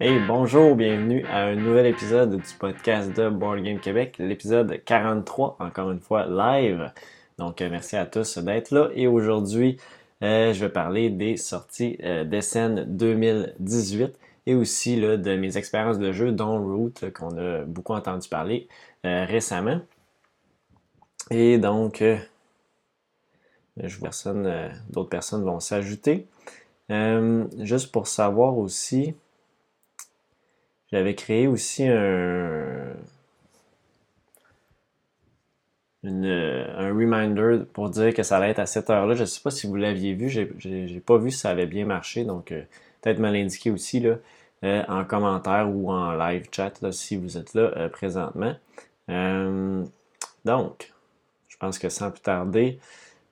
Hey, 0.00 0.20
bonjour, 0.28 0.76
bienvenue 0.76 1.24
à 1.26 1.46
un 1.46 1.56
nouvel 1.56 1.86
épisode 1.86 2.36
du 2.36 2.54
podcast 2.56 3.12
de 3.16 3.28
Board 3.30 3.60
Game 3.64 3.80
Québec, 3.80 4.14
l'épisode 4.20 4.80
43, 4.84 5.56
encore 5.58 5.90
une 5.90 5.98
fois 5.98 6.24
live. 6.24 6.92
Donc, 7.36 7.60
euh, 7.60 7.68
merci 7.68 7.96
à 7.96 8.06
tous 8.06 8.38
d'être 8.38 8.70
là. 8.70 8.90
Et 8.94 9.08
aujourd'hui, 9.08 9.76
euh, 10.22 10.52
je 10.52 10.64
vais 10.64 10.70
parler 10.70 11.10
des 11.10 11.36
sorties 11.36 11.98
euh, 12.04 12.22
d'SN 12.22 12.84
2018 12.96 14.16
et 14.46 14.54
aussi 14.54 15.00
de 15.00 15.34
mes 15.34 15.56
expériences 15.56 15.98
de 15.98 16.12
jeu, 16.12 16.30
dont 16.30 16.62
Root, 16.62 16.92
qu'on 17.12 17.36
a 17.36 17.64
beaucoup 17.64 17.94
entendu 17.94 18.28
parler 18.28 18.68
récemment. 19.02 19.80
Et 21.32 21.58
donc, 21.58 22.04
personne, 24.00 24.70
d'autres 24.90 25.10
personnes 25.10 25.42
vont 25.42 25.58
s'ajouter. 25.58 26.28
juste 26.88 27.90
pour 27.90 28.06
savoir 28.06 28.56
aussi, 28.58 29.16
j'avais 30.92 31.14
créé 31.14 31.46
aussi 31.46 31.86
un, 31.86 32.94
un 36.04 36.88
reminder 36.88 37.64
pour 37.72 37.90
dire 37.90 38.14
que 38.14 38.22
ça 38.22 38.36
allait 38.36 38.50
être 38.50 38.58
à 38.58 38.66
cette 38.66 38.90
heure-là. 38.90 39.14
Je 39.14 39.22
ne 39.22 39.26
sais 39.26 39.40
pas 39.40 39.50
si 39.50 39.66
vous 39.66 39.76
l'aviez 39.76 40.14
vu, 40.14 40.28
j'ai, 40.28 40.46
pas 41.00 41.18
vu 41.18 41.30
si 41.30 41.38
ça 41.38 41.50
avait 41.50 41.66
bien 41.66 41.84
marché, 41.84 42.24
donc 42.24 42.52
euh, 42.52 42.62
peut-être 43.02 43.18
me 43.18 43.30
l'indiquer 43.30 43.70
aussi 43.70 44.00
là, 44.00 44.16
euh, 44.64 44.82
en 44.88 45.04
commentaire 45.04 45.68
ou 45.68 45.90
en 45.90 46.12
live 46.12 46.46
chat 46.52 46.72
si 46.92 47.16
vous 47.16 47.36
êtes 47.36 47.54
là 47.54 47.72
euh, 47.76 47.88
présentement. 47.88 48.54
donc, 50.44 50.92
je 51.48 51.56
pense 51.56 51.78
que 51.78 51.88
sans 51.88 52.10
plus 52.10 52.20
tarder, 52.20 52.78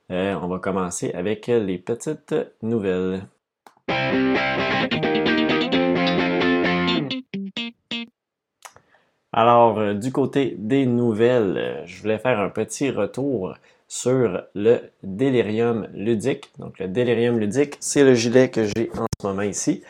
on 0.09 0.47
va 0.47 0.59
commencer 0.59 1.11
avec 1.13 1.47
les 1.47 1.77
petites 1.77 2.35
nouvelles. 2.61 3.21
Alors, 9.39 9.77
euh, 9.77 9.93
du 9.93 10.11
côté 10.11 10.55
des 10.57 10.87
nouvelles, 10.87 11.57
euh, 11.57 11.85
je 11.85 12.01
voulais 12.01 12.17
faire 12.17 12.39
un 12.39 12.49
petit 12.49 12.89
retour 12.89 13.53
sur 13.87 14.41
le 14.55 14.79
délirium 15.03 15.87
ludique. 15.93 16.49
Donc, 16.57 16.79
le 16.79 16.87
délirium 16.87 17.37
ludique, 17.37 17.75
c'est 17.79 18.03
le 18.03 18.15
gilet 18.15 18.49
que 18.49 18.63
j'ai 18.63 18.89
en 18.97 19.05
ce 19.21 19.27
moment 19.27 19.43
ici. 19.43 19.83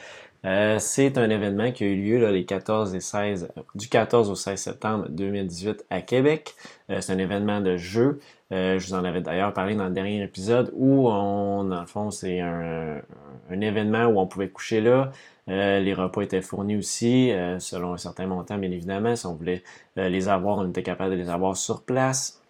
Euh, 0.43 0.79
c'est 0.79 1.17
un 1.17 1.29
événement 1.29 1.71
qui 1.71 1.85
a 1.85 1.87
eu 1.87 1.95
lieu 1.95 2.29
les 2.29 2.43
14 2.43 2.93
et 2.93 2.99
16, 2.99 3.47
du 3.73 3.87
14 3.87 4.29
au 4.29 4.35
16 4.35 4.59
septembre 4.59 5.05
2018 5.07 5.85
à 5.89 6.01
Québec. 6.01 6.53
c'est 6.89 7.13
un 7.13 7.17
événement 7.17 7.61
de 7.61 7.77
jeu. 7.77 8.19
je 8.51 8.85
vous 8.85 8.95
en 8.95 9.05
avais 9.05 9.21
d'ailleurs 9.21 9.53
parlé 9.53 9.75
dans 9.75 9.85
le 9.85 9.93
dernier 9.93 10.21
épisode 10.21 10.71
où 10.73 11.07
on, 11.07 11.63
dans 11.63 11.79
le 11.79 11.87
fond, 11.87 12.11
c'est 12.11 12.41
un, 12.41 13.01
un, 13.49 13.61
événement 13.61 14.07
où 14.07 14.19
on 14.19 14.27
pouvait 14.27 14.49
coucher 14.49 14.81
là, 14.81 15.11
euh, 15.49 15.79
les 15.79 15.93
repas 15.93 16.21
étaient 16.21 16.41
fournis 16.41 16.75
aussi, 16.75 17.31
euh, 17.31 17.59
selon 17.59 17.93
un 17.93 17.97
certain 17.97 18.27
montant, 18.27 18.57
bien 18.57 18.71
évidemment. 18.71 19.15
Si 19.15 19.25
on 19.25 19.33
voulait 19.35 19.63
euh, 19.97 20.09
les 20.09 20.27
avoir, 20.27 20.57
on 20.57 20.69
était 20.69 20.83
capable 20.83 21.11
de 21.11 21.17
les 21.17 21.29
avoir 21.29 21.55
sur 21.55 21.83
place. 21.83 22.41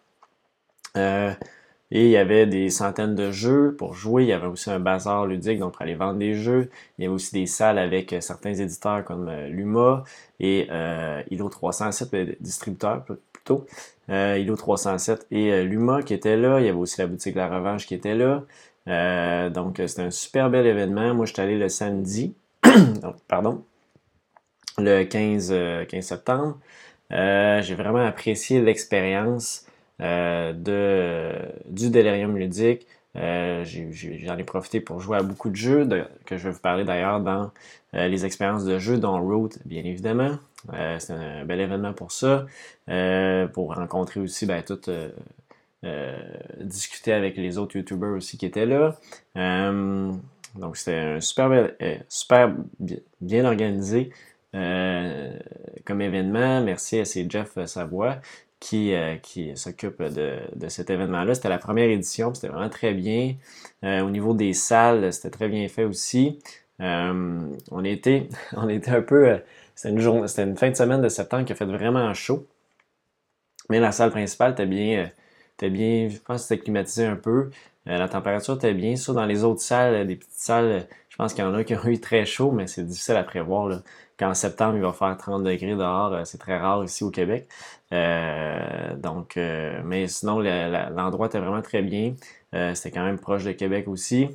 et 0.95 1.35
il 2.05 2.09
y 2.09 2.17
avait 2.17 2.47
des 2.47 2.69
centaines 2.69 3.15
de 3.15 3.31
jeux 3.31 3.75
pour 3.77 3.93
jouer. 3.93 4.23
Il 4.23 4.29
y 4.29 4.33
avait 4.33 4.47
aussi 4.47 4.69
un 4.71 4.79
bazar 4.79 5.25
ludique, 5.27 5.59
donc 5.59 5.73
pour 5.73 5.81
aller 5.83 5.95
vendre 5.95 6.19
des 6.19 6.33
jeux. 6.33 6.69
Il 6.97 7.03
y 7.03 7.05
avait 7.07 7.13
aussi 7.15 7.33
des 7.33 7.45
salles 7.45 7.77
avec 7.77 8.15
certains 8.19 8.53
éditeurs 8.53 9.05
comme 9.05 9.29
Luma 9.47 10.03
et 10.39 10.67
ILO 11.31 11.49
307, 11.49 12.11
ben, 12.11 12.35
distributeurs 12.41 13.05
plutôt. 13.31 13.65
ILO 14.09 14.55
307 14.55 15.27
et 15.31 15.63
Luma 15.63 16.01
qui 16.03 16.13
étaient 16.13 16.37
là. 16.37 16.59
Il 16.59 16.65
y 16.65 16.69
avait 16.69 16.77
aussi 16.77 16.99
la 16.99 17.07
boutique 17.07 17.35
La 17.35 17.47
Revanche 17.47 17.85
qui 17.87 17.95
était 17.95 18.15
là. 18.15 18.43
donc 19.49 19.81
c'était 19.85 20.01
un 20.03 20.11
super 20.11 20.49
bel 20.49 20.65
événement. 20.65 21.13
Moi, 21.13 21.25
je 21.25 21.33
suis 21.33 21.41
allé 21.41 21.57
le 21.57 21.69
samedi. 21.69 22.35
pardon, 23.27 23.63
le 24.77 25.03
15, 25.03 25.49
15 25.49 25.51
euh, 25.51 26.01
septembre. 26.01 26.59
Euh, 27.11 27.61
j'ai 27.61 27.75
vraiment 27.75 28.05
apprécié 28.05 28.61
l'expérience 28.61 29.65
euh, 30.01 30.53
de, 30.53 31.33
du 31.69 31.89
Delirium 31.89 32.37
ludique. 32.37 32.87
J'en 33.15 34.37
ai, 34.37 34.43
profité 34.43 34.79
pour 34.79 34.99
jouer 34.99 35.17
à 35.17 35.23
beaucoup 35.23 35.49
de 35.49 35.55
jeux 35.55 35.87
que 36.25 36.37
je 36.37 36.43
vais 36.43 36.51
vous 36.51 36.59
parler 36.59 36.83
d'ailleurs 36.83 37.19
dans 37.19 37.51
les 37.93 38.25
expériences 38.25 38.63
de 38.63 38.77
jeu, 38.77 38.97
dont 38.97 39.19
Root, 39.19 39.49
bien 39.65 39.83
évidemment. 39.83 40.37
C'est 40.99 41.13
un 41.13 41.43
bel 41.43 41.59
événement 41.59 41.93
pour 41.93 42.11
ça, 42.11 42.45
pour 43.53 43.73
rencontrer 43.73 44.19
aussi 44.19 44.45
ben, 44.45 44.61
discuter 46.61 47.11
avec 47.11 47.37
les 47.37 47.57
autres 47.57 47.77
YouTubers 47.77 48.15
aussi 48.15 48.37
qui 48.37 48.45
étaient 48.45 48.67
là. 48.67 48.95
Donc, 50.55 50.77
c'était 50.77 50.95
un 50.95 51.21
super, 51.21 51.51
euh, 51.51 51.97
super 52.09 52.55
bien 53.21 53.45
organisé 53.45 54.11
euh, 54.55 55.37
comme 55.85 56.01
événement. 56.01 56.61
Merci 56.61 56.99
à 56.99 57.05
ces 57.05 57.29
Jeff 57.29 57.57
Savoie 57.65 58.17
qui, 58.59 58.93
euh, 58.93 59.17
qui 59.17 59.55
s'occupe 59.55 60.01
de, 60.01 60.39
de, 60.55 60.67
cet 60.69 60.89
événement-là. 60.89 61.35
C'était 61.35 61.49
la 61.49 61.59
première 61.59 61.89
édition, 61.89 62.33
c'était 62.33 62.47
vraiment 62.47 62.69
très 62.69 62.93
bien. 62.93 63.35
au 63.83 64.09
niveau 64.09 64.33
des 64.33 64.53
salles, 64.53 65.13
c'était 65.13 65.29
très 65.29 65.47
bien 65.47 65.67
fait 65.67 65.85
aussi. 65.85 66.39
on 66.79 67.83
était, 67.83 68.29
on 68.55 68.69
était 68.69 68.91
un 68.91 69.01
peu, 69.01 69.39
c'était 69.75 69.93
une 70.43 70.57
fin 70.57 70.69
de 70.71 70.75
semaine 70.75 71.01
de 71.01 71.09
septembre 71.09 71.45
qui 71.45 71.53
a 71.53 71.55
fait 71.55 71.65
vraiment 71.65 72.13
chaud. 72.13 72.47
Mais 73.69 73.79
la 73.79 73.91
salle 73.91 74.11
principale 74.11 74.53
était 74.53 74.65
bien, 74.65 75.11
bien, 75.61 76.09
je 76.09 76.17
pense 76.19 76.41
que 76.41 76.47
c'était 76.47 76.63
climatisé 76.63 77.05
un 77.05 77.15
peu. 77.15 77.49
Euh, 77.87 77.97
la 77.97 78.09
température 78.09 78.55
était 78.55 78.73
bien. 78.73 78.95
Ça, 78.95 79.13
dans 79.13 79.25
les 79.25 79.43
autres 79.43 79.61
salles, 79.61 80.05
des 80.07 80.15
petites 80.15 80.31
salles, 80.33 80.87
je 81.09 81.15
pense 81.15 81.33
qu'il 81.33 81.43
y 81.43 81.47
en 81.47 81.53
a 81.53 81.63
qui 81.63 81.75
ont 81.75 81.85
eu 81.85 81.99
très 81.99 82.25
chaud, 82.25 82.51
mais 82.51 82.67
c'est 82.67 82.83
difficile 82.83 83.15
à 83.15 83.23
prévoir. 83.23 83.67
Là. 83.67 83.81
Qu'en 84.17 84.33
septembre, 84.33 84.75
il 84.75 84.81
va 84.81 84.93
faire 84.93 85.15
30 85.15 85.43
degrés 85.43 85.75
dehors, 85.75 86.11
euh, 86.13 86.21
c'est 86.25 86.39
très 86.39 86.57
rare 86.57 86.83
ici 86.83 87.03
au 87.03 87.11
Québec. 87.11 87.47
Euh, 87.93 88.95
donc, 88.95 89.37
mais 89.37 90.07
sinon, 90.07 90.39
l'endroit 90.39 91.27
était 91.27 91.39
vraiment 91.39 91.61
très 91.61 91.81
bien. 91.81 92.15
C'était 92.73 92.91
quand 92.91 93.05
même 93.05 93.19
proche 93.19 93.43
de 93.43 93.51
Québec 93.51 93.87
aussi. 93.87 94.29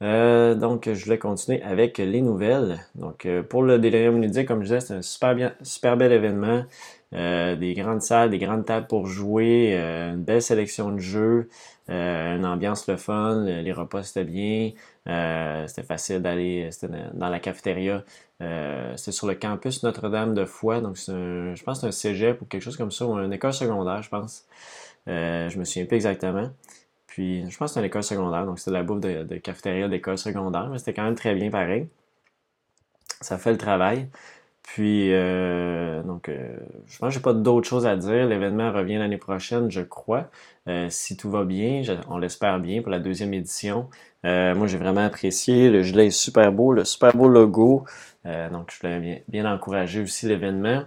donc, 0.00 0.90
je 0.92 1.04
voulais 1.04 1.18
continuer 1.18 1.62
avec 1.62 1.98
les 1.98 2.20
nouvelles. 2.20 2.80
Donc, 2.96 3.26
pour 3.48 3.62
le 3.62 3.78
Delirium 3.78 4.20
ludique, 4.20 4.48
comme 4.48 4.60
je 4.60 4.74
disais, 4.74 4.80
c'est 4.80 4.94
un 4.94 5.02
super, 5.02 5.34
bien, 5.34 5.54
super 5.62 5.96
bel 5.96 6.12
événement. 6.12 6.64
Des 7.12 7.74
grandes 7.76 8.02
salles, 8.02 8.30
des 8.30 8.38
grandes 8.38 8.64
tables 8.64 8.86
pour 8.86 9.06
jouer, 9.06 9.74
une 9.76 10.22
belle 10.22 10.42
sélection 10.42 10.90
de 10.92 10.98
jeux. 10.98 11.48
Euh, 11.90 12.36
une 12.36 12.46
ambiance 12.46 12.86
le 12.86 12.96
fun, 12.96 13.44
les 13.44 13.72
repas 13.72 14.04
c'était 14.04 14.24
bien, 14.24 14.70
euh, 15.08 15.66
c'était 15.66 15.82
facile 15.82 16.22
d'aller, 16.22 16.70
c'était 16.70 16.88
dans 17.12 17.28
la 17.28 17.40
cafétéria. 17.40 18.04
Euh, 18.40 18.96
c'était 18.96 19.12
sur 19.12 19.26
le 19.26 19.34
campus 19.34 19.82
Notre-Dame 19.82 20.32
de 20.34 20.44
Foix, 20.44 20.80
donc 20.80 20.96
c'est 20.96 21.12
je 21.12 21.64
pense 21.64 21.80
c'est 21.80 21.86
un 21.88 21.92
cégep 21.92 22.40
ou 22.40 22.44
quelque 22.46 22.62
chose 22.62 22.76
comme 22.76 22.92
ça, 22.92 23.04
ou 23.06 23.18
une 23.18 23.32
école 23.32 23.52
secondaire, 23.52 24.02
je 24.02 24.08
pense. 24.10 24.46
je 25.06 25.58
me 25.58 25.64
souviens 25.64 25.86
plus 25.86 25.96
exactement. 25.96 26.50
Puis 27.08 27.50
je 27.50 27.56
pense 27.58 27.70
que 27.70 27.74
c'est 27.74 27.80
une 27.80 27.86
école 27.86 28.04
secondaire, 28.04 28.46
donc 28.46 28.58
c'était 28.58 28.70
la 28.72 28.82
bouffe 28.84 29.00
de 29.00 29.36
cafétéria 29.38 29.88
d'école 29.88 30.18
secondaire, 30.18 30.68
mais 30.70 30.78
c'était 30.78 30.94
quand 30.94 31.04
même 31.04 31.16
très 31.16 31.34
bien 31.34 31.50
pareil. 31.50 31.88
Ça 33.20 33.38
fait 33.38 33.52
le 33.52 33.58
travail. 33.58 34.08
Puis, 34.74 35.12
euh, 35.12 36.02
donc, 36.02 36.30
euh, 36.30 36.56
je 36.86 36.96
pense 36.96 37.10
que 37.10 37.14
j'ai 37.14 37.20
pas 37.20 37.34
d'autres 37.34 37.68
choses 37.68 37.84
à 37.84 37.94
dire. 37.94 38.24
L'événement 38.24 38.72
revient 38.72 38.96
l'année 38.96 39.18
prochaine, 39.18 39.70
je 39.70 39.82
crois. 39.82 40.30
Euh, 40.66 40.86
si 40.88 41.14
tout 41.14 41.30
va 41.30 41.44
bien, 41.44 41.82
on 42.08 42.16
l'espère 42.16 42.58
bien 42.58 42.80
pour 42.80 42.90
la 42.90 42.98
deuxième 42.98 43.34
édition. 43.34 43.90
moi, 44.24 44.66
j'ai 44.66 44.78
vraiment 44.78 45.04
apprécié. 45.04 45.68
Le 45.68 45.82
gilet 45.82 46.06
est 46.06 46.10
super 46.10 46.52
beau, 46.52 46.72
le 46.72 46.86
super 46.86 47.14
beau 47.14 47.28
logo. 47.28 47.84
donc, 48.24 48.72
je 48.72 48.80
voulais 48.80 48.98
bien, 48.98 49.18
bien 49.28 49.52
encourager 49.52 50.00
aussi 50.00 50.26
l'événement. 50.26 50.84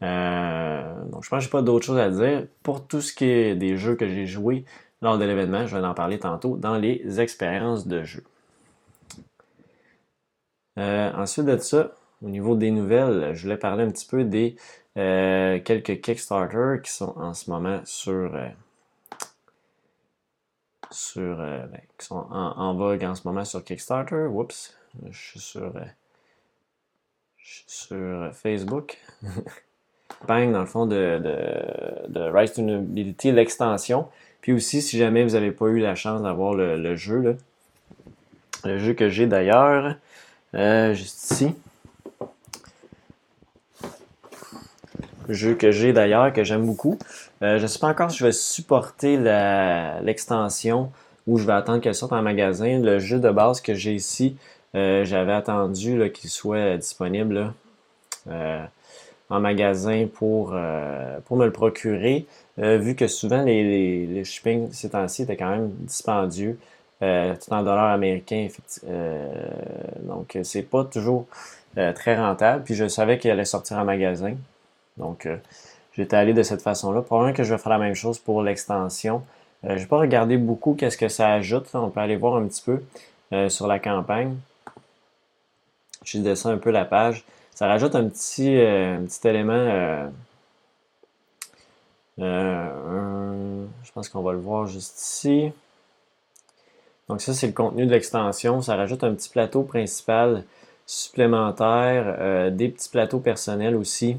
donc, 0.00 1.22
je 1.22 1.28
pense 1.28 1.38
que 1.38 1.40
j'ai 1.44 1.50
pas 1.50 1.62
d'autres 1.62 1.86
choses 1.86 2.00
à 2.00 2.10
dire. 2.10 2.44
Pour 2.64 2.88
tout 2.88 3.00
ce 3.00 3.12
qui 3.12 3.26
est 3.26 3.54
des 3.54 3.76
jeux 3.76 3.94
que 3.94 4.08
j'ai 4.08 4.26
joués 4.26 4.64
lors 5.00 5.16
de 5.16 5.24
l'événement, 5.24 5.64
je 5.64 5.76
vais 5.76 5.86
en 5.86 5.94
parler 5.94 6.18
tantôt 6.18 6.56
dans 6.56 6.76
les 6.76 7.20
expériences 7.20 7.86
de 7.86 8.02
jeu. 8.02 8.24
ensuite 10.76 11.46
de 11.46 11.56
ça, 11.58 11.92
au 12.22 12.28
niveau 12.28 12.56
des 12.56 12.70
nouvelles, 12.70 13.34
je 13.34 13.42
voulais 13.42 13.56
parler 13.56 13.84
un 13.84 13.90
petit 13.90 14.06
peu 14.06 14.24
des 14.24 14.56
euh, 14.96 15.60
quelques 15.60 16.00
Kickstarter 16.00 16.82
qui 16.82 16.90
sont 16.90 17.16
en 17.16 17.32
ce 17.32 17.50
moment 17.50 17.80
sur. 17.84 18.34
Euh, 18.34 18.48
sur 20.90 21.40
euh, 21.40 21.66
ben, 21.66 21.80
qui 21.98 22.06
sont 22.06 22.26
en, 22.30 22.74
vogue 22.74 23.04
en 23.04 23.14
ce 23.14 23.26
moment 23.28 23.44
sur 23.44 23.62
Kickstarter. 23.62 24.26
Oups, 24.26 24.74
je 25.10 25.18
suis 25.18 25.40
sur, 25.40 25.72
je 27.36 27.52
suis 27.54 27.64
sur 27.66 28.30
Facebook. 28.34 28.98
Bang, 30.26 30.50
dans 30.52 30.60
le 30.60 30.66
fond, 30.66 30.86
de, 30.86 31.20
de, 32.08 32.20
Rise 32.20 32.54
to 32.54 32.62
Nobility, 32.62 33.30
l'extension. 33.30 34.08
Puis 34.40 34.52
aussi, 34.52 34.82
si 34.82 34.98
jamais 34.98 35.22
vous 35.22 35.34
n'avez 35.34 35.52
pas 35.52 35.66
eu 35.66 35.78
la 35.78 35.94
chance 35.94 36.22
d'avoir 36.22 36.54
le, 36.54 36.76
le, 36.76 36.96
jeu, 36.96 37.20
là, 37.20 37.32
le 38.64 38.78
jeu 38.78 38.94
que 38.94 39.10
j'ai 39.10 39.26
d'ailleurs, 39.26 39.96
juste 40.54 41.30
ici. 41.30 41.54
Jeu 45.28 45.54
que 45.54 45.70
j'ai 45.70 45.92
d'ailleurs, 45.92 46.32
que 46.32 46.44
j'aime 46.44 46.64
beaucoup. 46.66 46.98
Euh, 47.42 47.58
je 47.58 47.62
ne 47.62 47.66
sais 47.66 47.78
pas 47.78 47.88
encore 47.88 48.10
si 48.10 48.18
je 48.18 48.26
vais 48.26 48.32
supporter 48.32 49.16
l'extension 50.02 50.90
ou 51.26 51.38
je 51.38 51.46
vais 51.46 51.52
attendre 51.52 51.80
qu'elle 51.80 51.94
sorte 51.94 52.12
en 52.12 52.22
magasin. 52.22 52.80
Le 52.80 52.98
jeu 52.98 53.18
de 53.18 53.30
base 53.30 53.60
que 53.60 53.74
j'ai 53.74 53.94
ici, 53.94 54.36
euh, 54.74 55.04
j'avais 55.04 55.32
attendu 55.32 56.10
qu'il 56.12 56.30
soit 56.30 56.76
disponible 56.76 57.52
en 59.30 59.40
magasin 59.40 60.06
pour, 60.12 60.52
me 60.52 61.44
le 61.44 61.52
procurer, 61.52 62.26
vu 62.58 62.94
que 62.94 63.06
souvent 63.06 63.42
les, 63.42 63.62
les, 63.62 64.06
les 64.06 64.24
shipping 64.24 64.70
ces 64.72 64.90
temps-ci 64.90 65.22
étaient 65.22 65.36
quand 65.36 65.50
même 65.50 65.70
dispendieux. 65.80 66.58
Euh, 67.00 67.36
tout 67.36 67.52
en 67.52 67.62
dollars 67.62 67.92
américains. 67.92 68.48
Euh, 68.88 69.28
donc, 70.02 70.36
c'est 70.42 70.62
pas 70.62 70.84
toujours 70.84 71.26
euh, 71.76 71.92
très 71.92 72.16
rentable. 72.16 72.64
Puis 72.64 72.74
je 72.74 72.88
savais 72.88 73.18
qu'il 73.18 73.30
allait 73.30 73.44
sortir 73.44 73.78
en 73.78 73.84
magasin. 73.84 74.34
Donc, 74.98 75.26
euh, 75.26 75.36
j'étais 75.92 76.16
allé 76.16 76.34
de 76.34 76.42
cette 76.42 76.62
façon-là. 76.62 77.02
Probablement 77.02 77.34
que 77.34 77.44
je 77.44 77.54
vais 77.54 77.58
faire 77.58 77.72
la 77.72 77.78
même 77.78 77.94
chose 77.94 78.18
pour 78.18 78.42
l'extension. 78.42 79.22
je 79.62 79.74
vais 79.74 79.86
pas 79.86 79.98
regarder 79.98 80.36
beaucoup 80.36 80.74
qu'est-ce 80.74 80.96
que 80.96 81.08
ça 81.08 81.32
ajoute. 81.32 81.68
On 81.74 81.90
peut 81.90 82.00
aller 82.00 82.16
voir 82.16 82.36
un 82.36 82.46
petit 82.46 82.62
peu 82.62 82.82
sur 83.48 83.66
la 83.66 83.78
campagne. 83.78 84.36
Je 86.04 86.18
descends 86.18 86.50
un 86.50 86.58
peu 86.58 86.70
la 86.70 86.84
page. 86.84 87.24
Ça 87.54 87.66
rajoute 87.66 87.94
un 87.94 88.08
petit, 88.08 88.56
un 88.56 89.02
petit 89.04 89.26
élément. 89.28 90.08
je 92.18 93.92
pense 93.92 94.08
qu'on 94.08 94.22
va 94.22 94.32
le 94.32 94.38
voir 94.38 94.66
juste 94.66 94.98
ici. 95.00 95.52
Donc 97.08 97.22
ça, 97.22 97.32
c'est 97.32 97.46
le 97.46 97.52
contenu 97.52 97.86
de 97.86 97.90
l'extension. 97.90 98.60
Ça 98.62 98.76
rajoute 98.76 99.02
un 99.02 99.14
petit 99.14 99.30
plateau 99.30 99.62
principal 99.62 100.44
supplémentaire, 100.86 102.16
euh, 102.18 102.50
des 102.50 102.68
petits 102.68 102.88
plateaux 102.88 103.20
personnels 103.20 103.76
aussi, 103.76 104.16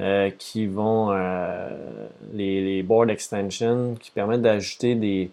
euh, 0.00 0.30
qui 0.30 0.66
vont, 0.66 1.12
euh, 1.12 1.68
les, 2.32 2.82
board 2.82 3.10
extensions, 3.10 3.94
qui 4.00 4.10
permettent 4.10 4.42
d'ajouter 4.42 4.94
des, 4.96 5.30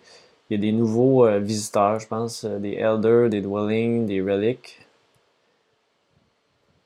il 0.49 0.53
y 0.53 0.55
a 0.55 0.61
des 0.61 0.71
nouveaux 0.71 1.27
visiteurs, 1.39 1.99
je 1.99 2.07
pense, 2.07 2.45
des 2.45 2.73
elders, 2.73 3.29
des 3.29 3.41
dwellings, 3.41 4.05
des 4.05 4.21
relics, 4.21 4.85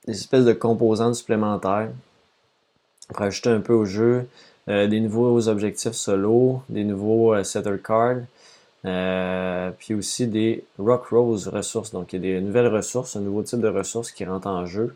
des 0.07 0.13
espèces 0.13 0.45
de 0.45 0.53
composantes 0.53 1.15
supplémentaires 1.15 1.89
pour 3.09 3.21
ajouter 3.21 3.49
un 3.49 3.59
peu 3.59 3.73
au 3.73 3.85
jeu, 3.85 4.27
des 4.67 4.99
nouveaux 4.99 5.47
objectifs 5.47 5.93
solo, 5.93 6.61
des 6.69 6.83
nouveaux 6.83 7.43
setter 7.43 7.77
cards, 7.83 8.21
euh, 8.85 9.71
puis 9.77 9.93
aussi 9.93 10.27
des 10.27 10.63
Rock 10.79 11.07
Rose 11.07 11.47
ressources. 11.47 11.91
Donc, 11.91 12.13
il 12.13 12.15
y 12.15 12.19
a 12.19 12.39
des 12.39 12.41
nouvelles 12.41 12.67
ressources, 12.67 13.15
un 13.15 13.21
nouveau 13.21 13.43
type 13.43 13.59
de 13.59 13.67
ressources 13.67 14.11
qui 14.11 14.25
rentrent 14.25 14.47
en 14.47 14.65
jeu. 14.65 14.95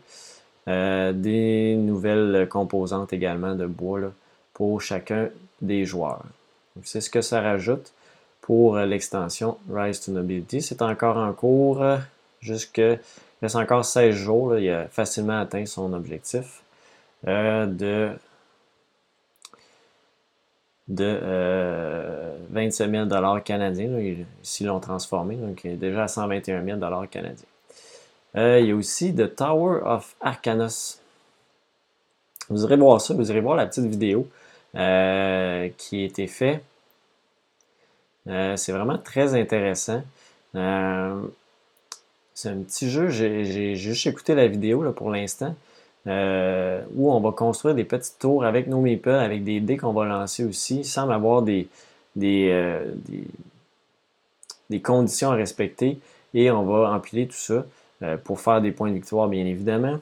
Euh, 0.68 1.12
des 1.12 1.76
nouvelles 1.76 2.48
composantes 2.48 3.12
également 3.12 3.54
de 3.54 3.66
bois 3.66 4.12
pour 4.52 4.80
chacun 4.80 5.28
des 5.62 5.84
joueurs. 5.84 6.24
C'est 6.82 7.00
ce 7.00 7.08
que 7.08 7.20
ça 7.20 7.40
rajoute 7.40 7.92
pour 8.40 8.76
l'extension 8.76 9.58
Rise 9.72 10.00
to 10.00 10.12
Nobility. 10.12 10.62
C'est 10.62 10.82
encore 10.82 11.18
en 11.18 11.32
cours 11.32 11.84
jusque 12.40 12.82
il 13.42 13.44
reste 13.44 13.56
encore 13.56 13.84
16 13.84 14.14
jours. 14.14 14.58
il 14.58 14.70
a 14.70 14.86
facilement 14.88 15.40
atteint 15.40 15.66
son 15.66 15.92
objectif 15.92 16.62
euh, 17.26 17.66
de 17.66 18.10
de 20.88 21.18
euh, 21.20 22.36
27 22.50 22.90
000 22.90 23.40
canadiens. 23.40 23.98
ici, 23.98 24.62
ils 24.62 24.66
l'ont 24.68 24.78
transformé, 24.78 25.34
donc 25.34 25.64
il 25.64 25.72
est 25.72 25.76
déjà 25.76 26.04
à 26.04 26.08
121 26.08 26.64
000 26.64 26.78
canadiens. 27.10 27.44
Euh, 28.36 28.60
il 28.60 28.66
y 28.66 28.70
a 28.70 28.74
aussi 28.74 29.14
The 29.14 29.34
Tower 29.34 29.80
of 29.84 30.14
Arcanos. 30.20 31.00
Vous 32.48 32.64
irez 32.64 32.76
voir 32.76 33.00
ça, 33.00 33.14
vous 33.14 33.30
irez 33.30 33.40
voir 33.40 33.56
la 33.56 33.66
petite 33.66 33.86
vidéo 33.86 34.28
euh, 34.74 35.68
qui 35.78 36.02
a 36.02 36.04
été 36.04 36.26
faite. 36.26 36.62
Euh, 38.28 38.56
c'est 38.56 38.72
vraiment 38.72 38.98
très 38.98 39.34
intéressant. 39.34 40.02
c'est 40.52 40.58
un 42.48 42.58
petit 42.62 42.90
jeu, 42.90 43.08
j'ai 43.08 43.74
juste 43.74 44.06
écouté 44.06 44.34
la 44.34 44.48
vidéo 44.48 44.82
là, 44.82 44.92
pour 44.92 45.10
l'instant. 45.10 45.54
Où 46.06 47.12
on 47.12 47.20
va 47.20 47.32
construire 47.32 47.74
des 47.74 47.84
petites 47.84 48.18
tours 48.18 48.44
avec 48.44 48.68
nos 48.68 48.80
meeples, 48.80 49.10
avec 49.10 49.42
des 49.42 49.60
dés 49.60 49.76
qu'on 49.76 49.92
va 49.92 50.04
lancer 50.04 50.44
aussi, 50.44 50.84
sans 50.84 51.10
avoir 51.10 51.42
des, 51.42 51.68
des, 52.14 52.80
des, 54.70 54.80
conditions 54.80 55.32
à 55.32 55.34
respecter. 55.34 55.98
Et 56.32 56.50
on 56.50 56.64
va 56.64 56.92
empiler 56.92 57.26
tout 57.26 57.34
ça 57.34 57.64
pour 58.24 58.40
faire 58.40 58.60
des 58.60 58.72
points 58.72 58.90
de 58.90 58.94
victoire, 58.94 59.28
bien 59.28 59.46
évidemment. 59.46 60.00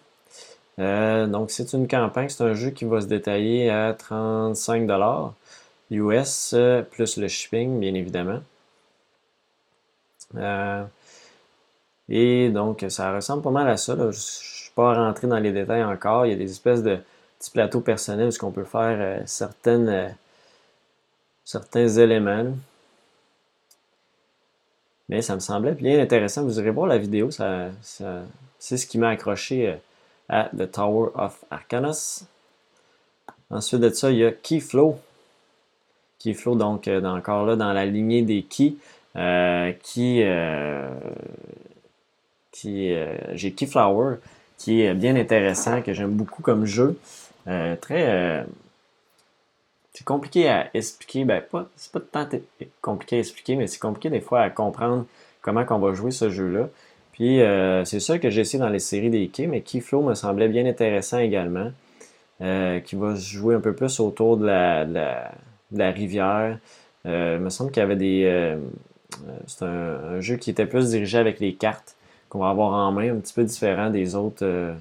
donc, 0.78 1.50
c'est 1.50 1.72
une 1.72 1.88
campagne, 1.88 2.28
c'est 2.28 2.44
un 2.44 2.54
jeu 2.54 2.70
qui 2.70 2.84
va 2.84 3.00
se 3.00 3.06
détailler 3.06 3.70
à 3.70 3.94
35 3.94 4.88
US, 5.90 6.54
plus 6.90 7.16
le 7.16 7.28
shipping, 7.28 7.78
bien 7.78 7.94
évidemment. 7.94 8.40
et 12.08 12.48
donc, 12.50 12.84
ça 12.88 13.14
ressemble 13.14 13.42
pas 13.42 13.50
mal 13.50 13.68
à 13.68 13.76
ça. 13.76 13.94
Là 13.94 14.10
pas 14.74 14.94
rentrer 14.94 15.26
dans 15.26 15.38
les 15.38 15.52
détails 15.52 15.84
encore. 15.84 16.26
Il 16.26 16.30
y 16.30 16.34
a 16.34 16.36
des 16.36 16.50
espèces 16.50 16.82
de 16.82 16.98
petits 17.38 17.50
plateaux 17.50 17.80
personnels 17.80 18.30
où 18.40 18.46
on 18.46 18.50
peut 18.50 18.64
faire 18.64 18.96
euh, 19.00 19.22
certaines, 19.26 19.88
euh, 19.88 20.08
certains 21.44 21.88
éléments. 21.88 22.54
Mais 25.08 25.22
ça 25.22 25.34
me 25.34 25.40
semblait 25.40 25.72
bien 25.72 26.00
intéressant. 26.00 26.44
Vous 26.44 26.58
irez 26.58 26.70
voir 26.70 26.86
la 26.86 26.98
vidéo. 26.98 27.30
C'est 27.30 28.76
ce 28.76 28.86
qui 28.86 28.98
m'a 28.98 29.10
accroché 29.10 29.68
euh, 29.68 29.76
à 30.28 30.50
The 30.56 30.70
Tower 30.70 31.10
of 31.14 31.44
Arcanos. 31.50 32.24
Ensuite 33.50 33.80
de 33.80 33.90
ça, 33.90 34.10
il 34.10 34.18
y 34.18 34.24
a 34.24 34.32
Keyflow. 34.32 34.98
Keyflow, 36.18 36.54
donc, 36.56 36.88
encore 36.88 37.44
là, 37.44 37.56
dans 37.56 37.72
la 37.72 37.84
lignée 37.84 38.22
des 38.22 38.42
keys, 38.42 38.76
qui, 39.82 40.24
qui 42.50 42.94
j'ai 43.34 43.52
Keyflower, 43.52 44.16
qui 44.56 44.80
est 44.80 44.94
bien 44.94 45.14
intéressant, 45.16 45.82
que 45.82 45.92
j'aime 45.92 46.12
beaucoup 46.12 46.42
comme 46.42 46.64
jeu. 46.64 46.98
Euh, 47.46 47.76
très. 47.76 48.46
Euh, 49.94 49.98
c'est 49.98 50.04
compliqué 50.04 50.48
à 50.48 50.70
expliquer. 50.74 51.24
Ben, 51.24 51.42
pas, 51.42 51.68
c'est 51.76 51.92
pas 51.92 52.00
tant 52.00 52.28
compliqué 52.80 53.16
à 53.16 53.18
expliquer, 53.20 53.56
mais 53.56 53.66
c'est 53.66 53.78
compliqué 53.78 54.10
des 54.10 54.20
fois 54.20 54.40
à 54.40 54.50
comprendre 54.50 55.06
comment 55.42 55.64
on 55.70 55.78
va 55.78 55.94
jouer 55.94 56.10
ce 56.10 56.30
jeu-là. 56.30 56.68
Puis 57.12 57.40
euh, 57.40 57.84
c'est 57.84 58.00
ça 58.00 58.18
que 58.18 58.30
j'ai 58.30 58.40
essayé 58.40 58.58
dans 58.58 58.68
les 58.68 58.80
séries 58.80 59.10
des 59.10 59.28
quais, 59.28 59.46
mais 59.46 59.60
Keyflow 59.60 60.02
me 60.02 60.14
semblait 60.14 60.48
bien 60.48 60.66
intéressant 60.66 61.18
également. 61.18 61.70
qui 62.40 62.96
va 62.96 63.14
jouer 63.14 63.54
un 63.54 63.60
peu 63.60 63.74
plus 63.74 64.00
autour 64.00 64.36
de 64.36 64.46
la, 64.46 65.90
rivière. 65.92 66.58
il 67.04 67.10
me 67.10 67.50
semble 67.50 67.70
qu'il 67.70 67.80
y 67.80 67.84
avait 67.84 67.96
des. 67.96 68.56
c'est 69.46 69.64
un, 69.64 70.20
jeu 70.20 70.36
qui 70.36 70.50
était 70.50 70.66
plus 70.66 70.90
dirigé 70.90 71.18
avec 71.18 71.40
les 71.40 71.54
cartes 71.54 71.94
qu'on 72.34 72.40
va 72.40 72.50
avoir 72.50 72.72
en 72.72 72.90
main, 72.90 73.14
un 73.14 73.20
petit 73.20 73.32
peu 73.32 73.44
différent 73.44 73.90
des 73.90 74.16
autres 74.16 74.42
euh, 74.44 74.74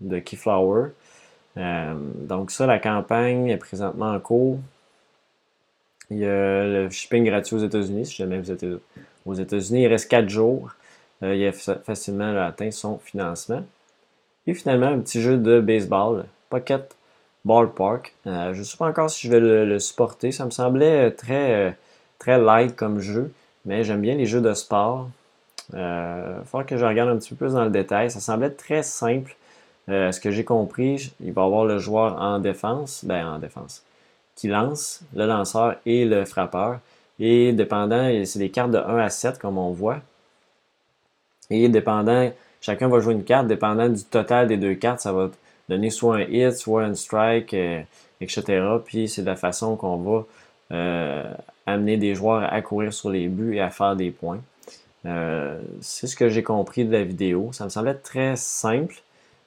de 0.00 0.20
Keyflower. 0.20 0.90
Euh, 1.56 1.94
donc 2.14 2.50
ça, 2.50 2.66
la 2.66 2.78
campagne 2.78 3.48
est 3.48 3.56
présentement 3.56 4.12
en 4.12 4.20
cours. 4.20 4.58
Il 6.10 6.18
y 6.18 6.26
a 6.26 6.64
le 6.64 6.90
shipping 6.90 7.24
gratuit 7.24 7.56
aux 7.56 7.64
États-Unis, 7.64 8.06
si 8.06 8.16
jamais 8.16 8.38
vous 8.38 8.50
êtes 8.50 8.66
aux 9.24 9.34
États-Unis. 9.34 9.82
Il 9.82 9.86
reste 9.86 10.08
4 10.10 10.28
jours. 10.28 10.70
Euh, 11.22 11.34
il 11.34 11.46
a 11.46 11.52
facilement 11.52 12.36
atteint 12.40 12.70
son 12.70 12.98
financement. 12.98 13.64
Et 14.46 14.54
finalement, 14.54 14.88
un 14.88 14.98
petit 14.98 15.20
jeu 15.20 15.38
de 15.38 15.60
baseball, 15.60 16.24
Pocket 16.50 16.96
Ballpark. 17.44 18.14
je 18.26 18.58
ne 18.58 18.62
sais 18.62 18.76
pas 18.76 18.86
encore 18.86 19.08
si 19.10 19.26
je 19.26 19.32
vais 19.32 19.40
le, 19.40 19.78
supporter. 19.78 20.32
Ça 20.32 20.44
me 20.44 20.50
semblait 20.50 21.12
très, 21.12 21.76
très 22.18 22.40
light 22.40 22.74
comme 22.74 23.00
jeu, 23.00 23.32
mais 23.64 23.84
j'aime 23.84 24.00
bien 24.00 24.16
les 24.16 24.26
jeux 24.26 24.40
de 24.40 24.52
sport. 24.52 25.08
Il 25.72 25.78
euh, 25.78 26.44
faut 26.44 26.62
que 26.64 26.76
je 26.76 26.84
regarde 26.84 27.08
un 27.08 27.16
petit 27.16 27.30
peu 27.30 27.46
plus 27.46 27.54
dans 27.54 27.64
le 27.64 27.70
détail. 27.70 28.10
Ça 28.10 28.20
semblait 28.20 28.50
très 28.50 28.82
simple. 28.82 29.34
Euh, 29.88 30.12
ce 30.12 30.20
que 30.20 30.30
j'ai 30.30 30.44
compris, 30.44 31.12
il 31.20 31.32
va 31.32 31.42
y 31.42 31.44
avoir 31.44 31.64
le 31.64 31.78
joueur 31.78 32.20
en 32.20 32.38
défense, 32.38 33.04
ben 33.04 33.26
en 33.26 33.38
défense, 33.38 33.82
qui 34.36 34.48
lance, 34.48 35.02
le 35.14 35.26
lanceur 35.26 35.76
et 35.86 36.04
le 36.04 36.24
frappeur. 36.24 36.78
Et 37.18 37.52
dépendant, 37.52 38.10
c'est 38.24 38.38
des 38.38 38.50
cartes 38.50 38.70
de 38.70 38.78
1 38.78 38.98
à 38.98 39.10
7 39.10 39.38
comme 39.38 39.58
on 39.58 39.70
voit. 39.70 40.00
Et 41.50 41.68
dépendant, 41.68 42.30
chacun 42.60 42.88
va 42.88 43.00
jouer 43.00 43.14
une 43.14 43.24
carte, 43.24 43.46
dépendant 43.46 43.88
du 43.88 44.04
total 44.04 44.48
des 44.48 44.56
deux 44.56 44.74
cartes, 44.74 45.00
ça 45.00 45.12
va 45.12 45.30
donner 45.68 45.90
soit 45.90 46.16
un 46.16 46.20
hit, 46.22 46.52
soit 46.52 46.84
un 46.84 46.94
strike, 46.94 47.54
euh, 47.54 47.82
etc. 48.20 48.62
Puis 48.84 49.08
c'est 49.08 49.22
la 49.22 49.36
façon 49.36 49.76
qu'on 49.76 49.96
va 49.98 50.24
amener 51.66 51.96
des 51.98 52.14
joueurs 52.14 52.50
à 52.52 52.62
courir 52.62 52.92
sur 52.92 53.10
les 53.10 53.28
buts 53.28 53.56
et 53.56 53.60
à 53.60 53.70
faire 53.70 53.94
des 53.94 54.10
points. 54.10 54.40
Euh, 55.04 55.60
c'est 55.80 56.06
ce 56.06 56.16
que 56.16 56.28
j'ai 56.28 56.42
compris 56.42 56.84
de 56.84 56.92
la 56.92 57.04
vidéo. 57.04 57.50
Ça 57.52 57.64
me 57.64 57.70
semblait 57.70 57.94
très 57.94 58.36
simple. 58.36 59.02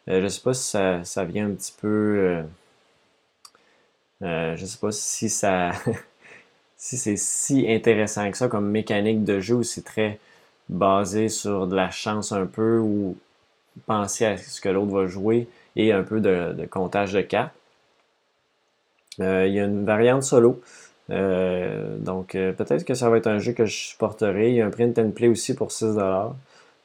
Euh, 0.07 0.19
je 0.19 0.23
ne 0.23 0.27
sais 0.29 0.41
pas 0.41 0.53
si 0.53 0.69
ça, 1.03 1.23
vient 1.25 1.47
un 1.47 1.51
petit 1.51 1.73
peu. 1.79 2.43
Euh, 4.21 4.55
je 4.55 4.61
ne 4.61 4.67
sais 4.67 4.77
pas 4.77 4.91
si 4.91 5.29
ça. 5.29 5.71
si 6.77 6.97
c'est 6.97 7.17
si 7.17 7.65
intéressant 7.69 8.29
que 8.31 8.37
ça 8.37 8.47
comme 8.47 8.69
mécanique 8.69 9.23
de 9.23 9.39
jeu 9.39 9.55
ou 9.55 9.63
c'est 9.63 9.83
très 9.83 10.19
basé 10.69 11.29
sur 11.29 11.67
de 11.67 11.75
la 11.75 11.91
chance 11.91 12.31
un 12.31 12.45
peu 12.45 12.79
ou 12.79 13.17
penser 13.87 14.25
à 14.25 14.37
ce 14.37 14.61
que 14.61 14.69
l'autre 14.69 14.91
va 14.91 15.07
jouer 15.07 15.47
et 15.75 15.91
un 15.91 16.03
peu 16.03 16.21
de, 16.21 16.65
comptage 16.71 17.13
de 17.13 17.21
cartes. 17.21 17.53
il 19.19 19.23
y 19.25 19.59
a 19.59 19.65
une 19.65 19.85
variante 19.85 20.23
solo. 20.23 20.61
Euh, 21.11 21.97
donc, 21.97 22.35
euh, 22.35 22.51
peut-être 22.53 22.83
que 22.83 22.93
ça 22.93 23.09
va 23.09 23.17
être 23.17 23.27
un 23.27 23.39
jeu 23.39 23.53
que 23.53 23.65
je 23.65 23.75
supporterai. 23.75 24.49
Il 24.49 24.55
y 24.55 24.61
a 24.61 24.65
un 24.65 24.69
print 24.69 24.97
and 24.99 25.11
play 25.11 25.27
aussi 25.27 25.53
pour 25.55 25.69
6$. 25.71 26.33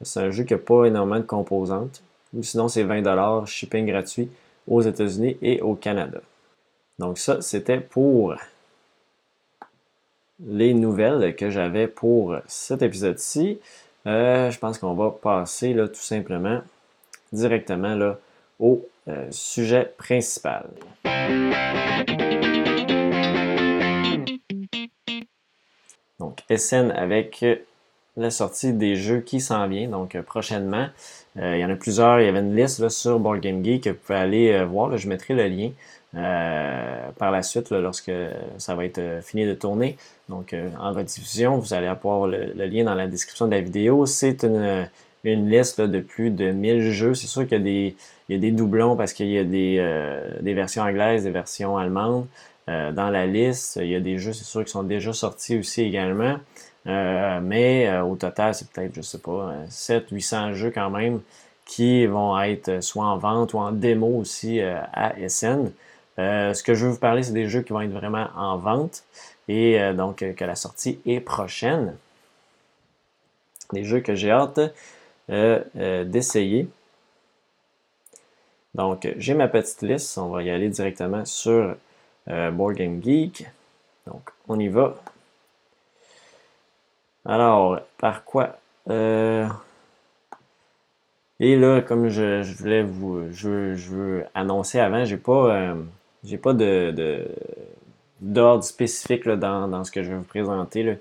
C'est 0.01 0.19
un 0.19 0.31
jeu 0.31 0.43
qui 0.43 0.53
n'a 0.53 0.59
pas 0.59 0.85
énormément 0.85 1.19
de 1.19 1.25
composantes. 1.25 2.01
Ou 2.33 2.43
sinon 2.43 2.67
c'est 2.67 2.83
20 2.83 3.45
shipping 3.45 3.85
gratuit 3.85 4.29
aux 4.67 4.81
États-Unis 4.81 5.37
et 5.41 5.61
au 5.61 5.75
Canada. 5.75 6.21
Donc 6.99 7.17
ça, 7.17 7.41
c'était 7.41 7.79
pour 7.79 8.35
les 10.45 10.73
nouvelles 10.73 11.35
que 11.35 11.49
j'avais 11.49 11.87
pour 11.87 12.35
cet 12.47 12.81
épisode-ci. 12.81 13.59
Euh, 14.07 14.49
je 14.49 14.59
pense 14.59 14.77
qu'on 14.77 14.93
va 14.93 15.11
passer 15.11 15.73
là, 15.73 15.87
tout 15.87 15.95
simplement 15.95 16.61
directement 17.31 17.95
là, 17.95 18.17
au 18.59 18.85
euh, 19.07 19.27
sujet 19.31 19.93
principal. 19.97 20.69
Donc, 26.19 26.43
SN 26.55 26.91
avec 26.91 27.43
la 28.21 28.31
sortie 28.31 28.73
des 28.73 28.95
jeux 28.95 29.19
qui 29.19 29.39
s'en 29.39 29.67
vient, 29.67 29.87
donc 29.89 30.15
euh, 30.15 30.21
prochainement. 30.21 30.87
il 31.35 31.57
y 31.57 31.65
en 31.65 31.69
a 31.69 31.75
plusieurs, 31.75 32.19
il 32.19 32.25
y 32.25 32.29
avait 32.29 32.39
une 32.39 32.55
liste 32.55 32.79
là, 32.79 32.89
sur 32.89 33.19
Board 33.19 33.39
Game 33.39 33.63
Geek 33.63 33.83
que 33.83 33.89
vous 33.89 33.95
pouvez 33.95 34.19
aller 34.19 34.63
voir, 34.65 34.97
je 34.97 35.07
mettrai 35.07 35.33
le 35.33 35.47
lien. 35.47 35.71
par 37.17 37.31
la 37.31 37.41
suite, 37.41 37.71
lorsque 37.71 38.11
ça 38.57 38.75
va 38.75 38.85
être 38.85 39.01
fini 39.23 39.45
de 39.45 39.53
tourner. 39.53 39.97
Donc, 40.27 40.53
en 40.79 40.91
rediffusion, 40.91 41.57
vous 41.57 41.73
allez 41.73 41.87
avoir 41.87 42.27
le, 42.27 42.53
lien 42.65 42.83
dans 42.83 42.95
la 42.95 43.07
description 43.07 43.45
de 43.47 43.51
la 43.51 43.61
vidéo. 43.61 44.05
C'est 44.05 44.43
une, 44.43 44.89
une 45.23 45.49
liste 45.49 45.81
de 45.81 45.99
plus 45.99 46.31
de 46.31 46.51
1000 46.51 46.91
jeux. 46.91 47.13
C'est 47.13 47.27
sûr 47.27 47.43
qu'il 47.43 47.57
y 47.57 47.61
a 47.61 47.63
des, 47.63 47.95
il 48.29 48.35
y 48.35 48.37
a 48.37 48.39
des 48.39 48.51
doublons 48.51 48.95
parce 48.95 49.13
qu'il 49.13 49.27
y 49.27 49.37
a 49.37 49.43
des, 49.43 49.77
euh, 49.79 50.39
des, 50.41 50.53
versions 50.53 50.83
anglaises, 50.83 51.23
des 51.23 51.31
versions 51.31 51.77
allemandes 51.77 52.27
euh, 52.69 52.91
dans 52.91 53.09
la 53.09 53.25
liste. 53.25 53.77
Il 53.81 53.89
y 53.89 53.95
a 53.95 53.99
des 53.99 54.17
jeux, 54.17 54.33
c'est 54.33 54.45
sûr, 54.45 54.63
qui 54.63 54.71
sont 54.71 54.83
déjà 54.83 55.13
sortis 55.13 55.57
aussi 55.57 55.81
également. 55.81 56.37
Euh, 56.87 57.39
mais 57.41 57.99
au 57.99 58.15
total, 58.15 58.55
c'est 58.55 58.69
peut-être, 58.69 58.95
je 58.95 59.01
sais 59.01 59.19
pas, 59.19 59.53
700-800 59.69 60.53
jeux 60.53 60.71
quand 60.71 60.89
même 60.89 61.21
qui 61.65 62.05
vont 62.07 62.39
être 62.41 62.81
soit 62.81 63.05
en 63.05 63.17
vente 63.17 63.53
ou 63.53 63.59
en 63.59 63.71
démo 63.71 64.07
aussi 64.19 64.59
à 64.61 65.13
SN. 65.27 65.71
ce 66.17 66.63
que 66.63 66.73
je 66.73 66.85
veux 66.85 66.91
vous 66.91 66.99
parler, 66.99 67.23
c'est 67.23 67.33
des 67.33 67.47
jeux 67.47 67.61
qui 67.61 67.71
vont 67.71 67.81
être 67.81 67.91
vraiment 67.91 68.27
en 68.35 68.57
vente 68.57 69.03
et 69.47 69.79
donc 69.93 70.17
que 70.17 70.43
la 70.43 70.55
sortie 70.55 70.99
est 71.05 71.19
prochaine. 71.19 71.95
Des 73.73 73.83
jeux 73.83 74.01
que 74.01 74.15
j'ai 74.15 74.31
hâte 74.31 74.59
euh, 75.29 75.63
euh, 75.77 76.03
d'essayer. 76.03 76.67
Donc, 78.75 79.07
j'ai 79.17 79.33
ma 79.33 79.47
petite 79.47 79.81
liste. 79.81 80.17
On 80.17 80.29
va 80.29 80.43
y 80.43 80.49
aller 80.49 80.69
directement 80.69 81.23
sur 81.25 81.75
euh, 82.29 82.51
Board 82.51 82.75
Game 82.75 83.01
Geek. 83.01 83.45
Donc, 84.07 84.29
on 84.47 84.59
y 84.59 84.67
va. 84.67 84.95
Alors, 87.25 87.79
par 87.97 88.23
quoi 88.23 88.57
Et 91.39 91.55
là, 91.55 91.81
comme 91.81 92.09
je, 92.09 92.41
voulais 92.57 92.83
vous, 92.83 93.31
je, 93.31 93.49
veux 93.89 94.25
annoncer 94.33 94.79
avant, 94.79 95.05
j'ai 95.05 95.17
pas, 95.17 95.75
j'ai 96.23 96.37
pas 96.37 96.53
de, 96.53 97.27
d'ordre 98.19 98.63
spécifique 98.63 99.27
dans, 99.27 99.67
dans, 99.67 99.83
ce 99.83 99.91
que 99.91 100.03
je 100.03 100.09
vais 100.09 100.17
vous 100.17 100.23
présenter. 100.23 100.97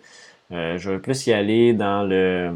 je 0.51 0.91
vais 0.91 0.99
plus 0.99 1.27
y 1.27 1.33
aller 1.33 1.73
dans 1.73 2.03
le 2.03 2.53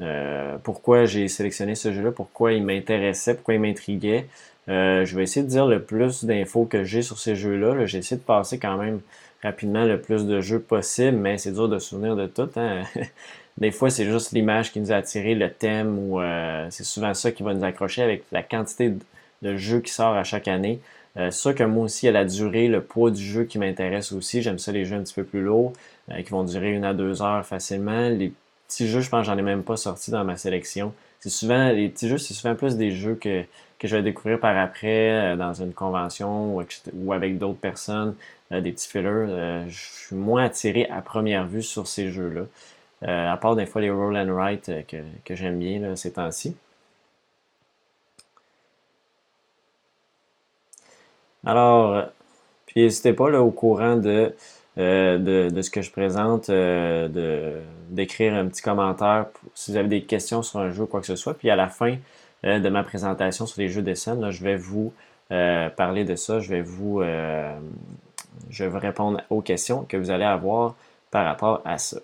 euh, 0.00 0.56
pourquoi 0.62 1.04
j'ai 1.04 1.28
sélectionné 1.28 1.74
ce 1.74 1.92
jeu-là, 1.92 2.10
pourquoi 2.10 2.52
il 2.52 2.64
m'intéressait, 2.64 3.34
pourquoi 3.34 3.54
il 3.54 3.60
m'intriguait. 3.60 4.26
Euh, 4.68 5.04
je 5.04 5.16
vais 5.16 5.22
essayer 5.22 5.44
de 5.44 5.50
dire 5.50 5.66
le 5.66 5.82
plus 5.82 6.24
d'infos 6.24 6.64
que 6.64 6.84
j'ai 6.84 7.02
sur 7.02 7.18
ces 7.18 7.36
jeux-là. 7.36 7.86
j'ai 7.86 7.98
essayé 7.98 8.16
de 8.16 8.24
passer 8.24 8.58
quand 8.58 8.76
même 8.76 9.00
rapidement 9.44 9.84
le 9.84 10.00
plus 10.00 10.26
de 10.26 10.40
jeux 10.40 10.58
possible, 10.58 11.16
mais 11.16 11.38
c'est 11.38 11.52
dur 11.52 11.68
de 11.68 11.78
se 11.78 11.90
souvenir 11.90 12.16
de 12.16 12.26
tout. 12.26 12.48
Hein. 12.56 12.82
Des 13.58 13.70
fois, 13.70 13.90
c'est 13.90 14.04
juste 14.04 14.32
l'image 14.32 14.72
qui 14.72 14.80
nous 14.80 14.90
a 14.90 14.96
attiré, 14.96 15.36
le 15.36 15.48
thème, 15.48 15.96
ou 15.98 16.20
euh, 16.20 16.66
c'est 16.70 16.82
souvent 16.82 17.14
ça 17.14 17.30
qui 17.30 17.44
va 17.44 17.54
nous 17.54 17.62
accrocher 17.62 18.02
avec 18.02 18.24
la 18.32 18.42
quantité 18.42 18.92
de 19.42 19.56
jeux 19.56 19.80
qui 19.80 19.92
sort 19.92 20.14
à 20.14 20.24
chaque 20.24 20.48
année. 20.48 20.80
c'est 21.14 21.30
sûr 21.30 21.54
que 21.54 21.62
moi 21.62 21.84
aussi, 21.84 22.06
il 22.06 22.08
a 22.08 22.12
la 22.12 22.24
durée, 22.24 22.66
le 22.66 22.80
poids 22.80 23.12
du 23.12 23.22
jeu 23.22 23.44
qui 23.44 23.58
m'intéresse 23.58 24.10
aussi. 24.10 24.42
J'aime 24.42 24.58
ça 24.58 24.72
les 24.72 24.84
jeux 24.84 24.96
un 24.96 25.02
petit 25.02 25.14
peu 25.14 25.22
plus 25.22 25.42
lourds, 25.42 25.72
qui 26.16 26.30
vont 26.30 26.42
durer 26.42 26.72
une 26.72 26.84
à 26.84 26.94
deux 26.94 27.22
heures 27.22 27.46
facilement. 27.46 28.08
Les 28.08 28.32
petits 28.66 28.88
jeux, 28.88 29.00
je 29.00 29.08
pense 29.08 29.20
que 29.20 29.26
j'en 29.26 29.38
ai 29.38 29.42
même 29.42 29.62
pas 29.62 29.76
sorti 29.76 30.10
dans 30.10 30.24
ma 30.24 30.36
sélection. 30.36 30.92
C'est 31.24 31.30
souvent, 31.30 31.70
les 31.70 31.88
petits 31.88 32.06
jeux, 32.06 32.18
c'est 32.18 32.34
souvent 32.34 32.54
plus 32.54 32.76
des 32.76 32.90
jeux 32.90 33.14
que, 33.14 33.44
je 33.82 33.96
vais 33.96 34.02
découvrir 34.02 34.38
par 34.38 34.56
après 34.58 35.10
euh, 35.10 35.36
dans 35.36 35.54
une 35.54 35.72
convention 35.72 36.54
ou, 36.94 37.12
avec 37.14 37.38
d'autres 37.38 37.58
personnes, 37.58 38.10
euh, 38.10 38.14
des 38.50 38.72
petits 38.72 38.88
fillers. 38.88 39.08
Euh, 39.08 39.68
je 39.68 39.78
suis 40.06 40.16
moins 40.16 40.44
attiré 40.44 40.86
à 40.88 41.02
première 41.02 41.46
vue 41.46 41.62
sur 41.62 41.86
ces 41.86 42.10
jeux-là. 42.10 42.46
à 43.02 43.36
part 43.36 43.56
des 43.56 43.66
fois 43.66 43.80
les 43.80 43.90
roll 43.90 44.16
and 44.16 44.32
write 44.32 44.70
que, 44.88 44.98
que 45.24 45.34
j'aime 45.34 45.58
bien 45.58 45.80
là, 45.80 45.96
ces 45.96 46.12
temps-ci. 46.12 46.56
Alors, 51.46 52.04
puis 52.66 52.82
n'hésitez 52.82 53.12
pas 53.12 53.30
là, 53.30 53.42
au 53.42 53.50
courant 53.50 53.96
de 53.96 54.34
euh, 54.76 55.50
de, 55.50 55.62
ce 55.62 55.70
que 55.70 55.82
je 55.82 55.90
présente, 55.92 56.50
euh, 56.50 57.62
d'écrire 57.90 58.34
un 58.34 58.46
petit 58.48 58.62
commentaire 58.62 59.26
si 59.54 59.70
vous 59.70 59.76
avez 59.76 59.88
des 59.88 60.02
questions 60.02 60.42
sur 60.42 60.58
un 60.58 60.72
jeu 60.72 60.82
ou 60.82 60.86
quoi 60.86 61.00
que 61.00 61.06
ce 61.06 61.16
soit. 61.16 61.34
Puis 61.34 61.48
à 61.50 61.56
la 61.56 61.68
fin 61.68 61.96
euh, 62.44 62.58
de 62.58 62.68
ma 62.68 62.82
présentation 62.82 63.46
sur 63.46 63.60
les 63.60 63.68
jeux 63.68 63.82
de 63.82 63.94
scène, 63.94 64.30
je 64.30 64.42
vais 64.42 64.56
vous 64.56 64.92
parler 65.28 66.04
de 66.04 66.16
ça. 66.16 66.40
Je 66.40 66.48
vais 66.50 66.62
vous, 66.62 67.02
je 68.50 68.64
vais 68.64 68.78
répondre 68.78 69.20
aux 69.30 69.40
questions 69.40 69.84
que 69.84 69.96
vous 69.96 70.10
allez 70.10 70.24
avoir 70.24 70.74
par 71.10 71.24
rapport 71.26 71.62
à 71.64 71.78
ça. 71.78 71.98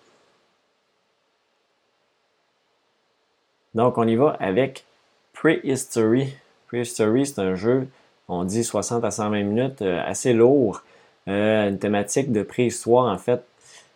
Donc 3.75 3.99
on 3.99 4.07
y 4.07 4.17
va 4.17 4.37
avec 4.41 4.85
Prehistory. 5.33 6.35
Prehistory, 6.69 7.27
c'est 7.27 7.41
un 7.41 7.55
jeu, 7.55 7.89
on 8.29 8.45
dit 8.45 8.65
60 8.65 9.05
à 9.05 9.11
120 9.11 9.43
minutes, 9.43 9.83
assez 9.83 10.33
lourd. 10.33 10.83
Euh, 11.29 11.69
une 11.69 11.79
thématique 11.79 12.33
de 12.33 12.43
préhistoire, 12.43 13.13
en 13.13 13.19
fait, 13.19 13.43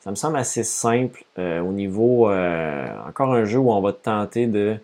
ça 0.00 0.11
me 0.11 0.17
semble 0.17 0.37
assez 0.37 0.62
simple 0.62 1.25
euh, 1.38 1.61
au 1.61 1.73
niveau. 1.73 2.31
Euh, 2.31 2.87
encore 3.09 3.33
un 3.35 3.45
jeu 3.45 3.59
où 3.59 3.73
on 3.73 3.81
va 3.81 3.93
tenter 3.93 4.47
de, 4.47 4.76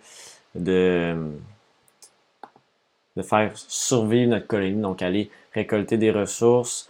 de 0.54 1.16
faire 3.22 3.52
survivre 3.54 4.30
notre 4.30 4.46
colonie, 4.46 4.80
donc 4.80 5.02
aller 5.02 5.30
récolter 5.52 5.96
des 5.96 6.10
ressources. 6.10 6.89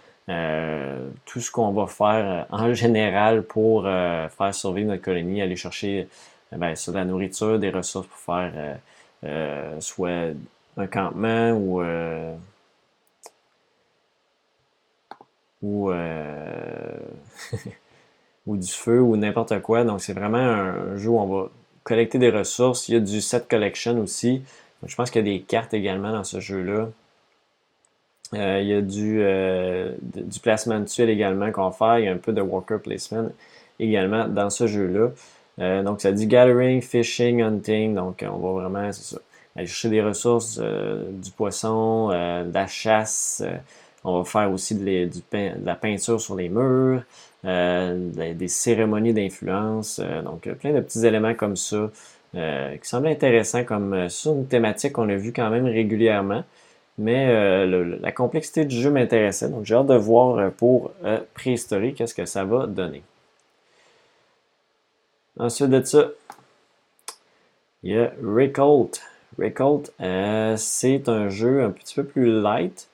Tout 1.24 1.40
ce 1.40 1.50
qu'on 1.50 1.72
va 1.72 1.86
faire 1.86 2.46
en 2.50 2.72
général 2.74 3.42
pour 3.42 3.84
faire 3.84 4.54
survivre 4.54 4.88
notre 4.88 5.02
colonie, 5.02 5.42
aller 5.42 5.56
chercher 5.56 6.08
ben, 6.52 6.74
de 6.74 6.92
la 6.92 7.04
nourriture, 7.04 7.58
des 7.58 7.70
ressources 7.70 8.06
pour 8.06 8.18
faire 8.18 8.78
soit 9.80 10.34
un 10.76 10.86
campement 10.86 11.52
ou 11.52 11.82
ou, 15.62 15.90
euh, 15.90 16.98
ou 18.46 18.56
du 18.56 18.70
feu 18.70 19.00
ou 19.00 19.16
n'importe 19.16 19.60
quoi. 19.60 19.84
Donc 19.84 20.00
c'est 20.00 20.12
vraiment 20.12 20.38
un 20.38 20.96
jeu 20.96 21.10
où 21.10 21.18
on 21.18 21.26
va 21.26 21.48
collecter 21.84 22.18
des 22.18 22.30
ressources. 22.30 22.88
Il 22.88 22.94
y 22.94 22.96
a 22.96 23.00
du 23.00 23.20
set 23.20 23.48
collection 23.48 23.98
aussi. 24.00 24.42
je 24.84 24.94
pense 24.94 25.10
qu'il 25.10 25.26
y 25.26 25.30
a 25.30 25.38
des 25.38 25.42
cartes 25.42 25.74
également 25.74 26.12
dans 26.12 26.24
ce 26.24 26.40
jeu-là. 26.40 26.88
Euh, 28.34 28.60
il 28.62 28.68
y 28.68 28.74
a 28.74 28.80
du, 28.80 29.20
euh, 29.20 29.92
du 30.00 30.38
placement 30.40 30.78
de 30.78 31.02
également 31.08 31.50
qu'on 31.50 31.70
faire. 31.72 31.98
Il 31.98 32.04
y 32.04 32.08
a 32.08 32.12
un 32.12 32.18
peu 32.18 32.32
de 32.32 32.40
worker 32.40 32.80
placement 32.80 33.28
également 33.78 34.28
dans 34.28 34.50
ce 34.50 34.66
jeu-là. 34.66 35.82
donc 35.82 36.00
ça 36.00 36.12
dit 36.12 36.26
gathering, 36.26 36.80
fishing, 36.82 37.42
hunting. 37.42 37.94
Donc 37.94 38.24
on 38.28 38.38
va 38.38 38.60
vraiment, 38.62 38.92
c'est 38.92 39.14
ça, 39.14 39.20
aller 39.56 39.66
chercher 39.66 39.88
des 39.88 40.02
ressources, 40.02 40.60
du 40.60 41.30
poisson, 41.30 42.08
de 42.08 42.52
la 42.52 42.66
chasse. 42.66 43.42
On 44.04 44.18
va 44.18 44.24
faire 44.24 44.50
aussi 44.50 44.74
de, 44.74 45.08
la 45.64 45.74
peinture 45.74 46.20
sur 46.20 46.34
les 46.34 46.48
murs, 46.48 47.02
euh, 47.44 48.34
des 48.34 48.48
cérémonies 48.48 49.12
d'influence, 49.12 50.00
euh, 50.02 50.22
donc 50.22 50.46
euh, 50.46 50.54
plein 50.54 50.72
de 50.72 50.80
petits 50.80 51.06
éléments 51.06 51.34
comme 51.34 51.56
ça 51.56 51.90
qui 52.32 52.88
semblent 52.88 53.08
intéressants 53.08 53.64
comme 53.64 54.08
sur 54.08 54.32
une 54.34 54.46
thématique 54.46 54.92
qu'on 54.92 55.08
a 55.08 55.16
vu 55.16 55.32
quand 55.32 55.50
même 55.50 55.64
régulièrement. 55.64 56.44
Mais 57.02 57.66
la 57.66 58.12
complexité 58.12 58.66
du 58.66 58.76
jeu 58.76 58.90
m'intéressait, 58.90 59.48
donc 59.48 59.64
j'ai 59.64 59.74
hâte 59.74 59.86
de 59.86 59.94
voir 59.94 60.52
pour 60.52 60.92
préhistorique 61.32 61.96
qu'est-ce 61.96 62.14
que 62.14 62.26
ça 62.26 62.44
va 62.44 62.66
donner. 62.66 63.02
Ensuite 65.38 65.70
de 65.70 65.82
ça, 65.82 66.10
il 67.82 67.92
y 67.92 67.98
a 67.98 68.12
Recolt. 68.22 69.00
Recolt, 69.38 69.90
c'est 70.58 71.08
un 71.08 71.30
jeu 71.30 71.64
un 71.64 71.70
petit 71.70 71.94
peu 71.94 72.04
plus 72.04 72.42
light. 72.42 72.90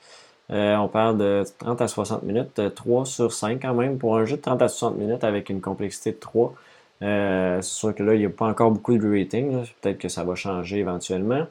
Euh, 0.51 0.77
on 0.77 0.89
parle 0.89 1.19
de 1.19 1.45
30 1.59 1.81
à 1.81 1.89
60 1.89 2.23
minutes, 2.23 2.75
3 2.75 3.01
euh, 3.01 3.05
sur 3.05 3.33
5 3.33 3.61
quand 3.63 3.75
même. 3.75 3.99
Pour 3.99 4.17
un 4.17 4.25
jeu 4.25 4.37
de 4.37 4.43
30 4.43 4.63
à 4.63 4.69
60 4.69 4.97
minutes 4.97 5.25
avec 5.25 5.51
une 5.51 5.61
complexité 5.61 6.13
de 6.13 6.19
3, 6.19 6.55
euh, 7.03 7.61
c'est 7.63 7.75
sûr 7.75 7.95
que 7.95 8.03
là, 8.03 8.15
il 8.15 8.21
n'y 8.21 8.27
a 8.27 8.31
pas 8.31 8.47
encore 8.47 8.71
beaucoup 8.71 8.97
de 8.97 9.09
rating. 9.09 9.65
Peut-être 9.81 9.99
que 9.99 10.09
ça 10.09 10.25
va 10.25 10.35
changer 10.35 10.79
éventuellement. 10.79 11.47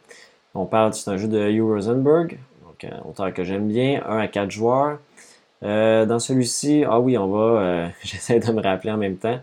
On 0.55 0.65
parle, 0.65 0.93
c'est 0.93 1.09
un 1.09 1.17
jeu 1.17 1.27
de 1.27 1.50
Hugh 1.50 1.62
Rosenberg, 1.62 2.38
donc 2.63 2.85
un 2.85 3.01
auteur 3.07 3.33
que 3.33 3.43
j'aime 3.43 3.67
bien, 3.67 4.01
1 4.07 4.17
à 4.17 4.27
4 4.27 4.50
joueurs. 4.51 5.00
dans 5.62 6.19
celui-ci, 6.19 6.83
ah 6.88 7.00
oui, 7.00 7.17
on 7.17 7.27
va, 7.27 7.89
j'essaie 8.03 8.39
de 8.39 8.51
me 8.51 8.62
rappeler 8.62 8.91
en 8.91 8.97
même 8.97 9.17
temps, 9.17 9.39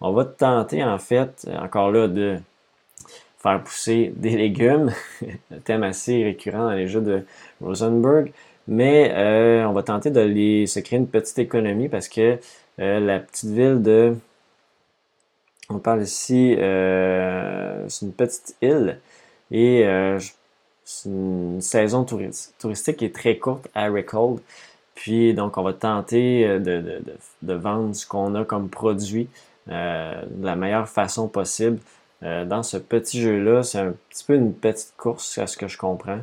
on 0.00 0.12
va 0.12 0.24
tenter 0.24 0.82
en 0.82 0.98
fait, 0.98 1.48
encore 1.60 1.90
là, 1.92 2.08
de 2.08 2.38
faire 3.38 3.62
pousser 3.62 4.12
des 4.16 4.36
légumes, 4.36 4.92
un 5.52 5.58
thème 5.64 5.82
assez 5.82 6.24
récurrent 6.24 6.64
dans 6.64 6.72
les 6.72 6.88
jeux 6.88 7.02
de 7.02 7.24
Rosenberg. 7.62 8.32
Mais 8.66 9.12
on 9.66 9.72
va 9.72 9.82
tenter 9.82 10.10
de 10.10 10.20
les, 10.20 10.66
se 10.66 10.80
créer 10.80 10.98
une 10.98 11.06
petite 11.06 11.38
économie 11.38 11.90
parce 11.90 12.08
que 12.08 12.38
la 12.78 13.18
petite 13.18 13.50
ville 13.50 13.82
de 13.82 14.16
on 15.70 15.78
parle 15.78 16.02
ici, 16.02 16.56
euh, 16.58 17.88
c'est 17.88 18.04
une 18.04 18.12
petite 18.12 18.54
île 18.60 18.98
et 19.50 19.86
euh, 19.86 20.18
c'est 20.84 21.08
une 21.08 21.60
saison 21.60 22.04
touristique 22.04 22.96
qui 22.96 23.04
est 23.04 23.14
très 23.14 23.38
courte 23.38 23.68
à 23.74 23.88
Recall. 23.88 24.36
Puis 24.94 25.34
donc 25.34 25.58
on 25.58 25.62
va 25.62 25.72
tenter 25.72 26.46
euh, 26.46 26.58
de, 27.42 27.54
vendre 27.54 27.94
ce 27.94 28.06
qu'on 28.06 28.34
a 28.34 28.44
comme 28.44 28.68
produit 28.68 29.28
de 29.66 30.44
la 30.44 30.56
meilleure 30.56 30.88
façon 30.88 31.26
possible. 31.26 31.78
dans 32.20 32.62
ce 32.62 32.76
petit 32.76 33.20
jeu-là, 33.22 33.62
c'est 33.62 33.78
un 33.78 33.94
petit 34.10 34.24
peu 34.24 34.34
une 34.34 34.52
petite 34.52 34.92
course 34.98 35.38
à 35.38 35.46
ce 35.46 35.56
que 35.56 35.68
je 35.68 35.78
comprends. 35.78 36.20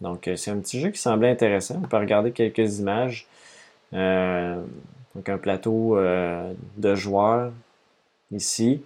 donc 0.00 0.28
c'est 0.36 0.50
un 0.50 0.58
petit 0.58 0.80
jeu 0.80 0.90
qui 0.90 0.98
semblait 0.98 1.30
intéressant. 1.30 1.80
On 1.82 1.86
peut 1.86 1.96
regarder 1.96 2.32
quelques 2.32 2.80
images. 2.80 3.28
Donc 5.14 5.28
un 5.28 5.38
plateau 5.38 5.96
euh, 5.96 6.52
de 6.76 6.94
joueurs 6.94 7.52
ici. 8.32 8.82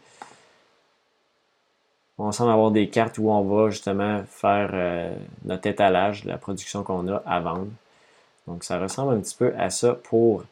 On 2.21 2.33
semble 2.33 2.51
avoir 2.51 2.73
des 2.73 2.89
cartes 2.89 3.19
où 3.19 3.31
on 3.31 3.43
va 3.43 3.71
justement 3.71 4.25
faire 4.25 4.71
euh, 4.73 5.15
notre 5.45 5.69
étalage 5.69 6.25
la 6.25 6.37
production 6.37 6.83
qu'on 6.83 7.07
a 7.09 7.23
à 7.25 7.39
vendre. 7.39 7.69
Donc 8.49 8.65
ça 8.65 8.79
ressemble 8.81 9.15
un 9.15 9.21
petit 9.21 9.37
peu 9.37 9.55
à 9.57 9.71
ça 9.71 9.95
pour 9.95 10.43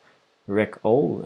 Rec 0.48 0.74
Hall. 0.84 1.24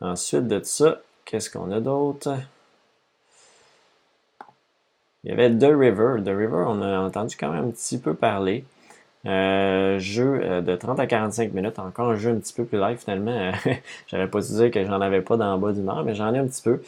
Ensuite 0.00 0.48
de 0.48 0.60
ça, 0.64 1.00
qu'est-ce 1.24 1.48
qu'on 1.48 1.70
a 1.70 1.78
d'autre? 1.78 2.36
Il 5.22 5.30
y 5.30 5.32
avait 5.32 5.56
The 5.56 5.72
River. 5.72 6.16
The 6.24 6.30
River, 6.30 6.64
on 6.66 6.82
a 6.82 6.98
entendu 6.98 7.36
quand 7.36 7.52
même 7.52 7.68
un 7.68 7.70
petit 7.70 7.98
peu 7.98 8.14
parler. 8.14 8.64
Euh, 9.26 9.98
jeu 10.00 10.40
euh, 10.42 10.60
de 10.62 10.74
30 10.74 10.98
à 10.98 11.06
45 11.06 11.52
minutes, 11.52 11.78
encore 11.78 12.10
un 12.10 12.16
jeu 12.16 12.30
un 12.30 12.36
petit 12.36 12.52
peu 12.52 12.64
plus 12.64 12.78
live 12.78 12.98
finalement. 12.98 13.52
J'aurais 14.08 14.28
pas 14.28 14.40
dû 14.40 14.48
dire 14.48 14.70
que 14.70 14.84
j'en 14.84 15.00
avais 15.00 15.22
pas 15.22 15.36
dans 15.36 15.54
le 15.54 15.60
bas 15.60 15.72
du 15.72 15.80
nord, 15.80 16.02
mais 16.04 16.14
j'en 16.14 16.34
ai 16.34 16.38
un 16.38 16.46
petit 16.46 16.62
peu. 16.62 16.82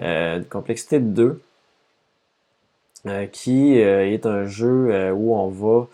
Euh, 0.00 0.42
complexité 0.50 1.00
de 1.00 1.40
2, 3.04 3.26
qui 3.32 3.78
est 3.78 4.26
un 4.26 4.44
jeu 4.44 5.12
où 5.12 5.34
on 5.34 5.48
va, 5.48 5.86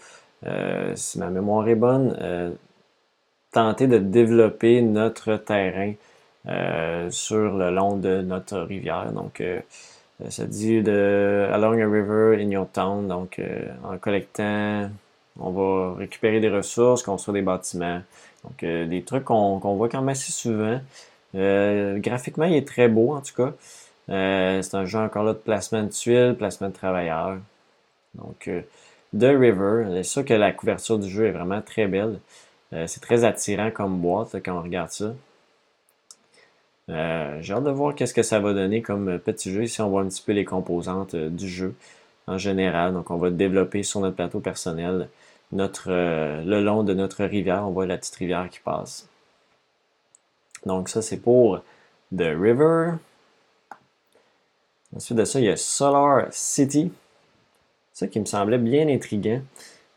si 0.96 1.18
ma 1.18 1.30
mémoire 1.30 1.68
est 1.68 1.74
bonne, 1.76 2.56
tenter 3.52 3.86
de 3.86 3.98
développer 3.98 4.82
notre 4.82 5.36
terrain 5.36 5.92
sur 7.10 7.56
le 7.56 7.70
long 7.70 7.96
de 7.96 8.20
notre 8.20 8.58
rivière. 8.60 9.12
Donc, 9.12 9.40
euh, 10.20 10.30
ça 10.30 10.46
dit 10.46 10.82
de 10.82 11.48
along 11.52 11.80
a 11.80 11.88
river 11.88 12.36
in 12.40 12.50
your 12.50 12.68
town. 12.70 13.08
Donc, 13.08 13.38
euh, 13.38 13.66
en 13.82 13.98
collectant, 13.98 14.90
on 15.38 15.50
va 15.50 15.94
récupérer 15.98 16.40
des 16.40 16.48
ressources, 16.48 17.02
construire 17.02 17.34
des 17.34 17.42
bâtiments. 17.42 18.02
Donc, 18.44 18.62
euh, 18.62 18.86
des 18.86 19.02
trucs 19.02 19.24
qu'on 19.24 19.58
voit 19.58 19.88
quand 19.88 20.00
même 20.00 20.10
assez 20.10 20.32
souvent. 20.32 20.80
graphiquement, 21.34 22.44
il 22.44 22.54
est 22.54 22.66
très 22.66 22.88
beau 22.88 23.14
en 23.14 23.20
tout 23.20 23.34
cas. 23.34 23.52
c'est 24.08 24.74
un 24.74 24.84
jeu 24.84 24.98
encore 24.98 25.24
là 25.24 25.32
de 25.32 25.38
placement 25.38 25.82
de 25.82 25.88
tuiles, 25.88 26.36
placement 26.38 26.68
de 26.68 26.74
travailleurs. 26.74 27.38
Donc, 28.14 28.48
The 29.18 29.24
River, 29.24 29.86
c'est 29.94 30.02
sûr 30.04 30.24
que 30.24 30.34
la 30.34 30.52
couverture 30.52 30.98
du 30.98 31.08
jeu 31.08 31.26
est 31.26 31.32
vraiment 31.32 31.62
très 31.62 31.86
belle. 31.88 32.20
c'est 32.86 33.00
très 33.00 33.24
attirant 33.24 33.70
comme 33.70 33.98
boîte 33.98 34.37
quand 34.44 34.56
on 34.59 34.62
regarde 34.62 34.90
ça. 34.90 35.14
Euh, 36.90 37.38
j'ai 37.40 37.54
hâte 37.54 37.64
de 37.64 37.70
voir 37.70 37.94
qu'est-ce 37.94 38.14
que 38.14 38.22
ça 38.22 38.40
va 38.40 38.52
donner 38.52 38.82
comme 38.82 39.18
petit 39.18 39.50
jeu. 39.52 39.62
Ici, 39.64 39.80
on 39.80 39.88
voit 39.88 40.02
un 40.02 40.09
petit 40.09 40.22
peu 40.22 40.32
les 40.32 40.44
composantes 40.44 41.14
euh, 41.14 41.30
du 41.30 41.48
jeu 41.48 41.74
en 42.26 42.38
général. 42.38 42.92
Donc, 42.92 43.11
on 43.11 43.16
va 43.16 43.30
développer 43.30 43.82
sur 43.82 44.00
notre 44.00 44.16
plateau 44.16 44.40
personnel 44.40 45.09
euh, 45.54 46.42
le 46.44 46.60
long 46.62 46.82
de 46.82 46.94
notre 46.94 47.24
rivière. 47.24 47.66
On 47.66 47.70
voit 47.70 47.86
la 47.86 47.98
petite 47.98 48.16
rivière 48.16 48.48
qui 48.50 48.60
passe. 48.60 49.08
Donc, 50.66 50.88
ça, 50.88 51.02
c'est 51.02 51.18
pour 51.18 51.58
The 52.16 52.32
River. 52.36 52.92
Ensuite 54.96 55.18
de 55.18 55.24
ça, 55.24 55.40
il 55.40 55.46
y 55.46 55.50
a 55.50 55.56
Solar 55.56 56.26
City. 56.30 56.92
Ça 57.92 58.06
qui 58.06 58.20
me 58.20 58.24
semblait 58.24 58.58
bien 58.58 58.88
intriguant. 58.88 59.42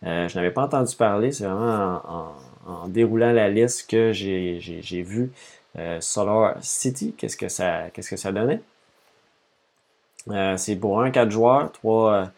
je 0.03 0.35
n'avais 0.35 0.51
pas 0.51 0.63
entendu 0.63 0.95
parler. 0.95 1.31
C'est 1.31 1.45
vraiment 1.45 2.35
en, 2.65 2.87
déroulant 2.87 3.31
la 3.31 3.49
liste 3.49 3.89
que 3.89 4.11
j'ai 4.11 5.01
vu 5.01 5.31
euh, 5.77 6.01
Solar 6.01 6.55
City, 6.61 7.13
qu'est-ce 7.17 7.37
que 7.37 7.49
ça, 7.49 7.89
qu'est-ce 7.93 8.09
que 8.09 8.17
ça 8.17 8.31
donnait? 8.31 8.61
Euh, 10.29 10.57
c'est 10.57 10.75
pour 10.75 11.01
un 11.01 11.11
4 11.11 11.29
joueurs, 11.29 11.71
3, 11.71 12.31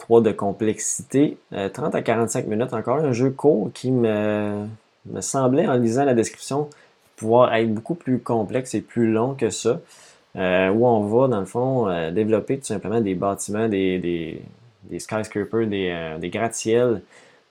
3 0.00 0.20
de 0.22 0.32
complexité, 0.32 1.38
30 1.52 1.94
euh, 1.94 1.98
à 1.98 2.02
45 2.02 2.46
minutes. 2.46 2.72
Encore 2.72 2.96
un 2.96 3.12
jeu 3.12 3.30
court 3.30 3.70
qui 3.72 3.90
me, 3.92 4.66
me 5.06 5.20
semblait, 5.20 5.66
en 5.68 5.74
lisant 5.74 6.04
la 6.04 6.14
description, 6.14 6.68
pouvoir 7.16 7.54
être 7.54 7.72
beaucoup 7.72 7.94
plus 7.94 8.18
complexe 8.18 8.74
et 8.74 8.80
plus 8.80 9.12
long 9.12 9.34
que 9.34 9.50
ça. 9.50 9.80
où 10.34 10.38
on 10.86 11.00
va, 11.06 11.28
dans 11.28 11.40
le 11.40 11.46
fond, 11.46 12.10
développer 12.10 12.58
tout 12.58 12.66
simplement 12.66 13.00
des 13.00 13.14
bâtiments, 13.14 13.68
des, 13.68 13.98
des, 13.98 14.42
des 14.84 14.98
skyscrapers, 14.98 15.66
des, 15.66 16.30
gratte-ciels, 16.30 17.02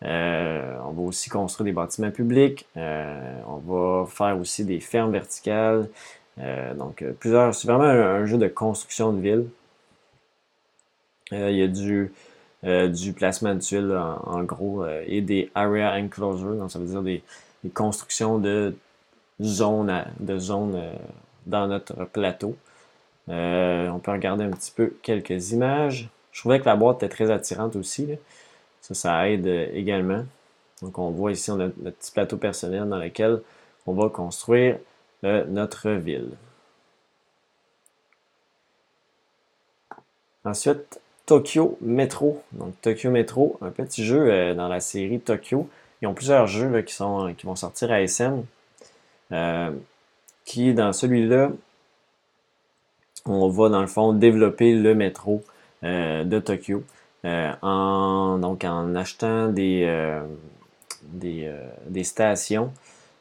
euh, 0.03 0.77
on 0.85 0.91
va 0.91 1.01
aussi 1.01 1.29
construire 1.29 1.65
des 1.65 1.71
bâtiments 1.71 2.11
publics. 2.11 2.67
Euh, 2.77 3.41
on 3.47 3.57
va 3.57 4.05
faire 4.07 4.39
aussi 4.39 4.63
des 4.63 4.79
fermes 4.79 5.11
verticales. 5.11 5.89
Euh, 6.39 6.73
donc, 6.73 7.03
plusieurs. 7.19 7.53
C'est 7.53 7.67
vraiment 7.67 7.85
un, 7.85 8.25
jeu 8.25 8.37
de 8.37 8.47
construction 8.47 9.11
de 9.13 9.21
ville. 9.21 9.45
il 11.31 11.57
y 11.57 11.63
a 11.63 11.67
du, 11.67 12.11
du 12.63 13.13
placement 13.13 13.55
de 13.55 13.59
tuiles 13.59 13.97
en, 13.97 14.43
gros 14.43 14.85
et 15.07 15.21
des 15.21 15.49
area 15.55 15.93
enclosures. 15.95 16.55
Donc, 16.55 16.71
ça 16.71 16.79
veut 16.79 16.85
dire 16.85 17.01
des, 17.01 17.23
constructions 17.73 18.37
de 18.37 18.75
zones, 19.41 20.03
de 20.19 20.37
zones 20.37 20.81
dans 21.45 21.67
notre 21.67 22.05
plateau. 22.05 22.55
on 23.27 23.99
peut 24.03 24.11
regarder 24.11 24.43
un 24.43 24.51
petit 24.51 24.71
peu 24.75 24.93
quelques 25.01 25.51
images. 25.51 26.09
Je 26.31 26.41
trouvais 26.41 26.59
que 26.59 26.65
la 26.65 26.75
boîte 26.75 27.03
était 27.03 27.09
très 27.09 27.31
attirante 27.31 27.75
aussi. 27.75 28.07
Ça, 28.81 28.93
ça 28.93 29.29
aide 29.29 29.47
euh, 29.47 29.67
également. 29.73 30.23
Donc, 30.81 30.97
on 30.97 31.11
voit 31.11 31.31
ici, 31.31 31.51
notre 31.51 31.75
petit 31.75 32.11
plateau 32.11 32.37
personnel 32.37 32.87
dans 32.87 32.97
lequel 32.97 33.41
on 33.85 33.93
va 33.93 34.09
construire 34.09 34.77
euh, 35.25 35.43
notre 35.45 35.89
ville. 35.91 36.31
Ensuite, 40.45 41.01
Tokyo 41.29 41.77
Metro. 41.81 42.41
Donc, 42.51 42.73
Tokyo 42.81 43.11
Metro, 43.11 43.57
un 43.61 43.71
petit 43.71 44.03
jeu 44.03 44.31
euh, 44.31 44.53
dans 44.53 44.67
la 44.67 44.79
série 44.79 45.19
Tokyo. 45.19 45.69
Ils 46.01 46.07
ont 46.07 46.13
plusieurs 46.13 46.47
jeux 46.47 46.81
qui, 46.81 46.93
sont, 46.93 47.33
qui 47.37 47.45
vont 47.45 47.55
sortir 47.55 47.91
à 47.91 48.01
SM. 48.01 48.43
qui, 50.45 50.73
dans 50.73 50.93
celui-là, 50.93 51.51
on 53.25 53.49
va, 53.49 53.69
dans 53.69 53.81
le 53.81 53.87
fond, 53.87 54.13
développer 54.13 54.73
le 54.73 54.95
métro 54.95 55.43
de 55.83 56.39
Tokyo. 56.39 56.83
Euh, 57.25 57.51
en, 57.61 58.37
donc 58.39 58.63
en 58.63 58.95
achetant 58.95 59.49
des, 59.49 59.83
euh, 59.85 60.21
des, 61.03 61.47
euh, 61.47 62.03
stations. 62.03 62.71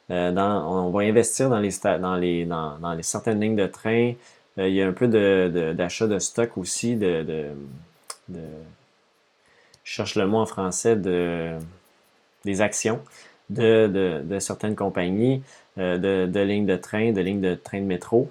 On 0.08 0.90
va 0.90 1.00
investir 1.00 1.50
dans 1.50 1.58
les, 1.58 1.70
dans 1.82 2.16
les, 2.16 2.44
dans, 2.46 2.94
les 2.96 3.02
certaines 3.02 3.40
lignes 3.40 3.56
de 3.56 3.66
train. 3.66 4.12
il 4.56 4.68
y 4.68 4.82
a 4.82 4.86
un 4.86 4.92
peu 4.92 5.08
d'achat 5.08 6.06
de, 6.06 6.14
de, 6.14 6.18
stock 6.20 6.56
aussi, 6.58 6.96
de, 6.96 7.50
je 8.32 8.40
cherche 9.84 10.14
le 10.16 10.26
mot 10.26 10.38
en 10.38 10.46
français, 10.46 10.96
de, 10.96 11.56
des 12.44 12.60
actions 12.60 13.00
de, 13.50 14.22
de 14.24 14.38
certaines 14.38 14.76
compagnies, 14.76 15.42
de, 15.76 16.42
lignes 16.42 16.66
de 16.66 16.76
train, 16.76 17.12
de 17.12 17.20
lignes 17.20 17.40
de 17.40 17.54
train 17.54 17.80
de 17.80 17.86
métro. 17.86 18.30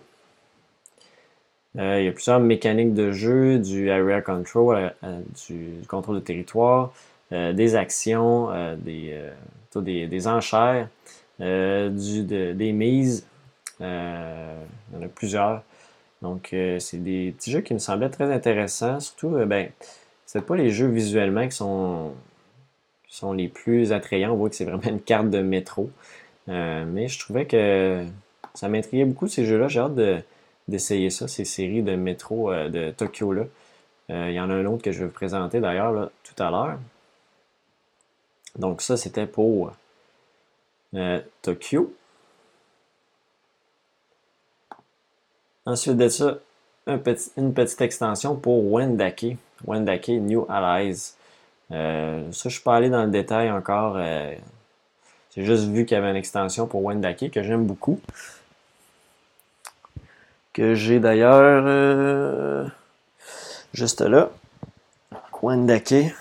Euh, 1.77 1.99
il 1.99 2.05
y 2.05 2.07
a 2.07 2.11
plusieurs 2.11 2.39
mécaniques 2.39 2.93
de 2.93 3.11
jeu, 3.11 3.59
du 3.59 3.91
area 3.91 4.21
control, 4.21 4.75
euh, 4.75 4.89
euh, 5.03 5.21
du, 5.47 5.87
contrôle 5.87 6.15
de 6.15 6.21
territoire, 6.21 6.93
des 7.29 7.75
actions, 7.75 8.49
des, 8.77 9.19
des, 9.75 10.07
des, 10.07 10.27
enchères, 10.29 10.87
du, 11.39 12.23
des 12.23 12.71
mises. 12.71 13.27
il 13.81 13.85
y 13.85 14.97
en 14.97 15.03
a 15.03 15.07
plusieurs. 15.13 15.61
Donc, 16.21 16.49
c'est 16.79 16.97
des 17.03 17.31
petits 17.37 17.51
jeux 17.51 17.61
qui 17.61 17.73
me 17.73 17.79
semblaient 17.79 18.09
très 18.09 18.31
intéressants. 18.33 18.99
Surtout, 18.99 19.29
ben, 19.45 19.69
c'est 20.25 20.41
pas 20.41 20.55
les 20.55 20.71
jeux 20.71 20.87
visuellement 20.87 21.47
qui 21.47 21.55
sont, 21.55 22.13
qui 23.07 23.15
sont 23.15 23.33
les 23.33 23.47
plus 23.47 23.93
attrayants. 23.93 24.33
On 24.33 24.35
voit 24.35 24.49
que 24.49 24.55
c'est 24.55 24.65
vraiment 24.65 24.89
une 24.89 25.01
carte 25.01 25.29
de 25.29 25.41
métro. 25.41 25.91
mais 26.47 27.07
je 27.07 27.19
trouvais 27.19 27.45
que 27.45 28.03
ça 28.57 28.67
m'intriguait 28.67 29.05
beaucoup 29.05 29.27
ces 29.27 29.45
jeux-là. 29.45 29.67
J'ai 29.67 29.79
hâte 29.79 29.95
de, 29.95 30.19
d'essayer 30.67 31.09
ça, 31.09 31.27
ces 31.27 31.45
séries 31.45 31.83
de 31.83 31.95
métro 31.95 32.51
euh, 32.51 32.69
de 32.69 32.91
Tokyo-là. 32.91 33.43
Euh, 34.09 34.29
il 34.29 34.35
y 34.35 34.39
en 34.39 34.49
a 34.49 34.53
un 34.53 34.65
autre 34.65 34.83
que 34.83 34.91
je 34.91 34.99
vais 34.99 35.05
vous 35.05 35.11
présenter 35.11 35.59
d'ailleurs 35.59 36.09
tout 36.23 36.41
à 36.41 36.49
l'heure. 36.49 36.79
Donc 38.57 38.81
ça, 38.81 38.97
c'était 38.97 39.27
pour 39.27 39.73
Tokyo. 41.43 41.93
Ensuite 45.67 45.97
de 45.97 46.07
ça, 46.07 46.37
une 46.87 47.53
petite 47.53 47.81
extension 47.81 48.37
pour 48.37 48.71
Wendake. 48.71 49.35
Wendake 49.65 50.07
New 50.07 50.45
Allies. 50.47 51.13
ça, 51.69 51.75
je 51.75 52.25
ne 52.25 52.31
suis 52.31 52.61
pas 52.61 52.77
allé 52.77 52.89
dans 52.89 53.03
le 53.03 53.11
détail 53.11 53.51
encore. 53.51 53.97
J'ai 53.97 55.43
juste 55.43 55.65
vu 55.65 55.85
qu'il 55.85 55.95
y 55.95 55.97
avait 55.97 56.09
une 56.09 56.15
extension 56.15 56.67
pour 56.67 56.85
Wendake 56.85 57.31
que 57.31 57.43
j'aime 57.43 57.65
beaucoup. 57.65 57.99
Que 60.53 60.73
j'ai 60.73 61.01
d'ailleurs 61.01 62.71
juste 63.73 63.99
là. 63.99 64.29
Wendake. 65.41 66.15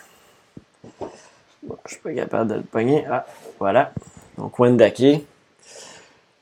Bon, 1.62 1.78
je 1.86 1.92
suis 1.92 2.00
pas 2.02 2.12
capable 2.14 2.50
de 2.50 2.56
le 2.56 2.62
pogner. 2.62 3.06
Ah, 3.08 3.24
voilà. 3.60 3.92
Donc, 4.38 4.58
Wendake. 4.58 5.24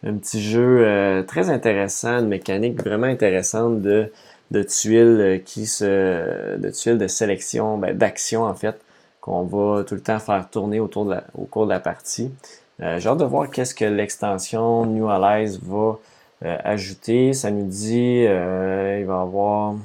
Un 0.07 0.19
petit 0.19 0.43
jeu 0.43 0.87
euh, 0.87 1.23
très 1.23 1.49
intéressant, 1.49 2.19
une 2.19 2.29
mécanique 2.29 2.83
vraiment 2.83 3.07
intéressante 3.07 3.81
de, 3.81 4.12
de 4.51 4.62
tuiles 4.62 5.21
euh, 5.21 5.38
qui 5.38 5.67
se. 5.67 6.59
de 6.59 6.71
tuiles 6.71 6.99
de 6.99 7.07
sélection, 7.07 7.79
ben, 7.79 7.97
d'action 7.97 8.45
en 8.45 8.55
fait, 8.55 8.79
qu'on 9.23 9.45
va 9.45 9.83
tout 9.85 9.95
le 9.95 10.03
temps 10.03 10.19
faire 10.19 10.51
tourner 10.51 10.79
autour 10.79 11.14
au 11.38 11.45
cours 11.47 11.64
de 11.64 11.71
la 11.71 11.81
partie. 11.81 12.31
Euh, 12.83 12.99
j'ai 12.99 13.09
hâte 13.09 13.19
de 13.19 13.25
voir 13.25 13.49
qu'est-ce 13.51 13.75
que 13.75 13.87
l'extension 13.87 14.85
New 14.85 15.09
Allies 15.09 15.59
va 15.62 15.99
ajouter. 16.43 17.33
Ça 17.33 17.51
nous 17.51 17.67
dit 17.67 18.25
il 18.25 18.27
va 18.27 18.99
y 18.99 19.23
avoir 19.23 19.77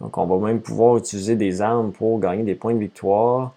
Donc, 0.00 0.18
on 0.18 0.26
va 0.26 0.46
même 0.46 0.60
pouvoir 0.60 0.96
utiliser 0.96 1.36
des 1.36 1.62
armes 1.62 1.92
pour 1.92 2.18
gagner 2.20 2.42
des 2.42 2.54
points 2.54 2.74
de 2.74 2.78
victoire. 2.78 3.52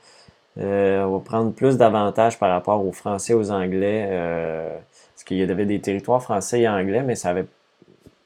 Euh, 0.60 1.04
on 1.04 1.18
va 1.18 1.20
prendre 1.24 1.52
plus 1.54 1.78
d'avantages 1.78 2.40
par 2.40 2.50
rapport 2.50 2.86
aux 2.86 2.92
Français 2.92 3.34
aux 3.34 3.52
Anglais. 3.52 4.08
Euh, 4.10 4.78
parce 5.14 5.24
qu'il 5.24 5.38
y 5.38 5.44
avait 5.44 5.66
des 5.66 5.80
territoires 5.80 6.22
français 6.22 6.62
et 6.62 6.68
anglais, 6.70 7.04
mais 7.04 7.16
ça 7.16 7.30
avait 7.30 7.46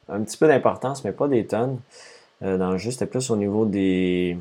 un 0.10 0.22
petit 0.22 0.38
peu 0.38 0.48
d'importance, 0.48 1.04
mais 1.04 1.12
pas 1.12 1.28
des 1.28 1.46
tonnes. 1.46 1.80
Euh, 2.44 2.58
dans 2.58 2.72
le 2.72 2.78
c'était 2.78 3.06
plus 3.06 3.30
au 3.32 3.36
niveau 3.36 3.65
des. 3.65 4.38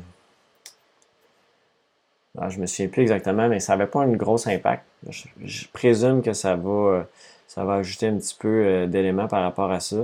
Ah, 2.37 2.49
je 2.49 2.59
me 2.59 2.65
souviens 2.65 2.87
plus 2.87 3.01
exactement, 3.03 3.49
mais 3.49 3.59
ça 3.59 3.75
n'avait 3.75 3.89
pas 3.89 4.01
un 4.01 4.11
gros 4.13 4.47
impact. 4.47 4.83
Je, 5.09 5.67
présume 5.73 6.21
que 6.21 6.33
ça 6.33 6.55
va, 6.55 7.07
ça 7.47 7.65
va 7.65 7.75
ajouter 7.75 8.07
un 8.07 8.15
petit 8.17 8.35
peu 8.39 8.87
d'éléments 8.87 9.27
par 9.27 9.43
rapport 9.43 9.71
à 9.71 9.81
ça. 9.81 9.97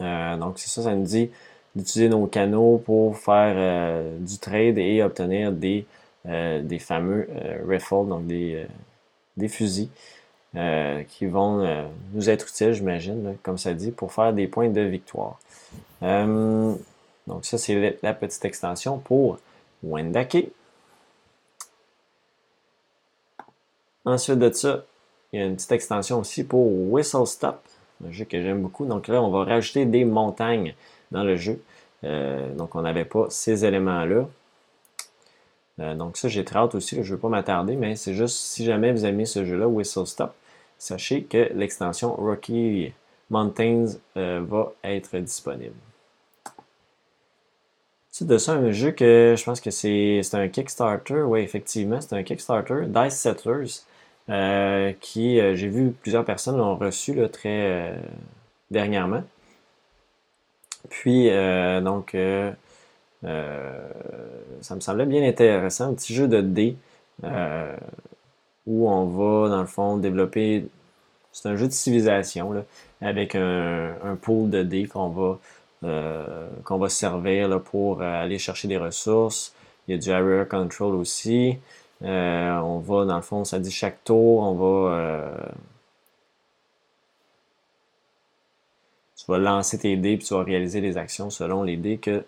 donc, 0.00 0.58
c'est 0.58 0.68
ça, 0.68 0.82
ça 0.82 0.94
nous 0.94 1.04
dit 1.04 1.30
d'utiliser 1.78 2.08
nos 2.08 2.26
canaux 2.26 2.82
pour 2.84 3.16
faire 3.16 3.54
euh, 3.56 4.18
du 4.18 4.38
trade 4.38 4.78
et 4.78 5.02
obtenir 5.02 5.52
des, 5.52 5.80
euh, 5.80 5.97
des 6.28 6.78
fameux 6.78 7.26
euh, 7.30 7.58
rifles, 7.66 8.06
donc 8.08 8.26
des, 8.26 8.66
des 9.36 9.48
fusils. 9.48 9.88
qui 11.08 11.26
vont 11.26 11.86
nous 12.14 12.30
être 12.30 12.48
utiles, 12.48 12.72
j'imagine, 12.72 13.36
comme 13.42 13.58
ça 13.58 13.74
dit, 13.74 13.90
pour 13.90 14.12
faire 14.12 14.32
des 14.32 14.46
points 14.46 14.68
de 14.68 14.80
victoire. 14.80 15.38
donc 16.02 17.44
ça, 17.44 17.58
c'est 17.58 17.98
la 18.02 18.14
petite 18.14 18.44
extension 18.44 18.98
pour 18.98 19.38
Wendake. 19.82 20.48
Ensuite 24.04 24.38
de 24.38 24.50
ça, 24.50 24.84
il 25.32 25.40
y 25.40 25.42
a 25.42 25.46
une 25.46 25.56
petite 25.56 25.72
extension 25.72 26.20
aussi 26.20 26.44
pour 26.44 26.66
Whistle 26.90 27.26
Stop, 27.26 27.60
un 28.06 28.10
jeu 28.10 28.24
que 28.24 28.40
j'aime 28.40 28.62
beaucoup. 28.62 28.86
Donc 28.86 29.08
là, 29.08 29.22
on 29.22 29.30
va 29.30 29.44
rajouter 29.44 29.84
des 29.84 30.04
montagnes 30.04 30.74
dans 31.10 31.24
le 31.24 31.36
jeu. 31.36 31.62
Euh, 32.04 32.54
donc, 32.54 32.74
on 32.74 32.82
n'avait 32.82 33.04
pas 33.04 33.26
ces 33.28 33.64
éléments-là. 33.64 34.26
Euh, 35.80 35.94
donc 35.94 36.16
ça, 36.16 36.28
j'ai 36.28 36.44
très 36.44 36.58
hâte 36.58 36.74
aussi. 36.74 36.96
je 36.96 37.00
ne 37.00 37.06
veux 37.06 37.18
pas 37.18 37.28
m'attarder, 37.28 37.76
mais 37.76 37.96
c'est 37.96 38.14
juste 38.14 38.36
si 38.36 38.64
jamais 38.64 38.92
vous 38.92 39.04
aimez 39.04 39.26
ce 39.26 39.44
jeu-là, 39.44 39.68
Whistle 39.68 40.06
Stop, 40.06 40.34
sachez 40.78 41.22
que 41.22 41.50
l'extension 41.54 42.14
Rocky 42.14 42.92
Mountains 43.30 43.86
euh, 44.16 44.42
va 44.46 44.72
être 44.84 45.16
disponible. 45.18 45.74
C'est 48.10 48.26
de 48.26 48.38
ça 48.38 48.52
un 48.52 48.72
jeu 48.72 48.90
que 48.90 49.34
je 49.38 49.44
pense 49.44 49.60
que 49.60 49.70
c'est 49.70 50.22
un 50.32 50.48
Kickstarter. 50.48 51.22
Oui, 51.22 51.40
effectivement, 51.40 52.00
c'est 52.00 52.14
un 52.14 52.24
Kickstarter. 52.24 52.86
Dice 52.86 53.14
Settlers, 53.14 54.94
qui, 55.00 55.36
j'ai 55.36 55.68
vu 55.68 55.92
plusieurs 56.02 56.24
personnes 56.24 56.56
l'ont 56.56 56.76
reçu 56.76 57.16
très 57.30 57.96
dernièrement. 58.72 59.22
Puis, 60.88 61.28
euh, 61.30 61.80
donc, 61.80 62.14
euh, 62.14 62.50
euh, 62.50 62.52
ça 63.22 64.74
me 64.74 64.80
semblait 64.80 65.06
bien 65.06 65.26
intéressant. 65.28 65.90
Un 65.90 65.94
petit 65.94 66.14
jeu 66.14 66.28
de 66.28 66.40
dés 66.40 66.76
où 68.66 68.88
on 68.88 69.06
va, 69.06 69.48
dans 69.48 69.60
le 69.60 69.66
fond, 69.66 69.96
développer. 69.96 70.66
C'est 71.32 71.48
un 71.48 71.56
jeu 71.56 71.66
de 71.66 71.72
civilisation 71.72 72.52
là, 72.52 72.64
avec 73.00 73.34
un, 73.34 74.16
pool 74.20 74.50
de 74.50 74.62
dés 74.62 74.86
qu'on 74.86 75.08
va, 75.08 75.38
qu'on 76.64 76.78
va 76.78 76.88
servir 76.88 77.48
là, 77.48 77.58
pour 77.58 78.02
aller 78.02 78.38
chercher 78.38 78.68
des 78.68 78.78
ressources. 78.78 79.54
Il 79.86 79.92
y 79.92 79.94
a 79.94 79.98
du 79.98 80.10
area 80.10 80.44
control 80.44 80.94
aussi. 80.94 81.58
on 82.02 82.78
va, 82.78 83.04
dans 83.04 83.16
le 83.16 83.22
fond, 83.22 83.44
ça 83.44 83.58
dit 83.58 83.70
chaque 83.70 84.04
tour, 84.04 84.42
on 84.42 84.54
va 84.54 85.50
tu 89.18 89.32
vas 89.32 89.38
lancer 89.38 89.78
tes 89.78 89.96
dés 89.96 90.16
puis 90.16 90.26
tu 90.26 90.34
vas 90.34 90.42
réaliser 90.42 90.80
des 90.80 90.96
actions 90.96 91.28
selon 91.30 91.62
les 91.62 91.76
dés 91.76 91.98
que 91.98 92.24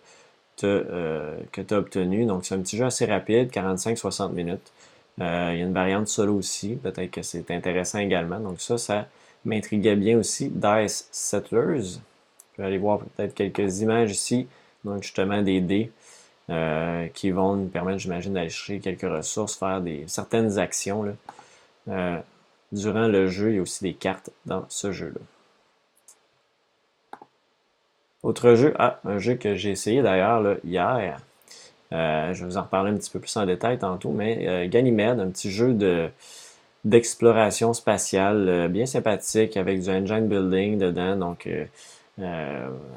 tu 0.60 0.66
euh, 0.66 1.38
as 1.56 1.72
obtenus. 1.72 2.26
Donc, 2.26 2.44
c'est 2.44 2.54
un 2.54 2.60
petit 2.60 2.76
jeu 2.76 2.84
assez 2.84 3.06
rapide, 3.06 3.50
45-60 3.50 4.32
minutes. 4.32 4.72
Euh, 5.20 5.50
il 5.52 5.58
y 5.58 5.62
a 5.62 5.66
une 5.66 5.72
variante 5.72 6.08
solo 6.08 6.34
aussi, 6.34 6.76
peut-être 6.76 7.10
que 7.10 7.22
c'est 7.22 7.50
intéressant 7.50 7.98
également. 7.98 8.38
Donc, 8.38 8.60
ça, 8.60 8.78
ça 8.78 9.06
m'intriguait 9.44 9.96
bien 9.96 10.18
aussi. 10.18 10.50
Dice 10.50 11.08
Settlers. 11.10 12.00
Je 12.56 12.62
vais 12.62 12.68
aller 12.68 12.78
voir 12.78 13.00
peut-être 13.00 13.34
quelques 13.34 13.80
images 13.80 14.12
ici. 14.12 14.46
Donc, 14.84 15.02
justement, 15.02 15.42
des 15.42 15.60
dés 15.60 15.90
euh, 16.50 17.06
qui 17.14 17.30
vont 17.30 17.56
nous 17.56 17.68
permettre, 17.68 17.98
j'imagine, 17.98 18.34
d'aller 18.34 18.50
chercher 18.50 18.80
quelques 18.80 19.10
ressources, 19.10 19.56
faire 19.56 19.80
des, 19.80 20.04
certaines 20.08 20.58
actions. 20.58 21.16
durant 22.72 23.08
le 23.08 23.26
jeu, 23.28 23.50
il 23.50 23.56
y 23.56 23.58
a 23.58 23.62
aussi 23.62 23.82
des 23.82 23.94
cartes 23.94 24.30
dans 24.44 24.64
ce 24.68 24.92
jeu-là. 24.92 25.20
Autre 28.22 28.54
jeu, 28.54 28.74
ah, 28.78 29.00
un 29.04 29.18
jeu 29.18 29.34
que 29.34 29.54
j'ai 29.54 29.70
essayé 29.70 30.02
d'ailleurs 30.02 30.56
hier. 30.64 31.20
Euh, 31.92 32.32
je 32.34 32.40
vais 32.40 32.50
vous 32.50 32.56
en 32.56 32.62
reparler 32.62 32.92
un 32.92 32.96
petit 32.96 33.10
peu 33.10 33.18
plus 33.18 33.34
en 33.36 33.46
détail 33.46 33.78
tantôt, 33.78 34.10
mais 34.10 34.46
euh, 34.46 34.68
Ganymede, 34.68 35.18
un 35.20 35.30
petit 35.30 35.50
jeu 35.50 35.72
de 35.72 36.08
d'exploration 36.84 37.74
spatiale 37.74 38.48
euh, 38.48 38.68
bien 38.68 38.86
sympathique 38.86 39.56
avec 39.56 39.82
du 39.82 39.90
engine 39.90 40.28
building 40.28 40.78
dedans. 40.78 41.16
Donc, 41.16 41.48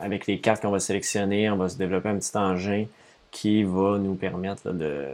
avec 0.01 0.27
les 0.27 0.39
cartes 0.39 0.61
qu'on 0.61 0.71
va 0.71 0.79
sélectionner, 0.79 1.49
on 1.49 1.55
va 1.55 1.69
se 1.69 1.77
développer 1.77 2.09
un 2.09 2.17
petit 2.17 2.37
engin 2.37 2.85
qui 3.31 3.63
va 3.63 3.97
nous 3.97 4.15
permettre 4.15 4.71
de 4.71 5.07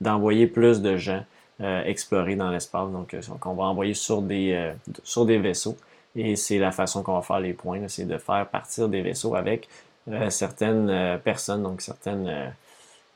d'envoyer 0.00 0.46
plus 0.48 0.82
de 0.82 0.96
gens 0.96 1.24
explorer 1.60 2.36
dans 2.36 2.50
l'espace. 2.50 2.90
Donc, 2.90 3.16
qu'on 3.40 3.54
va 3.54 3.64
envoyer 3.64 3.94
sur 3.94 4.22
des 4.22 4.72
sur 5.04 5.24
des 5.24 5.38
vaisseaux. 5.38 5.76
Et 6.16 6.34
c'est 6.34 6.58
la 6.58 6.72
façon 6.72 7.02
qu'on 7.02 7.14
va 7.14 7.22
faire 7.22 7.40
les 7.40 7.52
points, 7.52 7.86
c'est 7.88 8.06
de 8.06 8.16
faire 8.16 8.48
partir 8.48 8.88
des 8.88 9.02
vaisseaux 9.02 9.34
avec 9.34 9.68
euh, 10.08 10.30
certaines 10.30 10.88
euh, 10.88 11.18
personnes, 11.18 11.62
donc 11.62 11.82
certaines, 11.82 12.52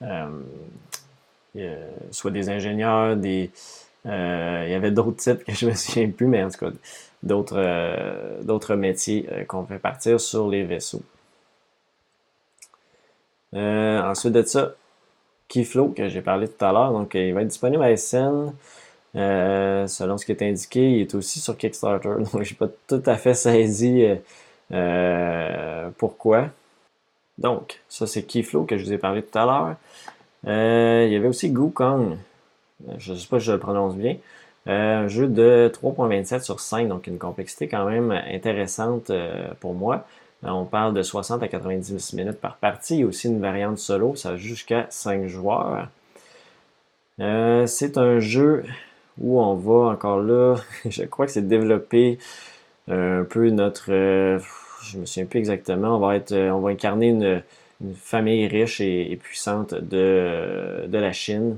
euh, 0.03 0.29
soit 2.11 2.31
des 2.31 2.51
ingénieurs, 2.51 3.17
des, 3.17 3.51
il 4.05 4.11
y 4.11 4.75
avait 4.75 4.91
d'autres 4.91 5.17
titres 5.17 5.45
que 5.45 5.53
je 5.53 5.67
me 5.67 5.75
souviens 5.75 6.11
plus, 6.11 6.27
mais 6.27 6.45
en 6.45 6.51
tout 6.51 6.59
cas 6.59 6.73
d'autres, 7.23 8.43
d'autres 8.43 8.75
métiers 8.75 9.29
qu'on 9.49 9.65
fait 9.65 9.79
partir 9.79 10.21
sur 10.21 10.49
les 10.49 10.63
vaisseaux. 10.65 11.03
ensuite 13.55 14.33
de 14.33 14.43
ça, 14.43 14.75
Keyflow, 15.49 15.89
que 15.89 16.09
j'ai 16.09 16.23
parlé 16.23 16.49
tout 16.49 16.65
à 16.65 16.73
l'heure, 16.73 16.93
donc 16.93 17.15
il 17.15 17.35
va 17.35 17.43
être 17.43 17.49
disponible 17.49 17.83
à 17.83 17.97
SN. 17.97 18.53
Euh, 19.17 19.87
selon 19.89 20.19
ce 20.19 20.25
qui 20.25 20.33
est 20.33 20.43
indiqué, 20.43 20.93
il 20.93 21.01
est 21.01 21.15
aussi 21.15 21.41
sur 21.41 21.57
Kickstarter. 21.57 22.15
Donc, 22.33 22.43
j'ai 22.43 22.55
pas 22.55 22.69
tout 22.87 23.03
à 23.07 23.17
fait 23.17 23.35
saisi 23.35 24.05
euh, 24.05 24.17
euh, 24.73 25.91
pourquoi. 25.99 26.49
Donc, 27.39 27.81
ça, 27.89 28.07
c'est 28.07 28.23
Keyflow 28.23 28.65
que 28.65 28.77
je 28.77 28.85
vous 28.85 28.93
ai 28.93 28.99
parlé 28.99 29.23
tout 29.23 29.39
à 29.39 29.47
l'heure. 29.47 29.77
il 31.07 31.13
y 31.13 31.17
avait 31.17 31.29
aussi 31.29 31.51
Gukong. 31.51 32.19
Je 32.99 33.15
sais 33.15 33.29
pas 33.29 33.39
si 33.41 33.47
je 33.47 33.53
le 33.53 33.59
prononce 33.59 33.97
bien. 33.97 34.17
un 34.67 35.09
jeu 35.09 35.27
de 35.27 35.71
3.27 35.75 36.43
sur 36.43 36.61
5, 36.61 36.89
donc 36.89 37.07
une 37.07 37.19
complexité 37.19 37.69
quand 37.69 37.87
même 37.87 38.11
intéressante 38.11 39.11
pour 39.61 39.75
moi. 39.75 40.07
On 40.43 40.65
parle 40.65 40.95
de 40.95 41.03
60 41.03 41.43
à 41.43 41.49
90 41.49 42.15
minutes 42.15 42.41
par 42.41 42.57
partie. 42.57 42.97
Il 42.97 43.01
y 43.01 43.03
a 43.03 43.07
aussi 43.07 43.29
une 43.29 43.41
variante 43.41 43.79
solo, 43.79 44.15
ça 44.17 44.37
jusqu'à 44.37 44.87
5 44.91 45.27
joueurs. 45.27 45.89
c'est 47.19 47.99
un 47.99 48.21
jeu 48.21 48.65
où 49.21 49.41
on 49.41 49.55
va 49.55 49.93
encore 49.93 50.21
là, 50.21 50.57
je 50.89 51.05
crois 51.05 51.27
que 51.27 51.33
c'est 51.33 51.47
développer 51.47 52.19
euh, 52.89 53.21
un 53.23 53.25
peu 53.25 53.49
notre, 53.51 53.93
euh, 53.93 54.39
je 54.83 54.99
me 54.99 55.07
souviens 55.07 55.27
plus 55.27 55.39
exactement, 55.39 55.97
on 55.97 56.01
va 56.01 56.17
être, 56.17 56.33
euh, 56.33 56.51
on 56.51 56.61
va 56.61 56.71
incarner 56.71 57.09
une, 57.09 57.43
famille 57.95 58.47
riche 58.47 58.83
et, 58.83 59.19
puissante 59.23 59.73
de, 59.73 60.85
de, 60.87 60.99
la 60.99 61.13
Chine. 61.13 61.57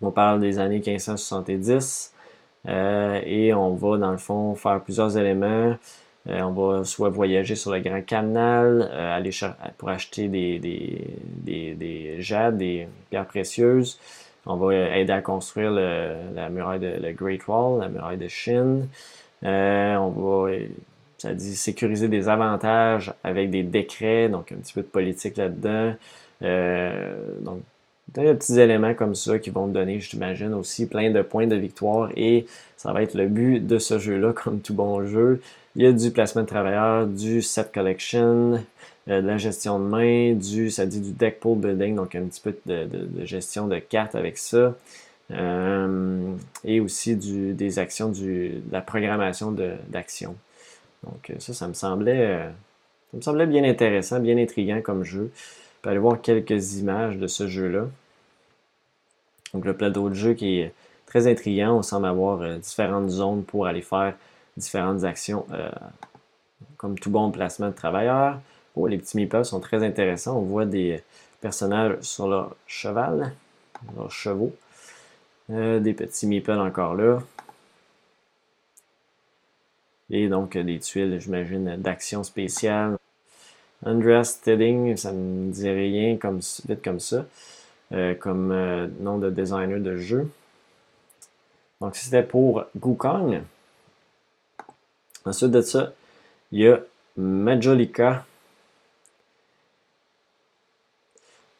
On 0.00 0.10
parle 0.10 0.40
des 0.40 0.58
années 0.58 0.78
1570 0.78 2.14
et 2.66 3.52
on 3.52 3.74
va 3.74 3.98
dans 3.98 4.12
le 4.12 4.16
fond 4.16 4.54
faire 4.54 4.80
plusieurs 4.80 5.18
éléments. 5.18 5.76
on 6.26 6.50
va 6.52 6.84
soit 6.84 7.10
voyager 7.10 7.54
sur 7.54 7.70
le 7.70 7.80
Grand 7.80 8.00
Canal, 8.00 8.90
aller 8.94 9.30
pour 9.76 9.90
acheter 9.90 10.28
des, 10.28 10.58
des, 10.58 11.04
des, 11.26 11.74
des 11.74 12.22
jades, 12.22 12.56
des 12.56 12.88
pierres 13.10 13.26
précieuses. 13.26 13.98
On 14.46 14.56
va 14.56 14.96
aider 14.98 15.12
à 15.12 15.22
construire 15.22 15.70
la 15.70 16.48
muraille 16.50 16.80
de 16.80 16.94
le 17.00 17.12
Great 17.12 17.46
Wall, 17.46 17.80
la 17.80 17.88
muraille 17.88 18.18
de 18.18 18.28
Chine. 18.28 18.88
Euh, 19.44 19.96
on 19.96 20.10
va, 20.10 20.52
ça 21.18 21.34
dit 21.34 21.54
sécuriser 21.54 22.08
des 22.08 22.28
avantages 22.28 23.12
avec 23.22 23.50
des 23.50 23.62
décrets, 23.62 24.28
donc 24.28 24.52
un 24.52 24.56
petit 24.56 24.72
peu 24.72 24.82
de 24.82 24.86
politique 24.86 25.36
là-dedans. 25.36 25.94
Euh, 26.42 27.14
donc, 27.40 27.60
des 28.08 28.34
petits 28.34 28.58
éléments 28.58 28.94
comme 28.94 29.14
ça 29.14 29.38
qui 29.38 29.50
vont 29.50 29.68
me 29.68 29.72
donner, 29.72 30.00
j'imagine, 30.00 30.52
aussi 30.54 30.86
plein 30.86 31.10
de 31.10 31.22
points 31.22 31.46
de 31.46 31.56
victoire 31.56 32.10
et 32.16 32.46
ça 32.76 32.92
va 32.92 33.02
être 33.02 33.14
le 33.14 33.26
but 33.26 33.60
de 33.60 33.78
ce 33.78 33.98
jeu-là, 33.98 34.32
comme 34.44 34.60
tout 34.60 34.74
bon 34.74 35.06
jeu. 35.06 35.40
Il 35.76 35.82
y 35.82 35.86
a 35.86 35.92
du 35.92 36.10
placement 36.10 36.42
de 36.42 36.46
travailleurs, 36.48 37.06
du 37.06 37.40
set 37.40 37.72
collection, 37.72 38.62
de 39.06 39.14
la 39.14 39.36
gestion 39.36 39.78
de 39.78 39.84
main, 39.84 40.34
du, 40.34 40.70
ça 40.70 40.86
dit 40.86 41.00
du 41.00 41.12
deck 41.12 41.40
pool 41.40 41.58
building, 41.58 41.96
donc 41.96 42.14
un 42.14 42.22
petit 42.22 42.40
peu 42.40 42.54
de, 42.66 43.24
gestion 43.24 43.66
de 43.66 43.78
cartes 43.78 44.14
avec 44.14 44.38
ça. 44.38 44.74
Euh, 45.30 46.34
et 46.64 46.80
aussi 46.80 47.16
du, 47.16 47.54
des 47.54 47.78
actions, 47.78 48.10
du, 48.10 48.48
de 48.50 48.72
la 48.72 48.80
programmation 48.80 49.54
d'actions. 49.88 50.36
Donc 51.04 51.30
euh, 51.30 51.34
ça, 51.38 51.54
ça 51.54 51.68
me 51.68 51.72
semblait, 51.72 52.50
ça 53.10 53.16
me 53.16 53.22
semblait 53.22 53.46
bien 53.46 53.64
intéressant, 53.64 54.20
bien 54.20 54.36
intriguant 54.36 54.82
comme 54.82 55.04
jeu. 55.04 55.32
On 55.32 55.82
peut 55.82 55.90
aller 55.90 55.98
voir 55.98 56.20
quelques 56.20 56.74
images 56.74 57.16
de 57.16 57.26
ce 57.26 57.48
jeu-là. 57.48 57.86
Donc 59.54 59.64
le 59.64 59.74
plateau 59.74 60.08
de 60.10 60.14
jeu 60.14 60.34
qui 60.34 60.60
est 60.60 60.72
très 61.06 61.26
intriguant. 61.26 61.78
On 61.78 61.82
semble 61.82 62.06
avoir 62.06 62.58
différentes 62.58 63.08
zones 63.08 63.42
pour 63.42 63.66
aller 63.66 63.82
faire 63.82 64.14
différentes 64.56 65.04
actions, 65.04 65.46
comme 66.76 66.98
tout 66.98 67.10
bon 67.10 67.30
placement 67.30 67.68
de 67.68 67.74
travailleurs. 67.74 68.38
Oh, 68.74 68.86
les 68.86 68.98
petits 68.98 69.16
meeples 69.16 69.44
sont 69.44 69.60
très 69.60 69.84
intéressants. 69.84 70.38
On 70.38 70.42
voit 70.42 70.64
des 70.64 71.02
personnages 71.40 72.00
sur 72.00 72.28
leur 72.28 72.56
cheval, 72.66 73.32
leurs 73.96 74.10
chevaux. 74.10 74.54
Euh, 75.50 75.80
des 75.80 75.92
petits 75.92 76.26
meeples 76.26 76.52
encore 76.52 76.94
là. 76.94 77.22
Et 80.10 80.28
donc 80.28 80.56
des 80.56 80.78
tuiles, 80.78 81.18
j'imagine, 81.20 81.76
d'action 81.76 82.22
spéciale. 82.22 82.96
Andreas 83.84 84.24
Stedding, 84.24 84.96
ça 84.96 85.12
ne 85.12 85.18
me 85.18 85.52
dit 85.52 85.68
rien 85.68 86.16
comme, 86.16 86.40
vite 86.68 86.82
comme 86.84 87.00
ça, 87.00 87.26
euh, 87.92 88.14
comme 88.14 88.52
euh, 88.52 88.86
nom 89.00 89.18
de 89.18 89.30
designer 89.30 89.80
de 89.80 89.96
jeu. 89.96 90.30
Donc 91.80 91.96
c'était 91.96 92.22
pour 92.22 92.64
Gukong. 92.76 93.42
Ensuite 95.24 95.50
de 95.50 95.62
ça, 95.62 95.92
il 96.52 96.60
y 96.60 96.68
a 96.68 96.80
Majolika 97.16 98.24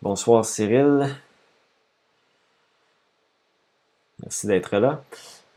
Bonsoir 0.03 0.45
Cyril. 0.45 1.15
Merci 4.21 4.49
d'être 4.49 4.77
là. 4.77 5.05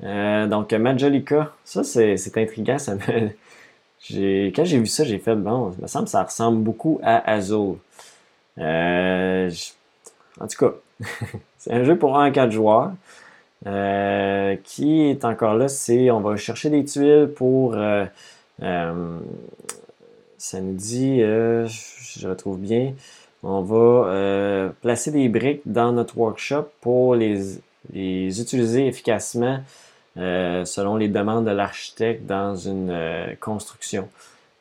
Euh, 0.03 0.45
donc 0.45 0.71
Majolika, 0.71 1.51
ça 1.63 1.83
c'est 1.83 2.37
intriguant. 2.37 2.77
Ça 2.77 2.93
me... 2.93 2.99
Quand 4.51 4.63
j'ai 4.63 4.77
vu 4.77 4.85
ça, 4.85 5.03
j'ai 5.03 5.17
fait 5.17 5.35
bon, 5.35 5.71
il 5.75 5.81
me 5.81 5.87
semble 5.87 6.07
ça 6.07 6.21
ressemble 6.21 6.61
beaucoup 6.61 6.99
à 7.01 7.27
Azul. 7.27 7.77
Euh, 8.59 9.49
en 10.39 10.45
tout 10.45 10.57
cas, 10.59 10.73
c'est 11.57 11.73
un 11.73 11.83
jeu 11.83 11.97
pour 11.97 12.15
1 12.19 12.25
à 12.25 12.31
4 12.31 12.51
joueurs. 12.51 12.91
Euh, 13.65 14.57
qui 14.63 15.09
est 15.09 15.25
encore 15.25 15.55
là, 15.55 15.67
c'est 15.69 16.11
on 16.11 16.19
va 16.19 16.37
chercher 16.37 16.69
des 16.69 16.85
tuiles 16.85 17.31
pour 17.35 17.75
ça 20.37 20.61
nous 20.61 20.73
dit 20.73 21.21
je 21.21 22.27
retrouve 22.27 22.59
bien 22.59 22.93
on 23.45 23.61
va 23.61 24.09
euh, 24.09 24.69
placer 24.81 25.11
des 25.11 25.29
briques 25.29 25.61
dans 25.65 25.91
notre 25.91 26.17
workshop 26.17 26.67
pour 26.81 27.13
les, 27.13 27.59
utiliser 27.93 28.87
efficacement 28.87 29.59
euh, 30.17 30.65
selon 30.65 30.95
les 30.95 31.09
demandes 31.09 31.45
de 31.45 31.51
l'architecte 31.51 32.25
dans 32.25 32.55
une 32.55 32.89
euh, 32.89 33.35
construction. 33.39 34.09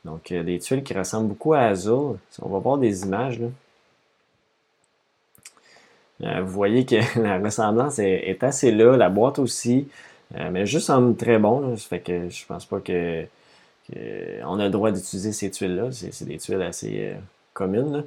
Donc, 0.04 0.30
des 0.34 0.58
tuiles 0.58 0.82
qui 0.82 0.92
ressemblent 0.92 1.28
beaucoup 1.28 1.54
à 1.54 1.60
Azul. 1.60 2.18
On 2.42 2.48
va 2.50 2.58
voir 2.58 2.76
des 2.76 3.04
images. 3.04 3.40
vous 6.20 6.46
voyez 6.46 6.84
que 6.84 6.96
la 7.22 7.38
ressemblance 7.38 7.98
est, 7.98 8.44
assez 8.44 8.70
là, 8.70 8.98
la 8.98 9.08
boîte 9.08 9.38
aussi, 9.38 9.88
mais 10.50 10.66
juste 10.66 10.88
semble 10.88 11.16
très 11.16 11.38
bon. 11.38 11.74
Ça 11.78 11.88
fait 11.88 12.00
que 12.00 12.28
je 12.28 12.44
pense 12.44 12.66
pas 12.66 12.80
que, 12.80 13.24
on 14.44 14.58
a 14.60 14.64
le 14.64 14.70
droit 14.70 14.90
d'utiliser 14.90 15.32
ces 15.32 15.50
tuiles-là. 15.50 15.88
C'est 15.90 16.26
des 16.26 16.36
tuiles 16.36 16.60
assez 16.60 17.14
communes. 17.54 18.04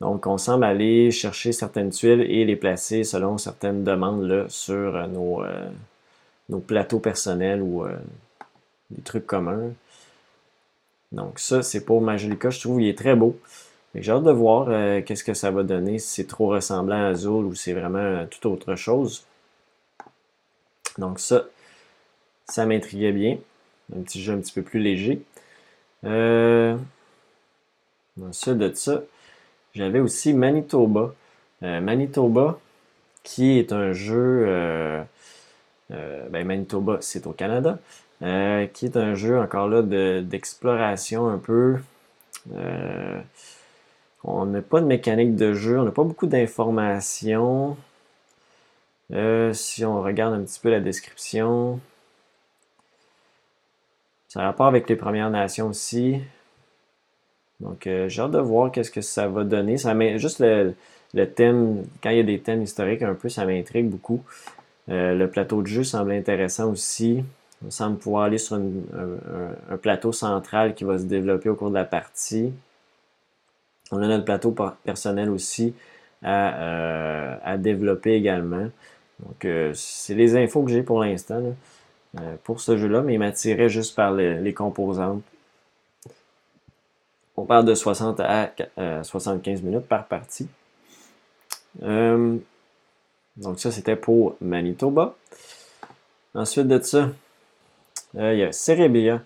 Donc, 0.00 0.26
on 0.26 0.38
semble 0.38 0.64
aller 0.64 1.10
chercher 1.10 1.52
certaines 1.52 1.90
tuiles 1.90 2.22
et 2.22 2.44
les 2.46 2.56
placer 2.56 3.04
selon 3.04 3.36
certaines 3.36 3.84
demandes 3.84 4.22
là, 4.26 4.48
sur 4.48 4.96
euh, 4.96 5.06
nos, 5.06 5.44
euh, 5.44 5.68
nos, 6.48 6.60
plateaux 6.60 7.00
personnels 7.00 7.60
ou 7.60 7.84
euh, 7.84 7.96
des 8.90 9.02
trucs 9.02 9.26
communs. 9.26 9.72
Donc, 11.12 11.38
ça, 11.38 11.62
c'est 11.62 11.84
pour 11.84 12.00
Majolica. 12.00 12.48
Je 12.50 12.60
trouve 12.60 12.78
qu'il 12.78 12.88
est 12.88 12.96
très 12.96 13.14
beau. 13.14 13.38
J'ai 13.94 14.12
hâte 14.12 14.22
de 14.22 14.30
voir 14.30 14.68
qu'est-ce 15.04 15.24
que 15.24 15.34
ça 15.34 15.50
va 15.50 15.64
donner, 15.64 15.98
si 15.98 16.08
c'est 16.08 16.26
trop 16.28 16.46
ressemblant 16.48 16.94
à 16.94 17.08
Azul 17.08 17.44
ou 17.44 17.56
c'est 17.56 17.72
vraiment 17.72 18.24
tout 18.26 18.48
autre 18.48 18.76
chose. 18.76 19.24
Donc, 20.96 21.18
ça, 21.18 21.46
ça 22.46 22.66
m'intriguait 22.66 23.10
bien. 23.10 23.38
Un 23.96 24.02
petit 24.02 24.22
jeu 24.22 24.32
un 24.32 24.38
petit 24.38 24.52
peu 24.52 24.62
plus 24.62 24.78
léger. 24.78 25.20
ensuite 28.22 28.58
de 28.58 28.72
ça, 28.72 29.02
j'avais 29.74 30.00
aussi 30.00 30.32
Manitoba. 30.32 31.14
Euh, 31.62 31.80
Manitoba, 31.80 32.58
qui 33.22 33.58
est 33.58 33.72
un 33.72 33.92
jeu. 33.92 34.44
Euh, 34.46 35.02
euh, 35.92 36.28
ben 36.30 36.46
Manitoba, 36.46 36.98
c'est 37.00 37.26
au 37.26 37.32
Canada. 37.32 37.78
qui 38.20 38.86
est 38.86 38.96
un 38.96 39.14
jeu 39.14 39.38
encore 39.38 39.68
là 39.68 39.82
d'exploration 40.22 41.28
un 41.28 41.38
peu. 41.38 41.78
on 44.24 44.46
n'a 44.46 44.62
pas 44.62 44.80
de 44.80 44.86
mécanique 44.86 45.36
de 45.36 45.54
jeu, 45.54 45.78
on 45.78 45.84
n'a 45.84 45.90
pas 45.92 46.04
beaucoup 46.04 46.26
d'informations. 46.26 47.76
si 49.52 49.84
on 49.84 50.02
regarde 50.02 50.34
un 50.34 50.42
petit 50.42 50.60
peu 50.60 50.70
la 50.70 50.80
description, 50.80 51.80
ça 54.28 54.40
a 54.40 54.44
rapport 54.44 54.66
avec 54.66 54.88
les 54.88 54.96
Premières 54.96 55.30
Nations 55.30 55.68
aussi. 55.68 56.20
Donc, 57.60 57.86
euh, 57.86 58.08
j'ai 58.08 58.22
hâte 58.22 58.30
de 58.30 58.38
voir 58.38 58.72
qu'est-ce 58.72 58.90
que 58.90 59.00
ça 59.00 59.28
va 59.28 59.44
donner. 59.44 59.76
Ça 59.76 59.94
juste 60.16 60.40
le, 60.40 60.74
thème, 61.26 61.84
quand 62.02 62.10
il 62.10 62.16
y 62.16 62.20
a 62.20 62.24
des 62.24 62.40
thèmes 62.40 62.62
historiques 62.62 63.02
un 63.02 63.14
peu, 63.14 63.28
ça 63.28 63.44
m'intrigue 63.44 63.88
beaucoup. 63.88 64.22
Euh, 64.88 65.14
le 65.14 65.28
plateau 65.28 65.62
de 65.62 65.66
jeu 65.66 65.84
semble 65.84 66.12
intéressant 66.12 66.70
aussi. 66.70 67.22
On 67.64 67.70
semble 67.70 67.98
pouvoir 67.98 68.24
aller 68.24 68.38
sur 68.38 68.56
un, 68.56 69.76
plateau 69.76 70.12
central 70.12 70.74
qui 70.74 70.84
va 70.84 70.98
se 70.98 71.04
développer 71.04 71.50
au 71.50 71.54
cours 71.54 71.68
de 71.68 71.74
la 71.74 71.84
partie. 71.84 72.52
On 73.92 74.00
a 74.02 74.08
notre 74.08 74.24
plateau 74.24 74.54
personnel 74.82 75.28
aussi 75.28 75.74
à, 76.22 76.54
euh, 76.62 77.56
développer 77.58 78.14
également. 78.14 78.68
Donc, 79.20 79.46
c'est 79.74 80.14
les 80.14 80.36
infos 80.36 80.62
que 80.62 80.70
j'ai 80.70 80.82
pour 80.82 81.02
l'instant 81.02 81.42
pour 82.44 82.60
ce 82.60 82.78
jeu-là, 82.78 83.02
mais 83.02 83.14
il 83.14 83.18
m'attirait 83.18 83.68
juste 83.68 83.94
par 83.94 84.12
les 84.12 84.54
composantes 84.54 85.22
on 87.40 87.46
parle 87.46 87.64
de 87.64 87.74
60 87.74 88.20
à 88.20 88.50
75 89.02 89.60
euh, 89.60 89.64
minutes 89.64 89.86
par 89.86 90.06
partie. 90.06 90.48
Euh, 91.82 92.36
donc 93.36 93.58
ça, 93.58 93.70
c'était 93.70 93.96
pour 93.96 94.36
Manitoba. 94.40 95.14
Ensuite 96.34 96.68
de 96.68 96.80
ça, 96.80 97.08
euh, 98.16 98.34
il 98.34 98.40
y 98.40 98.42
a 98.42 98.52
Cerebria, 98.52 99.22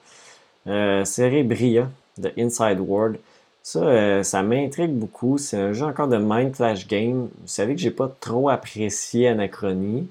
Cerebria 0.64 1.90
de 2.18 2.32
Inside 2.38 2.78
World. 2.78 3.18
Ça, 3.62 4.22
ça 4.22 4.42
m'intrigue 4.42 4.92
beaucoup. 4.92 5.38
C'est 5.38 5.56
un 5.56 5.72
jeu 5.72 5.86
encore 5.86 6.08
de 6.08 6.18
Mind 6.18 6.54
Flash 6.54 6.86
Game. 6.86 7.28
Vous 7.40 7.48
savez 7.48 7.74
que 7.74 7.80
j'ai 7.80 7.90
pas 7.90 8.14
trop 8.20 8.48
apprécié 8.50 9.28
Anachronie. 9.28 10.06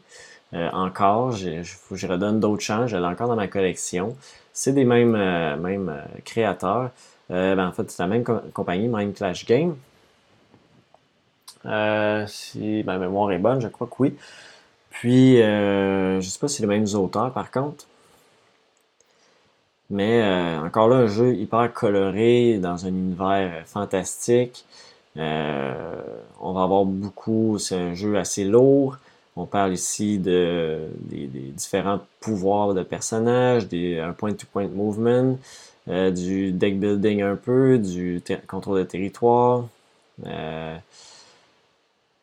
encore, 0.52 1.32
je, 1.32 2.08
redonne 2.08 2.40
d'autres 2.40 2.64
chances. 2.64 2.90
Je 2.90 2.98
l'ai 2.98 3.06
encore 3.06 3.28
dans 3.28 3.36
ma 3.36 3.48
collection. 3.48 4.16
C'est 4.54 4.74
des 4.74 4.86
mêmes 4.86 6.04
créateurs. 6.26 6.90
Euh, 7.34 7.56
ben, 7.56 7.68
en 7.68 7.72
fait, 7.72 7.90
c'est 7.90 8.04
la 8.04 8.08
même 8.08 8.24
compagnie, 8.54 8.88
Mind 8.88 9.14
Clash 9.16 9.46
Game. 9.46 9.76
Euh, 11.66 12.26
si 12.28 12.84
ma 12.86 12.98
mémoire 12.98 13.32
est 13.32 13.40
bonne, 13.40 13.62
je 13.62 13.68
crois 13.68 13.88
que 13.88 13.96
oui. 14.00 14.16
Puis, 14.92 15.42
euh, 15.42 16.22
je 16.22 16.30
sais 16.30 16.40
pas 16.40 16.48
si 16.48 16.58
c'est 16.58 16.64
les 16.64 16.68
mêmes 16.68 16.88
auteurs 16.96 17.32
par 17.34 17.52
contre. 17.52 17.86
Mais 19.90 20.24
encore 20.64 20.88
là, 20.88 20.98
un 20.98 21.08
jeu 21.08 21.36
hyper 21.36 21.72
coloré, 21.74 22.58
dans 22.58 22.86
un 22.86 22.90
univers 22.90 23.64
fantastique. 23.68 24.66
on 25.16 26.54
va 26.54 26.64
avoir 26.64 26.86
beaucoup, 26.86 27.58
c'est 27.60 27.76
un 27.76 27.94
jeu 27.94 28.18
assez 28.18 28.44
lourd. 28.44 28.98
On 29.36 29.46
parle 29.46 29.74
ici 29.74 30.20
de, 30.20 30.90
des, 31.00 31.28
différents 31.28 32.00
pouvoirs 32.20 32.74
de 32.74 32.84
personnages, 32.84 33.68
des, 33.68 34.00
un 34.00 34.14
point-to-point 34.14 34.68
movement, 34.68 35.38
euh, 35.90 36.12
du 36.12 36.52
deck 36.52 36.80
building 36.80 37.22
un 37.22 37.36
peu, 37.36 37.78
du 37.78 38.22
contrôle 38.48 38.80
de 38.80 38.84
territoire. 38.84 39.68
Euh, 40.26 40.78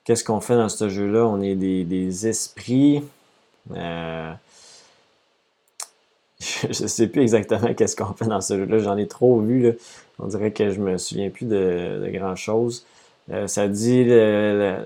qu'est-ce 0.05 0.25
qu'on 0.25 0.41
fait 0.41 0.57
dans 0.57 0.69
ce 0.71 0.89
jeu-là? 0.89 1.27
On 1.27 1.41
est 1.43 1.55
des, 1.55 2.27
esprits. 2.27 3.03
Euh, 3.75 4.33
je 6.41 6.83
ne 6.83 6.89
sais 6.89 7.07
plus 7.09 7.23
exactement 7.23 7.75
qu'est-ce 7.75 7.97
qu'on 7.97 8.15
fait 8.15 8.27
dans 8.27 8.41
ce 8.41 8.57
jeu-là. 8.57 8.79
J'en 8.79 8.97
ai 8.97 9.07
trop 9.07 9.41
vu. 9.41 9.77
On 10.19 10.27
dirait 10.27 10.53
que 10.53 10.71
je 10.71 10.81
me 10.81 10.97
souviens 10.97 11.29
plus 11.29 11.47
de, 11.47 12.01
de 12.05 12.11
grand-chose. 12.11 12.87
Ça 13.47 13.69
dit 13.69 14.03
le, 14.03 14.79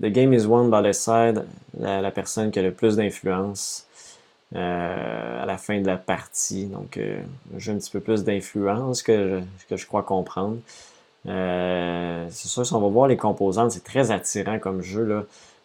the 0.00 0.06
game 0.06 0.32
is 0.32 0.46
won 0.46 0.68
by 0.68 0.80
the 0.88 0.92
side, 0.92 1.44
la, 1.76 2.10
personne 2.12 2.52
qui 2.52 2.60
a 2.60 2.62
le 2.62 2.70
plus 2.70 2.94
d'influence 2.94 3.84
à 4.54 5.44
la 5.46 5.58
fin 5.58 5.80
de 5.80 5.86
la 5.86 5.96
partie. 5.96 6.66
Donc, 6.66 6.96
euh, 6.96 7.20
j'ai 7.56 7.72
un 7.72 7.76
petit 7.76 7.90
peu 7.90 8.00
plus 8.00 8.24
d'influence 8.24 9.02
que, 9.02 9.40
que 9.68 9.76
je 9.76 9.86
crois 9.86 10.02
comprendre. 10.02 10.58
c'est 11.24 12.48
sûr, 12.48 12.66
si 12.66 12.72
on 12.72 12.80
va 12.80 12.88
voir 12.88 13.08
les 13.08 13.16
composantes, 13.16 13.72
c'est 13.72 13.84
très 13.84 14.10
attirant 14.10 14.58
comme 14.58 14.82
jeu. 14.82 15.04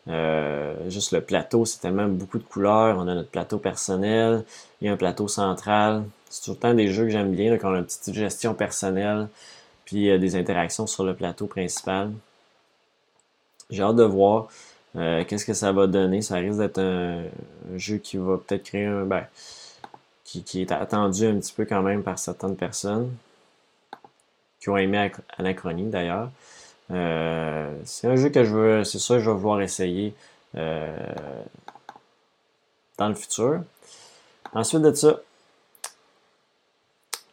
Là. 0.08 0.90
juste 0.90 1.12
le 1.14 1.22
plateau, 1.22 1.66
c'est 1.66 1.80
tellement 1.80 2.08
beaucoup 2.08 2.38
de 2.38 2.44
couleurs. 2.44 2.98
On 2.98 3.08
a 3.08 3.16
notre 3.16 3.30
plateau 3.30 3.58
personnel, 3.58 4.44
il 4.82 4.88
y 4.88 4.90
a 4.90 4.94
un 4.94 4.98
plateau 4.98 5.28
central. 5.28 6.04
C'est 6.30 6.44
tout 6.44 6.52
le 6.52 6.58
temps 6.58 6.74
des 6.74 6.90
jeux 6.90 7.06
que 7.06 7.12
j'aime 7.12 7.32
bien, 7.32 7.58
quand 7.58 7.72
on 7.72 7.76
a 7.76 7.80
une 7.80 7.86
petite 7.86 8.14
gestion 8.14 8.54
personnelle 8.54 9.30
puis 9.86 10.10
euh, 10.10 10.18
des 10.18 10.36
interactions 10.36 10.88
sur 10.88 11.04
le 11.04 11.14
plateau 11.14 11.46
principal. 11.48 12.12
J'ai 13.70 13.84
hâte 13.84 13.96
de 13.96 14.04
voir 14.04 14.48
euh, 14.98 15.24
qu'est-ce 15.26 15.46
que 15.46 15.54
ça 15.54 15.72
va 15.72 15.88
donner? 15.88 16.22
Ça 16.22 16.36
risque 16.36 16.60
d'être 16.60 16.80
un, 16.80 17.24
jeu 17.76 17.98
qui 17.98 18.18
va 18.18 18.38
peut-être 18.38 18.64
créer 18.64 18.86
un. 18.86 19.06
Ben, 19.06 19.26
qui, 20.24 20.62
est 20.62 20.72
attendu 20.72 21.28
un 21.28 21.40
petit 21.40 21.54
peu 21.54 21.66
quand 21.66 21.82
même 21.82 22.04
par 22.04 22.20
certaines 22.20 22.58
personnes 22.58 23.16
qui 24.60 24.70
ont 24.70 24.76
aimé 24.76 25.10
Anachronie 25.38 25.90
d'ailleurs. 25.90 26.30
Euh, 26.92 27.74
c'est 27.86 28.08
un 28.08 28.18
jeu 28.18 28.30
que 28.30 28.44
je 28.44 28.54
veux, 28.54 28.84
c'est 28.84 29.00
ça 29.00 29.16
que 29.16 29.22
je 29.22 29.30
vais 29.30 29.38
vouloir 29.38 29.62
essayer 29.62 30.14
dans 30.54 31.48
le 33.08 33.16
futur. 33.16 33.64
Ensuite 34.54 34.82
de 34.82 34.94
ça, 34.94 35.22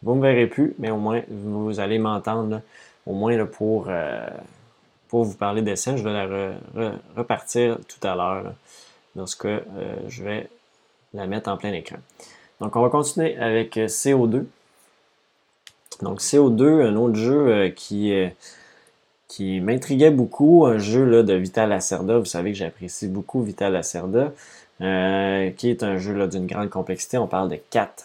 vous 0.03 0.15
ne 0.15 0.19
me 0.19 0.21
verrez 0.21 0.47
plus, 0.47 0.75
mais 0.79 0.91
au 0.91 0.97
moins, 0.97 1.21
vous 1.29 1.79
allez 1.79 1.97
m'entendre, 1.97 2.61
au 3.05 3.13
moins 3.13 3.45
pour, 3.45 3.85
euh, 3.87 4.27
pour 5.13 5.25
vous 5.25 5.35
parler 5.35 5.61
des 5.61 5.75
scènes. 5.75 5.95
Je 5.95 6.03
vais 6.03 6.11
la 6.11 6.95
repartir 7.15 7.77
tout 7.87 8.07
à 8.07 8.15
l'heure, 8.15 8.51
lorsque 9.15 9.45
euh, 9.45 9.61
je 10.07 10.23
vais 10.23 10.49
la 11.13 11.27
mettre 11.27 11.51
en 11.51 11.57
plein 11.57 11.71
écran. 11.71 11.97
Donc, 12.59 12.75
on 12.75 12.81
va 12.81 12.89
continuer 12.89 13.37
avec 13.37 13.77
euh, 13.77 13.85
CO2. 13.85 14.45
Donc, 16.01 16.19
CO2, 16.19 16.87
un 16.87 16.95
autre 16.95 17.13
jeu 17.13 17.71
qui, 17.75 18.11
qui 19.27 19.59
m'intriguait 19.59 20.09
beaucoup, 20.09 20.65
un 20.65 20.79
jeu 20.79 21.05
là, 21.05 21.21
de 21.21 21.35
Vital 21.35 21.69
Lacerda. 21.69 22.17
Vous 22.17 22.25
savez 22.25 22.51
que 22.51 22.57
j'apprécie 22.57 23.07
beaucoup 23.07 23.43
Vital 23.43 23.71
Lacerda, 23.71 24.31
qui 24.79 25.69
est 25.69 25.83
un 25.83 25.97
jeu 25.99 26.27
d'une 26.27 26.47
grande 26.47 26.71
complexité. 26.71 27.19
On 27.19 27.27
parle 27.27 27.49
de 27.49 27.59
4 27.69 28.03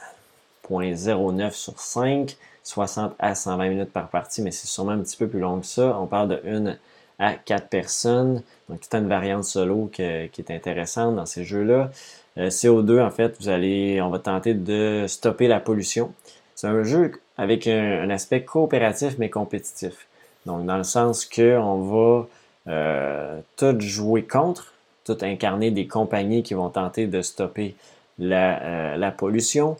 0.09 0.70 1.52
sur 1.52 1.80
5, 1.80 2.36
60 2.64 3.14
à 3.18 3.34
120 3.34 3.68
minutes 3.70 3.92
par 3.94 4.10
partie, 4.10 4.42
mais 4.42 4.50
c'est 4.50 4.66
sûrement 4.66 4.92
un 4.92 4.98
petit 4.98 5.16
peu 5.16 5.26
plus 5.26 5.40
long 5.40 5.58
que 5.60 5.66
ça. 5.66 5.98
On 5.98 6.06
parle 6.06 6.28
de 6.28 6.42
1 6.46 6.76
à 7.18 7.34
4 7.34 7.68
personnes, 7.68 8.42
donc 8.68 8.80
toute 8.80 8.94
une 8.94 9.08
variante 9.08 9.44
solo 9.44 9.90
qui 9.92 10.02
est 10.02 10.50
intéressante 10.50 11.16
dans 11.16 11.26
ces 11.26 11.44
jeux-là. 11.44 11.90
Euh, 12.38 12.48
CO2, 12.48 13.02
en 13.02 13.10
fait, 13.10 13.36
vous 13.40 13.48
allez, 13.48 14.00
on 14.00 14.10
va 14.10 14.18
tenter 14.18 14.54
de 14.54 15.06
stopper 15.08 15.48
la 15.48 15.60
pollution. 15.60 16.12
C'est 16.54 16.68
un 16.68 16.82
jeu 16.84 17.12
avec 17.36 17.66
un, 17.66 18.08
aspect 18.10 18.42
coopératif 18.42 19.16
mais 19.18 19.30
compétitif. 19.30 20.06
Donc, 20.46 20.64
dans 20.64 20.76
le 20.76 20.84
sens 20.84 21.26
qu'on 21.26 21.78
va 21.78 22.26
euh, 22.68 23.40
tout 23.56 23.78
jouer 23.80 24.22
contre, 24.22 24.72
tout 25.04 25.18
incarner 25.22 25.70
des 25.70 25.86
compagnies 25.86 26.42
qui 26.42 26.54
vont 26.54 26.70
tenter 26.70 27.06
de 27.06 27.22
stopper 27.22 27.74
la, 28.18 28.62
euh, 28.62 28.96
la 28.96 29.10
pollution. 29.10 29.76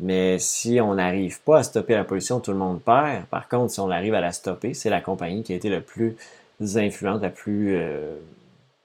Mais 0.00 0.38
si 0.38 0.80
on 0.80 0.94
n'arrive 0.94 1.40
pas 1.42 1.58
à 1.58 1.62
stopper 1.62 1.94
la 1.94 2.04
pollution, 2.04 2.40
tout 2.40 2.52
le 2.52 2.56
monde 2.56 2.80
perd. 2.80 3.26
Par 3.26 3.48
contre, 3.48 3.70
si 3.70 3.80
on 3.80 3.90
arrive 3.90 4.14
à 4.14 4.20
la 4.20 4.32
stopper, 4.32 4.72
c'est 4.72 4.88
la 4.88 5.00
compagnie 5.00 5.42
qui 5.42 5.52
a 5.52 5.56
été 5.56 5.68
la 5.68 5.80
plus 5.80 6.16
influente, 6.60 7.22
la 7.22 7.30
plus 7.30 7.76
euh, 7.76 8.14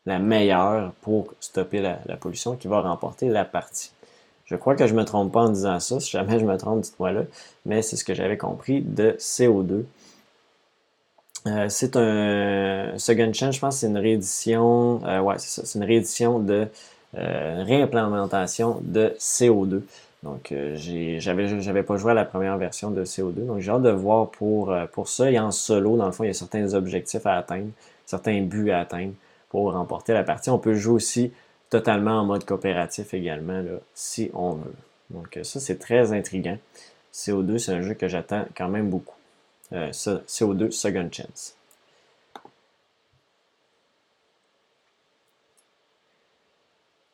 la 0.06 0.20
meilleure 0.20 0.94
pour 1.02 1.34
stopper 1.40 1.82
la, 1.82 1.98
pollution 2.18 2.56
qui 2.56 2.68
va 2.68 2.82
remporter 2.82 3.30
la 3.30 3.46
partie. 3.46 3.92
Je 4.46 4.56
crois 4.56 4.76
que 4.76 4.86
je 4.86 4.94
ne 4.94 5.00
me 5.00 5.06
trompe 5.06 5.32
pas 5.32 5.42
en 5.42 5.50
disant 5.50 5.80
ça. 5.80 6.00
Si 6.00 6.12
jamais 6.12 6.40
je 6.40 6.46
me 6.46 6.56
trompe, 6.58 6.82
dites-moi 6.82 7.12
là. 7.12 7.22
Mais 7.66 7.82
c'est 7.82 7.96
ce 7.96 8.04
que 8.04 8.14
j'avais 8.14 8.38
compris 8.38 8.82
de 8.82 9.16
CO2. 9.20 9.84
Euh, 11.48 11.70
c'est 11.70 11.96
un 11.96 12.98
Second 12.98 13.34
Chance, 13.34 13.56
je 13.56 13.60
pense 13.60 13.78
c'est 13.78 13.88
une 13.88 13.98
réédition. 13.98 15.02
Euh, 15.06 15.20
ouais. 15.20 15.36
C'est 15.40 15.76
une 15.76 15.84
réédition 15.84 16.40
de 16.40 16.68
réimplémentation 17.14 18.80
de 18.82 19.16
CO2. 19.20 19.82
Donc, 20.26 20.52
euh, 20.52 20.76
j'avais, 21.20 21.84
pas 21.84 21.98
joué 21.98 22.12
à 22.12 22.14
la 22.16 22.26
première 22.26 22.58
version 22.58 22.90
de 22.90 23.06
CO2. 23.06 23.46
Donc, 23.46 23.60
j'ai 23.60 23.70
hâte 23.70 23.84
de 23.84 23.92
voir 23.92 24.32
pour, 24.32 24.72
euh, 24.72 24.88
pour 24.88 25.08
ça. 25.08 25.30
Et 25.30 25.38
en 25.38 25.52
solo, 25.52 25.98
dans 25.98 26.08
le 26.08 26.12
fond, 26.12 26.24
il 26.24 26.28
y 26.28 26.30
a 26.32 26.34
certains 26.34 26.74
objectifs 26.74 27.28
à 27.28 27.38
atteindre, 27.38 27.70
certains 28.08 28.42
buts 28.42 28.72
à 28.72 28.80
atteindre 28.80 29.14
pour 29.50 29.72
remporter 29.72 30.14
la 30.14 30.24
partie. 30.24 30.50
On 30.50 30.58
peut 30.58 30.74
jouer 30.74 30.96
aussi 30.96 31.32
totalement 31.70 32.20
en 32.22 32.26
mode 32.26 32.44
coopératif 32.44 33.14
également, 33.14 33.64
si 33.94 34.32
on 34.34 34.54
veut. 34.54 34.74
Donc, 35.12 35.38
euh, 35.38 35.44
ça, 35.44 35.60
c'est 35.60 35.78
très 35.78 36.12
intriguant. 36.12 36.58
CO2, 37.14 37.60
c'est 37.60 37.74
un 37.74 37.84
jeu 37.84 37.94
que 37.94 38.08
j'attends 38.08 38.46
quand 38.58 38.68
même 38.68 38.90
beaucoup. 38.90 39.14
CO2 39.72 40.72
Second 40.72 41.10
Chance. 41.12 41.56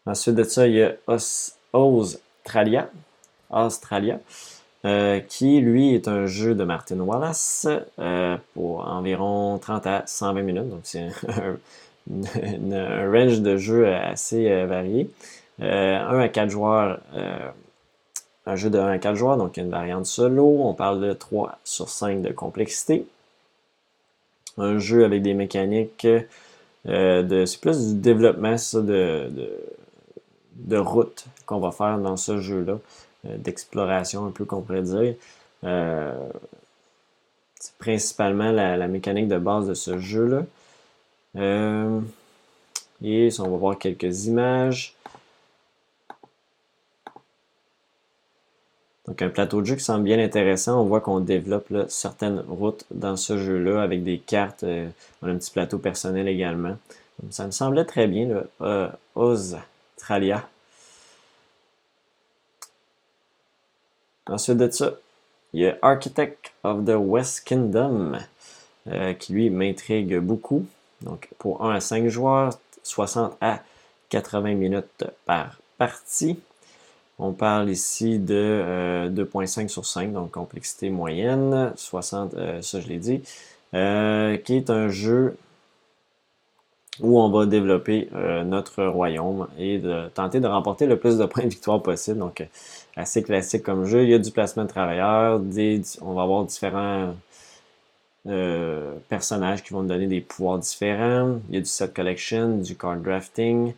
Ensuite 0.06 0.36
de 0.36 0.44
ça, 0.44 0.66
il 0.68 0.76
y 0.76 0.84
a 0.84 0.96
Oz 1.74 2.22
Australia, 2.44 2.90
Australia 3.50 4.20
euh, 4.84 5.20
qui 5.20 5.60
lui 5.62 5.94
est 5.94 6.08
un 6.08 6.26
jeu 6.26 6.56
de 6.56 6.64
Martin 6.64 7.00
Wallace 7.02 7.68
euh, 8.00 8.36
pour 8.56 8.88
environ 8.88 9.60
30 9.60 9.86
à 9.86 10.04
120 10.08 10.42
minutes. 10.42 10.70
Donc 10.70 10.80
c'est 10.84 11.10
un, 12.10 13.12
range 13.12 13.42
de 13.42 13.58
jeux 13.58 13.94
assez 13.94 14.50
euh, 14.50 14.66
varié. 14.66 15.08
1 15.60 16.20
à 16.20 16.28
4 16.30 16.50
joueurs, 16.50 17.00
un 18.48 18.56
jeu 18.56 18.72
de 18.72 18.80
1 18.80 18.88
à 18.88 18.98
4 18.98 19.16
joueurs, 19.16 19.38
donc 19.38 19.58
une 19.58 19.70
variante 19.70 20.08
solo. 20.08 20.62
On 20.64 20.74
parle 20.74 21.00
de 21.00 21.14
3 21.14 21.60
sur 21.64 21.88
5 21.88 22.24
de 22.24 22.32
complexité. 22.32 23.06
Un 24.58 24.80
jeu 24.80 25.06
avec 25.06 25.22
des 25.22 25.36
mécaniques 25.36 26.08
de. 26.86 27.46
C'est 27.46 27.62
plus 27.62 27.94
du 27.94 28.00
développement 28.02 28.58
ça, 28.58 28.82
de 28.82 29.30
route 30.78 31.26
qu'on 31.46 31.60
va 31.60 31.72
faire 31.72 31.98
dans 32.00 32.18
ce 32.18 32.40
jeu-là, 32.40 32.80
euh, 33.26 33.38
d'exploration 33.38 34.26
un 34.26 34.32
peu 34.32 34.46
qu'on 34.46 34.62
pourrait 34.62 34.82
dire. 34.82 35.16
Euh, 35.64 36.30
c'est 37.60 37.76
principalement 37.78 38.52
la, 38.52 38.88
mécanique 38.88 39.28
de 39.28 39.38
base 39.38 39.68
de 39.68 39.74
ce 39.74 40.00
jeu-là. 40.00 40.44
Euh, 41.38 42.00
et 43.04 43.30
on 43.40 43.50
va 43.50 43.58
voir 43.58 43.78
quelques 43.78 44.26
images. 44.26 44.96
Donc 49.08 49.22
un 49.22 49.30
plateau 49.30 49.62
de 49.62 49.66
jeu 49.66 49.76
qui 49.76 49.84
semble 49.84 50.04
bien 50.04 50.20
intéressant. 50.20 50.82
On 50.82 50.86
voit 50.86 51.02
qu'on 51.02 51.20
développe 51.20 51.72
certaines 51.88 52.40
routes 52.48 52.86
dans 52.92 53.18
ce 53.18 53.38
jeu-là 53.38 53.82
avec 53.82 54.04
des 54.04 54.20
cartes. 54.20 54.64
on 54.64 55.28
a 55.28 55.32
un 55.32 55.38
petit 55.38 55.52
plateau 55.52 55.78
personnel 55.78 56.28
également. 56.28 56.78
ça 57.30 57.46
me 57.46 57.52
semblait 57.52 57.86
très 57.86 58.08
bien. 58.08 58.44
Là. 58.60 58.92
Ensuite 64.28 64.58
de 64.58 64.70
ça, 64.70 64.94
il 65.54 65.62
y 65.62 65.68
a 65.68 65.78
Architect 65.82 66.54
of 66.64 66.86
the 66.86 66.96
West 66.96 67.44
Kingdom, 67.46 68.14
euh, 68.88 69.14
qui 69.14 69.34
lui 69.34 69.50
m'intrigue 69.50 70.18
beaucoup. 70.20 70.66
Donc 71.02 71.30
pour 71.38 71.66
1 71.66 71.76
à 71.76 71.80
5 71.80 72.08
joueurs, 72.08 72.58
60 72.84 73.36
à 73.42 73.60
80 74.10 74.54
minutes 74.54 75.06
par 75.26 75.60
partie. 75.78 76.40
On 77.20 77.34
parle 77.34 77.70
ici 77.70 78.20
de 78.20 79.10
2.5 79.12 79.66
euh, 79.66 79.68
sur 79.68 79.86
5, 79.86 80.14
donc 80.14 80.32
complexité 80.32 80.90
moyenne, 80.90 81.74
60, 81.76 82.34
euh, 82.34 82.62
ça 82.62 82.80
je 82.80 82.88
l'ai 82.88 82.98
dit, 82.98 83.22
qui 83.72 84.56
est 84.56 84.70
un 84.70 84.90
jeu 84.90 85.38
où 87.02 87.20
on 87.20 87.30
va 87.30 87.46
développer 87.46 88.10
notre 88.46 88.84
royaume 88.86 89.48
et 89.58 89.82
tenter 90.14 90.40
de 90.40 90.48
remporter 90.48 90.86
le 90.86 90.98
plus 90.98 91.18
de 91.18 91.26
points 91.26 91.44
de 91.44 91.50
victoire 91.50 91.82
possible. 91.82 92.20
Donc, 92.20 92.44
assez 92.96 93.24
classique 93.24 93.64
comme 93.64 93.86
jeu. 93.86 94.04
Il 94.04 94.10
y 94.10 94.14
a 94.14 94.20
du 94.20 94.32
placement 94.32 94.64
de 94.64 94.70
travailleurs, 94.70 95.42
on 96.02 96.14
va 96.14 96.22
avoir 96.24 96.46
différents 96.46 97.14
euh, 98.28 98.94
personnages 99.10 99.64
qui 99.64 99.74
vont 99.74 99.84
donner 99.84 100.08
des 100.08 100.22
pouvoirs 100.22 100.60
différents. 100.60 101.40
Il 101.50 101.56
y 101.56 101.58
a 101.58 101.62
du 101.62 101.66
set 101.66 101.94
collection, 101.94 102.58
du 102.58 102.76
card 102.76 102.98
drafting, 102.98 103.74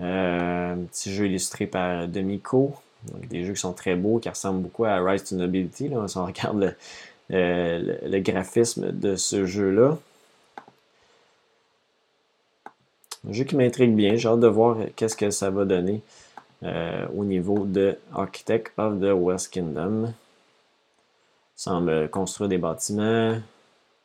euh, 0.00 0.72
un 0.72 0.78
petit 0.78 1.12
jeu 1.12 1.26
illustré 1.26 1.66
par 1.66 2.08
Demico. 2.08 2.74
Donc 3.12 3.26
des 3.28 3.44
jeux 3.44 3.52
qui 3.54 3.60
sont 3.60 3.72
très 3.72 3.96
beaux, 3.96 4.18
qui 4.18 4.28
ressemblent 4.28 4.62
beaucoup 4.62 4.84
à 4.84 5.00
Rise 5.00 5.24
to 5.24 5.36
Nobility. 5.36 5.88
Là, 5.88 6.06
si 6.06 6.16
on 6.16 6.24
regarde 6.24 6.76
le 7.28 8.18
graphisme 8.20 8.92
de 8.92 9.16
ce 9.16 9.44
jeu-là. 9.44 9.98
Un 13.28 13.32
jeu 13.32 13.44
qui 13.44 13.54
m'intrigue 13.54 13.94
bien. 13.94 14.16
J'ai 14.16 14.28
hâte 14.28 14.40
de 14.40 14.48
voir 14.48 14.76
qu'est-ce 14.96 15.16
que 15.16 15.30
ça 15.30 15.50
va 15.50 15.64
donner 15.64 16.00
euh, 16.64 17.06
au 17.16 17.24
niveau 17.24 17.64
de 17.64 17.96
Architect 18.12 18.72
of 18.78 19.00
the 19.00 19.12
West 19.12 19.52
Kingdom. 19.52 20.06
Il 20.06 20.12
semble 21.54 22.08
construire 22.10 22.48
des 22.48 22.58
bâtiments 22.58 23.34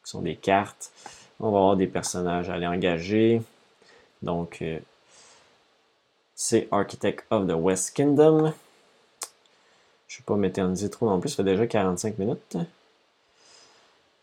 qui 0.04 0.12
sont 0.12 0.22
des 0.22 0.36
cartes. 0.36 0.92
On 1.40 1.50
va 1.50 1.58
avoir 1.58 1.76
des 1.76 1.88
personnages 1.88 2.50
à 2.50 2.54
aller 2.54 2.68
engager. 2.68 3.42
Donc, 4.22 4.60
euh, 4.62 4.80
c'est 6.36 6.68
Architect 6.72 7.26
of 7.32 7.48
the 7.48 7.56
West 7.56 7.96
Kingdom. 7.96 8.54
Je 10.08 10.18
ne 10.18 10.20
vais 10.20 10.26
pas 10.26 10.36
m'éterniser 10.36 10.90
trop 10.92 11.10
non 11.10 11.20
plus, 11.20 11.30
ça 11.30 11.38
fait 11.38 11.44
déjà 11.44 11.66
45 11.66 12.20
minutes. 12.20 12.58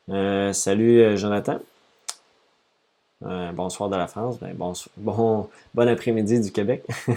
Euh, 0.08 0.52
salut 0.52 1.16
Jonathan. 1.16 1.58
Bonsoir 3.20 3.88
de 3.88 3.96
la 3.96 4.06
France. 4.06 4.38
Ben, 4.40 4.54
bon, 4.96 5.48
après-midi 5.76 6.40
du 6.40 6.52
Québec. 6.52 6.84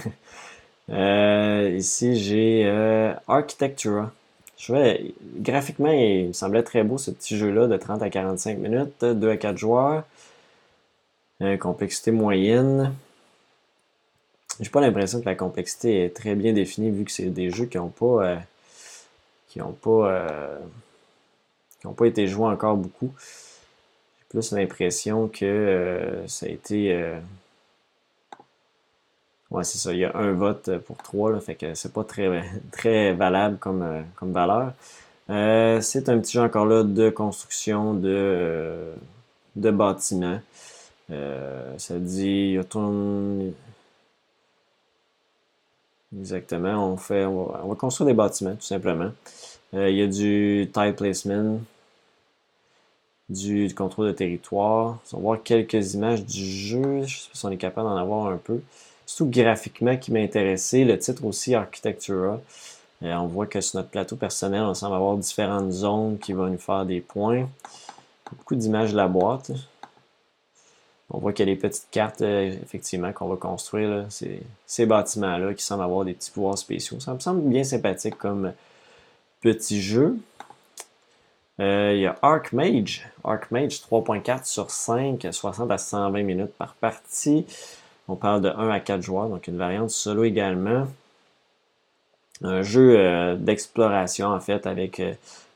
Euh, 0.90 1.74
ici, 1.76 2.16
j'ai 2.16 2.64
euh, 2.66 3.12
Architectura. 3.26 4.10
Je 4.56 5.12
graphiquement, 5.36 5.92
il 5.92 6.28
me 6.28 6.32
semblait 6.32 6.62
très 6.62 6.82
beau 6.82 6.98
ce 6.98 7.10
petit 7.10 7.36
jeu-là 7.36 7.66
de 7.66 7.76
30 7.76 8.02
à 8.02 8.10
45 8.10 8.58
minutes, 8.58 9.04
2 9.04 9.30
à 9.30 9.36
4 9.36 9.56
joueurs. 9.58 10.04
Euh, 11.42 11.56
complexité 11.56 12.10
moyenne. 12.10 12.94
J'ai 14.60 14.70
pas 14.70 14.80
l'impression 14.80 15.20
que 15.20 15.26
la 15.26 15.36
complexité 15.36 16.04
est 16.04 16.16
très 16.16 16.34
bien 16.34 16.52
définie 16.52 16.90
vu 16.90 17.04
que 17.04 17.12
c'est 17.12 17.26
des 17.26 17.50
jeux 17.50 17.66
qui 17.66 17.76
n'ont 17.76 17.90
pas 17.90 18.38
qui 19.48 19.60
ont 19.62 19.72
pas 19.72 20.26
qui 21.80 21.86
ont 21.86 21.92
pas 21.92 22.06
été 22.06 22.26
joués 22.26 22.48
encore 22.48 22.76
beaucoup. 22.76 23.12
Plus 24.28 24.52
l'impression 24.52 25.28
que 25.28 26.24
ça 26.26 26.46
a 26.46 26.48
été 26.48 27.18
Ouais, 29.50 29.64
c'est 29.64 29.78
ça. 29.78 29.92
Il 29.92 29.98
y 29.98 30.04
a 30.04 30.14
un 30.14 30.32
vote 30.32 30.76
pour 30.78 30.98
trois, 30.98 31.32
là, 31.32 31.40
fait 31.40 31.54
que 31.54 31.74
c'est 31.74 31.92
pas 31.92 32.04
très, 32.04 32.44
très 32.72 33.12
valable 33.14 33.58
comme, 33.58 33.82
euh, 33.82 34.02
comme 34.16 34.32
valeur. 34.32 34.72
Euh, 35.30 35.80
c'est 35.80 36.08
un 36.08 36.18
petit 36.20 36.32
jeu 36.32 36.42
encore 36.42 36.66
là 36.66 36.82
de 36.84 37.10
construction 37.10 37.94
de, 37.94 38.08
euh, 38.08 38.94
de 39.56 39.70
bâtiments. 39.70 40.40
ça 41.78 41.98
dit. 41.98 42.58
Exactement. 46.18 46.92
On 46.92 46.96
fait. 46.96 47.24
On 47.26 47.68
va, 47.68 47.74
construire 47.76 48.06
des 48.08 48.14
bâtiments, 48.14 48.54
tout 48.54 48.62
simplement. 48.62 49.10
il 49.72 49.90
y 49.90 50.02
a 50.02 50.06
du 50.06 50.70
tile 50.72 50.94
placement, 50.96 51.60
du, 53.28 53.72
contrôle 53.74 54.08
de 54.08 54.12
territoire. 54.12 54.98
On 55.12 55.16
va 55.16 55.22
voir 55.22 55.42
quelques 55.42 55.94
images 55.94 56.24
du 56.24 56.44
jeu. 56.44 57.02
Je 57.04 57.18
sais 57.18 57.28
pas 57.28 57.38
si 57.38 57.46
on 57.46 57.50
est 57.50 57.56
capable 57.56 57.88
d'en 57.88 57.96
avoir 57.96 58.26
un 58.28 58.36
peu 58.36 58.60
surtout 59.06 59.30
graphiquement 59.30 59.96
qui 59.96 60.12
m'a 60.12 60.20
intéressé. 60.20 60.84
Le 60.84 60.98
titre 60.98 61.24
aussi, 61.24 61.54
Architectura. 61.54 62.40
Euh, 63.02 63.14
on 63.14 63.26
voit 63.26 63.46
que 63.46 63.60
sur 63.60 63.78
notre 63.78 63.90
plateau 63.90 64.16
personnel, 64.16 64.62
on 64.62 64.74
semble 64.74 64.96
avoir 64.96 65.16
différentes 65.16 65.70
zones 65.70 66.18
qui 66.18 66.32
vont 66.32 66.48
nous 66.48 66.58
faire 66.58 66.84
des 66.84 67.00
points. 67.00 67.48
Beaucoup 68.30 68.56
d'images 68.56 68.92
de 68.92 68.96
la 68.96 69.08
boîte. 69.08 69.52
On 71.10 71.18
voit 71.18 71.32
qu'il 71.32 71.48
y 71.48 71.50
a 71.50 71.54
des 71.54 71.60
petites 71.60 71.88
cartes, 71.90 72.20
euh, 72.20 72.52
effectivement, 72.62 73.12
qu'on 73.12 73.28
va 73.28 73.36
construire. 73.36 74.06
ces, 74.10 74.86
bâtiments-là 74.86 75.54
qui 75.54 75.64
semblent 75.64 75.82
avoir 75.82 76.04
des 76.04 76.12
petits 76.12 76.30
pouvoirs 76.30 76.58
spéciaux. 76.58 77.00
Ça 77.00 77.14
me 77.14 77.18
semble 77.18 77.40
bien 77.48 77.64
sympathique 77.64 78.18
comme 78.18 78.52
petit 79.40 79.80
jeu. 79.80 80.18
Euh, 81.60 81.92
il 81.94 82.00
y 82.00 82.06
a 82.06 82.16
Archmage. 82.22 83.08
Archmage 83.24 83.80
3.4 83.80 84.44
sur 84.44 84.70
5, 84.70 85.26
60 85.30 85.70
à 85.70 85.78
120 85.78 86.22
minutes 86.22 86.54
par 86.56 86.74
partie. 86.74 87.46
On 88.06 88.16
parle 88.16 88.42
de 88.42 88.48
1 88.48 88.70
à 88.70 88.80
4 88.80 89.02
joueurs, 89.02 89.28
donc 89.28 89.46
une 89.48 89.58
variante 89.58 89.90
solo 89.90 90.24
également. 90.24 90.86
Un 92.42 92.62
jeu 92.62 92.96
euh, 92.96 93.34
d'exploration 93.34 94.28
en 94.28 94.40
fait 94.40 94.66
avec 94.66 95.00
euh, 95.00 95.12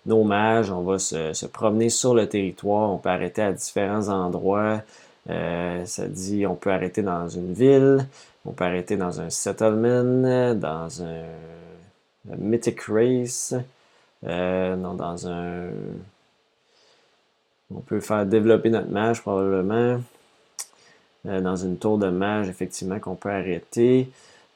nos 0.07 0.24
mages. 0.24 0.70
On 0.72 0.82
va 0.82 0.98
se, 0.98 1.46
promener 1.46 1.88
sur 1.88 2.14
le 2.14 2.28
territoire. 2.28 2.90
On 2.90 2.98
peut 2.98 3.11
arrêter 3.11 3.42
à 3.42 3.53
différents 3.53 4.09
endroits. 4.09 4.82
Ça 5.28 6.09
dit 6.09 6.46
on 6.48 6.57
peut 6.57 6.72
arrêter 6.72 7.00
dans 7.03 7.28
une 7.28 7.53
ville, 7.53 8.09
on 8.44 8.50
peut 8.50 8.64
arrêter 8.64 8.96
dans 8.96 9.20
un 9.20 9.30
settlement, 9.30 10.53
dans 10.55 11.03
un, 11.03 12.36
mythic 12.38 12.80
race, 12.88 13.55
non, 14.23 14.95
dans 14.95 15.29
un. 15.29 15.70
On 17.75 17.81
peut 17.81 18.01
faire 18.01 18.27
développer 18.27 18.70
notre 18.70 18.91
mage 18.91 19.23
probablement. 19.23 19.99
Euh, 21.27 21.41
dans 21.41 21.55
une 21.55 21.79
tour 21.79 21.99
de 21.99 22.09
mage, 22.09 22.49
effectivement, 22.49 22.99
qu'on 22.99 23.14
peut 23.14 23.31
arrêter. 23.31 24.11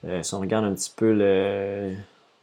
Euh, 0.04 0.22
si 0.22 0.34
on 0.34 0.40
regarde 0.40 0.64
un 0.64 0.74
petit 0.74 0.92
peu 0.94 1.12
le, 1.12 1.94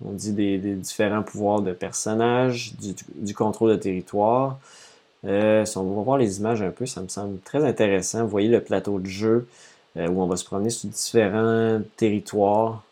on 0.04 0.12
dit 0.14 0.32
des, 0.32 0.58
différents 0.58 1.24
pouvoirs 1.24 1.62
de 1.62 1.74
personnages, 1.74 2.74
du, 3.16 3.36
contrôle 3.36 3.72
de 3.72 3.76
territoire. 3.76 4.60
Euh, 5.26 5.66
si 5.66 5.78
on 5.78 5.84
va 5.94 6.02
voir 6.04 6.18
les 6.18 6.40
images 6.40 6.62
un 6.62 6.72
peu, 6.72 6.86
ça 6.86 7.02
me 7.02 7.10
semble 7.10 7.40
très 7.42 7.66
intéressant. 7.66 8.24
Vous 8.24 8.30
voyez 8.30 8.48
le 8.48 8.62
plateau 8.62 9.00
de 9.00 9.08
jeu 9.08 9.48
où 9.96 10.24
on 10.24 10.26
va 10.26 10.38
se 10.38 10.46
promener 10.46 10.70
sur 10.70 10.90
différents 10.90 11.82
territoires. 11.98 12.84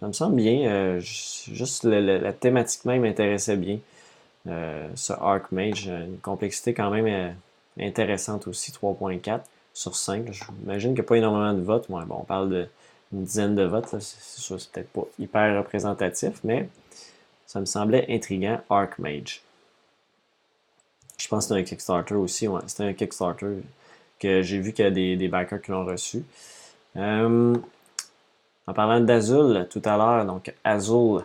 Ça 0.00 0.06
me 0.06 0.12
semble 0.12 0.36
bien. 0.36 0.98
juste 0.98 1.84
la 1.84 2.32
thématique 2.32 2.84
même 2.84 3.02
m'intéressait 3.02 3.56
bien. 3.56 3.78
ce 4.46 5.12
Archmage, 5.12 5.86
une 5.86 6.18
complexité 6.18 6.74
quand 6.74 6.90
même 6.90 7.34
intéressante 7.78 8.46
aussi, 8.48 8.72
3.4 8.72 9.40
sur 9.74 9.94
5. 9.96 10.32
J'imagine 10.32 10.90
qu'il 10.90 11.00
n'y 11.02 11.06
a 11.06 11.08
pas 11.08 11.16
énormément 11.16 11.54
de 11.54 11.62
votes. 11.62 11.88
bon, 11.88 12.04
on 12.10 12.24
parle 12.24 12.68
d'une 13.12 13.24
dizaine 13.24 13.54
de 13.54 13.64
votes. 13.64 13.86
C'est 14.00 14.40
sûr, 14.40 14.60
c'est 14.60 14.70
peut-être 14.72 14.90
pas 14.90 15.06
hyper 15.18 15.58
représentatif, 15.58 16.40
mais 16.44 16.68
ça 17.46 17.60
me 17.60 17.64
semblait 17.64 18.06
intriguant. 18.08 18.60
Archmage. 18.68 19.42
Je 21.18 21.28
pense 21.28 21.46
que 21.46 21.54
c'est 21.54 21.60
un 21.60 21.64
Kickstarter 21.64 22.14
aussi. 22.14 22.48
Ouais, 22.48 22.60
c'était 22.66 22.84
un 22.84 22.92
Kickstarter 22.92 23.62
que 24.18 24.42
j'ai 24.42 24.58
vu 24.58 24.72
qu'il 24.72 24.84
y 24.84 24.88
a 24.88 24.90
des, 24.90 25.16
des 25.16 25.28
backers 25.28 25.62
qui 25.62 25.70
l'ont 25.70 25.84
reçu. 25.84 26.24
Euh, 26.96 27.54
en 28.68 28.74
parlant 28.74 29.00
d'Azul 29.00 29.66
tout 29.70 29.80
à 29.86 29.96
l'heure, 29.96 30.26
donc 30.26 30.52
Azul 30.62 31.22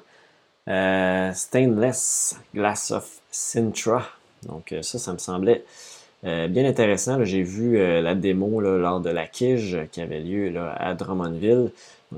euh, 0.70 1.34
Stainless 1.34 2.39
Glass 2.56 2.91
of 2.91 3.20
Sintra. 3.30 4.04
Donc 4.48 4.72
euh, 4.72 4.82
ça, 4.82 4.98
ça 4.98 5.12
me 5.12 5.18
semblait 5.18 5.66
euh, 6.24 6.48
bien 6.48 6.66
intéressant. 6.66 7.22
J'ai 7.26 7.44
vu 7.44 7.78
la 7.78 8.16
démo 8.16 8.62
lors 8.62 9.02
de 9.02 9.10
la 9.10 9.28
Kige 9.28 9.78
qui 9.91 10.00
avait 10.00 10.22
lieu 10.22 10.54
à 10.78 10.94
Drummondville. 10.94 11.72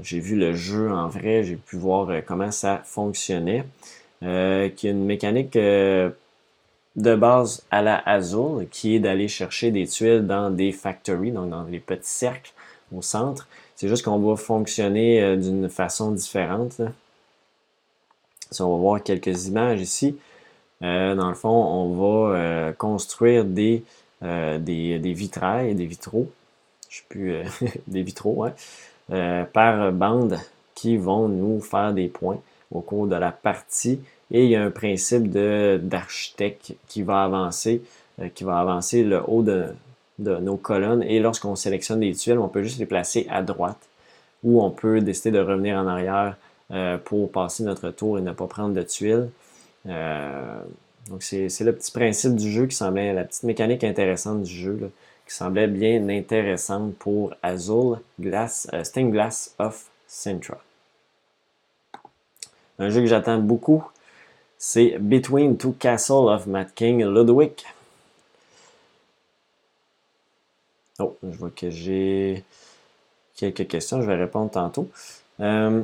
J'ai 0.03 0.19
vu 0.19 0.35
le 0.35 0.53
jeu 0.53 0.91
en 0.91 1.07
vrai, 1.07 1.43
j'ai 1.43 1.55
pu 1.55 1.77
voir 1.77 2.07
comment 2.27 2.51
ça 2.51 2.81
fonctionnait. 2.83 3.63
qui 4.19 4.27
est 4.87 4.91
une 4.91 5.05
mécanique 5.05 5.53
de 5.53 6.13
base 6.95 7.63
à 7.71 7.81
la 7.81 7.97
Azul, 8.07 8.67
qui 8.69 8.95
est 8.95 8.99
d'aller 8.99 9.27
chercher 9.27 9.71
des 9.71 9.87
tuiles 9.87 10.27
dans 10.27 10.51
des 10.51 10.71
factories, 10.71 11.31
donc 11.31 11.49
dans 11.49 11.63
les 11.63 11.79
petits 11.79 12.09
cercles 12.09 12.53
au 12.95 13.01
centre. 13.01 13.47
C'est 13.75 13.87
juste 13.87 14.05
qu'on 14.05 14.19
va 14.19 14.35
fonctionner 14.35 15.35
d'une 15.37 15.69
façon 15.69 16.11
différente. 16.11 16.79
on 18.59 18.69
va 18.69 18.77
voir 18.77 19.03
quelques 19.03 19.47
images 19.47 19.81
ici. 19.81 20.15
Euh, 20.83 21.15
dans 21.15 21.29
le 21.29 21.35
fond, 21.35 21.49
on 21.49 21.93
va 21.95 22.37
euh, 22.37 22.73
construire 22.73 23.45
des, 23.45 23.83
euh, 24.23 24.59
des, 24.59 25.13
vitrails, 25.13 25.73
des 25.75 25.85
vitraux, 25.85 26.29
je 26.89 26.97
sais 26.97 27.03
plus, 27.07 27.35
des 27.87 28.03
vitraux, 28.03 28.45
par 29.53 29.91
bande 29.91 30.39
qui 30.73 30.97
vont 30.97 31.27
nous 31.29 31.61
faire 31.61 31.93
des 31.93 32.07
points 32.07 32.39
au 32.71 32.81
cours 32.81 33.07
de 33.07 33.15
la 33.15 33.31
partie. 33.31 33.99
Et 34.31 34.45
il 34.45 34.49
y 34.49 34.55
a 34.55 34.63
un 34.63 34.71
principe 34.71 35.29
d'architecte 35.29 36.73
qui 36.87 37.03
va 37.03 37.23
avancer, 37.23 37.83
qui 38.33 38.43
va 38.43 38.59
avancer 38.59 39.03
le 39.03 39.21
haut 39.27 39.43
de, 39.43 39.67
de 40.19 40.37
nos 40.37 40.57
colonnes. 40.57 41.03
Et 41.03 41.19
lorsqu'on 41.19 41.55
sélectionne 41.55 41.99
des 41.99 42.13
tuiles, 42.13 42.39
on 42.39 42.47
peut 42.47 42.63
juste 42.63 42.79
les 42.79 42.85
placer 42.85 43.27
à 43.29 43.41
droite 43.41 43.89
ou 44.43 44.61
on 44.61 44.69
peut 44.69 45.01
décider 45.01 45.37
de 45.37 45.43
revenir 45.43 45.77
en 45.77 45.87
arrière 45.87 46.37
pour 47.03 47.31
passer 47.31 47.63
notre 47.63 47.89
tour 47.91 48.17
et 48.17 48.21
ne 48.21 48.31
pas 48.31 48.47
prendre 48.47 48.73
de 48.73 48.81
tuiles. 48.81 49.29
Euh, 49.87 50.59
donc, 51.09 51.21
c'est 51.21 51.61
le 51.61 51.73
petit 51.73 51.91
principe 51.91 52.35
du 52.35 52.51
jeu 52.51 52.65
qui 52.65 52.75
semblait, 52.75 53.13
la 53.13 53.23
petite 53.23 53.43
mécanique 53.43 53.83
intéressante 53.83 54.43
du 54.43 54.53
jeu, 54.53 54.91
qui 55.27 55.35
semblait 55.35 55.67
bien 55.67 56.07
intéressante 56.09 56.95
pour 56.95 57.33
Azul 57.43 57.99
Glass, 58.19 58.67
euh, 58.73 58.83
Stained 58.83 59.11
Glass 59.11 59.53
of 59.59 59.89
Sintra. 60.07 60.57
Un 62.79 62.89
jeu 62.89 63.01
que 63.01 63.07
j'attends 63.07 63.37
beaucoup, 63.37 63.83
c'est 64.57 64.97
Between 64.99 65.57
Two 65.57 65.75
Castles 65.77 66.27
of 66.27 66.47
Matt 66.47 66.73
King 66.73 67.03
Ludwig. 67.05 67.53
Oh, 70.99 71.17
je 71.29 71.37
vois 71.37 71.49
que 71.49 71.69
j'ai 71.69 72.43
quelques 73.35 73.67
questions, 73.67 74.01
je 74.01 74.07
vais 74.07 74.15
répondre 74.15 74.49
tantôt. 74.49 74.89
Euh, 75.41 75.81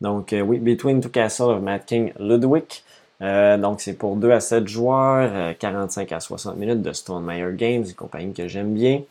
donc, 0.00 0.32
euh, 0.32 0.40
oui, 0.40 0.58
Between 0.58 1.02
Two 1.02 1.10
Castles 1.10 1.50
of 1.50 1.62
Matt 1.62 1.84
King 1.84 2.12
Ludwig. 2.18 2.82
Euh, 3.20 3.58
donc, 3.58 3.82
c'est 3.82 3.92
pour 3.92 4.16
2 4.16 4.30
à 4.30 4.40
7 4.40 4.66
joueurs, 4.66 5.56
45 5.58 6.10
à 6.12 6.20
60 6.20 6.56
minutes 6.56 6.80
de 6.80 6.92
Stone 6.94 7.22
Meyer 7.22 7.52
Games, 7.52 7.84
une 7.86 7.94
compagnie 7.94 8.32
que 8.32 8.48
j'aime 8.48 8.72
bien. 8.72 9.02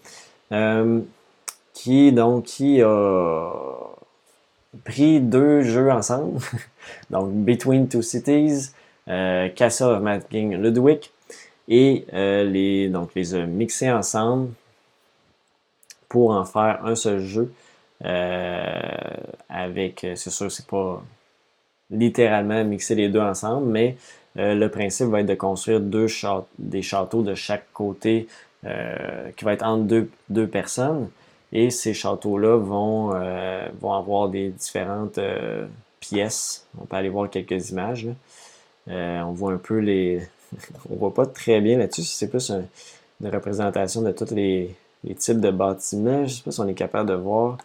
qui, 1.73 2.11
donc, 2.11 2.45
qui 2.45 2.81
a 2.81 3.51
pris 4.83 5.21
deux 5.21 5.61
jeux 5.61 5.91
ensemble. 5.91 6.39
donc, 7.11 7.31
Between 7.31 7.87
Two 7.87 8.01
Cities, 8.01 8.71
Castle 9.05 9.91
of 9.91 10.01
Matt 10.01 10.27
King 10.27 10.55
Ludwig, 10.55 11.11
et 11.73 12.05
les, 12.11 12.89
donc, 12.89 13.15
les 13.15 13.33
a 13.33 13.45
mixés 13.45 13.89
ensemble 13.89 14.49
pour 16.11 16.31
en 16.31 16.43
faire 16.43 16.83
un 16.83 16.95
seul 16.95 17.21
jeu. 17.21 17.53
Euh, 18.03 18.71
avec, 19.49 20.03
euh, 20.03 20.15
c'est 20.15 20.29
sûr, 20.29 20.51
c'est 20.51 20.67
pas 20.67 21.01
littéralement 21.89 22.63
mixer 22.63 22.95
les 22.95 23.09
deux 23.09 23.21
ensemble, 23.21 23.67
mais 23.67 23.95
euh, 24.37 24.55
le 24.55 24.69
principe 24.69 25.07
va 25.07 25.21
être 25.21 25.27
de 25.27 25.35
construire 25.35 25.79
deux 25.79 26.07
des 26.57 26.81
châteaux 26.81 27.21
de 27.21 27.35
chaque 27.35 27.71
côté 27.73 28.27
qui 29.37 29.43
va 29.43 29.53
être 29.53 29.65
entre 29.65 30.05
deux, 30.29 30.47
personnes. 30.47 31.09
Et 31.51 31.71
ces 31.71 31.95
châteaux-là 31.95 32.57
vont, 32.57 33.09
vont 33.79 33.93
avoir 33.93 34.29
des 34.29 34.49
différentes 34.49 35.19
pièces. 35.99 36.67
On 36.79 36.85
peut 36.85 36.95
aller 36.95 37.09
voir 37.09 37.27
quelques 37.27 37.71
images. 37.71 38.07
on 38.87 39.31
voit 39.31 39.53
un 39.53 39.57
peu 39.57 39.79
les. 39.79 40.21
on 40.89 40.95
voit 40.95 41.13
pas 41.13 41.25
très 41.25 41.61
bien 41.61 41.77
là-dessus. 41.77 42.03
C'est 42.03 42.27
plus 42.27 42.51
une 42.51 43.29
représentation 43.29 44.01
de 44.01 44.11
tous 44.11 44.33
les, 44.33 44.75
types 45.17 45.39
de 45.39 45.51
bâtiments. 45.51 46.19
Je 46.19 46.21
ne 46.21 46.27
sais 46.27 46.43
pas 46.43 46.51
si 46.51 46.59
on 46.59 46.67
est 46.67 46.73
capable 46.73 47.09
de 47.09 47.15
voir 47.15 47.57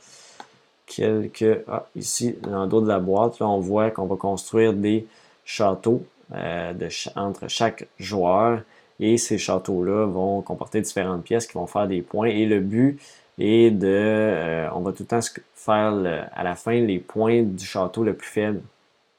quelques... 0.87 1.63
Ah, 1.69 1.87
ici, 1.97 2.37
dans 2.43 2.63
le 2.63 2.69
dos 2.69 2.81
de 2.81 2.89
la 2.89 2.99
boîte, 2.99 3.39
là, 3.41 3.49
on 3.49 3.61
voit 3.61 3.91
qu'on 3.91 4.07
va 4.07 4.17
construire 4.17 4.73
des 4.73 5.07
châteaux 5.45 6.03
euh, 6.35 6.73
entre 7.15 7.49
chaque 7.49 7.87
joueur. 7.99 8.63
Et 8.99 9.19
ces 9.19 9.37
châteaux-là 9.37 10.07
vont 10.07 10.41
comporter 10.41 10.81
différentes 10.81 11.23
pièces 11.23 11.47
qui 11.47 11.55
vont 11.55 11.67
faire 11.67 11.87
des 11.87 12.01
points. 12.03 12.29
Et 12.29 12.47
le 12.47 12.61
but 12.61 12.99
est 13.39 13.71
de... 13.71 13.87
Euh, 13.87 14.69
on 14.75 14.81
va 14.81 14.93
tout 14.93 15.03
le 15.03 15.07
temps 15.07 15.21
faire 15.55 16.29
à 16.33 16.45
la 16.45 16.55
fin 16.55 16.73
les 16.73 16.99
points 16.99 17.43
du 17.43 17.65
château 17.65 18.05
le 18.05 18.15
plus 18.15 18.29
faible. 18.29 18.63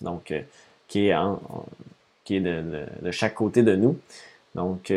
Donc, 0.01 0.31
euh, 0.31 0.41
qui 0.87 1.07
est, 1.07 1.15
qui 2.27 2.35
est 2.35 2.41
de, 2.41 3.11
chaque 3.11 3.35
côté 3.35 3.63
de 3.63 3.75
nous. 3.75 3.97
Donc, 4.53 4.91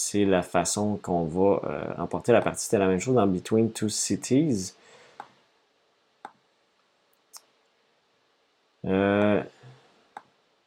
c'est 0.00 0.24
la 0.24 0.42
façon 0.42 0.96
qu'on 1.02 1.24
va 1.24 1.60
euh, 1.64 1.92
emporter 2.00 2.30
la 2.30 2.40
partie. 2.40 2.62
C'était 2.62 2.78
la 2.78 2.86
même 2.86 3.00
chose 3.00 3.16
dans 3.16 3.26
Between 3.26 3.72
Two 3.72 3.88
Cities. 3.88 4.72
Euh, 8.84 9.42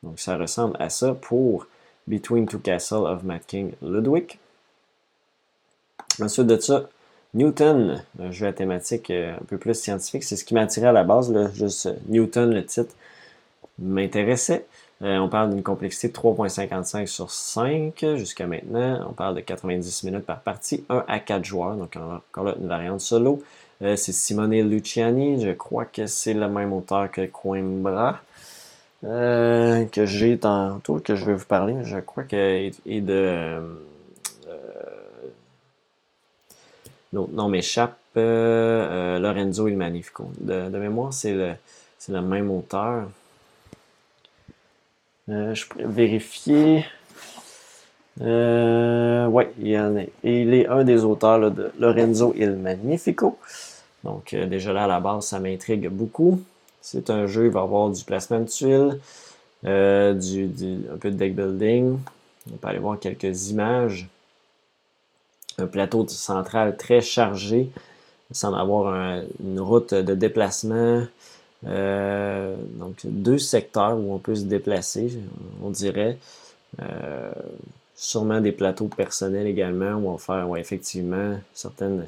donc 0.04 0.20
ça 0.20 0.36
ressemble 0.36 0.76
à 0.80 0.90
ça 0.90 1.14
pour 1.14 1.66
Between 2.08 2.46
Two 2.46 2.60
Castles 2.60 3.06
of 3.06 3.24
Matt 3.24 3.46
King 3.46 3.72
Ludwig. 3.82 4.38
Ensuite 6.22 6.48
de 6.48 6.60
ça, 6.60 6.90
Newton, 7.34 8.04
un 8.20 8.32
jeu 8.32 8.48
à 8.48 8.52
thématique 8.52 9.10
euh, 9.12 9.38
un 9.38 9.46
peu 9.46 9.58
plus 9.58 9.76
scientifique. 9.76 10.26
C'est 10.26 10.36
ce 10.36 10.44
qui 10.44 10.54
m'a 10.54 10.64
attiré 10.64 10.88
à 10.88 10.92
la 10.92 11.06
base, 11.06 11.34
juste 11.54 11.90
Newton, 12.10 12.54
le 12.54 12.66
titre, 12.66 12.94
m'intéressait. 13.82 14.66
Euh, 15.04 15.18
on 15.18 15.30
parle 15.30 15.50
d'une 15.50 15.64
complexité 15.64 16.10
de 16.10 16.14
3.55 16.14 17.08
sur 17.08 17.32
5 17.32 18.06
jusqu'à 18.18 18.46
maintenant. 18.46 19.08
On 19.10 19.14
parle 19.14 19.36
de 19.36 19.40
90 19.42 20.04
minutes 20.04 20.26
par 20.26 20.42
partie, 20.42 20.86
1 20.90 21.06
à 21.08 21.20
4 21.20 21.44
joueurs. 21.44 21.76
Donc 21.76 21.96
encore 21.96 22.44
là, 22.44 22.56
une 22.60 22.68
variante 22.68 23.02
solo. 23.02 23.42
Euh, 23.82 23.96
c'est 23.96 24.12
Simone 24.12 24.62
Luciani. 24.62 25.44
Je 25.44 25.52
crois 25.52 25.86
que 25.86 26.06
c'est 26.06 26.36
le 26.36 26.48
même 26.48 26.72
auteur 26.72 27.10
que 27.10 27.26
Coimbra. 27.26 28.20
Euh, 29.04 29.86
que 29.86 30.06
j'ai 30.06 30.38
tantôt, 30.38 31.00
que 31.00 31.16
je 31.16 31.26
vais 31.26 31.34
vous 31.34 31.46
parler. 31.46 31.78
Je 31.84 31.98
crois 31.98 32.24
qu'il 32.24 32.38
est 32.86 33.02
de... 33.02 33.60
non, 37.12 37.50
m'échappe. 37.50 37.98
Lorenzo 38.16 39.68
Il 39.68 39.78
Magnifico. 39.78 40.30
De, 40.40 40.70
de 40.70 40.78
mémoire, 40.78 41.12
c'est 41.12 41.34
le, 41.34 41.54
le 42.10 42.22
même 42.22 42.52
auteur. 42.52 43.08
Euh, 45.32 45.56
je 45.56 45.66
pourrais 45.66 45.86
vérifier. 45.86 46.86
Euh, 48.22 49.26
oui, 49.28 49.46
il 49.60 49.68
y 49.70 49.80
en 49.80 49.96
a. 49.96 50.02
il 50.24 50.54
est 50.54 50.68
un 50.68 50.84
des 50.84 51.06
auteurs 51.06 51.52
de 51.52 51.72
Lorenzo 51.80 52.34
Il 52.38 52.52
Magnifico. 52.52 53.38
Donc, 54.04 54.34
euh, 54.34 54.46
déjà 54.46 54.74
là, 54.74 54.84
à 54.84 54.88
la 54.88 55.00
base, 55.00 55.28
ça 55.28 55.40
m'intrigue 55.40 55.88
beaucoup. 55.88 56.42
C'est 56.82 57.10
un 57.10 57.28
jeu, 57.28 57.46
il 57.46 57.52
va 57.52 57.62
avoir 57.62 57.90
du 57.90 58.04
placement 58.04 58.40
de 58.40 58.46
tuiles, 58.46 59.00
du, 59.64 60.50
un 60.94 60.98
peu 60.98 61.12
de 61.12 61.16
deck 61.16 61.36
building. 61.36 61.98
On 62.52 62.58
peut 62.58 62.68
aller 62.68 62.80
voir 62.80 63.00
quelques 63.00 63.50
images. 63.50 64.10
Un 65.58 65.68
plateau 65.68 66.08
central 66.08 66.76
très 66.76 67.02
chargé, 67.02 67.70
sans 68.32 68.54
avoir 68.56 69.22
une 69.40 69.60
route 69.60 69.94
de 69.94 70.16
déplacement. 70.16 71.04
Euh, 71.68 72.56
donc, 72.76 72.96
deux 73.04 73.38
secteurs 73.38 73.98
où 73.98 74.14
on 74.14 74.18
peut 74.18 74.36
se 74.36 74.44
déplacer, 74.44 75.18
on 75.64 75.70
dirait. 75.70 76.18
Euh, 76.82 77.32
sûrement 77.96 78.42
des 78.42 78.52
plateaux 78.52 78.88
personnels 78.88 79.46
également 79.46 79.94
où 79.94 80.10
on 80.10 80.14
va 80.14 80.18
faire 80.18 80.56
effectivement 80.58 81.38
certaines 81.54 82.08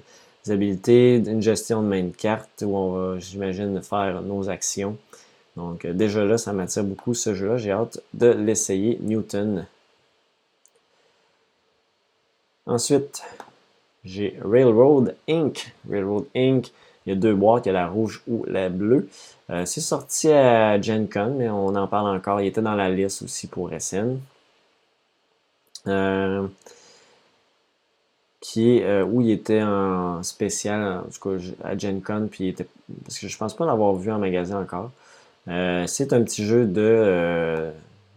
habiletés, 0.49 1.17
une 1.17 1.41
gestion 1.41 1.83
de 1.83 1.87
main 1.87 2.03
de 2.03 2.15
carte 2.15 2.63
où 2.65 2.75
on 2.75 2.91
va, 2.91 3.19
j'imagine, 3.19 3.79
faire 3.81 4.21
nos 4.23 4.49
actions. 4.49 4.97
Donc, 5.55 5.85
euh, 5.85 5.93
déjà 5.93 6.25
là, 6.25 6.37
ça 6.37 6.51
m'attire 6.51 6.83
beaucoup 6.83 7.13
ce 7.13 7.35
jeu-là. 7.35 7.57
J'ai 7.57 7.71
hâte 7.71 8.01
de 8.13 8.27
l'essayer. 8.27 8.97
Newton. 9.01 9.67
Ensuite, 12.65 13.21
j'ai 14.03 14.39
Railroad 14.43 15.15
Inc. 15.29 15.73
Railroad 15.87 16.25
Inc. 16.35 16.71
Il 17.05 17.13
y 17.13 17.13
a 17.13 17.19
deux 17.19 17.33
boîtes, 17.33 17.65
il 17.65 17.69
y 17.69 17.71
a 17.71 17.73
la 17.73 17.87
rouge 17.87 18.21
ou 18.27 18.45
la 18.47 18.69
bleue. 18.69 19.09
Euh, 19.49 19.65
c'est 19.65 19.81
sorti 19.81 20.31
à 20.31 20.81
Gen 20.81 21.09
Con, 21.09 21.35
mais 21.37 21.49
on 21.49 21.75
en 21.75 21.87
parle 21.87 22.15
encore. 22.15 22.39
Il 22.41 22.47
était 22.47 22.61
dans 22.61 22.75
la 22.75 22.89
liste 22.89 23.23
aussi 23.23 23.47
pour 23.47 23.69
SN. 23.77 24.19
Euh, 25.87 26.47
qui 28.39 28.81
euh, 28.83 29.03
où 29.03 29.21
il 29.21 29.31
était 29.31 29.61
en 29.61 30.23
spécial, 30.23 30.99
en 30.99 31.09
tout 31.09 31.37
cas 31.37 31.45
à 31.63 31.77
Gen 31.77 32.01
Con, 32.01 32.27
puis 32.31 32.47
était, 32.47 32.67
parce 33.03 33.19
que 33.19 33.27
je 33.27 33.37
pense 33.37 33.55
pas 33.55 33.65
l'avoir 33.65 33.93
vu 33.95 34.11
en 34.11 34.19
magasin 34.19 34.61
encore. 34.61 34.91
c'est 35.87 36.13
un 36.13 36.23
petit 36.23 36.45
jeu 36.45 36.65
de, 36.65 37.71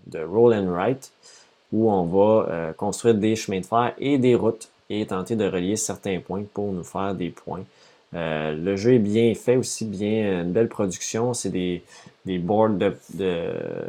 de 0.06 0.18
roll 0.24 0.54
and 0.54 0.70
write 0.70 1.10
où 1.72 1.90
on 1.90 2.04
va 2.04 2.72
construire 2.74 3.16
des 3.16 3.34
chemins 3.34 3.60
de 3.60 3.66
fer 3.66 3.94
et 3.98 4.18
des 4.18 4.36
routes 4.36 4.68
et 4.90 5.06
tenter 5.06 5.34
de 5.34 5.44
relier 5.48 5.76
certains 5.76 6.20
points 6.20 6.44
pour 6.54 6.72
nous 6.72 6.84
faire 6.84 7.14
des 7.14 7.30
points. 7.30 7.64
Euh, 8.16 8.54
le 8.54 8.76
jeu 8.76 8.94
est 8.94 8.98
bien 8.98 9.34
fait 9.34 9.56
aussi, 9.56 9.84
bien 9.84 10.42
une 10.42 10.52
belle 10.52 10.68
production. 10.68 11.34
C'est 11.34 11.50
des, 11.50 11.82
des 12.24 12.38
boards 12.38 12.78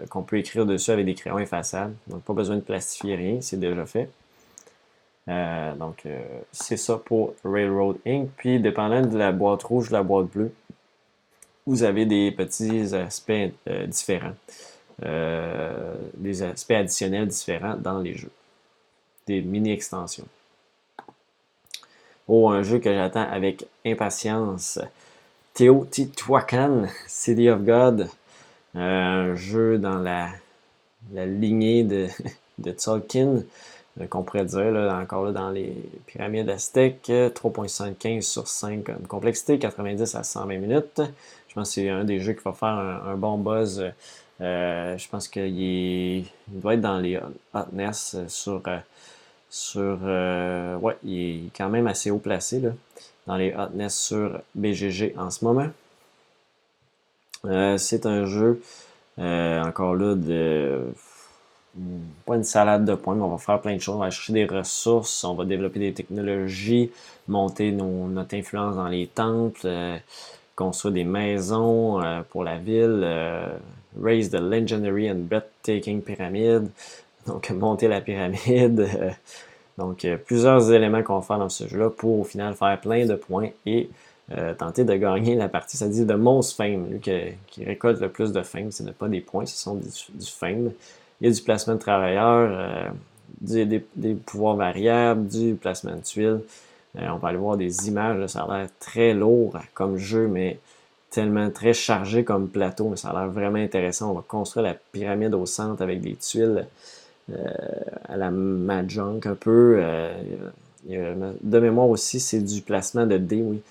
qu'on 0.09 0.23
peut 0.23 0.37
écrire 0.37 0.65
dessus 0.65 0.91
avec 0.91 1.05
des 1.05 1.15
crayons 1.15 1.39
effaçables. 1.39 1.95
Donc 2.07 2.23
pas 2.23 2.33
besoin 2.33 2.57
de 2.57 2.61
plastifier 2.61 3.15
rien, 3.15 3.41
c'est 3.41 3.59
déjà 3.59 3.85
fait. 3.85 4.09
Euh, 5.29 5.75
donc 5.75 6.05
euh, 6.05 6.21
c'est 6.51 6.77
ça 6.77 6.97
pour 6.97 7.33
Railroad 7.43 7.97
Inc. 8.05 8.29
Puis 8.37 8.59
dépendant 8.59 9.01
de 9.01 9.17
la 9.17 9.31
boîte 9.31 9.63
rouge, 9.63 9.89
de 9.89 9.93
la 9.93 10.03
boîte 10.03 10.27
bleue, 10.27 10.51
vous 11.65 11.83
avez 11.83 12.05
des 12.05 12.31
petits 12.31 12.95
aspects 12.95 13.51
différents, 13.87 14.35
des 15.01 16.41
aspects 16.41 16.71
additionnels 16.71 17.27
différents 17.27 17.75
dans 17.75 17.99
les 17.99 18.13
jeux, 18.13 18.31
des 19.25 19.41
mini 19.41 19.73
extensions. 19.73 20.23
Oh, 22.29 22.49
un 22.49 22.61
jeu 22.61 22.79
que 22.79 22.93
j'attends 22.93 23.27
avec 23.29 23.65
impatience. 23.85 24.79
Teotihuacan, 25.53 26.87
City 27.07 27.49
of 27.49 27.61
God. 27.61 28.09
un 28.75 29.33
jeu 29.35 29.77
dans 29.77 29.97
la, 29.97 30.29
la 31.13 31.25
lignée 31.25 31.83
de, 31.83 32.07
de 32.59 32.71
Tolkien, 32.71 33.43
euh, 34.01 34.07
qu'on 34.07 34.23
pourrait 34.23 34.45
dire, 34.45 34.71
là, 34.71 34.99
encore 35.01 35.23
là, 35.23 35.31
dans 35.31 35.49
les 35.51 35.73
pyramides 36.05 36.49
aztèques. 36.49 37.07
3.75 37.07 38.21
sur 38.21 38.47
5 38.47 38.83
comme 38.83 39.07
complexité, 39.07 39.57
90 39.57 40.15
à 40.15 40.23
120 40.23 40.57
minutes. 40.57 41.01
Je 41.47 41.53
pense 41.55 41.69
que 41.69 41.75
c'est 41.75 41.89
un 41.89 42.03
des 42.03 42.19
jeux 42.19 42.33
qui 42.33 42.43
va 42.43 42.51
faire 42.51 42.67
un, 42.67 43.15
bon 43.15 43.37
buzz. 43.37 43.89
Euh, 44.41 44.97
je 44.97 45.09
pense 45.09 45.29
qu'il 45.29 45.47
il 45.47 46.25
doit 46.47 46.73
être 46.73 46.81
dans 46.81 46.99
les 46.99 47.19
hotness 47.53 48.17
sur 48.27 48.61
sur. 49.49 49.99
Euh, 50.03 50.75
ouais, 50.77 50.97
il 51.03 51.47
est 51.47 51.51
quand 51.55 51.69
même 51.69 51.87
assez 51.87 52.11
haut 52.11 52.19
placé. 52.19 52.59
Là. 52.59 52.71
dans 53.25 53.35
les 53.35 53.53
hotness 53.53 53.97
sur 53.97 54.41
BGG 54.55 55.13
en 55.17 55.29
ce 55.31 55.45
moment. 55.45 55.69
c'est 57.77 58.05
un 58.05 58.25
jeu, 58.25 58.61
encore 59.17 59.95
là, 59.95 60.15
de 60.15 60.87
pas 62.25 62.35
une 62.35 62.43
salade 62.43 62.85
de 62.85 62.95
points, 62.95 63.15
mais 63.15 63.21
on 63.21 63.29
va 63.29 63.37
faire 63.37 63.61
plein 63.61 63.75
de 63.75 63.81
choses. 63.81 63.95
On 63.95 63.99
va 63.99 64.09
chercher 64.09 64.33
des 64.33 64.45
ressources, 64.45 65.23
on 65.23 65.33
va 65.33 65.45
développer 65.45 65.79
des 65.79 65.93
technologies, 65.93 66.91
monter 67.27 67.71
notre 67.71 68.35
influence 68.35 68.75
dans 68.75 68.87
les 68.87 69.07
temples, 69.07 69.61
euh, 69.65 69.97
construire 70.55 70.93
des 70.93 71.03
maisons 71.03 72.01
euh, 72.01 72.21
pour 72.29 72.43
la 72.43 72.57
ville, 72.57 73.01
euh, 73.03 73.49
raise 74.01 74.29
the 74.29 74.39
legendary 74.39 75.09
and 75.11 75.27
breathtaking 75.29 76.01
pyramid, 76.01 76.69
donc 77.27 77.49
monter 77.51 77.87
la 77.87 78.01
pyramide. 78.01 78.87
donc 79.77 80.07
plusieurs 80.25 80.71
éléments 80.71 81.03
qu'on 81.03 81.19
va 81.19 81.21
faire 81.21 81.37
dans 81.37 81.49
ce 81.49 81.67
jeu-là 81.67 81.89
pour 81.89 82.21
au 82.21 82.23
final 82.23 82.55
faire 82.55 82.79
plein 82.81 83.05
de 83.05 83.15
points 83.15 83.49
et 83.65 83.89
tenter 84.57 84.83
de 84.83 84.93
gagner 84.95 85.35
la 85.35 85.47
partie. 85.47 85.77
Ça 85.77 85.87
dit 85.87 86.03
de 86.03 86.13
most 86.15 86.57
fame, 86.57 86.89
lui 86.89 86.99
qui, 86.99 87.63
récolte 87.63 88.01
le 88.01 88.09
plus 88.09 88.33
de 88.33 88.41
fame, 88.41 88.71
ce 88.71 88.83
n'est 88.83 88.91
pas 88.91 89.07
des 89.07 89.21
points, 89.21 89.45
ce 89.45 89.55
sont 89.57 89.75
du 89.75 90.25
fame 90.25 90.71
il 91.19 91.27
y 91.27 91.29
a 91.31 91.33
du 91.33 91.41
placement 91.41 91.73
de 91.75 91.79
travailleurs, 91.79 92.49
euh, 92.51 92.89
des, 93.41 94.13
pouvoirs 94.13 94.55
variables, 94.55 95.27
du 95.27 95.55
placement 95.55 95.95
de 95.95 96.01
tuiles. 96.01 96.41
Euh, 96.97 97.07
on 97.09 97.17
va 97.17 97.29
aller 97.29 97.37
voir 97.37 97.57
des 97.57 97.87
images, 97.87 98.27
ça 98.27 98.43
a 98.43 98.57
l'air 98.57 98.69
très 98.79 99.13
lourd 99.13 99.57
comme 99.73 99.97
jeu, 99.97 100.27
mais 100.27 100.59
tellement 101.09 101.49
très 101.49 101.73
chargé 101.73 102.23
comme 102.23 102.47
plateau, 102.47 102.89
mais 102.89 102.97
ça 102.97 103.09
a 103.09 103.13
l'air 103.13 103.29
vraiment 103.29 103.57
intéressant. 103.57 104.11
On 104.11 104.13
va 104.13 104.23
construire 104.27 104.65
la 104.65 104.75
pyramide 104.91 105.33
au 105.33 105.45
centre 105.45 105.81
avec 105.81 106.01
des 106.01 106.15
tuiles 106.15 106.65
euh, 106.65 106.96
à 107.29 108.17
la 108.17 108.31
Mahjong 108.31 109.19
un 109.25 109.35
peu. 109.35 109.81
de 110.85 111.59
mémoire 111.59 111.89
aussi, 111.89 112.19
c'est 112.19 112.41
du 112.41 112.61
placement 112.61 113.05
de 113.05 113.17
dés, 113.17 113.41
oui. 113.41 113.61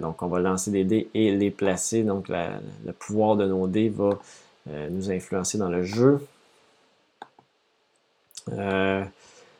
donc 0.00 0.22
on 0.22 0.26
va 0.26 0.40
lancer 0.40 0.70
des 0.70 0.84
dés 0.84 1.08
et 1.14 1.30
les 1.34 1.50
placer. 1.50 2.02
Donc 2.02 2.28
le 2.28 2.92
pouvoir 2.92 3.36
de 3.36 3.46
nos 3.46 3.66
dés 3.66 3.88
va 3.88 4.18
nous 4.66 5.10
influencer 5.10 5.58
dans 5.58 5.68
le 5.68 5.82
jeu. 5.82 6.20
Euh, 8.50 9.04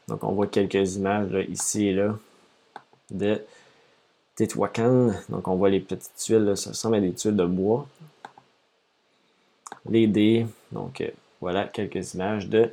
donc, 0.09 0.25
on 0.25 0.33
voit 0.33 0.47
quelques 0.47 0.97
images 0.97 1.47
ici 1.49 1.89
et 1.89 1.95
là 1.95 2.17
de 3.11 3.43
Tetuacan. 4.35 5.13
Donc, 5.29 5.49
on 5.49 5.57
voit 5.57 5.71
les 5.71 5.81
petites 5.81 6.15
tuiles, 6.17 6.53
ça 6.57 6.71
ressemble 6.71 6.97
à 6.97 7.01
des 7.01 7.13
tuiles 7.13 7.37
de 7.37 7.45
bois. 7.45 7.87
Les 9.89 10.07
dés. 10.07 10.47
Donc, 10.73 11.01
euh, 11.01 11.11
voilà 11.41 11.65
quelques 11.65 12.15
images 12.15 12.49
de 12.49 12.71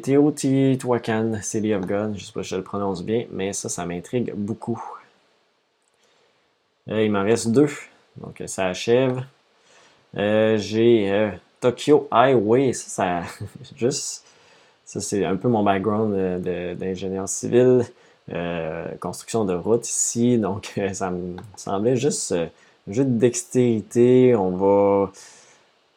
Teotihuacan, 0.00 1.40
City 1.42 1.74
of 1.74 1.86
God. 1.86 2.14
Je 2.16 2.24
sais 2.24 2.32
pas 2.32 2.42
si 2.42 2.50
je 2.50 2.56
le 2.56 2.62
prononce 2.62 3.02
bien, 3.02 3.26
mais 3.30 3.52
ça, 3.52 3.68
ça 3.68 3.84
m'intrigue 3.86 4.32
beaucoup. 4.34 4.82
Euh, 6.88 7.04
il 7.04 7.10
m'en 7.10 7.22
reste 7.22 7.48
deux. 7.48 7.68
Donc, 8.16 8.42
ça 8.46 8.66
achève. 8.66 9.22
J'ai 10.14 11.32
Tokyo 11.64 12.08
Highway, 12.10 12.74
ça, 12.74 13.22
juste, 13.76 14.26
ça 14.84 15.00
c'est 15.00 15.24
un 15.24 15.34
peu 15.34 15.48
mon 15.48 15.62
background 15.62 16.42
d'ingénieur 16.78 17.26
civil, 17.26 17.86
euh, 18.30 18.86
construction 19.00 19.46
de 19.46 19.54
route 19.54 19.88
ici, 19.88 20.36
donc 20.36 20.78
ça 20.92 21.10
me 21.10 21.36
semblait 21.56 21.96
juste 21.96 22.34
de 22.34 23.02
dextérité, 23.02 24.36
on 24.36 24.50
va 24.50 25.10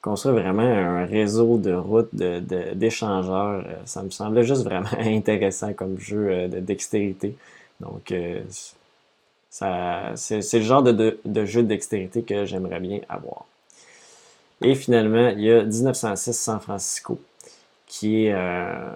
construire 0.08 0.36
vraiment 0.36 0.62
un 0.62 1.06
réseau 1.06 1.58
de 1.58 1.74
routes 1.74 2.16
d'échangeurs, 2.16 3.64
de, 3.64 3.68
ça 3.86 4.04
me 4.04 4.10
semblait 4.10 4.44
juste 4.44 4.64
vraiment 4.64 4.90
intéressant 5.00 5.74
comme 5.74 6.00
jeu 6.00 6.28
euh, 6.30 6.48
de 6.48 6.60
dextérité, 6.60 7.36
donc 7.80 8.12
euh, 8.12 8.42
c'est 9.50 10.54
le 10.54 10.64
genre 10.64 10.84
de, 10.84 11.46
jeu 11.46 11.64
de 11.64 11.68
dextérité 11.68 12.24
que 12.24 12.46
j'aimerais 12.46 12.80
bien 12.80 13.00
avoir. 13.10 13.46
Et 14.62 14.76
finalement, 14.76 15.30
il 15.30 15.42
y 15.42 15.52
a 15.52 15.64
1906 15.64 16.34
San 16.34 16.60
Francisco, 16.60 17.20
qui 17.86 18.26
est 18.26 18.34
euh, 18.34 18.92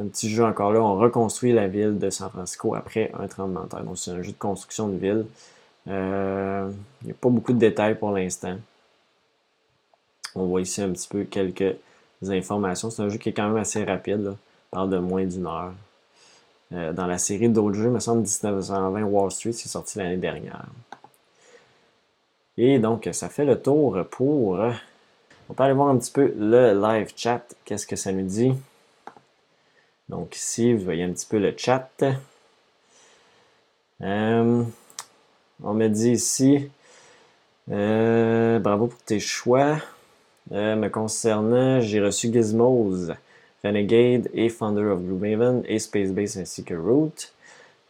un 0.00 0.06
petit 0.06 0.30
jeu 0.30 0.44
encore 0.44 0.72
là. 0.72 0.80
On 0.80 0.96
reconstruit 0.96 1.52
la 1.52 1.68
ville 1.68 1.98
de 1.98 2.10
San 2.10 2.30
Francisco 2.30 2.74
après 2.74 3.12
un 3.18 3.26
tremblement 3.26 3.64
de 3.64 3.68
terre. 3.68 3.84
Donc, 3.84 3.98
c'est 3.98 4.10
un 4.12 4.22
jeu 4.22 4.32
de 4.32 4.38
construction 4.38 4.88
de 4.88 4.96
ville. 4.96 5.26
Euh, 5.88 6.70
il 7.02 7.06
n'y 7.06 7.12
a 7.12 7.16
pas 7.20 7.28
beaucoup 7.28 7.52
de 7.52 7.58
détails 7.58 7.96
pour 7.96 8.12
l'instant. 8.12 8.56
On 10.34 10.46
voit 10.46 10.60
ici 10.60 10.82
un 10.82 10.90
petit 10.90 11.08
peu 11.08 11.24
quelques 11.24 11.76
informations. 12.26 12.90
C'est 12.90 13.02
un 13.02 13.08
jeu 13.08 13.18
qui 13.18 13.28
est 13.28 13.32
quand 13.32 13.48
même 13.48 13.56
assez 13.56 13.84
rapide. 13.84 14.20
Là. 14.20 14.36
Parle 14.70 14.90
de 14.90 14.98
moins 14.98 15.24
d'une 15.24 15.46
heure. 15.46 15.72
Euh, 16.72 16.92
dans 16.92 17.06
la 17.06 17.18
série 17.18 17.48
d'autres 17.48 17.76
jeux, 17.76 17.84
il 17.84 17.90
me 17.90 18.00
semble 18.00 18.22
1920 18.22 19.02
Wall 19.04 19.30
Street, 19.30 19.52
c'est 19.52 19.68
sorti 19.68 19.98
l'année 19.98 20.16
dernière. 20.16 20.66
Et 22.56 22.78
donc, 22.78 23.08
ça 23.12 23.28
fait 23.28 23.44
le 23.44 23.60
tour 23.60 23.98
pour 24.10 24.58
on 25.48 25.54
peut 25.54 25.62
aller 25.62 25.74
voir 25.74 25.88
un 25.88 25.98
petit 25.98 26.10
peu 26.10 26.32
le 26.36 26.72
live 26.72 27.12
chat. 27.14 27.42
Qu'est-ce 27.64 27.86
que 27.86 27.96
ça 27.96 28.12
nous 28.12 28.26
dit? 28.26 28.54
Donc 30.08 30.36
ici, 30.36 30.72
vous 30.72 30.84
voyez 30.84 31.04
un 31.04 31.12
petit 31.12 31.26
peu 31.26 31.38
le 31.38 31.54
chat. 31.56 31.90
Euh, 34.00 34.62
on 35.62 35.74
me 35.74 35.88
dit 35.88 36.12
ici, 36.12 36.70
euh, 37.70 38.58
bravo 38.58 38.86
pour 38.86 39.02
tes 39.02 39.20
choix. 39.20 39.78
Euh, 40.52 40.76
me 40.76 40.88
concernant, 40.88 41.80
j'ai 41.80 42.00
reçu 42.00 42.32
Gizmos, 42.32 43.12
Renegade 43.62 44.28
et 44.34 44.48
Founder 44.48 44.84
of 44.84 45.00
Gloomhaven 45.00 45.62
et 45.66 45.78
Space 45.78 46.10
Base 46.10 46.38
ainsi 46.38 46.64
que 46.64 46.74
Root. 46.74 47.12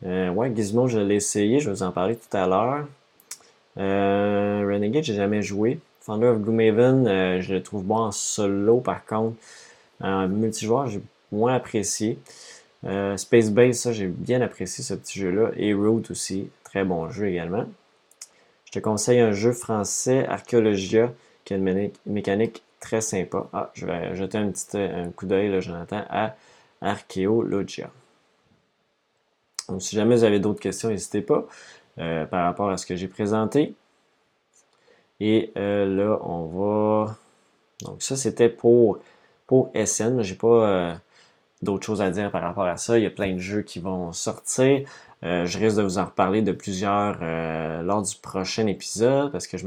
ouais, 0.03 0.53
Gizmo, 0.55 0.87
je 0.89 0.99
l'ai 0.99 1.17
essayé, 1.17 1.61
je 1.61 1.71
vais 1.71 1.77
vous 1.77 1.83
en 1.83 1.91
parler 1.91 2.17
tout 2.17 2.37
à 2.37 2.47
l'heure. 2.47 2.87
Renegade, 3.77 5.03
j'ai 5.03 5.15
jamais 5.15 5.43
joué. 5.43 5.81
Thunder 6.05 6.27
of 6.27 6.43
Gloomhaven, 6.43 7.07
euh, 7.07 7.41
je 7.41 7.55
le 7.55 7.63
trouve 7.63 7.83
bon 7.83 7.97
en 7.97 8.13
solo 8.13 8.81
par 8.81 9.07
contre. 9.07 9.37
En 10.01 10.29
multijoueur, 10.29 10.89
j'ai 10.89 11.01
moins 11.33 11.55
apprécié. 11.55 12.19
Euh, 12.85 13.17
Space 13.17 13.51
Base, 13.51 13.79
ça, 13.79 13.93
j'ai 13.93 14.07
bien 14.07 14.43
apprécié 14.43 14.85
ce 14.85 14.93
petit 14.93 15.19
jeu-là. 15.19 15.53
Et 15.57 15.73
Root 15.73 16.03
aussi, 16.11 16.51
très 16.63 16.85
bon 16.85 17.09
jeu 17.09 17.29
également. 17.29 17.65
Je 18.67 18.73
te 18.73 18.79
conseille 18.81 19.21
un 19.21 19.33
jeu 19.33 19.53
français, 19.53 20.27
Archeologia, 20.27 21.11
qui 21.45 21.55
mécanique 22.07 22.63
très 22.81 23.01
sympa. 23.01 23.49
Ah, 23.53 23.71
je 23.75 23.87
vais 23.87 24.15
jeter 24.15 24.39
un 24.39 24.51
petit 24.51 24.77
un 24.77 25.11
coup 25.11 25.27
d'œil, 25.27 25.61
Jonathan, 25.61 26.03
à 26.11 26.35
Archeologia. 26.81 27.91
Donc, 29.69 29.83
si 29.83 29.97
jamais 29.97 30.17
vous 30.17 30.25
avez 30.25 30.41
d'autres 30.41 30.61
questions, 30.61 30.91
n'hésitez 30.91 31.23
pas 31.23 31.47
euh, 31.99 32.27
par 32.27 32.45
rapport 32.45 32.71
à 32.71 32.77
ce 32.77 32.87
que 32.87 32.97
j'ai 32.97 33.09
présenté. 33.09 33.75
Et 35.21 35.53
euh, 35.57 35.87
là, 35.87 36.19
on 36.23 36.45
va. 36.47 37.17
Donc, 37.83 38.03
ça, 38.03 38.17
c'était 38.17 38.49
pour, 38.49 38.99
pour 39.47 39.71
SN. 39.75 40.23
J'ai 40.23 40.35
pas 40.35 40.69
euh, 40.69 40.95
d'autres 41.63 41.87
choses 41.87 42.03
à 42.03 42.11
dire 42.11 42.31
par 42.31 42.43
rapport 42.43 42.65
à 42.65 42.77
ça. 42.77 42.99
Il 42.99 43.05
y 43.05 43.07
a 43.07 43.11
plein 43.11 43.33
de 43.33 43.39
jeux 43.39 43.63
qui 43.63 43.81
vont 43.81 44.13
sortir. 44.13 44.87
Euh, 45.25 45.47
je 45.47 45.59
risque 45.59 45.77
de 45.77 45.83
vous 45.83 45.99
en 45.99 46.05
reparler 46.05 46.43
de 46.43 46.53
plusieurs 46.53 47.19
lors 47.83 48.03
du 48.03 48.15
prochain 48.17 48.67
épisode 48.67 49.33
parce 49.33 49.47
que 49.47 49.57
je, 49.57 49.67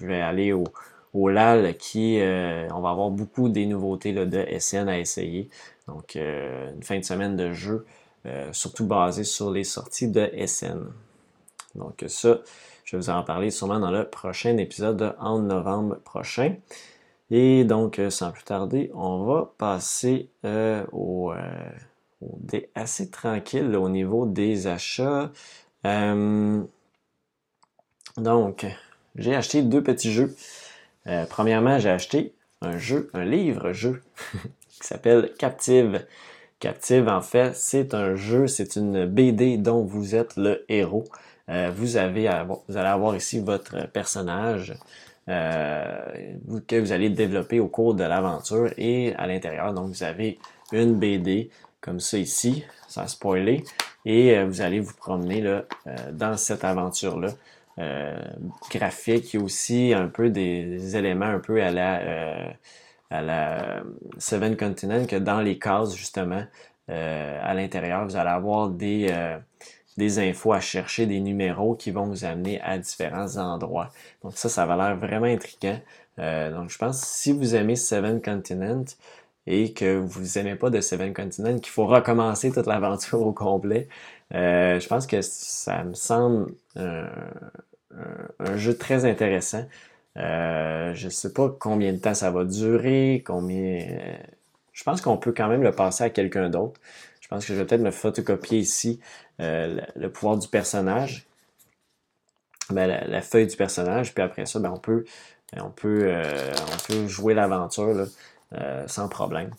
vais 0.00 0.20
aller 0.20 0.52
au, 0.52 1.28
LAL 1.28 1.76
qui 1.76 2.18
on 2.22 2.80
va 2.80 2.90
avoir 2.90 3.10
beaucoup 3.10 3.48
des 3.48 3.66
nouveautés 3.66 4.12
de 4.12 4.46
SN 4.58 4.88
à 4.88 4.98
essayer. 4.98 5.50
Donc 5.86 6.14
une 6.14 6.82
fin 6.82 6.98
de 6.98 7.04
semaine 7.04 7.36
de 7.36 7.52
jeu, 7.52 7.84
surtout 8.52 8.86
basé 8.86 9.24
sur 9.24 9.50
les 9.50 9.64
sorties 9.64 10.08
de 10.08 10.30
SN. 10.46 10.86
Donc 11.74 12.04
ça, 12.08 12.38
je 12.84 12.96
vais 12.96 13.02
vous 13.02 13.10
en 13.10 13.22
parler 13.22 13.50
sûrement 13.50 13.78
dans 13.78 13.90
le 13.90 14.08
prochain 14.08 14.56
épisode 14.56 15.14
en 15.18 15.40
novembre 15.40 15.96
prochain. 15.96 16.56
Et 17.30 17.64
donc, 17.64 17.98
euh, 17.98 18.10
sans 18.10 18.32
plus 18.32 18.42
tarder, 18.42 18.90
on 18.94 19.24
va 19.24 19.52
passer 19.56 20.30
euh, 20.44 20.84
au, 20.92 21.32
euh, 22.22 22.60
assez 22.74 23.10
tranquille 23.10 23.74
au 23.76 23.88
niveau 23.88 24.26
des 24.26 24.66
achats. 24.66 25.30
donc, 28.16 28.66
j'ai 29.16 29.34
acheté 29.34 29.62
deux 29.62 29.82
petits 29.82 30.12
jeux. 30.12 30.34
premièrement, 31.28 31.78
j'ai 31.78 31.90
acheté 31.90 32.34
un 32.62 32.76
jeu, 32.78 33.10
un 33.14 33.24
livre-jeu 33.24 34.02
qui 34.68 34.86
s'appelle 34.86 35.32
Captive. 35.38 36.06
Captive, 36.58 37.08
en 37.08 37.22
fait, 37.22 37.56
c'est 37.56 37.94
un 37.94 38.14
jeu, 38.16 38.46
c'est 38.46 38.76
une 38.76 39.06
BD 39.06 39.56
dont 39.56 39.82
vous 39.82 40.14
êtes 40.14 40.36
le 40.36 40.64
héros. 40.68 41.04
Euh, 41.48 41.70
vous, 41.74 41.96
avez 41.96 42.30
vous 42.68 42.76
allez 42.76 42.88
avoir 42.88 43.16
ici 43.16 43.40
votre 43.40 43.88
personnage 43.88 44.74
euh, 45.28 45.98
que 46.68 46.76
vous 46.76 46.92
allez 46.92 47.10
développer 47.10 47.60
au 47.60 47.68
cours 47.68 47.94
de 47.94 48.04
l'aventure 48.04 48.72
et 48.76 49.14
à 49.14 49.26
l'intérieur, 49.26 49.72
donc 49.72 49.88
vous 49.88 50.02
avez 50.02 50.38
une 50.72 50.94
BD 50.94 51.50
comme 51.80 52.00
ça 52.00 52.18
ici, 52.18 52.64
sans 52.88 53.06
spoiler, 53.06 53.64
et 54.04 54.36
euh, 54.36 54.46
vous 54.46 54.60
allez 54.60 54.80
vous 54.80 54.94
promener 54.94 55.40
là, 55.40 55.64
dans 56.12 56.36
cette 56.36 56.64
aventure-là. 56.64 57.30
graphique, 58.70 59.34
il 59.34 59.40
y 59.40 59.40
a 59.40 59.44
aussi 59.44 59.94
un 59.94 60.08
peu 60.08 60.30
des, 60.30 60.96
éléments 60.96 61.26
un 61.26 61.40
peu 61.40 61.62
à 61.62 61.70
la 61.70 62.54
à 63.10 63.22
la 63.22 63.82
Seven 64.18 64.56
Continent 64.56 65.04
que 65.06 65.16
dans 65.16 65.40
les 65.40 65.58
cases 65.58 65.94
justement 65.96 66.44
à 66.88 67.54
l'intérieur 67.54 68.04
vous 68.04 68.16
allez 68.16 68.30
avoir 68.30 68.68
des 68.68 69.08
des 70.00 70.18
infos 70.18 70.52
à 70.52 70.60
chercher, 70.60 71.06
des 71.06 71.20
numéros 71.20 71.74
qui 71.74 71.90
vont 71.90 72.06
vous 72.06 72.24
amener 72.24 72.60
à 72.62 72.78
différents 72.78 73.36
endroits. 73.36 73.90
Donc 74.22 74.32
ça, 74.34 74.48
ça 74.48 74.66
va 74.66 74.76
l'air 74.76 74.96
vraiment 74.96 75.26
intriguant. 75.26 75.78
Euh, 76.18 76.50
donc 76.50 76.70
je 76.70 76.78
pense 76.78 77.00
si 77.00 77.32
vous 77.32 77.54
aimez 77.54 77.76
Seven 77.76 78.20
Continent 78.20 78.84
et 79.46 79.72
que 79.72 79.96
vous 79.96 80.38
aimez 80.38 80.54
pas 80.54 80.70
de 80.70 80.80
Seven 80.80 81.14
Continent, 81.14 81.58
qu'il 81.58 81.72
faut 81.72 81.86
recommencer 81.86 82.52
toute 82.52 82.66
l'aventure 82.66 83.22
au 83.22 83.32
complet, 83.32 83.88
euh, 84.34 84.78
je 84.78 84.86
pense 84.86 85.06
que 85.06 85.20
ça 85.22 85.82
me 85.84 85.94
semble 85.94 86.52
un, 86.76 88.56
jeu 88.56 88.76
très 88.76 89.04
intéressant. 89.04 89.66
Euh, 90.16 90.92
je 90.94 91.08
sais 91.08 91.32
pas 91.32 91.54
combien 91.58 91.92
de 91.92 91.98
temps 91.98 92.14
ça 92.14 92.30
va 92.30 92.44
durer, 92.44 93.22
combien. 93.26 93.86
Je 94.72 94.84
pense 94.84 95.00
qu'on 95.00 95.16
peut 95.16 95.32
quand 95.32 95.48
même 95.48 95.62
le 95.62 95.72
passer 95.72 96.04
à 96.04 96.10
quelqu'un 96.10 96.48
d'autre. 96.50 96.80
Je 97.20 97.28
pense 97.28 97.46
que 97.46 97.52
je 97.54 97.58
vais 97.58 97.66
peut-être 97.66 97.82
me 97.82 97.90
photocopier 97.90 98.58
ici 98.58 99.00
euh, 99.40 99.80
le, 99.96 100.10
pouvoir 100.10 100.36
du 100.38 100.48
personnage, 100.48 101.26
ben, 102.70 102.86
la, 102.86 103.22
feuille 103.22 103.46
du 103.46 103.56
personnage, 103.56 104.14
puis 104.14 104.22
après 104.22 104.46
ça, 104.46 104.58
ben, 104.58 104.72
on, 104.74 104.78
peut, 104.78 105.04
on, 105.56 105.70
peut, 105.70 106.12
on 106.12 106.92
peut 106.92 107.06
jouer 107.08 107.34
l'aventure 107.34 108.06
euh, 108.54 108.86
sans 108.86 109.08
problème. 109.08 109.50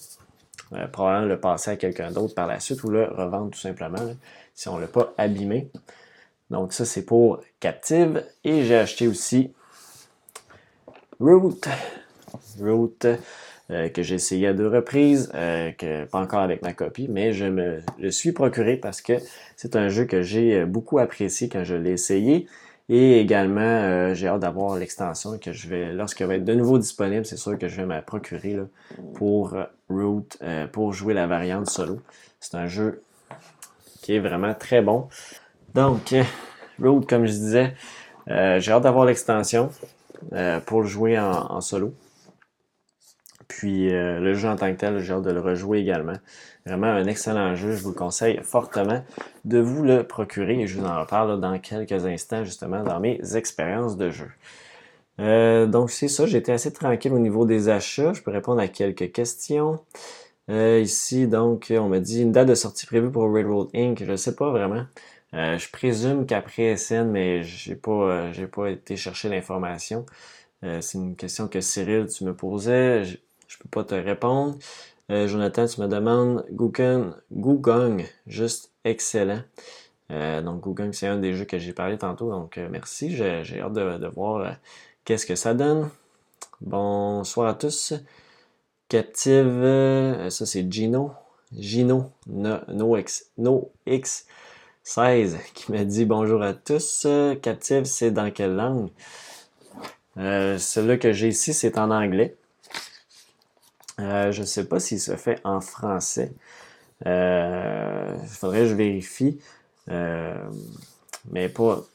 probablement 0.92 1.28
le 1.28 1.40
passer 1.40 1.72
à 1.72 1.76
quelqu'un 1.76 2.12
d'autre 2.12 2.36
par 2.36 2.48
la 2.48 2.60
suite 2.60 2.84
ou 2.84 2.90
le 2.90 3.06
revendre 3.06 3.52
tout 3.52 3.60
simplement 3.60 4.16
si 4.54 4.68
on 4.68 4.76
ne 4.78 4.82
l'a 4.82 4.88
pas 4.88 5.14
abîmé. 5.18 5.70
Donc 6.50 6.74
ça 6.74 6.86
c'est 6.86 7.06
pour 7.06 7.42
Captive. 7.60 8.26
Et 8.44 8.64
j'ai 8.64 8.78
acheté 8.78 9.08
aussi 9.08 9.54
Root. 11.20 11.62
Root 12.60 13.06
euh, 13.72 13.88
que 13.88 14.04
j'ai 14.04 14.16
essayé 14.16 14.48
à 14.48 14.54
deux 14.54 14.68
reprises, 14.68 15.32
euh, 15.34 15.72
que 15.72 16.04
pas 16.04 16.20
encore 16.20 16.42
avec 16.42 16.62
ma 16.62 16.74
copie, 16.74 17.08
mais 17.10 17.32
je 17.32 17.46
me 17.46 17.80
le 18.00 18.12
suis 18.12 18.34
procuré 18.34 18.76
parce 18.76 19.02
que 19.02 19.14
c'est 19.56 19.78
un 19.78 19.88
jeu 19.88 20.04
que 20.04 20.22
j'ai 20.22 20.60
euh, 20.60 20.66
beaucoup 20.66 21.00
apprécié 21.00 21.48
quand 21.48 21.64
je 21.64 21.76
l'ai 21.76 21.92
essayé. 21.92 22.48
Et 22.94 23.22
également, 23.22 24.14
j'ai 24.14 24.28
hâte 24.28 24.42
d'avoir 24.42 24.76
l'extension 24.76 25.38
que 25.38 25.54
je 25.54 25.70
vais, 25.70 25.94
lorsqu'elle 25.94 26.28
va 26.28 26.36
être 26.36 26.44
de 26.44 26.54
nouveau 26.54 26.78
disponible, 26.78 27.26
c'est 27.26 27.38
sûr 27.38 27.58
que 27.58 27.70
je 27.70 27.78
vais 27.78 27.86
me 27.86 28.02
procurer 28.02 28.60
pour 29.14 29.56
Root, 29.90 30.28
pour 30.74 30.92
jouer 30.92 31.14
la 31.14 31.26
variante 31.26 31.70
solo. 31.70 32.02
C'est 32.42 32.56
un 32.56 32.68
jeu 32.68 33.02
qui 34.02 34.14
est 34.16 34.20
vraiment 34.20 34.54
très 34.54 34.82
bon. 34.82 35.08
Donc, 35.74 36.14
Root, 36.82 37.00
comme 37.08 37.26
je 37.26 37.32
disais, 37.32 37.76
j'ai 38.28 38.72
hâte 38.74 38.84
d'avoir 38.84 39.06
l'extension 39.06 39.70
pour 40.66 40.82
le 40.82 40.88
jouer 40.88 41.18
en 41.18 41.62
solo. 41.62 41.94
Puis 43.52 43.94
euh, 43.94 44.22
le 44.22 44.34
jeu 44.34 44.48
en 44.48 44.56
tant 44.56 44.72
que 44.72 44.78
tel, 44.80 45.00
j'ai 45.00 45.12
hâte 45.12 45.24
de 45.24 45.32
le 45.32 45.42
rejouer 45.42 45.80
également. 45.80 46.16
Vraiment 46.66 46.88
un 46.88 47.06
excellent 47.08 47.56
jeu. 47.56 47.74
Je 47.74 47.82
vous 47.84 47.94
conseille 47.94 48.40
fortement 48.44 49.04
de 49.46 49.60
vous 49.60 49.84
le 49.84 50.04
procurer 50.04 50.62
et 50.62 50.68
je 50.68 50.80
vous 50.80 50.86
en 50.86 51.02
reparle 51.02 51.40
dans 51.40 51.58
quelques 51.60 52.06
instants 52.06 52.44
justement 52.44 52.84
dans 52.84 53.00
mes 53.00 53.20
expériences 53.36 53.98
de 53.98 54.12
jeu. 54.12 54.30
Euh, 55.20 55.66
donc 55.66 55.92
c'est 55.92 56.08
ça, 56.08 56.26
j'étais 56.26 56.52
assez 56.52 56.72
tranquille 56.72 57.14
au 57.14 57.20
niveau 57.20 57.46
des 57.46 57.70
achats. 57.70 58.14
Je 58.14 58.22
peux 58.22 58.32
répondre 58.32 58.62
à 58.62 58.68
quelques 58.68 59.12
questions. 59.12 59.80
Euh, 60.50 60.80
ici, 60.82 61.28
donc, 61.28 61.72
on 61.76 61.88
m'a 61.90 62.00
dit 62.00 62.22
une 62.22 62.32
date 62.32 62.48
de 62.48 62.56
sortie 62.56 62.86
prévue 62.86 63.12
pour 63.12 63.32
Railroad 63.32 63.70
Inc. 63.74 64.04
Je 64.04 64.12
ne 64.12 64.16
sais 64.16 64.36
pas 64.36 64.52
vraiment. 64.52 64.86
je 65.34 65.72
présume 65.72 66.26
qu'après 66.26 66.78
SN, 66.78 67.06
mais 67.06 67.44
j'ai 67.44 67.76
pas, 67.76 68.32
pas 68.52 68.70
été 68.70 68.96
chercher 68.98 69.30
l'information. 69.30 70.06
c'est 70.62 70.98
une 70.98 71.16
question 71.16 71.48
que 71.48 71.62
Cyril, 71.62 72.08
tu 72.08 72.24
me 72.26 72.36
posais 72.36 73.04
je 73.52 73.58
peux 73.58 73.70
pas 73.70 73.84
te 73.84 73.96
répondre. 73.96 74.58
Euh, 75.12 75.28
Jonathan, 75.28 75.66
tu 75.66 75.82
me 75.82 75.88
demandes 75.88 76.46
Gugong, 76.52 78.06
juste 78.28 78.72
excellent. 78.86 79.42
Euh, 80.10 80.42
donc 80.42 80.64
Gugong, 80.64 80.94
c'est 80.94 81.08
un 81.08 81.18
des 81.18 81.34
jeux 81.34 81.44
que 81.44 81.58
j'ai 81.58 81.74
parlé 81.74 81.98
tantôt, 81.98 82.32
donc 82.32 82.58
euh, 82.58 82.70
merci. 82.72 83.14
J'ai 83.14 83.60
hâte 83.60 83.74
de, 83.74 84.08
voir 84.08 84.56
qu'est-ce 85.04 85.26
que 85.26 85.36
ça 85.36 85.54
donne. 85.54 85.90
Bonsoir 86.62 87.50
à 87.50 87.54
tous. 87.56 87.94
Captive, 88.88 90.28
ça 90.30 90.46
c'est 90.46 90.72
Gino. 90.72 91.12
Gino, 91.54 92.10
no, 92.28 92.96
X, 92.96 93.26
no 93.38 93.70
X 93.86 94.26
16 94.84 95.38
qui 95.54 95.74
me 95.74 95.84
dit 95.84 96.06
bonjour 96.06 96.42
à 96.42 96.54
tous. 96.54 97.06
Captive, 97.42 97.84
c'est 97.84 98.12
dans 98.12 98.32
quelle 98.32 98.56
langue? 98.56 98.90
Euh, 100.18 100.58
Celui-là 100.58 100.98
que 100.98 101.12
j'ai 101.12 101.28
ici, 101.28 101.54
c'est 101.54 101.78
en 101.78 101.92
anglais. 101.92 102.36
Euh, 104.02 104.32
je 104.32 104.42
ne 104.42 104.46
sais 104.46 104.66
pas 104.66 104.80
s'il 104.80 105.00
se 105.00 105.16
fait 105.16 105.40
en 105.44 105.62
français. 105.62 106.32
Il 107.06 107.10
euh, 107.10 108.18
faudrait 108.26 108.62
que 108.62 108.68
je 108.68 108.76
vérifie. 108.76 109.40
Euh, 109.90 110.36
mais 111.32 111.50
pour 111.50 111.88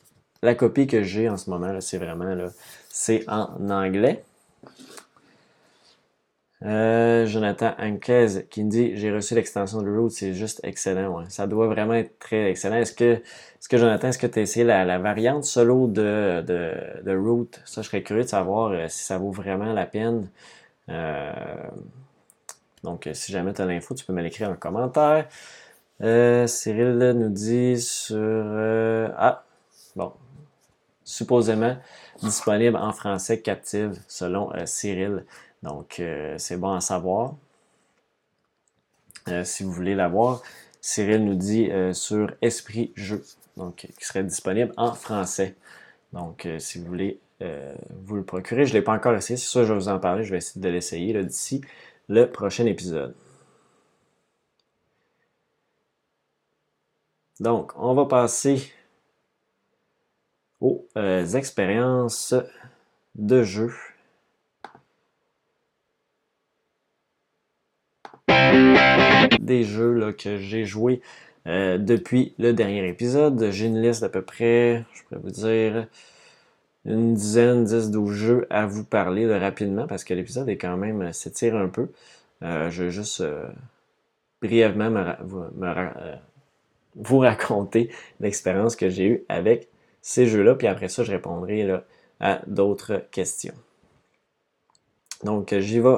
la 0.42 0.54
copie 0.54 0.86
que 0.86 1.02
j'ai 1.02 1.28
en 1.28 1.36
ce 1.36 1.50
moment, 1.50 1.80
c'est 1.80 1.98
vraiment 1.98 2.34
là, 2.34 2.48
c'est 2.88 3.24
en 3.28 3.70
anglais. 3.70 4.22
Jonathan 6.62 7.74
Anquez 7.78 8.46
qui 8.50 8.64
me 8.64 8.70
dit 8.70 8.96
j'ai 8.96 9.12
reçu 9.12 9.34
l'extension 9.34 9.82
de 9.82 9.90
Root, 9.90 10.10
c'est 10.10 10.34
juste 10.34 10.60
excellent. 10.64 11.24
Ça 11.28 11.46
doit 11.46 11.68
vraiment 11.68 11.94
être 11.94 12.18
très 12.18 12.50
excellent. 12.50 12.76
Est-ce 12.76 12.92
que, 12.92 13.04
est-ce 13.04 13.68
que 13.68 13.76
Jonathan, 13.78 14.08
est-ce 14.08 14.18
que 14.18 14.26
tu 14.26 14.40
as 14.40 14.42
essayé 14.42 14.64
la, 14.64 14.98
variante 14.98 15.44
solo 15.44 15.86
de, 15.86 16.42
de, 16.42 16.72
de 17.04 17.16
Root? 17.16 17.50
Ça, 17.66 17.82
je 17.82 17.88
serais 17.88 18.02
curieux 18.02 18.24
de 18.24 18.28
savoir 18.28 18.90
si 18.90 19.04
ça 19.04 19.18
vaut 19.18 19.30
vraiment 19.30 19.72
la 19.72 19.86
peine. 19.86 20.28
Euh, 20.88 21.68
donc, 22.82 23.08
si 23.12 23.32
jamais 23.32 23.52
tu 23.52 23.62
as 23.62 23.66
l'info, 23.66 23.94
tu 23.94 24.04
peux 24.04 24.12
me 24.12 24.22
l'écrire 24.22 24.50
en 24.50 24.56
commentaire. 24.56 25.28
Euh, 26.02 26.46
Cyril 26.46 26.98
nous 27.16 27.30
dit 27.30 27.80
sur... 27.80 28.16
Euh, 28.18 29.08
ah, 29.16 29.44
bon. 29.94 30.12
Supposément 31.04 31.76
disponible 32.20 32.76
en 32.76 32.92
français 32.92 33.40
captive 33.40 33.98
selon 34.08 34.50
Cyril. 34.66 35.24
Donc, 35.62 36.02
c'est 36.36 36.56
bon 36.56 36.72
à 36.72 36.80
savoir. 36.80 37.34
si 39.44 39.62
vous 39.62 39.70
voulez 39.70 39.94
l'avoir, 39.94 40.42
Cyril 40.80 41.24
nous 41.24 41.36
dit 41.36 41.70
sur 41.92 42.32
Esprit 42.42 42.92
Jeu, 42.96 43.24
donc 43.56 43.86
qui 43.96 44.04
serait 44.04 44.24
disponible 44.24 44.72
en 44.76 44.94
français. 44.94 45.54
Donc, 46.12 46.48
si 46.58 46.80
vous 46.80 46.86
voulez 46.86 47.20
euh, 47.42 47.74
vous 48.04 48.16
le 48.16 48.24
procurez. 48.24 48.66
Je 48.66 48.72
ne 48.72 48.78
l'ai 48.78 48.82
pas 48.82 48.92
encore 48.92 49.14
essayé, 49.14 49.36
c'est 49.36 49.50
ça 49.50 49.64
je 49.64 49.72
vais 49.72 49.78
vous 49.78 49.88
en 49.88 49.98
parler. 49.98 50.24
Je 50.24 50.30
vais 50.32 50.38
essayer 50.38 50.60
de 50.60 50.68
l'essayer 50.68 51.24
d'ici 51.24 51.60
le 52.08 52.30
prochain 52.30 52.66
épisode. 52.66 53.14
Donc, 57.40 57.72
on 57.76 57.94
va 57.94 58.06
passer 58.06 58.72
aux 60.60 60.86
euh, 60.96 61.26
expériences 61.34 62.34
de 63.14 63.42
jeu. 63.42 63.72
Des 69.40 69.64
jeux 69.64 69.92
là, 69.92 70.12
que 70.12 70.38
j'ai 70.38 70.64
joués 70.64 71.02
euh, 71.46 71.78
depuis 71.78 72.34
le 72.38 72.52
dernier 72.52 72.88
épisode. 72.88 73.50
J'ai 73.50 73.66
une 73.66 73.80
liste 73.80 74.00
d'à 74.00 74.08
peu 74.08 74.22
près, 74.22 74.84
je 74.94 75.02
pourrais 75.04 75.20
vous 75.20 75.30
dire, 75.30 75.86
une 76.86 77.14
dizaine, 77.14 77.64
dix, 77.64 77.90
douze 77.90 78.12
jeux 78.12 78.46
à 78.48 78.66
vous 78.66 78.84
parler 78.84 79.26
rapidement 79.36 79.86
parce 79.86 80.04
que 80.04 80.14
l'épisode 80.14 80.48
est 80.48 80.56
quand 80.56 80.76
même 80.76 81.02
euh, 81.02 81.12
s'étire 81.12 81.56
un 81.56 81.68
peu. 81.68 81.88
Euh, 82.42 82.70
je 82.70 82.84
vais 82.84 82.90
juste 82.90 83.20
euh, 83.20 83.48
brièvement 84.40 85.14
vous 86.94 87.18
raconter 87.18 87.90
l'expérience 88.20 88.76
que 88.76 88.88
j'ai 88.88 89.06
eue 89.06 89.24
avec 89.28 89.68
ces 90.00 90.26
jeux-là, 90.26 90.54
puis 90.54 90.68
après 90.68 90.88
ça, 90.88 91.02
je 91.02 91.10
répondrai 91.10 91.68
à 92.20 92.40
d'autres 92.46 93.04
questions. 93.10 93.54
Donc, 95.24 95.52
j'y 95.58 95.80
vais 95.80 95.96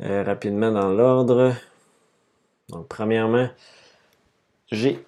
rapidement 0.00 0.70
dans 0.70 0.90
l'ordre. 0.90 1.54
Donc, 2.68 2.86
premièrement, 2.88 3.48
j'ai 4.70 5.02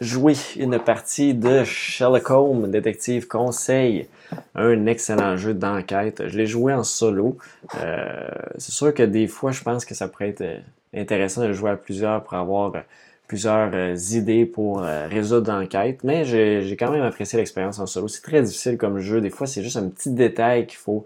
joué 0.00 0.34
une 0.56 0.78
partie 0.78 1.34
de 1.34 1.64
Sherlock 1.64 2.30
Holmes, 2.30 2.70
détective 2.70 3.26
conseil 3.26 4.06
un 4.54 4.86
excellent 4.86 5.36
jeu 5.36 5.54
d'enquête. 5.54 6.22
Je 6.26 6.36
l'ai 6.36 6.46
joué 6.46 6.72
en 6.72 6.84
solo. 6.84 7.38
Euh, 7.82 8.28
c'est 8.56 8.72
sûr 8.72 8.92
que 8.92 9.02
des 9.02 9.26
fois, 9.26 9.52
je 9.52 9.62
pense 9.62 9.84
que 9.84 9.94
ça 9.94 10.08
pourrait 10.08 10.30
être 10.30 10.42
euh, 10.42 10.58
intéressant 10.94 11.42
de 11.46 11.52
jouer 11.52 11.70
à 11.70 11.76
plusieurs 11.76 12.22
pour 12.22 12.34
avoir 12.34 12.74
euh, 12.74 12.80
plusieurs 13.26 13.70
idées 14.14 14.46
pour 14.46 14.80
résoudre 14.80 15.52
l'enquête, 15.52 16.02
mais 16.02 16.24
j'ai 16.24 16.76
quand 16.78 16.90
même 16.90 17.02
apprécié 17.02 17.38
l'expérience 17.38 17.78
en 17.78 17.84
solo. 17.84 18.08
C'est 18.08 18.22
très 18.22 18.40
difficile 18.40 18.78
comme 18.78 19.00
jeu. 19.00 19.20
Des 19.20 19.28
fois, 19.28 19.46
c'est 19.46 19.62
juste 19.62 19.76
un 19.76 19.86
petit 19.90 20.10
détail 20.10 20.66
qu'il 20.66 20.78
faut, 20.78 21.04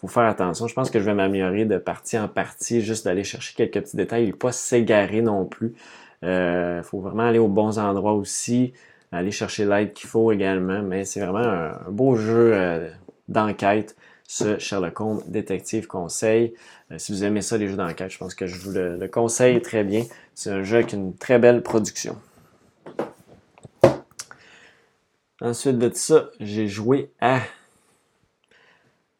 faut 0.00 0.06
faire 0.06 0.22
attention. 0.22 0.68
Je 0.68 0.74
pense 0.74 0.88
que 0.88 1.00
je 1.00 1.04
vais 1.04 1.14
m'améliorer 1.14 1.64
de 1.64 1.76
partie 1.78 2.16
en 2.16 2.28
partie, 2.28 2.80
juste 2.80 3.06
d'aller 3.06 3.24
chercher 3.24 3.54
quelques 3.56 3.84
petits 3.84 3.96
détails 3.96 4.28
et 4.28 4.32
pas 4.32 4.52
s'égarer 4.52 5.20
non 5.20 5.46
plus. 5.46 5.74
Il 6.22 6.82
faut 6.84 7.00
vraiment 7.00 7.24
aller 7.24 7.38
aux 7.38 7.48
bons 7.48 7.78
endroits 7.78 8.14
aussi 8.14 8.72
aller 9.12 9.30
chercher 9.30 9.64
l'aide 9.64 9.92
qu'il 9.92 10.08
faut 10.08 10.32
également. 10.32 10.82
Mais 10.82 11.04
c'est 11.04 11.20
vraiment 11.20 11.38
un, 11.38 11.90
beau 11.90 12.16
jeu 12.16 12.52
euh, 12.54 12.88
d'enquête, 13.28 13.96
ce 14.26 14.58
Sherlock 14.58 15.00
Holmes 15.00 15.22
Détective 15.26 15.86
Conseil. 15.86 16.54
Euh, 16.90 16.98
si 16.98 17.12
vous 17.12 17.24
aimez 17.24 17.42
ça, 17.42 17.56
les 17.56 17.68
jeux 17.68 17.76
d'enquête, 17.76 18.10
je 18.10 18.18
pense 18.18 18.34
que 18.34 18.46
je 18.46 18.58
vous 18.58 18.72
le, 18.72 19.08
conseille 19.08 19.60
très 19.60 19.84
bien. 19.84 20.04
C'est 20.34 20.50
un 20.50 20.62
jeu 20.62 20.76
avec 20.76 20.92
une 20.92 21.16
très 21.16 21.38
belle 21.38 21.62
production. 21.62 22.16
Ensuite 25.40 25.78
de 25.78 25.90
ça, 25.94 26.30
j'ai 26.40 26.66
joué 26.66 27.12
à 27.20 27.40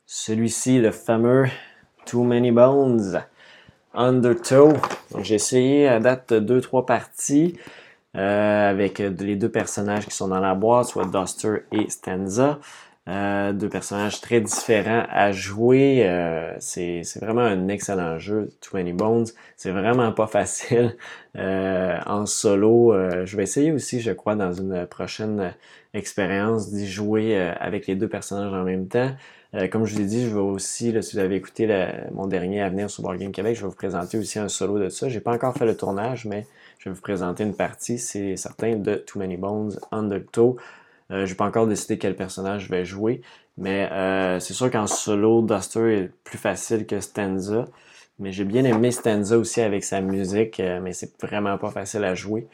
celui-ci, 0.05 0.81
le 0.81 0.91
fameux 0.91 1.47
Too 2.07 2.25
Many 2.25 2.51
Bones 2.51 3.23
Undertow. 3.95 4.73
J'ai 5.23 5.37
essayé 5.37 5.89
à 5.89 6.01
date 6.01 6.33
deux, 6.33 6.61
trois 6.61 6.87
parties 6.87 7.59
euh, 8.17 8.71
avec 8.71 8.99
les 8.99 9.37
deux 9.37 9.51
personnages 9.51 10.07
qui 10.07 10.15
sont 10.15 10.29
dans 10.29 10.41
la 10.41 10.55
boîte, 10.55 10.87
soit 10.87 11.07
Duster 11.07 11.65
et 11.73 11.89
Stanza. 11.91 12.59
Euh, 13.09 13.55
deux 13.55 13.71
personnages 13.71 14.21
très 14.21 14.41
différents 14.41 15.05
à 15.09 15.33
jouer. 15.33 16.03
Euh, 16.07 16.55
c'est 16.61 17.03
vraiment 17.23 17.41
un 17.41 17.69
excellent 17.69 18.19
jeu, 18.19 18.51
Too 18.61 18.77
Many 18.77 18.93
Bones. 18.93 19.27
C'est 19.57 19.71
vraiment 19.71 20.13
pas 20.13 20.27
facile 20.27 20.95
euh, 21.37 21.99
en 22.05 22.27
solo. 22.27 22.95
je 23.25 23.37
vais 23.37 23.45
essayer 23.45 23.73
aussi, 23.73 24.01
je 24.01 24.13
crois, 24.13 24.35
dans 24.35 24.53
une 24.53 24.87
prochaine 24.87 25.55
expérience 25.95 26.71
d'y 26.71 26.87
jouer 26.87 27.39
avec 27.39 27.87
les 27.87 27.95
deux 27.95 28.09
personnages 28.09 28.53
en 28.53 28.65
même 28.65 28.89
temps. 28.89 29.11
Comme 29.71 29.87
je 29.87 29.95
vous 29.95 30.01
l'ai 30.01 30.07
dit, 30.07 30.25
je 30.25 30.35
vais 30.35 30.41
aussi, 30.41 30.95
si 31.03 31.17
vous 31.17 31.19
avez 31.19 31.37
écouté 31.37 31.67
mon 32.13 32.27
dernier 32.27 32.61
avenir 32.61 32.91
sur 32.91 33.03
Board 33.03 33.17
Game 33.17 33.33
Québec, 33.33 33.57
je 33.57 33.63
vais 33.63 33.69
vous 33.69 33.75
présenter 33.75 34.19
aussi 34.19 34.39
un 34.39 34.49
solo 34.49 34.79
de 34.79 34.89
ça. 34.89 35.09
J'ai 35.09 35.21
pas 35.21 35.33
encore 35.33 35.55
fait 35.55 35.65
le 35.65 35.77
tournage, 35.77 36.27
mais 36.27 36.47
je 36.79 36.89
vais 36.89 36.95
vous 36.95 37.01
présenter 37.01 37.45
une 37.45 37.55
partie, 37.55 37.99
c'est 37.99 38.37
certain, 38.37 38.77
de 38.77 38.97
Too 38.97 39.19
Many 39.19 39.37
Bones 39.37 39.79
Undertow. 39.91 40.57
Euh, 41.11 41.25
je 41.25 41.31
n'ai 41.31 41.37
pas 41.37 41.47
encore 41.47 41.67
décidé 41.67 41.99
quel 41.99 42.15
personnage 42.15 42.65
je 42.67 42.69
vais 42.69 42.85
jouer, 42.85 43.23
mais 43.57 43.91
euh, 43.91 44.39
c'est 44.41 44.55
sûr 44.55 44.71
qu'en 44.71 44.87
solo, 44.87 45.43
Duster 45.43 45.95
est 45.95 46.11
plus 46.25 46.39
facile 46.39 46.87
que 46.87 47.01
Stanza. 47.01 47.67
Mais 48.19 48.33
j'ai 48.33 48.45
bien 48.45 48.65
aimé 48.65 48.91
Stanza 48.91 49.39
aussi 49.39 49.61
avec 49.61 49.85
sa 49.85 50.01
musique, 50.01 50.61
euh, 50.61 50.81
mais 50.83 50.93
c'est 50.93 51.11
vraiment 51.23 51.57
pas 51.57 51.71
facile 51.71 52.05
à 52.05 52.15
jouer. 52.15 52.47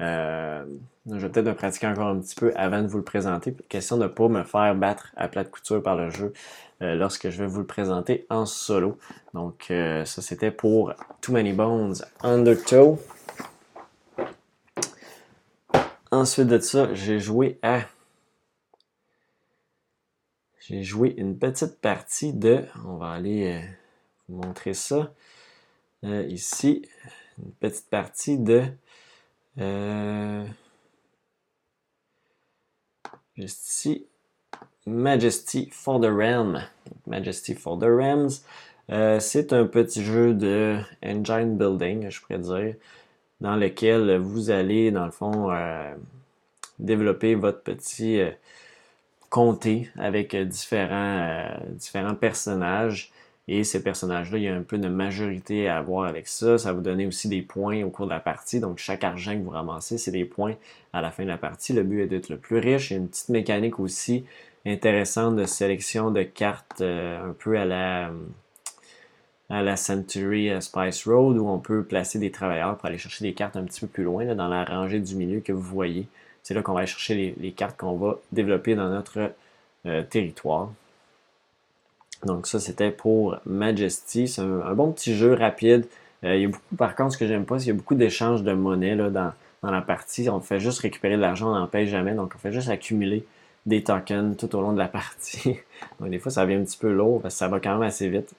Je 0.00 0.64
vais 1.06 1.28
peut-être 1.28 1.52
pratiquer 1.52 1.86
encore 1.86 2.08
un 2.08 2.18
petit 2.20 2.34
peu 2.34 2.52
avant 2.56 2.82
de 2.82 2.86
vous 2.86 2.98
le 2.98 3.04
présenter. 3.04 3.54
Question 3.68 3.96
de 3.96 4.04
ne 4.04 4.08
pas 4.08 4.28
me 4.28 4.42
faire 4.42 4.74
battre 4.74 5.12
à 5.16 5.28
plat 5.28 5.44
de 5.44 5.48
couture 5.48 5.82
par 5.82 5.96
le 5.96 6.10
jeu 6.10 6.32
lorsque 6.80 7.28
je 7.28 7.38
vais 7.38 7.46
vous 7.46 7.60
le 7.60 7.66
présenter 7.66 8.26
en 8.30 8.46
solo. 8.46 8.98
Donc 9.34 9.66
ça 9.68 10.22
c'était 10.22 10.50
pour 10.50 10.94
Too 11.20 11.32
Many 11.32 11.52
Bones 11.52 11.96
Undertow. 12.22 12.98
Ensuite 16.10 16.48
de 16.48 16.58
ça, 16.58 16.92
j'ai 16.92 17.20
joué 17.20 17.60
à 17.62 17.82
j'ai 20.70 20.84
joué 20.84 21.14
une 21.16 21.36
petite 21.36 21.80
partie 21.80 22.32
de, 22.32 22.64
on 22.84 22.96
va 22.96 23.10
aller 23.10 23.56
euh, 23.56 23.66
vous 24.28 24.40
montrer 24.40 24.72
ça 24.72 25.12
euh, 26.04 26.22
ici, 26.28 26.88
une 27.38 27.50
petite 27.54 27.90
partie 27.90 28.38
de 28.38 28.62
euh, 29.60 30.44
juste 33.36 33.68
ici, 33.68 34.06
Majesty 34.86 35.68
for 35.70 36.00
the 36.00 36.10
Realm. 36.10 36.62
Majesty 37.06 37.54
for 37.54 37.78
the 37.78 37.84
Realms, 37.84 38.30
c'est 39.20 39.52
un 39.52 39.66
petit 39.66 40.02
jeu 40.04 40.34
de 40.34 40.78
engine 41.04 41.56
building, 41.56 42.10
je 42.10 42.20
pourrais 42.20 42.38
dire, 42.38 42.74
dans 43.40 43.56
lequel 43.56 44.16
vous 44.18 44.50
allez, 44.50 44.90
dans 44.90 45.04
le 45.04 45.12
fond, 45.12 45.50
développer 46.78 47.34
votre 47.34 47.62
petit 47.62 48.20
compter 49.30 49.88
avec 49.96 50.34
euh, 50.34 50.44
différents, 50.44 51.18
euh, 51.20 51.56
différents 51.70 52.16
personnages. 52.16 53.10
Et 53.52 53.64
ces 53.64 53.82
personnages-là, 53.82 54.38
il 54.38 54.44
y 54.44 54.48
a 54.48 54.54
un 54.54 54.62
peu 54.62 54.78
de 54.78 54.86
majorité 54.86 55.68
à 55.68 55.78
avoir 55.78 56.08
avec 56.08 56.28
ça. 56.28 56.56
Ça 56.56 56.72
vous 56.72 56.82
donner 56.82 57.04
aussi 57.04 57.26
des 57.28 57.42
points 57.42 57.82
au 57.82 57.90
cours 57.90 58.06
de 58.06 58.12
la 58.12 58.20
partie. 58.20 58.60
Donc, 58.60 58.78
chaque 58.78 59.02
argent 59.02 59.32
que 59.32 59.42
vous 59.42 59.50
ramassez, 59.50 59.98
c'est 59.98 60.12
des 60.12 60.24
points 60.24 60.54
à 60.92 61.00
la 61.02 61.10
fin 61.10 61.24
de 61.24 61.28
la 61.28 61.36
partie. 61.36 61.72
Le 61.72 61.82
but 61.82 62.02
est 62.02 62.06
d'être 62.06 62.28
le 62.28 62.36
plus 62.36 62.58
riche. 62.58 62.90
Il 62.90 62.94
y 62.94 62.96
a 62.96 63.00
une 63.00 63.08
petite 63.08 63.28
mécanique 63.28 63.80
aussi 63.80 64.24
intéressante 64.64 65.34
de 65.34 65.46
sélection 65.46 66.12
de 66.12 66.22
cartes 66.22 66.80
euh, 66.80 67.30
un 67.30 67.32
peu 67.32 67.58
à 67.58 67.64
la, 67.64 68.12
à 69.48 69.62
la 69.64 69.76
Century 69.76 70.50
Spice 70.62 71.08
Road 71.08 71.36
où 71.36 71.48
on 71.48 71.58
peut 71.58 71.82
placer 71.82 72.20
des 72.20 72.30
travailleurs 72.30 72.76
pour 72.76 72.86
aller 72.86 72.98
chercher 72.98 73.24
des 73.24 73.32
cartes 73.32 73.56
un 73.56 73.64
petit 73.64 73.80
peu 73.80 73.88
plus 73.88 74.04
loin 74.04 74.32
dans 74.36 74.46
la 74.46 74.64
rangée 74.64 75.00
du 75.00 75.16
milieu 75.16 75.40
que 75.40 75.52
vous 75.52 75.60
voyez. 75.60 76.06
C'est 76.44 76.54
là 76.54 76.62
qu'on 76.62 76.74
va 76.74 76.80
aller 76.80 76.86
chercher 76.86 77.34
les, 77.36 77.50
cartes 77.50 77.76
qu'on 77.76 77.96
va 77.96 78.20
développer 78.30 78.76
dans 78.76 78.88
notre 78.88 79.32
euh, 79.86 80.04
territoire. 80.04 80.70
Donc 82.24 82.46
ça, 82.46 82.60
c'était 82.60 82.90
pour 82.90 83.38
Majesty. 83.46 84.28
C'est 84.28 84.42
un, 84.42 84.74
bon 84.74 84.92
petit 84.92 85.14
jeu 85.14 85.34
rapide. 85.34 85.86
Euh, 86.24 86.36
il 86.36 86.42
y 86.42 86.44
a 86.44 86.48
beaucoup, 86.48 86.76
par 86.76 86.94
contre, 86.94 87.14
ce 87.14 87.18
que 87.18 87.26
j'aime 87.26 87.46
pas, 87.46 87.58
c'est 87.58 87.64
qu'il 87.64 87.72
y 87.72 87.76
a 87.76 87.78
beaucoup 87.78 87.94
d'échanges 87.94 88.42
de 88.42 88.52
monnaie 88.52 88.94
là, 88.94 89.10
dans, 89.10 89.32
la 89.70 89.80
partie. 89.80 90.28
On 90.28 90.40
fait 90.40 90.60
juste 90.60 90.80
récupérer 90.80 91.16
de 91.16 91.20
l'argent, 91.20 91.50
on 91.50 91.58
n'en 91.58 91.66
paye 91.66 91.86
jamais. 91.86 92.14
Donc 92.14 92.32
on 92.34 92.38
fait 92.38 92.52
juste 92.52 92.68
accumuler 92.68 93.26
des 93.66 93.82
tokens 93.82 94.36
tout 94.36 94.54
au 94.56 94.60
long 94.60 94.72
de 94.72 94.78
la 94.78 94.88
partie. 94.88 95.58
donc 95.98 96.10
des 96.10 96.18
fois, 96.18 96.30
ça 96.30 96.44
devient 96.44 96.56
un 96.56 96.64
petit 96.64 96.78
peu 96.78 96.92
lourd 96.92 97.20
parce 97.22 97.34
que 97.34 97.38
ça 97.38 97.48
va 97.48 97.60
quand 97.60 97.72
même 97.72 97.82
assez 97.82 98.08
vite 98.08 98.32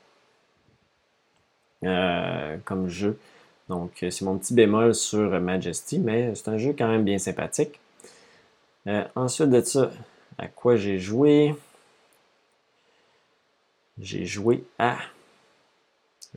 euh, 1.83 2.57
comme 2.65 2.87
jeu. 2.87 3.17
Donc 3.69 3.91
c'est 4.09 4.21
mon 4.23 4.37
petit 4.37 4.53
bémol 4.53 4.93
sur 4.93 5.39
Majesty, 5.39 5.99
mais 5.99 6.35
c'est 6.35 6.49
un 6.49 6.57
jeu 6.57 6.75
quand 6.77 6.87
même 6.87 7.03
bien 7.03 7.17
sympathique. 7.17 7.79
Euh, 8.87 9.03
ensuite 9.15 9.49
de 9.49 9.61
ça, 9.61 9.91
à 10.37 10.47
quoi 10.47 10.75
j'ai 10.75 10.99
joué? 10.99 11.55
J'ai 13.99 14.25
joué 14.25 14.63
à 14.79 14.97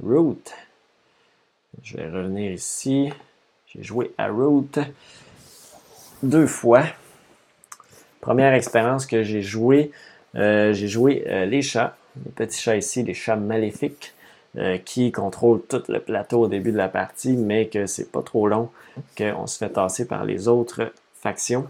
Root. 0.02 0.42
Je 1.82 1.96
vais 1.96 2.09
revenir 2.09 2.52
ici. 2.52 3.11
J'ai 3.68 3.82
joué 3.82 4.12
à 4.18 4.28
Root 4.28 4.70
deux 6.22 6.46
fois. 6.46 6.84
Première 8.20 8.55
expérience 8.55 9.07
que 9.07 9.22
j'ai 9.22 9.42
joué, 9.42 9.90
euh, 10.34 10.72
j'ai 10.72 10.88
joué 10.88 11.24
euh, 11.26 11.44
les 11.44 11.62
chats, 11.62 11.96
les 12.24 12.32
petits 12.32 12.61
chats 12.61 12.76
ici, 12.76 13.02
les 13.02 13.14
chats 13.14 13.36
maléfiques, 13.36 14.12
qui 14.84 15.11
contrôlent 15.11 15.62
tout 15.68 15.82
le 15.88 15.98
plateau 15.98 16.42
au 16.42 16.46
début 16.46 16.70
de 16.70 16.76
la 16.76 16.86
partie, 16.86 17.32
mais 17.32 17.66
que 17.66 17.86
c'est 17.86 18.12
pas 18.12 18.22
trop 18.22 18.46
long, 18.46 18.70
qu'on 19.18 19.48
se 19.48 19.59
fait 19.59 19.70
tasser 19.70 20.07
par 20.07 20.24
les 20.24 20.46
autres 20.46 20.92
factions. 21.12 21.66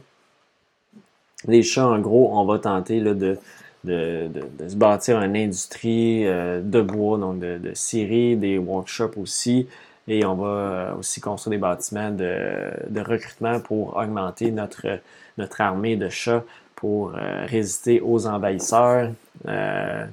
Les 1.46 1.62
chats, 1.62 1.86
en 1.86 1.98
gros, 1.98 2.36
on 2.36 2.44
va 2.44 2.58
tenter 2.58 3.00
de, 3.00 3.38
de, 3.84 4.28
de, 4.58 4.68
se 4.68 4.76
bâtir 4.76 5.20
une 5.22 5.36
industrie 5.36 6.26
euh, 6.26 6.60
de 6.62 6.80
bois, 6.80 7.18
donc 7.18 7.38
de, 7.38 7.58
de 7.58 8.34
des 8.34 8.58
workshops 8.58 9.16
aussi. 9.16 9.68
Et 10.06 10.24
on 10.24 10.34
va 10.34 10.46
euh, 10.46 10.94
aussi 10.98 11.20
construire 11.20 11.52
des 11.52 11.60
bâtiments 11.60 12.10
de, 12.10 12.70
de 12.88 13.00
recrutement 13.00 13.60
pour 13.60 13.96
augmenter 13.96 14.50
notre, 14.50 15.00
notre 15.38 15.60
armée 15.60 15.96
de 15.96 16.08
chats 16.08 16.44
pour 16.74 17.14
euh, 17.14 17.46
résister 17.46 18.00
aux 18.00 18.26
envahisseurs. 18.26 19.10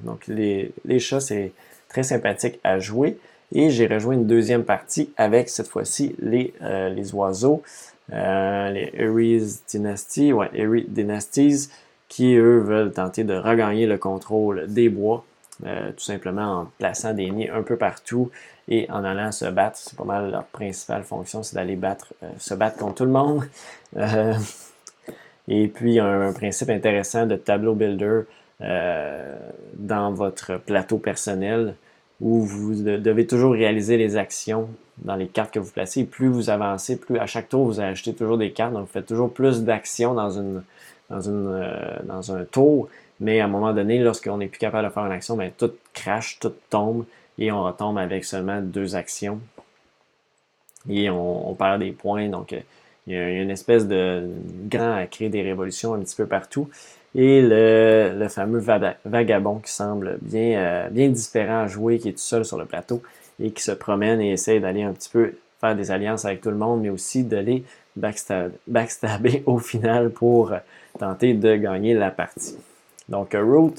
donc 0.04 0.26
les, 0.28 0.72
les 0.84 0.98
chats, 0.98 1.20
c'est 1.20 1.52
très 1.88 2.02
sympathique 2.02 2.60
à 2.64 2.78
jouer. 2.78 3.18
Et 3.54 3.68
j'ai 3.68 3.86
rejoint 3.86 4.14
une 4.14 4.26
deuxième 4.26 4.64
partie 4.64 5.10
avec 5.18 5.50
cette 5.50 5.68
fois-ci 5.68 6.16
les, 6.18 6.54
les 6.62 7.14
oiseaux. 7.14 7.62
Euh, 8.12 8.70
les 8.70 8.92
Aries 8.98 9.60
Dynasty, 9.68 10.32
ouais, 10.32 10.50
Aries 10.58 10.86
Dynasties, 10.88 11.70
qui 12.12 12.34
eux 12.34 12.58
veulent 12.58 12.92
tenter 12.92 13.24
de 13.24 13.34
regagner 13.34 13.86
le 13.86 13.96
contrôle 13.96 14.66
des 14.68 14.90
bois, 14.90 15.24
euh, 15.64 15.92
tout 15.92 16.04
simplement 16.04 16.60
en 16.60 16.64
plaçant 16.76 17.14
des 17.14 17.30
nids 17.30 17.48
un 17.48 17.62
peu 17.62 17.78
partout 17.78 18.30
et 18.68 18.86
en 18.90 19.02
allant 19.02 19.32
se 19.32 19.46
battre. 19.46 19.78
C'est 19.78 19.96
pas 19.96 20.04
mal 20.04 20.30
leur 20.30 20.44
principale 20.44 21.04
fonction, 21.04 21.42
c'est 21.42 21.54
d'aller 21.54 21.74
battre, 21.74 22.12
euh, 22.22 22.28
se 22.38 22.52
battre 22.52 22.76
contre 22.76 22.96
tout 22.96 23.04
le 23.06 23.12
monde. 23.12 23.44
et 25.48 25.68
puis 25.68 26.00
un, 26.00 26.28
un, 26.28 26.32
principe 26.34 26.68
intéressant 26.68 27.24
de 27.24 27.36
tableau 27.36 27.74
builder 27.74 28.24
dans 28.60 30.12
votre 30.12 30.58
plateau 30.58 30.98
personnel 30.98 31.74
où 32.20 32.42
vous 32.42 32.74
devez 32.82 33.26
toujours 33.26 33.52
réaliser 33.52 33.96
les 33.96 34.16
actions 34.16 34.68
dans 34.98 35.16
les 35.16 35.26
cartes 35.26 35.52
que 35.52 35.58
vous 35.58 35.72
placez. 35.72 36.04
plus 36.04 36.28
vous 36.28 36.50
avancez, 36.50 36.96
plus 36.96 37.18
à 37.18 37.26
chaque 37.26 37.48
tour, 37.48 37.64
vous 37.64 37.80
achetez 37.80 38.14
toujours 38.14 38.38
des 38.38 38.52
cartes. 38.52 38.74
Donc, 38.74 38.82
vous 38.82 38.92
faites 38.92 39.06
toujours 39.06 39.32
plus 39.32 39.64
d'actions 39.64 40.14
dans, 40.14 40.30
une, 40.30 40.62
dans, 41.12 41.28
euh, 41.28 41.70
dans 42.04 42.34
un 42.34 42.44
tour. 42.44 42.88
Mais 43.20 43.40
à 43.40 43.44
un 43.44 43.48
moment 43.48 43.72
donné, 43.72 43.98
lorsqu'on 43.98 44.38
n'est 44.38 44.48
plus 44.48 44.58
capable 44.58 44.88
de 44.88 44.92
faire 44.92 45.04
une 45.06 45.12
action, 45.12 45.36
bien, 45.36 45.50
tout 45.56 45.72
crache, 45.92 46.38
tout 46.40 46.52
tombe 46.70 47.04
et 47.38 47.52
on 47.52 47.62
retombe 47.62 47.98
avec 47.98 48.24
seulement 48.24 48.60
deux 48.60 48.96
actions. 48.96 49.40
Et 50.88 51.08
on, 51.10 51.54
perd 51.54 51.80
des 51.80 51.92
points. 51.92 52.28
Donc, 52.28 52.52
euh, 52.52 52.60
il 53.06 53.14
y 53.14 53.16
a 53.16 53.42
une 53.42 53.50
espèce 53.50 53.86
de 53.86 54.28
grand 54.68 54.96
à 54.96 55.06
créer 55.06 55.28
des 55.28 55.42
révolutions 55.42 55.94
un 55.94 56.00
petit 56.00 56.16
peu 56.16 56.26
partout. 56.26 56.68
Et 57.14 57.42
le, 57.42 58.14
le 58.18 58.28
fameux 58.28 58.64
vagabond 59.04 59.58
qui 59.58 59.70
semble 59.70 60.18
bien, 60.22 60.58
euh, 60.58 60.88
bien 60.88 61.08
différent 61.08 61.62
à 61.62 61.66
jouer, 61.66 61.98
qui 61.98 62.08
est 62.08 62.12
tout 62.12 62.18
seul 62.18 62.44
sur 62.44 62.58
le 62.58 62.64
plateau 62.64 63.02
et 63.38 63.50
qui 63.50 63.62
se 63.62 63.72
promène 63.72 64.20
et 64.20 64.32
essaie 64.32 64.60
d'aller 64.60 64.82
un 64.82 64.92
petit 64.92 65.10
peu 65.10 65.34
faire 65.60 65.76
des 65.76 65.90
alliances 65.90 66.24
avec 66.24 66.40
tout 66.40 66.50
le 66.50 66.56
monde, 66.56 66.80
mais 66.80 66.90
aussi 66.90 67.22
d'aller 67.22 67.64
backstabber 67.96 69.42
au 69.46 69.58
final 69.58 70.10
pour 70.10 70.52
tenter 70.98 71.34
de 71.34 71.56
gagner 71.56 71.94
la 71.94 72.10
partie. 72.10 72.56
Donc, 73.08 73.34
euh, 73.34 73.42
Root, 73.42 73.74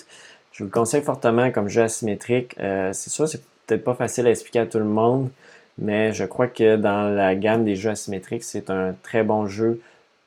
je 0.52 0.60
vous 0.60 0.66
le 0.66 0.72
conseille 0.72 1.02
fortement 1.02 1.52
comme 1.52 1.68
jeu 1.68 1.82
asymétrique. 1.82 2.56
Euh, 2.60 2.92
c'est 2.94 3.10
sûr, 3.10 3.28
c'est 3.28 3.42
peut-être 3.66 3.84
pas 3.84 3.96
facile 3.96 4.28
à 4.28 4.30
expliquer 4.30 4.60
à 4.60 4.66
tout 4.66 4.78
le 4.78 4.86
monde, 4.86 5.30
mais 5.78 6.14
je 6.14 6.26
crois 6.26 6.48
que 6.48 6.76
dans 6.76 7.10
la 7.10 7.36
gamme 7.36 7.66
des 7.66 7.76
jeux 7.76 7.90
asymétriques, 7.90 8.44
c'est 8.44 8.70
un 8.70 8.96
très 9.04 9.24
bon 9.24 9.48
jeu 9.48 9.82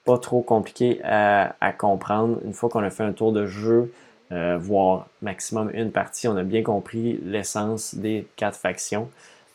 pas 0.05 0.19
trop 0.19 0.41
compliqué 0.41 1.01
à, 1.05 1.73
comprendre. 1.77 2.39
Une 2.45 2.53
fois 2.53 2.69
qu'on 2.69 2.83
a 2.85 2.91
fait 2.91 3.03
un 3.03 3.13
tour 3.13 3.33
de 3.33 3.47
jeu, 3.47 3.93
euh, 4.31 4.57
voire 4.59 5.09
maximum 5.21 5.71
une 5.75 5.91
partie, 5.91 6.29
on 6.29 6.37
a 6.37 6.45
bien 6.45 6.63
compris 6.63 7.21
l'essence 7.25 7.95
des 7.95 8.27
quatre 8.37 8.57
factions. 8.57 9.09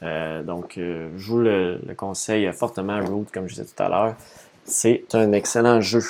Euh, 0.04 0.44
donc, 0.44 0.74
je 0.76 1.08
vous 1.16 1.40
le, 1.40 1.80
le, 1.88 1.96
conseille 1.96 2.52
fortement, 2.52 3.00
Root, 3.00 3.28
comme 3.34 3.48
je 3.48 3.56
disais 3.56 3.66
tout 3.66 3.82
à 3.82 3.88
l'heure. 3.88 4.16
C'est 4.66 5.04
un 5.14 5.32
excellent 5.32 5.80
jeu. 5.80 6.04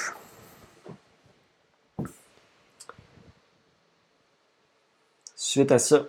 Suite 5.43 5.71
à 5.71 5.79
ça, 5.79 6.05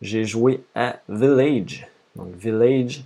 j'ai 0.00 0.24
joué 0.24 0.62
à 0.76 1.00
Village. 1.08 1.88
Donc, 2.14 2.36
Village, 2.36 3.02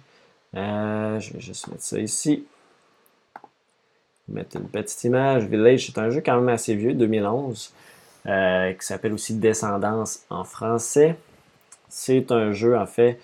euh, 0.55 1.19
je 1.19 1.33
vais 1.33 1.41
juste 1.41 1.69
mettre 1.69 1.83
ça 1.83 1.99
ici. 1.99 2.45
Mettre 4.29 4.59
une 4.59 4.69
petite 4.69 5.03
image. 5.05 5.45
Village, 5.45 5.87
c'est 5.87 5.97
un 5.97 6.11
jeu 6.11 6.21
quand 6.21 6.37
même 6.37 6.51
assez 6.51 6.75
vieux, 6.75 6.93
2011, 6.93 7.73
euh, 8.27 8.75
qui 8.75 8.87
s'appelle 8.87 9.15
aussi 9.15 9.37
Descendance 9.37 10.27
en 10.29 10.45
français. 10.45 11.17
C'est 11.89 12.31
un 12.31 12.53
jeu, 12.53 12.77
en 12.77 12.87
fait, 12.87 13.19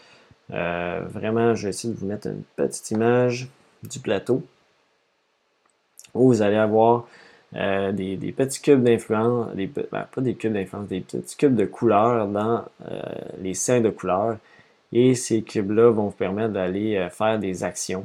euh, 0.51 1.03
vraiment, 1.11 1.55
je 1.55 1.65
vais 1.65 1.69
essayer 1.69 1.93
de 1.93 1.99
vous 1.99 2.07
mettre 2.07 2.29
une 2.29 2.45
petite 2.57 2.91
image 2.91 3.49
du 3.83 4.01
plateau 4.01 4.43
où 6.15 6.29
vous 6.29 6.41
allez 6.41 6.57
avoir 6.57 7.07
euh, 7.57 7.91
des, 7.91 8.33
petits 8.33 8.61
cubes 8.61 8.83
d'influence, 8.85 9.49
ben, 9.57 10.07
pas 10.15 10.21
des 10.21 10.35
cubes 10.35 10.53
d'influence, 10.53 10.87
des 10.87 11.01
petits 11.01 11.37
cubes 11.37 11.57
de 11.57 11.65
couleurs 11.65 12.29
dans 12.29 12.65
euh, 12.89 13.03
les 13.41 13.55
seins 13.55 13.81
de 13.81 13.91
couleurs. 13.91 14.39
Et 14.93 15.15
ces 15.15 15.43
cubes-là 15.43 15.91
vont 15.91 16.07
vous 16.07 16.11
permettre 16.11 16.53
d'aller 16.53 16.97
euh, 16.97 17.11
faire 17.11 17.39
des 17.39 17.65
actions. 17.65 18.05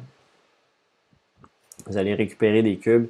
Vous 1.87 1.97
allez 1.97 2.15
récupérer 2.15 2.63
des 2.63 2.77
cubes 2.77 3.07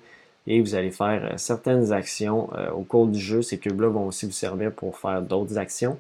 et 0.47 0.59
vous 0.59 0.75
allez 0.75 0.91
faire 0.91 1.39
certaines 1.39 1.93
actions 1.93 2.49
au 2.75 2.81
cours 2.81 3.07
du 3.07 3.19
jeu. 3.19 3.41
Ces 3.41 3.57
cubes-là 3.57 3.88
vont 3.88 4.07
aussi 4.07 4.25
vous 4.25 4.31
servir 4.31 4.71
pour 4.71 4.97
faire 4.97 5.21
d'autres 5.21 5.57
actions. 5.57 5.97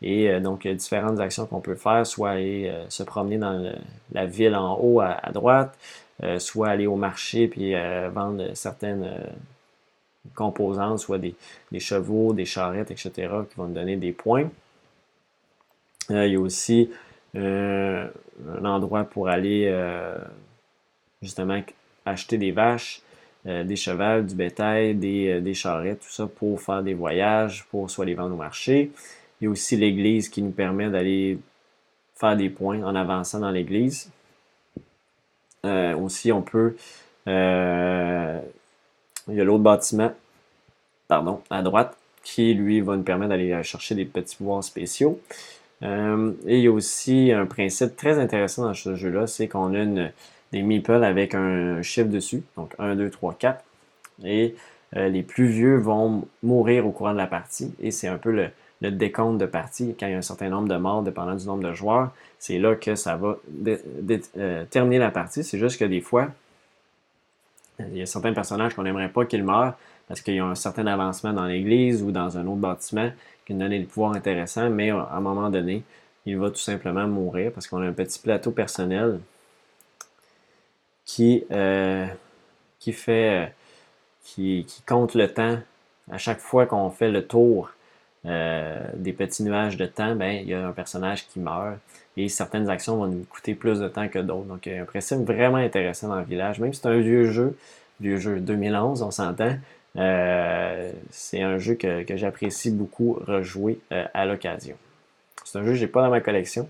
Et 0.00 0.40
donc, 0.40 0.64
il 0.64 0.68
y 0.68 0.70
a 0.70 0.74
différentes 0.74 1.20
actions 1.20 1.46
qu'on 1.46 1.60
peut 1.60 1.74
faire, 1.74 2.06
soit 2.06 2.30
aller 2.30 2.72
se 2.88 3.02
promener 3.02 3.36
dans 3.36 3.72
la 4.12 4.26
ville 4.26 4.54
en 4.54 4.78
haut 4.80 5.00
à, 5.00 5.30
droite, 5.32 5.76
soit 6.38 6.68
aller 6.68 6.86
au 6.86 6.96
marché 6.96 7.48
puis 7.48 7.74
vendre 8.14 8.54
certaines 8.54 9.10
composantes, 10.34 10.98
soit 10.98 11.18
des, 11.18 11.34
chevaux, 11.78 12.32
des 12.32 12.44
charrettes, 12.44 12.90
etc., 12.90 13.10
qui 13.50 13.56
vont 13.56 13.66
nous 13.66 13.74
donner 13.74 13.96
des 13.96 14.12
points. 14.12 14.50
Euh, 16.10 16.26
il 16.26 16.32
y 16.32 16.36
a 16.36 16.40
aussi 16.40 16.90
euh, 17.36 18.08
un 18.48 18.64
endroit 18.64 19.04
pour 19.04 19.28
aller 19.28 19.66
euh, 19.66 20.16
justement 21.20 21.60
acheter 22.04 22.38
des 22.38 22.50
vaches, 22.50 23.02
des 23.44 23.74
chevaux, 23.74 24.22
du 24.22 24.36
bétail, 24.36 24.94
des, 24.94 25.40
des, 25.40 25.54
charrettes, 25.54 26.00
tout 26.00 26.12
ça 26.12 26.28
pour 26.28 26.60
faire 26.60 26.80
des 26.80 26.94
voyages, 26.94 27.66
pour 27.70 27.90
soit 27.90 28.04
les 28.04 28.14
vendre 28.14 28.34
au 28.34 28.38
marché. 28.38 28.92
Il 29.40 29.44
y 29.44 29.46
a 29.48 29.50
aussi 29.50 29.76
l'église 29.76 30.28
qui 30.28 30.42
nous 30.42 30.52
permet 30.52 30.88
d'aller 30.88 31.40
faire 32.14 32.36
des 32.36 32.48
points 32.48 32.80
en 32.84 32.94
avançant 32.94 33.40
dans 33.40 33.50
l'église. 33.50 34.12
aussi, 35.64 36.30
on 36.30 36.42
peut 36.42 36.76
il 39.28 39.34
y 39.34 39.40
a 39.40 39.44
l'autre 39.44 39.62
bâtiment, 39.62 40.12
pardon, 41.08 41.40
à 41.50 41.62
droite, 41.62 41.96
qui 42.24 42.54
lui 42.54 42.80
va 42.80 42.96
nous 42.96 43.02
permettre 43.02 43.30
d'aller 43.30 43.62
chercher 43.62 43.94
des 43.94 44.04
petits 44.04 44.36
pouvoirs 44.36 44.64
spéciaux. 44.64 45.20
Euh, 45.82 46.32
et 46.46 46.58
il 46.58 46.64
y 46.64 46.68
a 46.68 46.72
aussi 46.72 47.32
un 47.32 47.46
principe 47.46 47.96
très 47.96 48.18
intéressant 48.18 48.64
dans 48.64 48.74
ce 48.74 48.94
jeu-là, 48.94 49.26
c'est 49.26 49.48
qu'on 49.48 49.74
a 49.74 49.78
une, 49.78 50.12
des 50.52 50.62
meeples 50.62 51.04
avec 51.04 51.34
un 51.34 51.82
chiffre 51.82 52.08
dessus, 52.08 52.42
donc 52.56 52.74
1, 52.78 52.96
2, 52.96 53.10
3, 53.10 53.34
4. 53.38 53.64
Et 54.24 54.54
euh, 54.96 55.08
les 55.08 55.22
plus 55.22 55.46
vieux 55.46 55.76
vont 55.76 56.26
mourir 56.42 56.86
au 56.86 56.90
courant 56.90 57.12
de 57.12 57.18
la 57.18 57.26
partie. 57.26 57.74
Et 57.80 57.90
c'est 57.90 58.08
un 58.08 58.18
peu 58.18 58.30
le, 58.30 58.50
décompte 58.90 59.38
de 59.38 59.46
partie. 59.46 59.94
Quand 59.98 60.06
il 60.06 60.12
y 60.12 60.14
a 60.14 60.18
un 60.18 60.22
certain 60.22 60.48
nombre 60.48 60.68
de 60.68 60.76
morts, 60.76 61.02
dépendant 61.02 61.34
du 61.34 61.46
nombre 61.46 61.62
de 61.68 61.72
joueurs, 61.72 62.10
c'est 62.38 62.58
là 62.58 62.74
que 62.74 62.94
ça 62.94 63.16
va 63.16 63.38
euh, 64.36 64.64
terminer 64.70 64.98
la 64.98 65.10
partie. 65.10 65.44
C'est 65.44 65.58
juste 65.58 65.78
que 65.78 65.84
des 65.84 66.00
fois, 66.00 66.28
il 67.78 67.96
y 67.96 68.02
a 68.02 68.06
certains 68.06 68.32
personnages 68.32 68.74
qu'on 68.74 68.82
n'aimerait 68.82 69.08
pas 69.08 69.24
qu'ils 69.24 69.44
meurent 69.44 69.74
parce 70.08 70.20
qu'il 70.20 70.34
y 70.34 70.40
a 70.40 70.44
un 70.44 70.54
certain 70.54 70.86
avancement 70.86 71.32
dans 71.32 71.46
l'église 71.46 72.02
ou 72.02 72.12
dans 72.12 72.36
un 72.36 72.46
autre 72.46 72.60
bâtiment 72.60 73.10
qui 73.46 73.54
nous 73.54 73.60
donne 73.60 73.70
des 73.70 73.80
pouvoirs 73.80 74.12
intéressants, 74.12 74.70
mais 74.70 74.90
à 74.90 75.08
un 75.12 75.20
moment 75.20 75.50
donné, 75.50 75.82
il 76.26 76.38
va 76.38 76.50
tout 76.50 76.56
simplement 76.56 77.06
mourir 77.06 77.52
parce 77.52 77.66
qu'on 77.66 77.82
a 77.82 77.86
un 77.86 77.92
petit 77.92 78.18
plateau 78.18 78.50
personnel 78.50 79.20
qui, 81.04 81.44
euh, 81.50 82.06
fait 82.78 83.44
euh, 83.44 83.46
qui, 84.24 84.66
compte 84.86 85.14
le 85.14 85.32
temps. 85.32 85.58
À 86.10 86.18
chaque 86.18 86.40
fois 86.40 86.66
qu'on 86.66 86.90
fait 86.90 87.10
le 87.10 87.26
tour 87.26 87.70
euh, 88.26 88.80
des 88.94 89.12
petits 89.12 89.42
nuages 89.42 89.76
de 89.76 89.86
temps, 89.86 90.14
ben, 90.14 90.32
il 90.32 90.48
y 90.48 90.54
a 90.54 90.66
un 90.66 90.72
personnage 90.72 91.26
qui 91.26 91.40
meurt 91.40 91.78
et 92.16 92.28
certaines 92.28 92.68
actions 92.68 92.96
vont 92.96 93.06
nous 93.06 93.24
coûter 93.24 93.54
plus 93.54 93.80
de 93.80 93.88
temps 93.88 94.08
que 94.08 94.18
d'autres. 94.18 94.46
Donc, 94.46 94.66
a 94.66 94.82
un 94.82 94.84
principe 94.84 95.20
vraiment 95.20 95.56
intéressant 95.56 96.08
dans 96.08 96.18
le 96.18 96.24
village. 96.24 96.60
Même 96.60 96.72
si 96.72 96.80
c'est 96.80 96.88
un 96.88 97.00
vieux 97.00 97.30
jeu, 97.30 97.56
vieux 98.00 98.18
jeu 98.18 98.40
2011, 98.40 99.02
on 99.02 99.10
s'entend, 99.10 99.56
euh, 99.96 100.92
c'est 101.10 101.42
un 101.42 101.58
jeu 101.58 101.74
que, 101.74 102.04
j'apprécie 102.16 102.70
beaucoup 102.70 103.14
rejouer 103.26 103.78
euh, 103.92 104.04
à 104.14 104.26
l'occasion. 104.26 104.76
C'est 105.44 105.58
un 105.58 105.62
jeu 105.62 105.70
que 105.70 105.76
je 105.76 105.84
n'ai 105.84 105.90
pas 105.90 106.02
dans 106.02 106.10
ma 106.10 106.20
collection, 106.20 106.68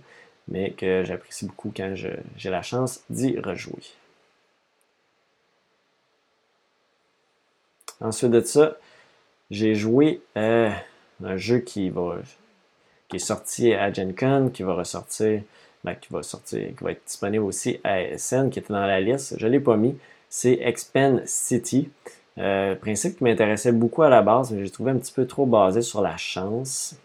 mais 0.48 0.70
que 0.72 1.04
j'apprécie 1.04 1.46
beaucoup 1.46 1.72
quand 1.76 1.94
j'ai 1.94 2.50
la 2.50 2.62
chance 2.62 3.02
d'y 3.10 3.38
rejouer. 3.38 3.82
Ensuite 8.00 8.30
de 8.32 8.40
ça, 8.40 8.76
j'ai 9.50 9.74
joué 9.76 10.20
euh, 10.36 10.70
un 11.22 11.36
jeu 11.36 11.58
qui 11.58 11.90
va 11.90 12.16
qui 13.12 13.16
est 13.16 13.18
sorti 13.18 13.74
à 13.74 13.92
Gen 13.92 14.14
Con, 14.14 14.48
qui 14.54 14.62
va 14.62 14.72
ressortir, 14.72 15.42
ben, 15.84 15.94
qui 15.94 16.10
va 16.10 16.22
sortir, 16.22 16.68
qui 16.68 16.82
va 16.82 16.92
être 16.92 17.04
disponible 17.04 17.44
aussi 17.44 17.78
à 17.84 18.16
SN, 18.16 18.48
qui 18.48 18.58
était 18.58 18.72
dans 18.72 18.86
la 18.86 19.02
liste. 19.02 19.34
Je 19.38 19.46
ne 19.46 19.52
l'ai 19.52 19.60
pas 19.60 19.76
mis. 19.76 19.98
C'est 20.30 20.54
Expand 20.62 21.20
City. 21.26 21.90
Euh, 22.38 22.74
principe 22.74 23.18
qui 23.18 23.24
m'intéressait 23.24 23.72
beaucoup 23.72 24.02
à 24.02 24.08
la 24.08 24.22
base, 24.22 24.50
mais 24.50 24.64
j'ai 24.64 24.70
trouvé 24.70 24.92
un 24.92 24.96
petit 24.96 25.12
peu 25.12 25.26
trop 25.26 25.44
basé 25.44 25.82
sur 25.82 26.00
la 26.00 26.16
chance. 26.16 26.96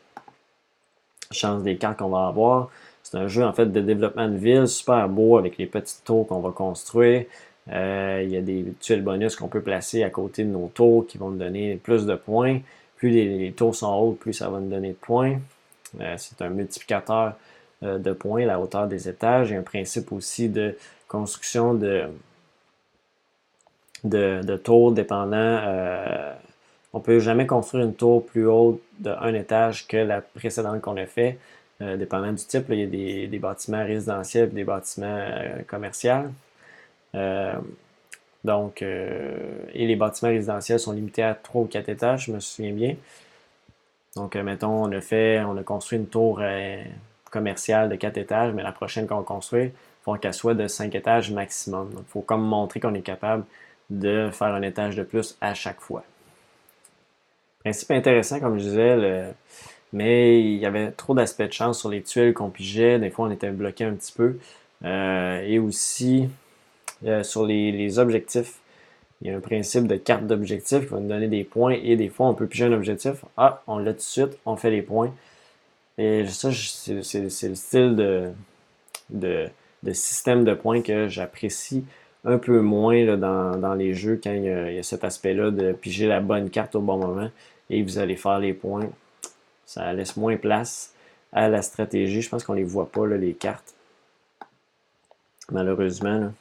Chance 1.29 1.61
des 1.61 1.75
cartes 1.75 1.99
qu'on 1.99 2.07
va 2.07 2.27
avoir. 2.27 2.69
C'est 3.03 3.17
un 3.17 3.27
jeu 3.27 3.43
en 3.43 3.51
fait 3.51 3.65
de 3.65 3.81
développement 3.81 4.29
de 4.29 4.37
ville, 4.37 4.65
super 4.65 5.09
beau 5.09 5.37
avec 5.37 5.57
les 5.57 5.65
petites 5.65 6.05
tours 6.05 6.25
qu'on 6.25 6.39
va 6.39 6.51
construire. 6.51 7.25
Euh, 7.69 8.21
il 8.23 8.31
y 8.31 8.37
a 8.37 8.41
des 8.41 8.63
tuiles 8.79 9.03
bonus 9.03 9.35
qu'on 9.35 9.49
peut 9.49 9.61
placer 9.61 10.03
à 10.03 10.09
côté 10.09 10.45
de 10.45 10.51
nos 10.51 10.71
tours 10.73 11.05
qui 11.05 11.17
vont 11.17 11.31
nous 11.31 11.37
donner 11.37 11.75
plus 11.75 12.05
de 12.05 12.15
points. 12.15 12.61
Plus 12.95 13.09
les 13.09 13.51
tours 13.51 13.75
sont 13.75 13.93
hautes, 13.93 14.19
plus 14.19 14.31
ça 14.31 14.49
va 14.49 14.61
nous 14.61 14.69
donner 14.69 14.91
de 14.91 14.93
points. 14.93 15.39
Euh, 15.99 16.15
c'est 16.17 16.41
un 16.41 16.49
multiplicateur 16.49 17.33
euh, 17.83 17.97
de 17.97 18.11
points, 18.11 18.45
la 18.45 18.59
hauteur 18.59 18.87
des 18.87 19.09
étages. 19.09 19.49
Il 19.49 19.53
y 19.53 19.55
a 19.55 19.59
un 19.59 19.63
principe 19.63 20.11
aussi 20.11 20.49
de 20.49 20.77
construction 21.07 21.73
de, 21.73 22.05
de, 24.03 24.57
tours 24.57 24.91
dépendant. 24.91 25.35
Euh, 25.37 26.33
on 26.93 26.99
ne 26.99 27.03
peut 27.03 27.19
jamais 27.19 27.45
construire 27.45 27.85
une 27.85 27.95
tour 27.95 28.25
plus 28.25 28.47
haute 28.47 28.81
d'un 28.99 29.33
étage 29.33 29.87
que 29.87 29.97
la 29.97 30.21
précédente 30.21 30.81
qu'on 30.81 30.97
a 30.97 31.05
fait, 31.05 31.37
dépendant 31.79 32.31
du 32.31 32.43
type. 32.43 32.65
il 32.69 32.79
y 32.79 32.83
a 32.83 33.27
des, 33.27 33.39
bâtiments 33.39 33.85
résidentiels 33.85 34.49
et 34.49 34.53
des 34.53 34.63
bâtiments 34.63 35.29
commerciaux. 35.67 36.23
donc, 38.43 38.81
et 38.81 39.85
les 39.85 39.95
bâtiments 39.95 40.31
résidentiels 40.31 40.79
sont 40.79 40.93
limités 40.93 41.23
à 41.23 41.35
3 41.35 41.61
ou 41.61 41.65
4 41.65 41.89
étages, 41.89 42.25
je 42.25 42.31
me 42.31 42.39
souviens 42.39 42.71
bien. 42.71 42.95
Donc, 44.17 44.35
euh, 44.35 44.43
mettons, 44.43 44.83
on 44.83 44.91
a 44.91 45.01
fait, 45.01 45.41
on 45.41 45.55
a 45.57 45.63
construit 45.63 45.97
une 45.97 46.07
tour 46.07 46.39
euh, 46.41 46.83
commerciale 47.31 47.89
de 47.89 47.95
4 47.95 48.17
étages, 48.17 48.53
mais 48.53 48.63
la 48.63 48.71
prochaine 48.71 49.07
qu'on 49.07 49.23
construit, 49.23 49.65
il 49.65 49.71
faut 50.03 50.13
qu'elle 50.15 50.33
soit 50.33 50.53
de 50.53 50.67
5 50.67 50.93
étages 50.95 51.31
maximum. 51.31 51.91
Il 51.97 52.03
faut 52.05 52.21
comme 52.21 52.43
montrer 52.43 52.79
qu'on 52.79 52.93
est 52.93 53.01
capable 53.01 53.45
de 53.89 54.29
faire 54.31 54.47
un 54.47 54.61
étage 54.61 54.95
de 54.95 55.03
plus 55.03 55.37
à 55.39 55.53
chaque 55.53 55.79
fois. 55.79 56.03
Principe 57.59 57.91
intéressant, 57.91 58.39
comme 58.39 58.59
je 58.59 58.63
disais, 58.63 59.33
mais 59.93 60.41
il 60.41 60.57
y 60.57 60.65
avait 60.65 60.91
trop 60.91 61.13
d'aspects 61.13 61.43
de 61.43 61.53
chance 61.53 61.79
sur 61.79 61.89
les 61.89 62.01
tuiles 62.01 62.33
qu'on 62.33 62.49
pigeait. 62.49 62.99
Des 62.99 63.09
fois, 63.09 63.27
on 63.27 63.31
était 63.31 63.49
bloqué 63.51 63.85
un 63.85 63.93
petit 63.93 64.11
peu. 64.11 64.37
Euh, 64.85 65.41
et 65.41 65.59
aussi 65.59 66.29
sur 67.23 67.45
les 67.45 67.99
objectifs. 67.99 68.59
Il 69.21 69.27
y 69.27 69.31
a 69.31 69.37
un 69.37 69.39
principe 69.39 69.87
de 69.87 69.95
carte 69.95 70.27
d'objectif 70.27 70.81
qui 70.81 70.85
va 70.85 70.99
nous 70.99 71.07
donner 71.07 71.27
des 71.27 71.43
points 71.43 71.71
et 71.71 71.95
des 71.95 72.09
fois 72.09 72.27
on 72.27 72.33
peut 72.35 72.47
piger 72.47 72.65
un 72.65 72.73
objectif. 72.73 73.25
Ah, 73.35 73.63
on 73.67 73.79
l'a 73.79 73.93
tout 73.93 73.97
de 73.97 74.03
suite, 74.03 74.37
on 74.45 74.55
fait 74.55 74.69
les 74.69 74.83
points. 74.83 75.13
Et 75.97 76.27
ça, 76.27 76.51
c'est 76.53 77.19
le 77.49 77.55
style 77.55 77.95
de, 77.95 78.31
de, 79.09 79.49
système 79.93 80.43
de 80.43 80.53
points 80.53 80.81
que 80.81 81.07
j'apprécie 81.07 81.83
un 82.23 82.37
peu 82.37 82.59
moins 82.61 83.17
dans, 83.17 83.73
les 83.73 83.93
jeux 83.95 84.19
quand 84.21 84.31
il 84.31 84.43
y 84.43 84.79
a, 84.79 84.83
cet 84.83 85.03
aspect-là 85.03 85.49
de 85.49 85.71
piger 85.73 86.07
la 86.07 86.19
bonne 86.19 86.51
carte 86.51 86.75
au 86.75 86.81
bon 86.81 86.97
moment 86.97 87.29
et 87.69 87.81
vous 87.81 87.97
allez 87.97 88.15
faire 88.15 88.37
les 88.37 88.53
points. 88.53 88.89
Ça 89.65 89.91
laisse 89.93 90.15
moins 90.17 90.37
place 90.37 90.93
à 91.33 91.49
la 91.49 91.63
stratégie. 91.63 92.21
Je 92.21 92.29
pense 92.29 92.43
qu'on 92.43 92.53
ne 92.53 92.59
les 92.59 92.63
voit 92.63 92.91
pas, 92.91 93.07
les 93.07 93.33
cartes. 93.33 93.73
Malheureusement. 95.51 96.31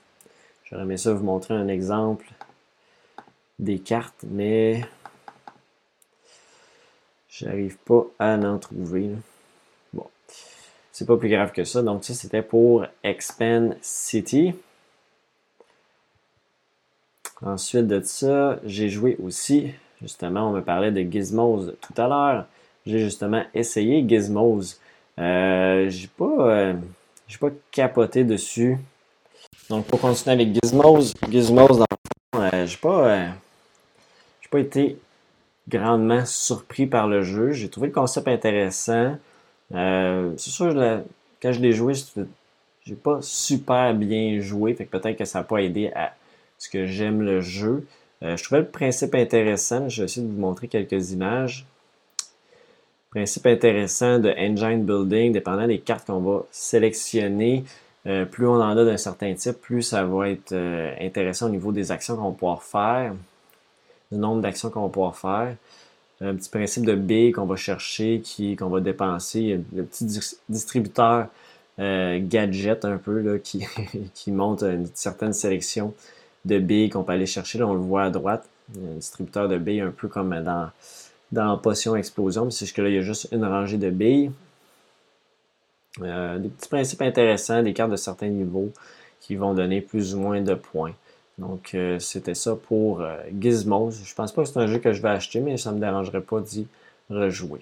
J'aurais 0.64 0.82
aimé 0.82 0.96
ça 0.96 1.12
vous 1.12 1.24
montrer 1.24 1.54
un 1.54 1.68
exemple 1.68 2.26
des 3.58 3.78
cartes, 3.78 4.24
mais 4.28 4.84
j'arrive 7.28 7.76
pas 7.78 8.06
à 8.18 8.36
en 8.36 8.58
trouver. 8.58 9.10
Bon, 9.92 10.06
c'est 10.92 11.06
pas 11.06 11.16
plus 11.16 11.28
grave 11.28 11.52
que 11.52 11.64
ça. 11.64 11.82
Donc 11.82 12.04
ça, 12.04 12.14
c'était 12.14 12.42
pour 12.42 12.86
Expand 13.02 13.76
City. 13.80 14.54
Ensuite 17.42 17.86
de 17.86 18.00
ça, 18.00 18.58
j'ai 18.64 18.88
joué 18.88 19.16
aussi, 19.22 19.72
justement, 20.00 20.48
on 20.48 20.52
me 20.52 20.62
parlait 20.62 20.90
de 20.90 21.02
Gizmos 21.02 21.72
tout 21.80 22.00
à 22.00 22.08
l'heure. 22.08 22.46
J'ai 22.86 22.98
justement 22.98 23.42
essayé 23.52 24.06
Gizmos. 24.08 24.80
Euh, 25.18 25.88
j'ai 25.90 26.08
pas, 26.08 26.50
euh, 26.50 26.74
j'ai 27.26 27.38
pas 27.38 27.50
capoté 27.70 28.24
dessus. 28.24 28.78
Donc 29.68 29.86
pour 29.86 30.00
continuer 30.00 30.34
avec 30.34 30.54
Gizmos, 30.54 31.12
Gizmos 31.28 31.68
dans 31.68 31.86
le 31.90 31.96
fond, 32.34 32.42
euh, 32.42 32.66
j'ai 32.66 32.76
pas, 32.76 33.34
j'ai 34.46 34.50
pas 34.50 34.60
été 34.60 34.98
grandement 35.68 36.24
surpris 36.24 36.86
par 36.86 37.08
le 37.08 37.22
jeu. 37.22 37.50
J'ai 37.52 37.68
trouvé 37.68 37.88
le 37.88 37.92
concept 37.92 38.28
intéressant. 38.28 39.16
c'est 39.70 40.38
sûr, 40.38 40.72
quand 41.42 41.52
je 41.52 41.60
l'ai 41.60 41.72
joué, 41.72 41.94
j'ai 42.84 42.94
pas 42.94 43.18
super 43.20 43.92
bien 43.94 44.38
joué, 44.38 44.74
fait 44.74 44.86
que 44.86 44.96
peut-être 44.96 45.18
que 45.18 45.24
ça 45.24 45.40
n'a 45.40 45.44
pas 45.44 45.58
aidé 45.58 45.90
à 45.94 46.14
ce 46.58 46.68
que 46.68 46.86
j'aime 46.86 47.22
le 47.22 47.40
jeu. 47.40 47.84
Euh, 48.22 48.36
je 48.36 48.44
trouvais 48.44 48.60
le 48.60 48.68
principe 48.68 49.14
intéressant. 49.14 49.88
Je 49.88 50.02
vais 50.02 50.04
essayer 50.06 50.26
de 50.26 50.32
vous 50.32 50.40
montrer 50.40 50.68
quelques 50.68 51.10
images. 51.10 51.66
Principe 53.10 53.46
intéressant 53.46 54.18
de 54.18 54.30
engine 54.30 54.84
building, 54.84 55.32
dépendant 55.32 55.66
des 55.66 55.80
cartes 55.80 56.06
qu'on 56.06 56.20
va 56.20 56.44
sélectionner. 56.50 57.64
Euh, 58.06 58.24
plus 58.24 58.46
on 58.46 58.54
en 58.54 58.76
a 58.76 58.84
d'un 58.84 58.96
certain 58.96 59.34
type, 59.34 59.60
plus 59.60 59.82
ça 59.82 60.04
va 60.04 60.30
être 60.30 60.52
euh, 60.52 60.94
intéressant 61.00 61.46
au 61.46 61.50
niveau 61.50 61.72
des 61.72 61.90
actions 61.90 62.16
qu'on 62.16 62.30
va 62.30 62.36
pouvoir 62.36 62.62
faire, 62.62 63.14
du 64.12 64.18
nombre 64.18 64.40
d'actions 64.40 64.70
qu'on 64.70 64.82
va 64.82 64.88
pouvoir 64.88 65.16
faire. 65.16 65.56
Un 66.20 66.34
petit 66.34 66.48
principe 66.48 66.86
de 66.86 66.94
B 66.94 67.34
qu'on 67.34 67.44
va 67.44 67.56
chercher, 67.56 68.22
qu'on 68.58 68.68
va 68.68 68.80
dépenser. 68.80 69.60
Le 69.74 69.84
petit 69.84 70.06
distributeur 70.48 71.28
gadget 71.78 72.84
un 72.84 72.96
peu 72.96 73.20
là, 73.20 73.38
qui, 73.38 73.66
qui 74.14 74.32
montre 74.32 74.64
une 74.64 74.88
certaine 74.94 75.34
sélection 75.34 75.92
de 76.46 76.58
billes 76.58 76.88
qu'on 76.88 77.02
peut 77.02 77.12
aller 77.12 77.26
chercher. 77.26 77.58
Là, 77.58 77.66
on 77.66 77.74
le 77.74 77.80
voit 77.80 78.04
à 78.04 78.10
droite. 78.10 78.48
un 78.76 78.94
distributeur 78.94 79.48
de 79.48 79.58
billes 79.58 79.80
un 79.80 79.90
peu 79.90 80.08
comme 80.08 80.42
dans, 80.42 80.70
dans 81.32 81.58
Potion 81.58 81.96
Explosion. 81.96 82.46
Mais 82.46 82.50
c'est 82.50 82.72
que 82.72 82.82
là, 82.82 82.88
il 82.88 82.94
y 82.94 82.98
a 82.98 83.02
juste 83.02 83.28
une 83.32 83.44
rangée 83.44 83.78
de 83.78 83.90
billes. 83.90 84.30
Euh, 86.02 86.38
des 86.38 86.48
petits 86.48 86.68
principes 86.68 87.02
intéressants, 87.02 87.62
des 87.62 87.72
cartes 87.72 87.90
de 87.90 87.96
certains 87.96 88.28
niveaux 88.28 88.70
qui 89.20 89.34
vont 89.34 89.54
donner 89.54 89.80
plus 89.80 90.14
ou 90.14 90.20
moins 90.20 90.40
de 90.40 90.54
points. 90.54 90.92
Donc, 91.38 91.74
euh, 91.74 91.98
c'était 91.98 92.34
ça 92.34 92.56
pour 92.56 93.02
euh, 93.02 93.18
Gizmos. 93.38 94.02
Je 94.04 94.14
pense 94.14 94.32
pas 94.32 94.42
que 94.42 94.48
c'est 94.48 94.58
un 94.58 94.66
jeu 94.66 94.78
que 94.78 94.92
je 94.92 95.02
vais 95.02 95.10
acheter, 95.10 95.40
mais 95.40 95.56
ça 95.58 95.70
ne 95.70 95.76
me 95.76 95.80
dérangerait 95.80 96.22
pas 96.22 96.40
d'y 96.40 96.66
rejouer. 97.10 97.60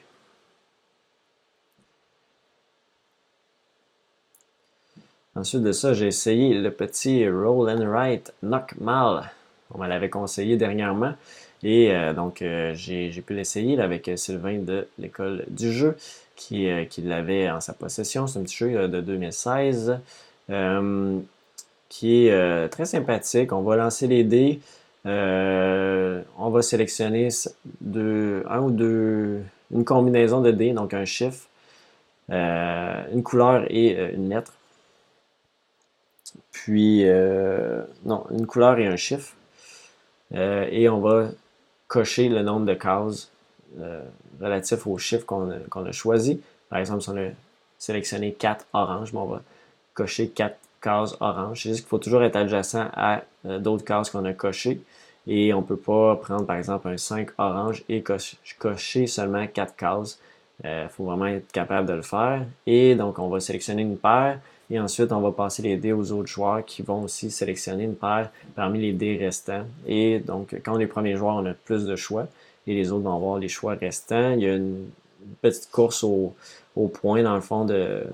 Ensuite 5.34 5.62
de 5.62 5.72
ça, 5.72 5.92
j'ai 5.92 6.06
essayé 6.06 6.54
le 6.54 6.70
petit 6.70 7.28
Roll 7.28 7.68
and 7.68 7.84
Write 7.88 8.32
Knock 8.42 8.76
Mal. 8.80 9.32
On 9.72 9.78
me 9.78 9.88
l'avait 9.88 10.10
conseillé 10.10 10.56
dernièrement. 10.56 11.14
Et 11.64 11.92
euh, 11.92 12.12
donc, 12.12 12.42
euh, 12.42 12.74
j'ai 12.76 13.10
pu 13.26 13.34
l'essayer 13.34 13.80
avec 13.80 14.08
Sylvain 14.14 14.58
de 14.58 14.86
l'école 15.00 15.44
du 15.48 15.72
jeu 15.72 15.96
qui, 16.36 16.68
qui 16.90 17.02
l'avait 17.02 17.50
en 17.50 17.60
sa 17.60 17.72
possession. 17.72 18.28
C'est 18.28 18.38
un 18.38 18.42
petit 18.44 18.56
jeu 18.56 18.86
de 18.86 19.00
2016 19.00 19.98
qui 21.94 22.26
est 22.26 22.68
très 22.70 22.86
sympathique. 22.86 23.52
On 23.52 23.62
va 23.62 23.76
lancer 23.76 24.06
les 24.08 24.24
dés. 24.24 24.60
on 25.04 26.50
va 26.50 26.62
sélectionner 26.62 27.28
un 27.86 28.60
ou 28.60 28.70
deux, 28.70 29.42
une 29.72 29.84
combinaison 29.84 30.40
de 30.40 30.50
dés, 30.50 30.72
donc 30.72 30.92
un 30.92 31.04
chiffre, 31.04 31.46
une 32.28 33.22
couleur 33.22 33.64
et 33.70 34.12
une 34.14 34.28
lettre. 34.28 34.52
Puis, 36.54 37.02
euh, 37.04 37.82
non, 38.04 38.24
une 38.30 38.46
couleur 38.46 38.78
et 38.78 38.86
un 38.86 38.96
chiffre. 38.96 39.34
Euh, 40.34 40.66
et 40.70 40.88
on 40.88 41.00
va 41.00 41.28
cocher 41.88 42.28
le 42.28 42.42
nombre 42.42 42.64
de 42.64 42.74
cases 42.74 43.30
euh, 43.80 44.02
relatif 44.40 44.86
au 44.86 44.96
chiffre 44.96 45.26
qu'on 45.26 45.50
a, 45.50 45.92
choisi. 45.92 46.40
Par 46.70 46.78
exemple, 46.78 47.02
si 47.02 47.10
on 47.10 47.16
a 47.16 47.28
sélectionné 47.78 48.32
4 48.32 48.66
oranges, 48.72 49.14
on 49.14 49.26
va 49.26 49.42
cocher 49.92 50.28
4 50.28 50.56
cases 50.84 51.16
oranges. 51.20 51.62
C'est 51.62 51.70
juste 51.70 51.80
qu'il 51.80 51.88
faut 51.88 51.98
toujours 51.98 52.22
être 52.22 52.36
adjacent 52.36 52.88
à 52.94 53.22
d'autres 53.44 53.84
cases 53.84 54.10
qu'on 54.10 54.24
a 54.24 54.32
cochées. 54.32 54.80
Et 55.26 55.54
on 55.54 55.62
ne 55.62 55.66
peut 55.66 55.76
pas 55.76 56.16
prendre, 56.16 56.44
par 56.44 56.56
exemple, 56.56 56.86
un 56.88 56.98
5 56.98 57.30
orange 57.38 57.82
et 57.88 58.02
cocher 58.02 59.06
seulement 59.06 59.46
4 59.46 59.74
cases. 59.74 60.18
Il 60.62 60.88
faut 60.90 61.04
vraiment 61.04 61.26
être 61.26 61.50
capable 61.50 61.88
de 61.88 61.94
le 61.94 62.02
faire. 62.02 62.44
Et 62.66 62.94
donc, 62.94 63.18
on 63.18 63.28
va 63.28 63.40
sélectionner 63.40 63.82
une 63.82 63.96
paire. 63.96 64.38
Et 64.70 64.78
ensuite, 64.78 65.12
on 65.12 65.20
va 65.20 65.30
passer 65.30 65.62
les 65.62 65.76
dés 65.76 65.92
aux 65.92 66.12
autres 66.12 66.28
joueurs 66.28 66.64
qui 66.64 66.82
vont 66.82 67.02
aussi 67.02 67.30
sélectionner 67.30 67.84
une 67.84 67.96
paire 67.96 68.30
parmi 68.54 68.80
les 68.80 68.92
dés 68.92 69.16
restants. 69.16 69.64
Et 69.86 70.18
donc, 70.20 70.54
quand 70.64 70.76
on 70.76 70.80
est 70.80 70.86
premier 70.86 71.16
joueur, 71.16 71.36
on 71.36 71.46
a 71.46 71.54
plus 71.54 71.84
de 71.84 71.96
choix. 71.96 72.26
Et 72.66 72.74
les 72.74 72.92
autres 72.92 73.04
vont 73.04 73.16
avoir 73.16 73.38
les 73.38 73.48
choix 73.48 73.74
restants. 73.74 74.32
Il 74.32 74.40
y 74.40 74.48
a 74.48 74.54
une 74.54 74.88
petite 75.42 75.70
course 75.70 76.02
au, 76.04 76.34
au 76.76 76.88
point 76.88 77.22
dans 77.22 77.34
le 77.34 77.40
fond 77.40 77.64
de. 77.64 78.04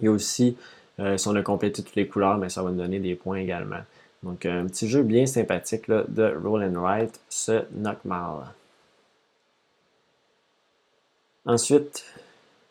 Il 0.00 0.04
y 0.04 0.08
a 0.08 0.12
aussi, 0.12 0.56
euh, 0.56 0.77
si 0.98 1.28
on 1.28 1.36
a 1.36 1.42
complété 1.42 1.82
toutes 1.82 1.94
les 1.94 2.08
couleurs, 2.08 2.38
mais 2.38 2.48
ça 2.48 2.62
va 2.62 2.70
nous 2.70 2.78
donner 2.78 2.98
des 2.98 3.14
points 3.14 3.38
également. 3.38 3.80
Donc, 4.22 4.46
un 4.46 4.66
petit 4.66 4.88
jeu 4.88 5.02
bien 5.02 5.26
sympathique 5.26 5.88
de 5.88 6.36
Roll 6.42 6.64
and 6.64 6.80
Write, 6.80 7.20
ce 7.28 7.64
Knockmal. 7.72 8.46
Ensuite, 11.46 12.04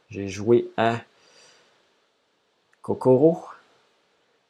j'ai 0.09 0.27
joué 0.27 0.69
à 0.77 0.97
Kokoro. 2.81 3.45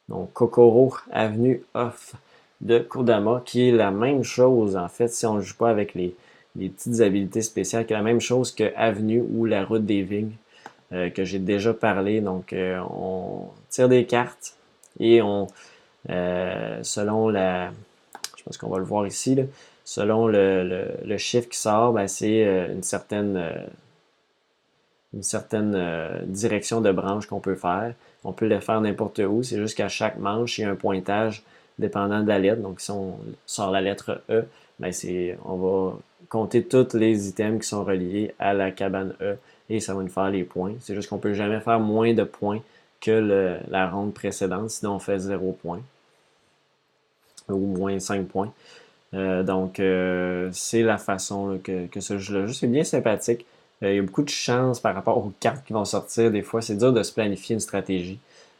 Donc, 0.08 0.32
Kokoro 0.32 0.94
Avenue 1.10 1.62
Off 1.74 2.14
de 2.60 2.80
Kodama, 2.80 3.42
qui 3.44 3.68
est 3.68 3.72
la 3.72 3.90
même 3.90 4.24
chose, 4.24 4.76
en 4.76 4.88
fait, 4.88 5.08
si 5.08 5.24
on 5.24 5.34
ne 5.34 5.40
joue 5.40 5.56
pas 5.56 5.70
avec 5.70 5.94
les, 5.94 6.14
petites 6.56 7.00
habilités 7.00 7.42
spéciales, 7.42 7.86
qui 7.86 7.92
est 7.92 7.96
la 7.96 8.02
même 8.02 8.20
chose 8.20 8.52
que 8.52 8.74
Avenue 8.76 9.22
ou 9.22 9.44
la 9.44 9.64
route 9.64 9.86
des 9.86 10.02
vignes, 10.02 10.32
euh, 10.92 11.10
que 11.10 11.22
j'ai 11.22 11.38
déjà 11.38 11.74
parlé. 11.74 12.22
Donc, 12.22 12.54
euh, 12.54 12.80
on 12.90 13.48
tire 13.68 13.90
des 13.90 14.06
cartes 14.06 14.54
et 14.98 15.20
on, 15.20 15.46
euh, 16.08 16.82
selon 16.82 17.28
la, 17.28 17.70
je 18.38 18.42
pense 18.42 18.56
qu'on 18.56 18.70
va 18.70 18.78
le 18.78 18.84
voir 18.84 19.06
ici, 19.06 19.38
selon 19.84 20.28
le, 20.28 21.16
chiffre 21.18 21.48
qui 21.48 21.58
sort, 21.58 21.92
ben, 21.92 22.08
c'est 22.08 22.42
une 22.72 22.82
certaine, 22.82 23.66
une 25.12 25.22
certaine 25.22 26.24
direction 26.26 26.80
de 26.80 26.90
branche 26.90 27.26
qu'on 27.26 27.40
peut 27.40 27.54
faire. 27.54 27.92
On 28.24 28.32
peut 28.32 28.46
les 28.46 28.60
faire 28.60 28.80
n'importe 28.80 29.18
où. 29.18 29.42
C'est 29.42 29.58
juste 29.58 29.76
qu'à 29.76 29.88
chaque 29.88 30.18
manche, 30.18 30.58
il 30.58 30.62
y 30.62 30.64
a 30.64 30.70
un 30.70 30.74
pointage 30.74 31.42
dépendant 31.78 32.22
de 32.22 32.28
la 32.28 32.38
lettre. 32.38 32.62
Donc, 32.62 32.80
si 32.80 32.90
on 32.90 33.18
sort 33.44 33.70
la 33.70 33.82
lettre 33.82 34.22
E, 34.30 34.44
ben 34.80 34.92
on 35.44 35.56
va 35.56 35.98
compter 36.28 36.64
tous 36.64 36.94
les 36.94 37.28
items 37.28 37.60
qui 37.60 37.68
sont 37.68 37.84
reliés 37.84 38.34
à 38.38 38.54
la 38.54 38.70
cabane 38.70 39.14
E 39.20 39.36
et 39.70 39.80
ça 39.80 39.94
va 39.94 40.02
nous 40.02 40.08
faire 40.08 40.30
les 40.30 40.44
points. 40.44 40.74
C'est 40.80 40.94
juste 40.94 41.08
qu'on 41.08 41.18
peut 41.18 41.34
jamais 41.34 41.60
faire 41.60 41.80
moins 41.80 42.14
de 42.14 42.24
points 42.24 42.60
que 43.00 43.60
la 43.68 43.88
ronde 43.88 44.12
précédente, 44.14 44.70
sinon 44.70 44.94
on 44.94 44.98
fait 44.98 45.18
0 45.18 45.52
points 45.62 45.80
ou 47.48 47.58
moins 47.58 47.98
5 47.98 48.26
points. 48.26 48.52
Euh, 49.14 49.42
donc, 49.42 49.80
euh, 49.80 50.50
c'est 50.52 50.82
la 50.82 50.98
façon 50.98 51.58
que, 51.62 51.88
ce 52.00 52.18
jeu-là 52.18 52.46
joue. 52.46 52.52
C'est 52.52 52.66
bien 52.66 52.84
sympathique. 52.84 53.46
Euh, 53.82 53.92
il 53.92 53.96
y 53.96 53.98
a 53.98 54.02
beaucoup 54.02 54.22
de 54.22 54.28
chance 54.28 54.80
par 54.80 54.94
rapport 54.94 55.18
aux 55.18 55.32
cartes 55.40 55.64
qui 55.64 55.72
vont 55.72 55.84
sortir. 55.84 56.30
Des 56.30 56.42
fois, 56.42 56.62
c'est 56.62 56.76
dur 56.76 56.92
de 56.92 57.02
se 57.02 57.12
planifier 57.12 57.54
une 57.54 57.60
stratégie 57.60 58.18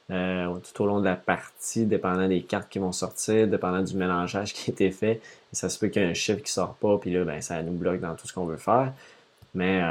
tout 0.09 0.82
au 0.82 0.86
long 0.86 1.01
de 1.01 1.05
la 1.05 1.16
partie, 1.16 1.85
dépendant 1.85 2.26
des 2.28 2.40
cartes 2.40 2.70
qui 2.70 2.78
vont 2.78 2.93
sortir, 2.93 3.47
dépendant 3.47 3.82
du 3.82 3.94
mélangeage 3.94 4.55
qui 4.55 4.70
a 4.70 4.72
été 4.72 4.90
fait. 4.90 5.20
ça 5.52 5.68
se 5.68 5.78
peut 5.78 5.89
qu'il 5.89 6.01
y 6.01 6.05
ait 6.06 6.09
un 6.09 6.14
chiffre 6.14 6.43
qui 6.43 6.51
sort 6.51 6.76
pas, 6.76 6.97
puis 6.97 7.12
là, 7.12 7.24
ben, 7.24 7.43
ça 7.43 7.62
nous 7.62 7.72
bloque 7.72 8.01
dans 8.01 8.14
tout 8.14 8.26
ce 8.26 8.32
qu'on 8.32 8.47
veut 8.47 8.56
faire. 8.56 8.94
Mais 9.55 9.82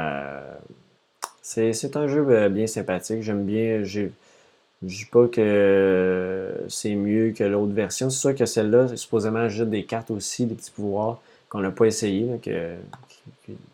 c'est 1.72 1.96
un 1.96 2.08
jeu 2.08 2.48
bien 2.48 2.66
sympathique. 2.66 3.22
J'aime 3.22 3.44
bien. 3.44 3.82
Je 3.84 4.02
ne 4.02 4.08
dis 4.82 5.06
pas 5.06 5.26
que 5.28 6.54
c'est 6.68 6.94
mieux 6.94 7.32
que 7.32 7.44
l'autre 7.44 7.72
version. 7.72 8.10
C'est 8.10 8.20
sûr 8.20 8.34
que 8.34 8.44
celle-là, 8.44 8.96
supposément, 8.96 9.38
ajoute 9.38 9.70
des 9.70 9.84
cartes 9.84 10.10
aussi, 10.10 10.46
des 10.46 10.54
petits 10.54 10.70
pouvoirs 10.70 11.20
qu'on 11.48 11.60
n'a 11.60 11.70
pas 11.70 11.86
essayé, 11.86 12.38
que, 12.42 12.74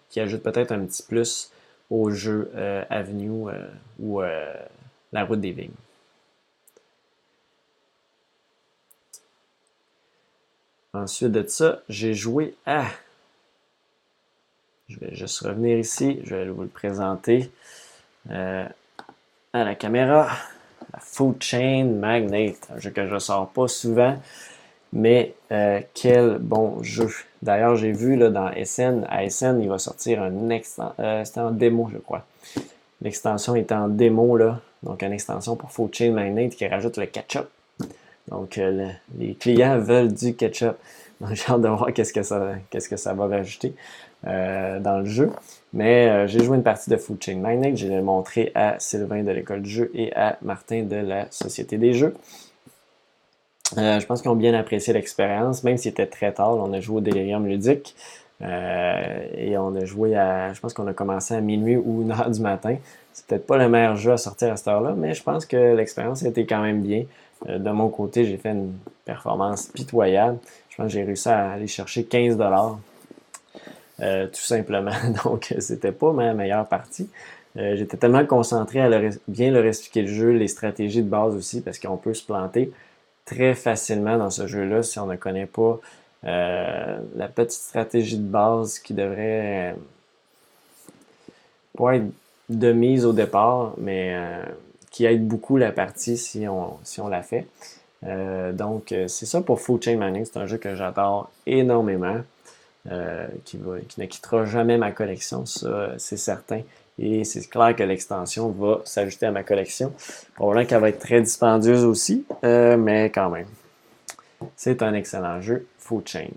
qui 0.09 0.21
ajoute 0.21 0.43
peut-être 0.43 0.73
un 0.73 0.85
petit 0.85 1.03
plus 1.03 1.51
au 1.91 2.11
jeu 2.11 2.51
euh, 2.55 2.85
Avenue 2.89 3.49
euh, 3.49 3.67
ou 3.99 4.23
euh, 4.23 4.55
la 5.13 5.25
route 5.25 5.41
des 5.41 5.51
vignes. 5.51 5.71
Ensuite 10.93 11.33
de 11.33 11.45
ça, 11.47 11.83
j'ai 11.89 12.15
joué 12.15 12.55
à. 12.67 12.87
Je 14.89 14.99
vais 15.01 15.15
juste 15.15 15.41
revenir 15.41 15.79
ici, 15.79 16.21
je 16.25 16.35
vais 16.35 16.49
vous 16.49 16.63
le 16.63 16.69
présenter 16.69 17.51
à 18.29 18.69
la 19.53 19.75
caméra. 19.75 20.29
Food 21.01 21.43
Chain 21.43 21.85
Magnate, 21.85 22.69
un 22.75 22.79
jeu 22.79 22.91
que 22.91 23.07
je 23.07 23.15
ne 23.15 23.19
sors 23.19 23.49
pas 23.49 23.69
souvent, 23.69 24.17
Mais 24.93 25.35
euh, 25.51 25.81
quel 25.93 26.39
bon 26.39 26.83
jeu. 26.83 27.09
D'ailleurs, 27.43 27.77
j'ai 27.77 27.91
vu 27.91 28.17
là, 28.17 28.31
dans 28.31 28.51
SN, 28.65 29.05
à 29.09 29.29
SN, 29.29 29.61
il 29.61 29.69
va 29.69 29.79
sortir 29.79 30.23
un 30.23 30.51
extension. 30.51 30.95
Euh, 31.01 31.25
c'était 31.25 31.41
en 31.41 31.51
démo, 31.51 31.89
je 31.93 31.99
crois. 31.99 32.25
L'extension 33.03 33.57
est 33.57 33.73
en 33.73 33.89
démo, 33.89 34.37
là. 34.37 34.61
Donc, 34.83 35.03
une 35.03 35.13
extension 35.13 35.57
pour 35.57 35.73
Food 35.73 35.95
Chain 35.95 36.13
Magnet 36.13 36.49
qui 36.49 36.67
rajoute 36.67 36.97
le 36.97 37.07
ketchup. 37.07 37.49
Donc, 38.29 38.57
euh, 38.59 38.89
les 39.19 39.35
clients 39.35 39.79
veulent 39.79 40.13
du 40.13 40.35
ketchup. 40.35 40.77
Donc, 41.21 41.31
j'ai 41.35 41.53
hâte 41.53 41.61
de 41.61 41.69
voir 41.69 41.93
qu'est-ce 41.93 42.13
que 42.13 42.23
ça, 42.23 42.55
qu'est-ce 42.71 42.89
que 42.89 42.97
ça 42.97 43.15
va 43.15 43.27
rajouter 43.27 43.75
dans 44.25 45.01
le 45.01 45.05
jeu. 45.05 45.31
Mais 45.73 46.27
j'ai 46.29 46.43
joué 46.43 46.57
une 46.57 46.63
partie 46.63 46.89
de 46.89 46.97
Food 46.97 47.23
Chain 47.23 47.37
Magnet. 47.37 47.77
Je 47.77 47.87
l'ai 47.87 48.01
montré 48.01 48.53
à 48.55 48.79
Sylvain 48.79 49.23
de 49.23 49.31
l'école 49.31 49.63
du 49.63 49.71
jeu 49.71 49.91
et 49.95 50.15
à 50.15 50.39
Martin 50.43 50.83
de 50.83 50.97
la 50.97 51.31
Société 51.31 51.77
des 51.77 51.93
jeux. 51.95 52.15
Euh, 53.79 53.99
je 53.99 54.07
pense 54.07 54.23
qu'ils 54.23 54.31
ont 54.31 54.37
bien 54.37 54.55
apprécié 54.55 54.93
l'expérience, 54.93 55.65
même 55.65 55.77
s'il 55.79 55.91
était 55.91 56.07
très 56.07 56.33
tard. 56.33 56.57
On 56.57 56.73
a 56.73 56.81
joué 56.81 56.99
au 56.99 57.01
Delirium 57.01 57.47
ludique 57.47 57.95
euh, 58.43 59.27
et 59.37 59.57
on 59.57 59.75
a 59.75 59.85
joué 59.85 60.17
à. 60.17 60.53
Je 60.53 60.61
pense 60.61 60.75
qu'on 60.75 60.87
a 60.87 60.93
commencé 60.93 61.35
à 61.35 61.41
minuit 61.41 61.77
ou 61.77 62.03
une 62.03 62.13
heure 62.13 62.31
du 62.31 62.41
matin. 62.41 62.77
C'est 63.13 63.27
peut-être 63.27 63.47
pas 63.47 63.57
le 63.57 63.69
meilleur 63.69 63.97
jeu 63.97 64.13
à 64.13 64.17
sortir 64.17 64.53
à 64.53 64.57
cette 64.57 64.69
heure-là, 64.69 64.95
mais 64.97 65.15
je 65.15 65.23
pense 65.23 65.47
que 65.47 65.75
l'expérience 65.75 66.23
était 66.25 66.47
quand 66.47 66.63
même 66.63 66.83
bien. 66.83 67.05
Euh, 67.49 67.59
de 67.59 67.71
mon 67.71 67.89
côté, 67.89 68.25
j'ai 68.25 68.37
fait 68.37 68.51
une 68.51 68.75
performance 69.05 69.69
pitoyable. 69.69 70.39
Je 70.69 70.77
pense 70.77 70.87
que 70.87 70.93
j'ai 70.93 71.05
réussi 71.05 71.29
à 71.29 71.53
aller 71.53 71.67
chercher 71.67 72.05
15 72.05 72.37
dollars. 72.37 72.79
Tout 74.33 74.41
simplement. 74.41 74.93
Donc, 75.25 75.55
c'était 75.59 75.93
pas 75.93 76.13
ma 76.13 76.35
meilleure 76.35 76.67
partie. 76.67 77.09
J'étais 77.57 77.97
tellement 77.97 78.27
concentré 78.27 78.81
à 78.81 78.91
bien 79.29 79.51
leur 79.51 79.65
expliquer 79.65 80.03
le 80.03 80.09
jeu, 80.09 80.31
les 80.33 80.49
stratégies 80.49 81.03
de 81.03 81.09
base 81.09 81.35
aussi, 81.35 81.61
parce 81.61 81.79
qu'on 81.79 81.97
peut 81.97 82.15
se 82.15 82.25
planter 82.25 82.73
très 83.25 83.55
facilement 83.55 84.19
dans 84.19 84.31
ce 84.31 84.47
jeu-là 84.47 84.83
si 84.83 84.99
on 84.99 85.07
ne 85.07 85.17
connaît 85.17 85.47
pas 85.47 85.81
euh, 86.27 86.99
la 87.17 87.29
petite 87.29 87.61
stratégie 87.61 88.17
de 88.17 88.27
base 88.27 88.79
qui 88.79 88.95
devrait 88.95 89.77
pas 91.77 91.97
être 91.97 92.07
de 92.49 92.73
mise 92.73 93.05
au 93.05 93.13
départ, 93.13 93.75
mais 93.79 94.15
euh, 94.15 94.43
qui 94.91 95.05
aide 95.05 95.27
beaucoup 95.27 95.57
la 95.57 95.73
partie 95.73 96.17
si 96.17 96.47
on, 96.49 96.79
si 96.83 97.01
on 97.01 97.09
la 97.09 97.23
fait. 97.23 97.47
Euh, 98.07 98.53
donc, 98.53 98.95
c'est 99.09 99.27
ça 99.27 99.41
pour 99.41 99.61
Full 99.61 99.83
Chain 99.83 99.97
Mining. 99.97 100.25
C'est 100.25 100.39
un 100.39 100.47
jeu 100.47 100.59
que 100.59 100.75
j'adore 100.75 101.31
énormément, 101.47 102.19
qui, 103.45 103.59
qui 103.89 104.01
ne 104.01 104.07
quittera 104.07 104.45
jamais 104.45 104.77
ma 104.77 104.93
collection, 104.93 105.47
ça, 105.47 105.95
c'est 105.99 106.17
certain. 106.17 106.61
Et 106.99 107.25
c'est 107.25 107.49
clair 107.49 107.75
que 107.75 107.83
l'extension 107.83 108.51
va 108.51 108.81
s'ajouter 108.85 109.27
à 109.27 109.33
ma 109.33 109.43
collection. 109.43 109.93
Probablement 110.35 110.67
qu'elle 110.67 110.81
va 110.81 110.89
être 110.91 111.01
très 111.01 111.21
dispendieuse 111.21 111.85
aussi, 111.85 112.25
euh, 112.45 112.77
mais 112.77 113.11
quand 113.11 113.31
même. 113.31 113.49
C'est 114.57 114.83
un 114.83 114.95
excellent 114.95 115.41
jeu, 115.41 115.67
Food 115.79 116.07
Chain. 116.07 116.29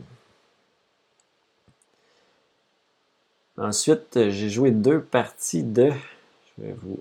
Ensuite, 3.58 4.30
j'ai 4.30 4.50
joué 4.50 4.72
deux 4.72 5.02
parties 5.02 5.64
de. 5.64 5.92
Je 6.58 6.64
vais 6.64 6.76
vous. 6.82 7.00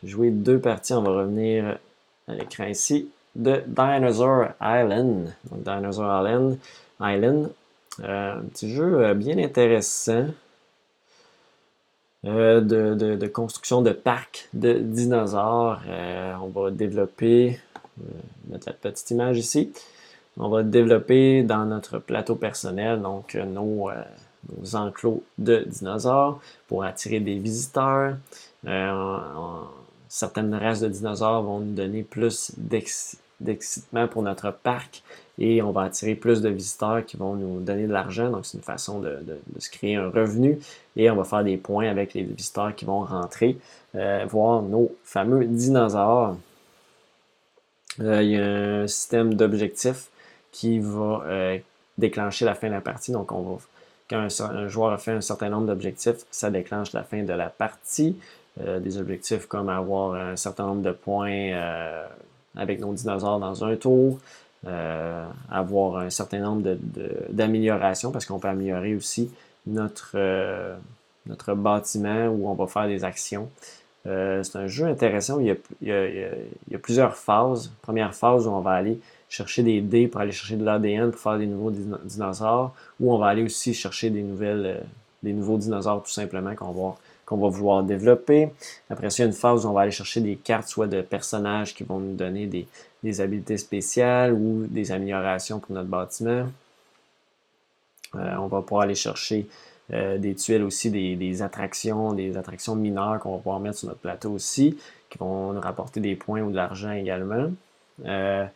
J'ai 0.00 0.08
joué 0.08 0.30
deux 0.30 0.58
parties, 0.58 0.92
on 0.94 1.02
va 1.02 1.10
revenir 1.10 1.78
à 2.26 2.34
l'écran 2.34 2.64
ici, 2.64 3.08
de 3.34 3.62
Dinosaur 3.66 4.48
Island. 4.60 5.34
Donc, 5.50 5.62
Dinosaur 5.62 6.20
Island. 6.20 6.58
Island. 7.00 7.50
Euh, 8.00 8.38
un 8.38 8.42
petit 8.44 8.72
jeu 8.72 9.04
euh, 9.04 9.14
bien 9.14 9.38
intéressant. 9.38 10.26
Euh, 12.24 12.60
de, 12.60 13.26
construction 13.26 13.82
de 13.82 13.90
parcs 13.90 14.48
de 14.54 14.74
dinosaures. 14.74 15.80
On 16.40 16.48
va 16.48 16.70
développer, 16.70 17.58
mettre 18.48 18.68
la 18.68 18.74
petite 18.74 19.10
image 19.10 19.38
ici, 19.38 19.72
on 20.36 20.48
va 20.48 20.62
développer 20.62 21.42
dans 21.42 21.64
notre 21.64 21.98
plateau 21.98 22.36
personnel 22.36 23.02
donc 23.02 23.34
nos, 23.34 23.90
enclos 24.74 25.24
de 25.38 25.64
dinosaures 25.66 26.40
pour 26.68 26.84
attirer 26.84 27.18
des 27.18 27.38
visiteurs. 27.38 28.16
certaines 30.08 30.54
races 30.54 30.80
de 30.80 30.88
dinosaures 30.88 31.42
vont 31.42 31.58
nous 31.58 31.74
donner 31.74 32.04
plus 32.04 32.52
d'excitement 33.42 34.08
pour 34.08 34.22
notre 34.22 34.50
parc 34.50 35.02
et 35.38 35.62
on 35.62 35.72
va 35.72 35.82
attirer 35.82 36.14
plus 36.14 36.42
de 36.42 36.48
visiteurs 36.48 37.04
qui 37.04 37.16
vont 37.16 37.34
nous 37.34 37.60
donner 37.60 37.86
de 37.86 37.92
l'argent. 37.92 38.30
Donc, 38.30 38.44
c'est 38.44 38.58
une 38.58 38.64
façon 38.64 39.00
de, 39.00 39.18
se 39.58 39.70
créer 39.70 39.96
un 39.96 40.08
revenu 40.08 40.58
et 40.96 41.10
on 41.10 41.16
va 41.16 41.24
faire 41.24 41.42
des 41.42 41.56
points 41.56 41.88
avec 41.88 42.14
les 42.14 42.22
visiteurs 42.22 42.74
qui 42.74 42.84
vont 42.84 43.00
rentrer, 43.00 43.58
euh, 43.94 44.24
voir 44.28 44.62
nos 44.62 44.94
fameux 45.04 45.44
dinosaures. 45.44 46.36
Euh, 48.00 48.22
il 48.22 48.30
y 48.30 48.36
a 48.36 48.44
un 48.82 48.86
système 48.86 49.34
d'objectifs 49.34 50.08
qui 50.50 50.78
va 50.78 51.24
euh, 51.26 51.58
déclencher 51.98 52.44
la 52.44 52.54
fin 52.54 52.68
de 52.68 52.74
la 52.74 52.80
partie. 52.80 53.12
Donc, 53.12 53.28
quand 53.28 53.58
un, 54.12 54.68
joueur 54.68 54.92
a 54.92 54.98
fait 54.98 55.12
un 55.12 55.20
certain 55.22 55.48
nombre 55.48 55.66
d'objectifs, 55.66 56.26
ça 56.30 56.50
déclenche 56.50 56.92
la 56.92 57.02
fin 57.02 57.22
de 57.22 57.32
la 57.32 57.48
partie. 57.48 58.16
des 58.58 58.98
objectifs 58.98 59.46
comme 59.46 59.70
avoir 59.70 60.14
un 60.14 60.36
certain 60.36 60.66
nombre 60.66 60.82
de 60.82 60.92
points 60.92 61.52
avec 62.56 62.80
nos 62.80 62.92
dinosaures 62.92 63.38
dans 63.38 63.64
un 63.64 63.76
tour, 63.76 64.18
euh, 64.66 65.26
avoir 65.50 65.98
un 65.98 66.10
certain 66.10 66.38
nombre 66.38 66.76
d'améliorations 67.30 68.12
parce 68.12 68.26
qu'on 68.26 68.38
peut 68.38 68.48
améliorer 68.48 68.94
aussi 68.94 69.30
notre, 69.66 70.12
euh, 70.14 70.76
notre 71.26 71.54
bâtiment 71.54 72.28
où 72.28 72.48
on 72.48 72.54
va 72.54 72.66
faire 72.66 72.86
des 72.86 73.02
actions. 73.04 73.48
Euh, 74.06 74.42
c'est 74.42 74.58
un 74.58 74.66
jeu 74.66 74.86
intéressant 74.86 75.38
où 75.38 75.40
il 75.40 75.56
y, 75.82 76.74
a, 76.74 76.78
plusieurs 76.78 77.16
phases. 77.16 77.72
Première 77.82 78.14
phase 78.14 78.46
où 78.46 78.50
on 78.50 78.60
va 78.60 78.72
aller 78.72 79.00
chercher 79.28 79.62
des 79.62 79.80
dés 79.80 80.08
pour 80.08 80.20
aller 80.20 80.32
chercher 80.32 80.56
de 80.56 80.64
l'ADN 80.64 81.10
pour 81.10 81.20
faire 81.20 81.38
des 81.38 81.46
nouveaux 81.46 81.72
dinosaures, 82.04 82.74
ou 83.00 83.12
on 83.12 83.18
va 83.18 83.28
aller 83.28 83.42
aussi 83.42 83.74
chercher 83.74 84.10
des 84.10 84.22
nouvelles, 84.22 84.84
des 85.22 85.32
nouveaux 85.32 85.56
dinosaures 85.56 86.02
tout 86.02 86.10
simplement 86.10 86.54
qu'on 86.54 86.72
va 86.72 86.96
qu'on 87.26 87.36
va 87.36 87.48
vouloir 87.48 87.82
développer. 87.82 88.50
Après 88.90 89.10
ça, 89.10 89.18
il 89.18 89.20
y 89.20 89.24
a 89.24 89.26
une 89.26 89.36
phase 89.36 89.64
où 89.64 89.68
on 89.68 89.72
va 89.72 89.82
aller 89.82 89.90
chercher 89.90 90.20
des 90.20 90.36
cartes, 90.36 90.68
soit 90.68 90.86
de 90.86 91.02
personnages 91.02 91.74
qui 91.74 91.84
vont 91.84 91.98
nous 91.98 92.14
donner 92.14 92.46
des, 92.46 92.66
des 93.02 93.20
habiletés 93.20 93.58
spéciales 93.58 94.32
ou 94.32 94.66
des 94.68 94.92
améliorations 94.92 95.58
pour 95.58 95.74
notre 95.74 95.88
bâtiment. 95.88 96.46
Euh, 98.14 98.36
on 98.38 98.46
va 98.46 98.60
pouvoir 98.60 98.82
aller 98.82 98.94
chercher 98.94 99.46
euh, 99.92 100.18
des 100.18 100.34
tuiles 100.34 100.62
aussi, 100.62 100.90
des, 100.90 101.42
attractions, 101.42 102.12
des 102.12 102.36
attractions 102.36 102.76
mineures 102.76 103.18
qu'on 103.20 103.32
va 103.32 103.38
pouvoir 103.38 103.60
mettre 103.60 103.78
sur 103.78 103.88
notre 103.88 104.00
plateau 104.00 104.30
aussi, 104.30 104.78
qui 105.10 105.18
vont 105.18 105.52
nous 105.52 105.60
rapporter 105.60 106.00
des 106.00 106.14
points 106.14 106.42
ou 106.42 106.50
de 106.50 106.56
l'argent 106.56 106.92
également. 106.92 107.50
Euh, 108.04 108.46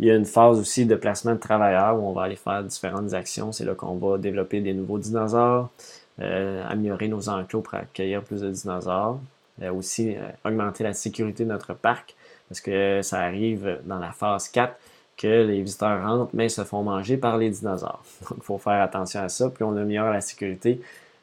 il 0.00 0.06
y 0.06 0.10
a 0.10 0.16
une 0.16 0.24
phase 0.24 0.58
aussi 0.58 0.86
de 0.86 0.96
placement 0.96 1.34
de 1.34 1.38
travailleurs 1.38 1.96
où 1.96 2.08
on 2.08 2.12
va 2.12 2.22
aller 2.22 2.36
faire 2.36 2.62
différentes 2.64 3.14
actions. 3.14 3.52
C'est 3.52 3.64
là 3.64 3.74
qu'on 3.74 3.96
va 3.96 4.18
développer 4.18 4.60
des 4.60 4.74
nouveaux 4.74 4.98
dinosaures, 4.98 5.70
améliorer 6.18 7.08
nos 7.08 7.28
enclos 7.28 7.60
pour 7.60 7.74
accueillir 7.74 8.22
plus 8.22 8.40
de 8.40 8.50
dinosaures, 8.50 9.18
aussi 9.72 10.16
augmenter 10.44 10.84
la 10.84 10.94
sécurité 10.94 11.44
de 11.44 11.48
notre 11.48 11.74
parc 11.74 12.14
parce 12.48 12.60
que 12.60 13.00
ça 13.02 13.20
arrive 13.20 13.80
dans 13.84 13.98
la 13.98 14.12
phase 14.12 14.48
4 14.48 14.76
que 15.16 15.46
les 15.46 15.62
visiteurs 15.62 16.02
rentrent, 16.02 16.30
mais 16.34 16.48
se 16.48 16.64
font 16.64 16.82
manger 16.82 17.16
par 17.16 17.38
les 17.38 17.50
dinosaures. 17.50 18.02
Donc, 18.28 18.38
il 18.38 18.44
faut 18.44 18.58
faire 18.58 18.82
attention 18.82 19.20
à 19.20 19.28
ça. 19.28 19.48
Plus 19.48 19.64
on 19.64 19.76
améliore 19.76 20.10
la 20.10 20.20
sécurité, 20.20 20.80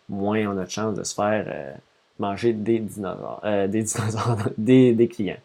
moins 0.10 0.46
on 0.48 0.58
a 0.58 0.66
de 0.66 0.70
chances 0.70 0.96
de 0.96 1.04
se 1.04 1.14
faire 1.14 1.46
euh, 1.48 1.74
manger 2.20 2.54
des 2.54 2.80
dinosaures, 2.80 3.42
euh, 3.44 3.68
des 3.68 5.08
clients. 5.10 5.38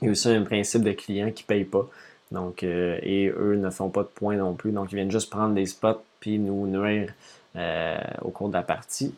Il 0.00 0.06
y 0.06 0.08
a 0.08 0.12
aussi 0.12 0.28
un 0.30 0.42
principe 0.42 0.82
de 0.82 0.92
clients 0.92 1.30
qui 1.30 1.44
ne 1.44 1.46
payent 1.46 1.64
pas. 1.64 1.88
Donc, 2.30 2.62
euh, 2.62 2.98
et 3.02 3.28
eux 3.28 3.56
ne 3.56 3.70
font 3.70 3.90
pas 3.90 4.02
de 4.02 4.08
points 4.08 4.36
non 4.36 4.54
plus. 4.54 4.72
Donc, 4.72 4.92
ils 4.92 4.96
viennent 4.96 5.10
juste 5.10 5.30
prendre 5.30 5.54
des 5.54 5.66
spots 5.66 6.02
puis 6.20 6.38
nous 6.38 6.66
nuire 6.66 7.12
au 7.54 8.30
cours 8.30 8.48
de 8.48 8.54
la 8.54 8.62
partie. 8.62 9.14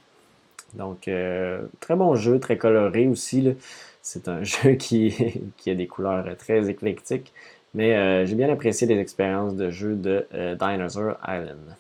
Donc, 0.75 1.11
très 1.81 1.97
bon 1.97 2.15
jeu, 2.15 2.39
très 2.39 2.57
coloré 2.59 3.07
aussi. 3.07 3.55
C'est 4.03 4.29
un 4.29 4.43
jeu 4.45 4.75
qui, 4.75 5.15
a 5.67 5.75
des 5.75 5.87
couleurs 5.87 6.37
très 6.37 6.69
éclectiques, 6.69 7.33
mais 7.75 7.97
euh, 7.97 8.27
j'ai 8.27 8.35
bien 8.35 8.51
apprécié 8.51 8.87
les 8.87 8.99
expériences 8.99 9.55
de 9.55 9.71
jeu 9.71 9.95
de 9.95 10.27
euh, 10.35 10.55
Dinosaur 10.55 11.17
Island. 11.23 11.77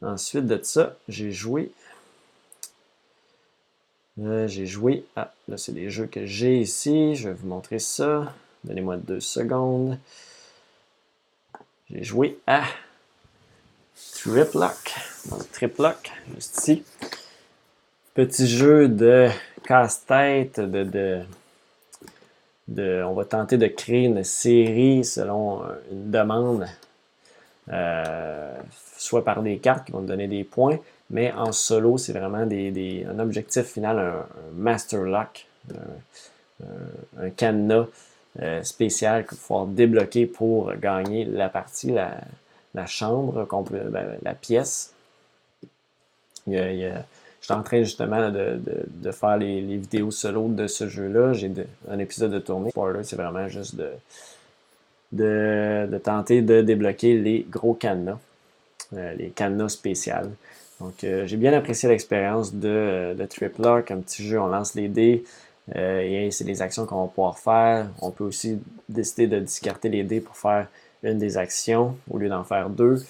Ensuite 0.00 0.46
de 0.46 0.60
ça, 0.62 0.96
j'ai 1.08 1.32
joué. 1.32 1.72
Euh, 4.20 4.46
j'ai 4.46 4.66
joué 4.66 5.04
à. 5.16 5.32
Là, 5.48 5.56
c'est 5.56 5.72
les 5.72 5.90
jeux 5.90 6.06
que 6.06 6.24
j'ai 6.24 6.58
ici. 6.60 7.16
Je 7.16 7.28
vais 7.28 7.34
vous 7.34 7.48
montrer 7.48 7.78
ça. 7.80 8.32
Donnez-moi 8.64 8.96
deux 8.96 9.20
secondes. 9.20 9.98
J'ai 11.90 12.04
joué 12.04 12.38
à 12.46 12.64
Triplock. 14.14 14.94
Triplock, 15.52 16.12
juste 16.34 16.58
ici. 16.58 16.84
Petit 18.14 18.46
jeu 18.46 18.88
de 18.88 19.28
casse-tête, 19.64 20.60
de, 20.60 21.22
de, 22.68 23.02
on 23.04 23.14
va 23.14 23.24
tenter 23.24 23.56
de 23.56 23.66
créer 23.66 24.04
une 24.04 24.24
série 24.24 25.04
selon 25.04 25.62
une 25.92 26.10
demande, 26.10 26.66
euh, 27.72 28.56
soit 28.96 29.24
par 29.24 29.42
des 29.42 29.58
cartes 29.58 29.86
qui 29.86 29.92
vont 29.92 30.00
donner 30.00 30.26
des 30.26 30.44
points, 30.44 30.78
mais 31.10 31.32
en 31.32 31.52
solo, 31.52 31.96
c'est 31.96 32.12
vraiment 32.12 32.38
un 32.38 33.18
objectif 33.20 33.64
final, 33.64 33.98
un, 33.98 34.26
master 34.54 35.02
lock, 35.02 35.46
un, 36.60 37.30
cadenas 37.36 37.86
spéciales 38.62 39.26
qu'il 39.26 39.38
faut 39.38 39.66
débloquer 39.66 40.26
pour 40.26 40.72
gagner 40.74 41.24
la 41.24 41.48
partie, 41.48 41.94
chambre, 42.86 43.46
ben, 43.70 44.18
la 44.22 44.34
pièce. 44.34 44.92
Je 46.46 47.02
suis 47.40 47.52
en 47.52 47.62
train 47.62 47.82
justement 47.82 48.30
de, 48.30 49.12
faire 49.12 49.36
les, 49.36 49.60
vidéos 49.60 50.10
solo 50.10 50.48
de 50.48 50.66
ce 50.66 50.88
jeu-là. 50.88 51.32
J'ai 51.32 51.50
un 51.88 51.98
épisode 51.98 52.32
de 52.32 52.38
tournée. 52.38 52.70
c'est 53.02 53.16
vraiment 53.16 53.48
juste 53.48 53.76
de, 55.12 55.98
tenter 56.02 56.42
de 56.42 56.62
débloquer 56.62 57.18
les 57.18 57.46
gros 57.48 57.74
cadenas, 57.74 58.18
euh, 58.94 59.14
les 59.14 59.28
cadenas 59.30 59.70
spéciales. 59.70 60.30
Donc, 60.80 61.02
euh, 61.02 61.26
j'ai 61.26 61.36
bien 61.36 61.52
apprécié 61.52 61.88
l'expérience 61.88 62.54
de, 62.54 63.16
Tripler. 63.28 63.82
Comme 63.86 64.02
petit 64.02 64.26
jeu, 64.26 64.40
on 64.40 64.46
lance 64.46 64.74
les 64.74 64.88
dés. 64.88 65.24
Euh, 65.76 66.00
et 66.00 66.30
c'est 66.30 66.44
les 66.44 66.62
actions 66.62 66.86
qu'on 66.86 67.02
va 67.02 67.08
pouvoir 67.08 67.38
faire. 67.38 67.88
On 68.00 68.10
peut 68.10 68.24
aussi 68.24 68.58
décider 68.88 69.26
de 69.26 69.40
discarter 69.40 69.88
les 69.88 70.02
dés 70.02 70.20
pour 70.20 70.36
faire 70.36 70.66
une 71.02 71.18
des 71.18 71.38
actions 71.38 71.96
au 72.10 72.18
lieu 72.18 72.28
d'en 72.28 72.44
faire 72.44 72.70
deux. 72.70 73.04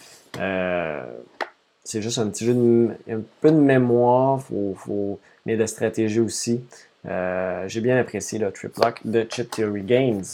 c'est 1.84 2.02
juste 2.02 2.18
un 2.18 2.28
petit 2.28 2.44
jeu 2.44 2.54
de, 2.54 2.90
un 3.10 3.20
peu 3.40 3.50
de 3.50 3.56
mémoire, 3.56 4.42
faut, 4.42 4.74
faut, 4.76 5.20
mais 5.46 5.56
de 5.56 5.66
stratégie 5.66 6.20
aussi. 6.20 6.62
j'ai 7.04 7.80
bien 7.80 7.98
apprécié 7.98 8.38
le 8.38 8.50
Triplock 8.52 9.00
de 9.04 9.26
Chip 9.30 9.50
Theory 9.50 9.82
Games. 9.82 10.24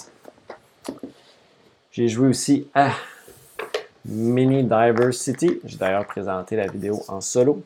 J'ai 1.93 2.09
joué 2.09 2.27
aussi 2.27 2.67
à 2.75 2.91
Mini 4.05 4.65
Diversity. 4.65 5.61
J'ai 5.65 5.77
d'ailleurs 5.77 6.07
présenté 6.07 6.57
la 6.57 6.67
vidéo 6.67 7.03
en 7.09 7.21
solo. 7.21 7.63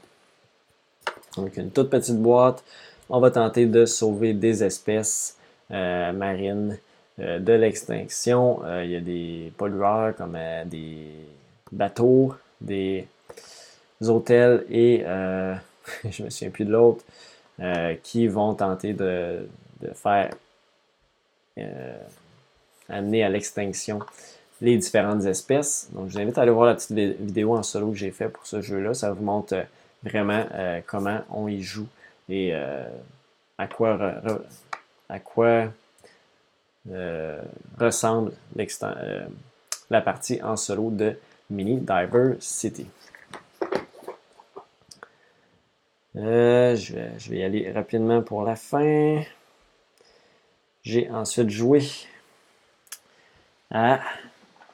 Donc, 1.37 1.57
une 1.57 1.71
toute 1.71 1.91
petite 1.91 2.19
boîte. 2.19 2.63
On 3.09 3.21
va 3.21 3.31
tenter 3.31 3.67
de 3.67 3.87
sauver 3.87 4.35
des 4.35 4.63
espèces 4.63 5.37
euh, 5.71 6.13
marines 6.13 6.73
euh, 6.73 6.88
de 7.19 7.53
l'extinction. 7.53 8.61
Euh, 8.65 8.85
il 8.85 8.91
y 8.91 8.97
a 8.97 9.01
des 9.01 9.53
pollueurs 9.57 10.15
comme 10.17 10.39
des 10.67 11.11
bateaux, 11.73 12.35
des 12.61 13.07
hôtels 14.03 14.65
et 14.71 15.05
je 16.11 16.23
me 16.23 16.31
souviens 16.31 16.51
plus 16.51 16.65
de 16.65 16.73
l'autre 16.73 17.05
qui 18.03 18.29
vont 18.29 18.55
tenter 18.55 18.93
de, 18.93 19.49
faire 19.95 20.31
amener 22.89 23.25
à 23.25 23.29
l'extinction 23.29 24.01
les 24.61 24.77
différentes 24.77 25.25
espèces. 25.25 25.89
Donc, 25.93 26.09
je 26.09 26.15
vous 26.15 26.21
invite 26.21 26.39
à 26.39 26.43
aller 26.43 26.51
voir 26.51 26.67
la 26.67 26.75
petite 26.75 26.93
vidéo 26.93 27.57
en 27.57 27.63
solo 27.63 27.91
que 27.91 27.97
j'ai 27.97 28.11
fait 28.11 28.29
pour 28.29 28.47
ce 28.47 28.61
jeu-là. 28.61 28.95
Ça 28.95 29.13
vous 29.13 29.23
montre 29.23 29.55
euh, 29.55 29.63
vraiment 30.03 30.45
euh, 30.55 30.81
comment 30.87 31.21
on 31.31 31.49
y 31.49 31.63
joue 31.63 31.87
et 32.29 32.51
euh, 32.53 32.87
à 33.57 33.67
quoi, 33.67 33.99
à 35.09 35.19
quoi 35.19 35.69
ressemble 37.79 38.33
la 39.91 40.01
partie 40.01 40.43
en 40.43 40.57
solo 40.57 40.91
de 40.91 41.19
Mini 41.51 41.77
Diver 41.77 42.37
City. 42.41 42.87
je, 46.15 46.95
vais, 46.95 47.11
je 47.19 47.31
vais 47.31 47.39
y 47.39 47.43
aller 47.45 47.71
rapidement 47.71 48.23
pour 48.23 48.43
la 48.43 48.57
fin. 48.57 49.23
J'ai 50.83 51.11
ensuite 51.11 51.51
joué 51.51 51.83
à 53.71 54.01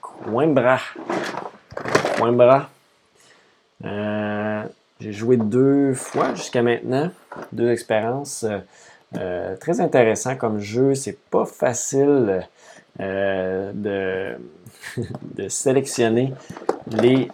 Coimbra. 0.00 0.78
Coimbra. 2.16 2.70
Euh, 3.84 4.64
j'ai 5.00 5.12
joué 5.12 5.36
deux 5.36 5.94
fois 5.94 6.34
jusqu'à 6.34 6.62
maintenant, 6.62 7.10
deux 7.52 7.70
expériences. 7.70 8.46
Euh, 9.16 9.18
euh, 9.54 9.56
très 9.56 9.80
intéressant 9.80 10.36
comme 10.36 10.58
jeu. 10.58 10.94
C'est 10.94 11.18
pas 11.30 11.44
facile 11.44 12.46
de, 12.98 14.36
de 15.34 15.48
sélectionner 15.48 16.32
les, 16.86 17.28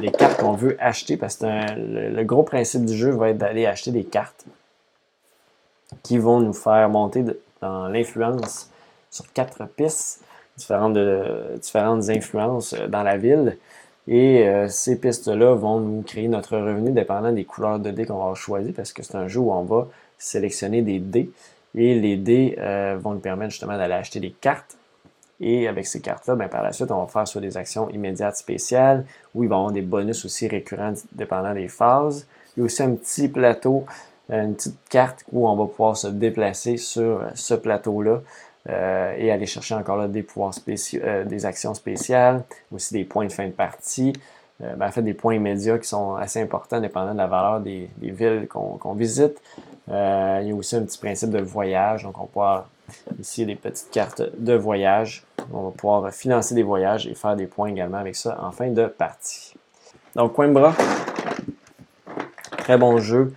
les 0.00 0.10
cartes 0.12 0.40
qu'on 0.40 0.52
veut 0.52 0.76
acheter 0.80 1.16
parce 1.16 1.36
que 1.36 1.46
le, 1.46 2.24
gros 2.24 2.42
principe 2.42 2.84
du 2.84 2.96
jeu 2.96 3.10
va 3.10 3.30
être 3.30 3.38
d'aller 3.38 3.66
acheter 3.66 3.90
des 3.90 4.04
cartes 4.04 4.44
qui 6.02 6.18
vont 6.18 6.40
nous 6.40 6.52
faire 6.52 6.88
monter 6.88 7.24
dans 7.60 7.88
l'influence 7.88 8.70
sur 9.10 9.32
quatre 9.32 9.66
pistes 9.66 10.20
différentes, 10.56 10.98
différentes 11.60 12.08
influences 12.08 12.74
euh, 12.74 12.86
dans 12.88 13.02
la 13.02 13.16
ville. 13.16 13.56
Et 14.08 14.46
euh, 14.48 14.68
ces 14.68 15.00
pistes-là 15.00 15.54
vont 15.54 15.80
nous 15.80 16.02
créer 16.02 16.28
notre 16.28 16.56
revenu 16.56 16.92
dépendant 16.92 17.32
des 17.32 17.44
couleurs 17.44 17.80
de 17.80 17.90
dés 17.90 18.06
qu'on 18.06 18.24
va 18.24 18.34
choisir 18.34 18.72
parce 18.74 18.92
que 18.92 19.02
c'est 19.02 19.16
un 19.16 19.26
jeu 19.26 19.40
où 19.40 19.52
on 19.52 19.64
va 19.64 19.88
sélectionner 20.18 20.82
des 20.82 20.98
dés. 20.98 21.30
Et 21.74 21.94
les 21.94 22.16
dés 22.16 22.56
euh, 22.58 22.96
vont 23.00 23.12
nous 23.12 23.20
permettre 23.20 23.50
justement 23.50 23.76
d'aller 23.76 23.94
acheter 23.94 24.20
des 24.20 24.30
cartes. 24.30 24.76
Et 25.38 25.68
avec 25.68 25.86
ces 25.86 26.00
cartes-là, 26.00 26.34
ben, 26.34 26.48
par 26.48 26.62
la 26.62 26.72
suite, 26.72 26.90
on 26.90 27.00
va 27.00 27.06
faire 27.06 27.28
soit 27.28 27.42
des 27.42 27.56
actions 27.58 27.90
immédiates 27.90 28.36
spéciales 28.36 29.04
ou 29.34 29.42
il 29.42 29.48
va 29.48 29.56
y 29.56 29.58
avoir 29.58 29.72
des 29.72 29.82
bonus 29.82 30.24
aussi 30.24 30.48
récurrents 30.48 30.94
dépendant 31.12 31.52
des 31.52 31.68
phases. 31.68 32.26
Il 32.56 32.60
y 32.60 32.62
a 32.62 32.64
aussi 32.64 32.82
un 32.82 32.92
petit 32.92 33.28
plateau, 33.28 33.84
une 34.30 34.54
petite 34.54 34.78
carte 34.88 35.24
où 35.30 35.46
on 35.46 35.54
va 35.54 35.66
pouvoir 35.66 35.96
se 35.96 36.08
déplacer 36.08 36.78
sur 36.78 37.22
ce 37.34 37.52
plateau-là 37.52 38.22
euh, 38.68 39.14
et 39.16 39.30
aller 39.30 39.46
chercher 39.46 39.74
encore 39.74 39.96
là, 39.96 40.08
des 40.08 40.22
pouvoirs 40.22 40.52
spéciaux, 40.52 41.00
euh, 41.04 41.24
des 41.24 41.46
actions 41.46 41.74
spéciales, 41.74 42.42
aussi 42.72 42.94
des 42.94 43.04
points 43.04 43.26
de 43.26 43.32
fin 43.32 43.46
de 43.46 43.52
partie. 43.52 44.12
Euh, 44.62 44.74
ben, 44.74 44.88
en 44.88 44.90
fait, 44.90 45.02
des 45.02 45.14
points 45.14 45.34
immédiats 45.34 45.78
qui 45.78 45.86
sont 45.86 46.16
assez 46.16 46.40
importants 46.40 46.80
dépendant 46.80 47.12
de 47.12 47.18
la 47.18 47.28
valeur 47.28 47.60
des, 47.60 47.88
villes 48.00 48.48
qu'on 48.48 48.94
visite. 48.94 49.40
Il 49.88 50.48
y 50.48 50.50
a 50.50 50.54
aussi 50.54 50.76
un 50.76 50.82
petit 50.82 50.98
principe 50.98 51.30
de 51.30 51.40
voyage, 51.40 52.02
donc 52.02 52.18
on 52.18 52.22
va 52.22 52.26
pouvoir 52.26 52.68
ici 53.20 53.46
des 53.46 53.56
petites 53.56 53.90
cartes 53.90 54.22
de 54.38 54.54
voyage. 54.54 55.24
On 55.52 55.62
va 55.64 55.70
pouvoir 55.70 56.12
financer 56.12 56.54
des 56.54 56.62
voyages 56.62 57.06
et 57.06 57.14
faire 57.14 57.36
des 57.36 57.46
points 57.46 57.68
également 57.68 57.98
avec 57.98 58.16
ça 58.16 58.38
en 58.42 58.50
fin 58.50 58.68
de 58.68 58.86
partie. 58.86 59.54
Donc 60.14 60.32
Coimbra, 60.32 60.74
très 62.58 62.78
bon 62.78 62.98
jeu. 62.98 63.32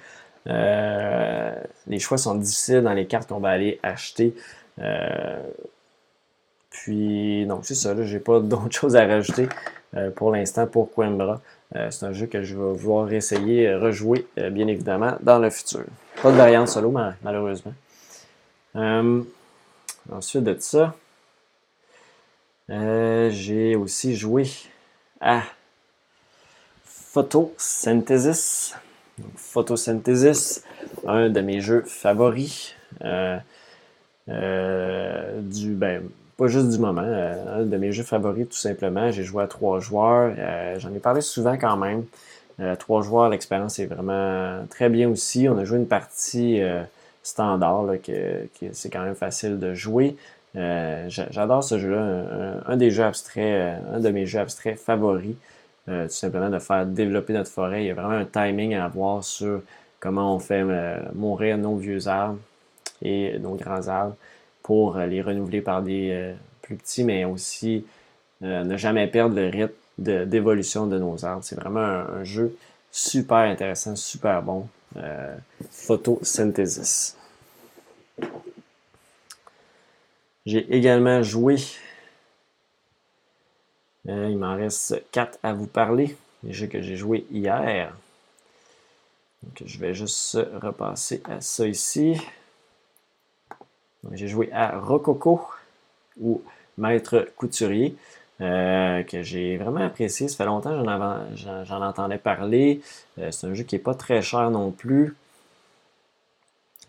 les 0.46 2.00
choix 2.00 2.18
sont 2.18 2.36
difficiles 2.36 2.82
dans 2.82 2.94
les 2.94 3.06
cartes 3.06 3.30
qu'on 3.30 3.40
va 3.40 3.50
aller 3.50 3.80
acheter. 3.84 4.34
Euh, 4.82 5.42
puis, 6.70 7.46
donc, 7.46 7.66
c'est 7.66 7.76
ça, 7.76 7.94
là, 7.94 8.04
j'ai 8.04 8.20
pas 8.20 8.40
d'autre 8.40 8.72
chose 8.72 8.96
à 8.96 9.06
rajouter 9.06 9.50
euh, 9.96 10.12
pour 10.12 10.32
l'instant 10.32 10.68
pour 10.68 10.92
Coimbra. 10.92 11.42
Euh, 11.76 11.92
c'est 11.92 12.06
un 12.06 12.14
jeu 12.14 12.26
que 12.26 12.42
je 12.42 12.56
vais 12.56 12.74
vouloir 12.74 13.12
essayer, 13.12 13.74
rejouer, 13.76 14.28
bien 14.52 14.68
évidemment, 14.68 15.14
dans 15.22 15.40
le 15.40 15.50
futur. 15.50 15.86
Pas 16.22 16.32
de 16.32 16.38
variante 16.38 16.68
solo, 16.68 16.94
malheureusement. 17.24 17.74
ensuite 20.12 20.44
de 20.44 20.58
ça, 20.60 20.96
j'ai 22.70 23.76
aussi 23.76 24.16
joué 24.16 24.50
à 25.22 25.44
Photosynthesis. 26.84 28.76
Photosynthesis, 29.36 30.64
un 31.08 31.30
de 31.30 31.41
mes 31.41 31.62
jeux 31.62 31.84
favoris. 31.86 32.76
Euh, 34.30 35.41
du, 35.41 35.74
ben, 35.74 36.04
pas 36.38 36.48
juste 36.48 36.70
du 36.70 36.78
moment, 36.78 37.04
euh, 37.04 37.62
un 37.62 37.66
de 37.66 37.78
mes 37.78 37.91
jeux 37.91 38.04
favoris 38.04 38.48
tout 38.48 38.58
simplement. 38.58 39.12
J'ai 39.12 39.24
joué 39.24 39.44
à 39.44 39.48
trois 39.48 39.80
joueurs. 39.80 40.34
Euh, 40.38 40.80
j'en 40.80 40.94
ai 40.94 41.00
parlé 41.00 41.22
souvent 41.22 41.58
quand 41.58 41.78
même. 41.78 42.06
Trois 42.77 43.02
joueurs, 43.02 43.30
l'expérience 43.30 43.80
est 43.80 43.86
vraiment 43.86 44.65
très 44.69 44.90
bien 44.90 45.10
aussi. 45.10 45.48
On 45.49 45.57
a 45.57 45.65
joué 45.65 45.77
une 45.77 45.88
partie 45.88 46.61
standard, 47.23 47.86
que, 48.03 48.48
c'est 48.72 48.90
quand 48.90 49.03
même 49.03 49.15
facile 49.15 49.60
de 49.60 49.73
jouer. 49.73 50.15
J'adore 50.56 51.64
ce 51.64 51.80
jeu-là, 51.80 52.61
un, 52.65 52.77
des 52.77 52.91
jeux 52.91 53.03
abstraits, 53.03 53.81
un 53.94 53.99
de 53.99 54.10
mes 54.10 54.26
jeux 54.26 54.40
abstraits 54.40 54.77
favoris. 54.77 55.36
tout 55.86 56.10
simplement 56.10 56.49
de 56.49 56.60
faire 56.60 56.86
développer 56.86 57.34
notre 57.34 57.52
forêt. 57.52 57.84
Il 57.84 57.88
y 57.88 57.91
a 57.91 57.94
vraiment 57.94 58.10
un 58.10 58.26
timing 58.26 58.76
à 58.76 58.86
avoir 58.86 59.23
sur 59.23 59.61
comment 59.99 60.36
on 60.36 60.40
fait 60.40 60.65
mourir 61.14 61.57
nos 61.57 61.76
vieux 61.76 62.07
arbres 62.07 62.40
et 63.02 63.38
nos 63.40 63.56
grands 63.56 63.88
arbres 63.88 64.15
pour 64.69 64.98
euh, 64.98 65.06
les 65.06 65.22
renouveler 65.22 65.61
par 65.61 65.81
des 65.81 66.10
euh, 66.11 66.34
plus 66.61 66.76
petits, 66.76 67.03
mais 67.03 67.26
aussi 67.26 67.86
euh, 68.44 68.64
ne 68.64 68.77
jamais 68.77 69.07
perdre 69.07 69.36
le 69.36 69.48
rythme 69.48 69.73
d'évolution 70.00 70.88
de, 70.88 70.98
nos 70.98 71.26
arbres. 71.26 71.44
C'est 71.44 71.56
vraiment 71.56 71.80
un, 71.80 72.24
jeu 72.24 72.56
super 72.92 73.38
intéressant, 73.38 73.96
super 73.96 74.42
bon. 74.42 74.68
photosynthesis. 75.72 77.16
J'ai 80.46 80.76
également 80.76 81.22
joué. 81.22 81.58
il 84.06 84.38
m'en 84.38 84.56
reste 84.56 85.04
quatre 85.12 85.38
à 85.44 85.54
vous 85.54 85.68
parler. 85.68 86.18
Les 86.44 86.54
jeux 86.54 86.68
que 86.68 86.82
j'ai 86.82 86.96
joués 86.96 87.26
hier. 87.30 87.94
Donc, 89.44 89.64
je 89.66 89.78
vais 89.78 89.94
juste 89.94 90.38
repasser 90.62 91.22
à 91.26 91.42
ça 91.42 91.68
ici. 91.68 92.20
J'ai 94.14 94.28
joué 94.28 94.50
à 94.52 94.80
Rococo 94.80 95.42
ou 96.20 96.42
Maître 96.78 97.28
Couturier. 97.36 97.96
Euh, 98.41 99.03
que 99.03 99.22
j'ai 99.22 99.57
vraiment 99.57 99.82
apprécié. 99.82 100.30
Ça 100.30 100.38
fait 100.38 100.45
longtemps 100.45 100.82
que 100.82 101.36
j'en 101.66 101.82
entendais 101.82 102.18
parler. 102.18 102.82
Euh, 103.20 103.32
c'est 103.32 103.48
un 103.48 103.53
jeu 103.53 103.64
qui 103.64 103.76
n'est 103.76 103.82
pas 103.82 103.95
très 103.95 104.22
cher 104.22 104.49
non 104.49 104.72
plus. 104.72 105.16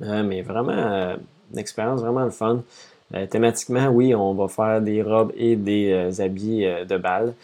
Euh, 0.02 0.22
mais 0.22 0.42
vraiment, 0.42 1.16
une 1.52 1.58
expérience 1.58 2.00
vraiment 2.00 2.24
le 2.24 2.30
fun. 2.30 2.62
thématiquement, 3.30 3.88
oui, 3.88 4.14
on 4.14 4.34
va 4.34 4.46
faire 4.46 4.80
des 4.80 5.02
robes 5.02 5.32
et 5.36 5.56
des 5.56 6.20
habits 6.20 6.62
de 6.62 6.96
bal. 6.96 7.34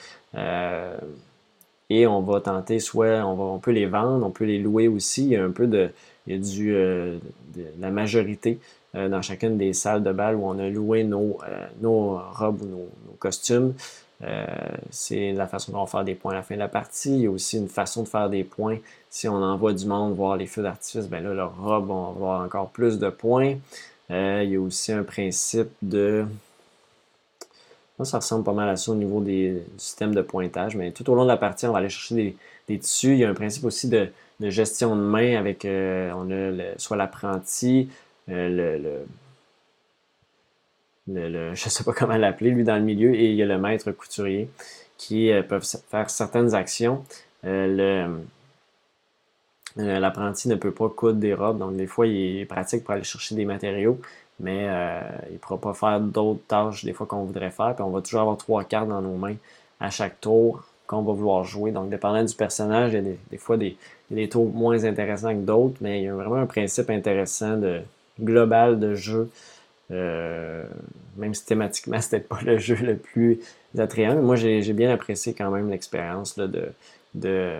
et 1.90 2.06
on 2.06 2.20
va 2.20 2.40
tenter 2.40 2.78
soit 2.78 3.24
on, 3.26 3.34
va, 3.34 3.58
peut 3.60 3.72
les 3.72 3.86
vendre, 3.86 4.24
on 4.24 4.30
peut 4.30 4.44
les 4.44 4.58
louer 4.58 4.86
aussi. 4.86 5.24
Il 5.24 5.30
y 5.30 5.36
a 5.36 5.44
un 5.44 5.50
peu 5.50 5.66
de, 5.66 5.90
il 6.26 6.34
y 6.34 6.36
a 6.36 6.40
du, 6.40 6.72
de, 6.72 7.20
la 7.80 7.90
majorité 7.90 8.60
dans 8.96 9.22
chacune 9.22 9.58
des 9.58 9.72
salles 9.72 10.02
de 10.02 10.12
bal 10.12 10.36
où 10.36 10.46
on 10.46 10.58
a 10.58 10.68
loué 10.68 11.04
nos, 11.04 11.38
nos 11.80 12.18
robes 12.32 12.62
ou 12.62 12.66
nos, 12.66 12.88
costumes. 13.18 13.74
Euh, 14.24 14.46
c'est 14.90 15.32
la 15.32 15.46
façon 15.46 15.72
dont 15.72 15.80
on 15.80 15.84
va 15.84 15.90
faire 15.90 16.04
des 16.04 16.14
points 16.14 16.32
à 16.32 16.36
la 16.36 16.42
fin 16.42 16.54
de 16.54 16.60
la 16.60 16.68
partie. 16.68 17.12
Il 17.12 17.20
y 17.22 17.26
a 17.26 17.30
aussi 17.30 17.58
une 17.58 17.68
façon 17.68 18.02
de 18.02 18.08
faire 18.08 18.30
des 18.30 18.44
points. 18.44 18.78
Si 19.10 19.28
on 19.28 19.42
envoie 19.42 19.72
du 19.72 19.86
monde 19.86 20.14
voir 20.14 20.36
les 20.36 20.46
feux 20.46 20.62
d'artifice, 20.62 21.08
ben 21.08 21.22
là, 21.22 21.34
leur 21.34 21.56
robe 21.56 21.88
va 21.88 22.08
avoir 22.08 22.40
encore 22.42 22.70
plus 22.70 22.98
de 22.98 23.10
points. 23.10 23.56
Euh, 24.10 24.42
il 24.44 24.50
y 24.50 24.56
a 24.56 24.60
aussi 24.60 24.92
un 24.92 25.02
principe 25.02 25.68
de. 25.82 26.24
ça 28.02 28.18
ressemble 28.18 28.44
pas 28.44 28.52
mal 28.52 28.68
à 28.68 28.76
ça 28.76 28.92
au 28.92 28.94
niveau 28.94 29.20
des, 29.20 29.50
du 29.52 29.62
système 29.78 30.14
de 30.14 30.22
pointage, 30.22 30.76
mais 30.76 30.92
tout 30.92 31.08
au 31.10 31.14
long 31.14 31.24
de 31.24 31.28
la 31.28 31.36
partie, 31.36 31.66
on 31.66 31.72
va 31.72 31.78
aller 31.78 31.88
chercher 31.88 32.36
des, 32.68 32.78
tissus. 32.78 33.12
Il 33.12 33.18
y 33.18 33.24
a 33.24 33.28
un 33.28 33.34
principe 33.34 33.64
aussi 33.64 33.88
de, 33.88 34.08
gestion 34.40 34.96
de 34.96 35.02
main 35.02 35.36
avec 35.38 35.64
euh, 35.64 36.10
on 36.14 36.30
a 36.30 36.78
soit 36.78 36.96
l'apprenti, 36.96 37.88
le 38.28 39.04
le, 41.08 41.54
je 41.54 41.64
ne 41.66 41.70
sais 41.70 41.84
pas 41.84 41.92
comment 41.96 42.16
l'appeler, 42.16 42.50
lui 42.50 42.64
dans 42.64 42.76
le 42.76 42.82
milieu, 42.82 43.14
et 43.14 43.30
il 43.30 43.36
y 43.36 43.42
a 43.42 43.46
le 43.46 43.58
maître 43.58 43.90
couturier 43.92 44.48
qui 44.98 45.30
euh, 45.30 45.42
peuvent 45.42 45.66
faire 45.88 46.10
certaines 46.10 46.54
actions. 46.54 47.04
Euh, 47.44 48.08
euh, 49.78 49.98
l'apprenti 49.98 50.48
ne 50.48 50.54
peut 50.54 50.72
pas 50.72 50.88
coudre 50.88 51.18
des 51.18 51.34
robes, 51.34 51.58
donc 51.58 51.76
des 51.76 51.86
fois 51.86 52.06
il 52.06 52.38
est 52.40 52.46
pratique 52.46 52.82
pour 52.82 52.94
aller 52.94 53.04
chercher 53.04 53.34
des 53.34 53.44
matériaux, 53.44 54.00
mais 54.40 54.64
il 55.28 55.34
ne 55.34 55.38
pourra 55.38 55.58
pas 55.60 55.74
faire 55.74 56.00
d'autres 56.00 56.40
tâches 56.48 56.84
des 56.84 56.94
fois 56.94 57.06
qu'on 57.06 57.24
voudrait 57.24 57.50
faire. 57.50 57.74
Puis 57.74 57.84
on 57.84 57.90
va 57.90 58.00
toujours 58.00 58.22
avoir 58.22 58.36
trois 58.38 58.64
cartes 58.64 58.88
dans 58.88 59.02
nos 59.02 59.16
mains 59.16 59.36
à 59.80 59.90
chaque 59.90 60.20
tour 60.20 60.64
qu'on 60.86 61.02
va 61.02 61.12
vouloir 61.12 61.44
jouer. 61.44 61.72
Donc, 61.72 61.90
dépendant 61.90 62.22
du 62.24 62.34
personnage, 62.34 62.92
il 62.92 62.96
y 62.96 62.98
a 62.98 63.14
des, 63.30 63.38
fois 63.38 63.56
des, 63.58 63.76
des, 64.10 64.28
tours 64.28 64.50
moins 64.50 64.84
intéressants 64.84 65.34
que 65.34 65.40
d'autres, 65.40 65.76
mais 65.80 66.00
il 66.00 66.04
y 66.04 66.08
a 66.08 66.14
vraiment 66.14 66.36
un 66.36 66.46
principe 66.46 66.88
intéressant 66.90 67.56
de 67.56 67.82
global 68.20 68.78
de 68.80 68.94
jeu 68.94 69.30
euh, 69.90 70.64
même 71.16 71.34
si 71.34 71.44
thématiquement, 71.44 72.00
c'était 72.00 72.20
pas 72.20 72.40
le 72.42 72.58
jeu 72.58 72.76
le 72.76 72.96
plus 72.96 73.40
attrayant. 73.78 74.20
Moi, 74.22 74.36
j'ai 74.36 74.72
bien 74.72 74.92
apprécié 74.92 75.34
quand 75.34 75.50
même 75.50 75.70
l'expérience 75.70 76.38
de, 76.38 76.72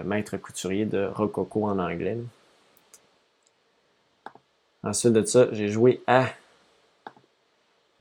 maître 0.04 0.36
couturier 0.36 0.84
de 0.84 1.06
Rococo 1.06 1.64
en 1.64 1.78
anglais. 1.78 2.18
Ensuite 4.82 5.12
de 5.12 5.24
ça, 5.24 5.48
j'ai 5.52 5.68
joué 5.68 6.00
à 6.06 6.28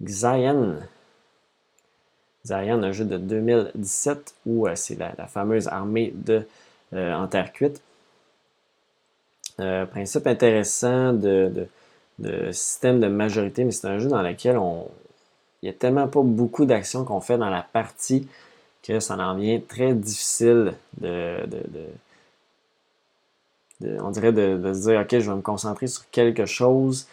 Xian. 0.04 0.76
Xian, 2.44 2.84
un 2.84 2.92
jeu 2.92 3.06
de 3.06 3.18
2017 3.18 4.36
où 4.46 4.68
euh, 4.68 4.76
c'est 4.76 4.96
la, 5.00 5.28
fameuse 5.28 5.68
armée 5.68 6.14
de, 6.14 6.46
euh, 6.94 7.14
en 7.14 7.28
terre 7.28 7.52
cuite. 7.54 7.82
principe 9.58 10.28
intéressant 10.28 11.14
de 11.14 11.68
système 12.52 13.00
de 13.00 13.08
majorité, 13.08 13.64
mais 13.64 13.72
c'est 13.72 13.88
un 13.88 14.00
jeu 14.00 14.10
dans 14.10 14.22
lequel 14.22 14.58
on. 14.58 14.88
Il 15.62 15.70
n'y 15.70 15.76
a 15.76 15.78
tellement 15.78 16.08
pas 16.08 16.22
beaucoup 16.22 16.66
d'actions 16.66 17.06
qu'on 17.06 17.22
fait 17.22 17.38
dans 17.38 17.50
la 17.50 17.64
partie 17.64 18.28
que 18.84 19.00
ça 19.00 19.16
en 19.16 19.36
devient 19.36 19.62
très 19.62 19.94
difficile 19.94 20.74
de, 21.02 21.40
on 23.82 24.12
dirait 24.12 24.32
de, 24.32 24.74
se 24.74 24.90
dire 24.90 25.02
ok 25.02 25.20
je 25.20 25.30
vais 25.30 25.36
me 25.36 25.42
concentrer 25.42 25.88
sur 25.88 26.10
quelque 26.12 26.46
chose 26.46 27.08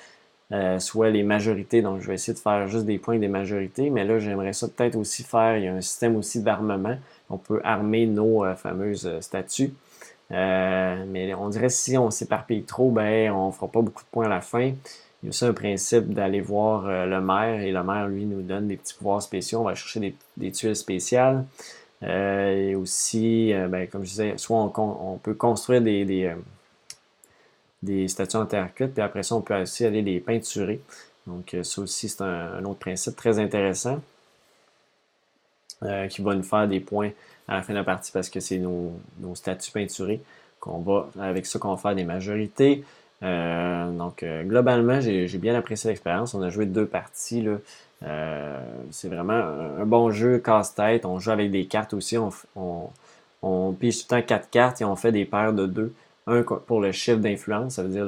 euh, 0.53 0.79
soit 0.79 1.11
les 1.11 1.23
majorités 1.23 1.81
donc 1.83 2.01
je 2.01 2.09
vais 2.09 2.15
essayer 2.15 2.35
de 2.35 2.39
faire 2.39 2.69
juste 2.69 2.85
des 2.85 2.99
points 2.99 3.19
des 3.19 3.29
majorités 3.29 3.91
mais 3.91 4.05
là 4.05 4.19
j'aimerais 4.19 4.53
ça 4.53 4.69
peut-être 4.69 4.97
aussi 4.97 5.23
faire 5.23 5.57
il 5.57 5.65
y 5.65 5.69
a 5.69 5.75
un 5.75 5.81
système 5.81 6.17
aussi 6.17 6.43
d'armement 6.43 6.99
on 7.31 7.39
peut 7.39 7.61
armer 7.65 8.07
nos 8.07 8.45
euh, 8.45 8.55
fameuses 8.55 9.07
euh, 9.07 9.21
statues 9.21 9.73
euh, 10.33 11.05
mais 11.09 11.35
on 11.35 11.49
dirait 11.49 11.69
si 11.69 11.99
on 11.99 12.11
s'éparpille 12.11 12.63
trop, 12.65 12.91
ben 12.91 13.31
on 13.33 13.53
fera 13.53 13.69
pas 13.69 13.83
beaucoup 13.83 14.03
de 14.03 14.09
points 14.11 14.27
à 14.27 14.31
la 14.31 14.41
fin. 14.41 14.73
Il 15.23 15.27
y 15.27 15.27
a 15.27 15.29
aussi 15.29 15.45
un 15.45 15.53
principe 15.53 16.09
d'aller 16.15 16.41
voir 16.41 16.87
euh, 16.87 17.07
le 17.07 17.21
maire 17.21 17.61
et 17.61 17.71
le 17.71 17.83
maire, 17.85 18.09
lui, 18.09 18.25
nous 18.25 18.43
donne 18.43 18.69
des 18.69 18.77
petits 18.77 18.95
pouvoirs 18.95 19.23
spéciaux. 19.23 19.61
On 19.61 19.65
va 19.65 19.75
chercher 19.75 20.15
des, 20.37 20.53
tuiles 20.53 20.77
spéciales. 20.77 21.45
Euh, 22.03 22.71
et 22.71 22.75
aussi, 22.75 23.53
ben, 23.69 23.87
comme 23.87 24.05
je 24.05 24.11
disais, 24.11 24.39
soit 24.39 24.59
on, 24.77 25.19
peut 25.23 25.35
construire 25.35 25.83
des, 25.83 26.35
statues 28.09 28.37
en 28.37 28.47
terre 28.47 28.75
cuite, 28.75 28.95
puis 28.95 29.03
après 29.03 29.23
ça, 29.23 29.37
on 29.37 29.41
peut 29.43 29.61
aussi 29.61 29.85
aller 29.85 30.03
les 30.03 30.19
peinturer. 30.19 30.81
Donc, 31.27 31.57
ça 31.63 31.83
aussi, 31.83 32.09
c'est 32.09 32.23
un, 32.23 32.65
autre 32.65 32.81
principe 32.81 33.15
très 33.15 33.39
intéressant 33.39 34.01
qui 36.09 36.23
va 36.23 36.35
nous 36.35 36.45
faire 36.45 36.67
des 36.67 36.81
points 36.81 37.11
à 37.49 37.57
la 37.57 37.63
fin 37.63 37.73
de 37.73 37.79
la 37.79 37.85
partie 37.85 38.13
parce 38.13 38.31
que 38.31 38.41
c'est 38.41 38.59
nos, 38.59 38.93
statuts 39.35 39.73
peinturés 39.73 40.21
qu'on 40.61 40.79
va, 40.79 41.09
avec 41.21 41.47
ça 41.47 41.59
qu'on 41.59 41.71
va 41.71 41.77
faire 41.77 41.95
des 41.95 42.05
majorités. 42.05 42.85
Euh, 43.23 43.91
donc, 43.91 44.23
euh, 44.23 44.43
globalement, 44.43 45.01
j'ai 45.01 45.39
bien 45.39 45.55
apprécié 45.55 45.91
l'expérience. 45.91 46.35
On 46.35 46.43
a 46.43 46.51
joué 46.51 46.67
deux 46.67 46.87
parties. 46.87 47.47
Euh, 48.05 48.59
c'est 48.91 49.09
vraiment 49.09 49.33
un, 49.33 49.85
bon 49.85 50.11
jeu 50.11 50.39
casse-tête. 50.39 51.05
On 51.05 51.19
joue 51.19 51.31
avec 51.31 51.51
des 51.51 51.67
cartes 51.67 51.95
aussi. 51.95 52.17
On, 52.19 52.31
on, 53.43 53.73
pige 53.73 54.07
tout 54.07 54.15
le 54.15 54.21
temps 54.21 54.27
quatre 54.27 54.51
cartes 54.51 54.81
et 54.81 54.85
on 54.85 54.97
fait 54.97 55.13
des 55.13 55.25
paires 55.25 55.53
de 55.53 55.67
deux. 55.67 55.93
Un 56.27 56.43
pour 56.43 56.81
le 56.81 56.93
chiffre 56.93 57.19
d'influence, 57.19 57.75
ça 57.75 57.83
veut 57.83 57.89
dire 57.89 58.07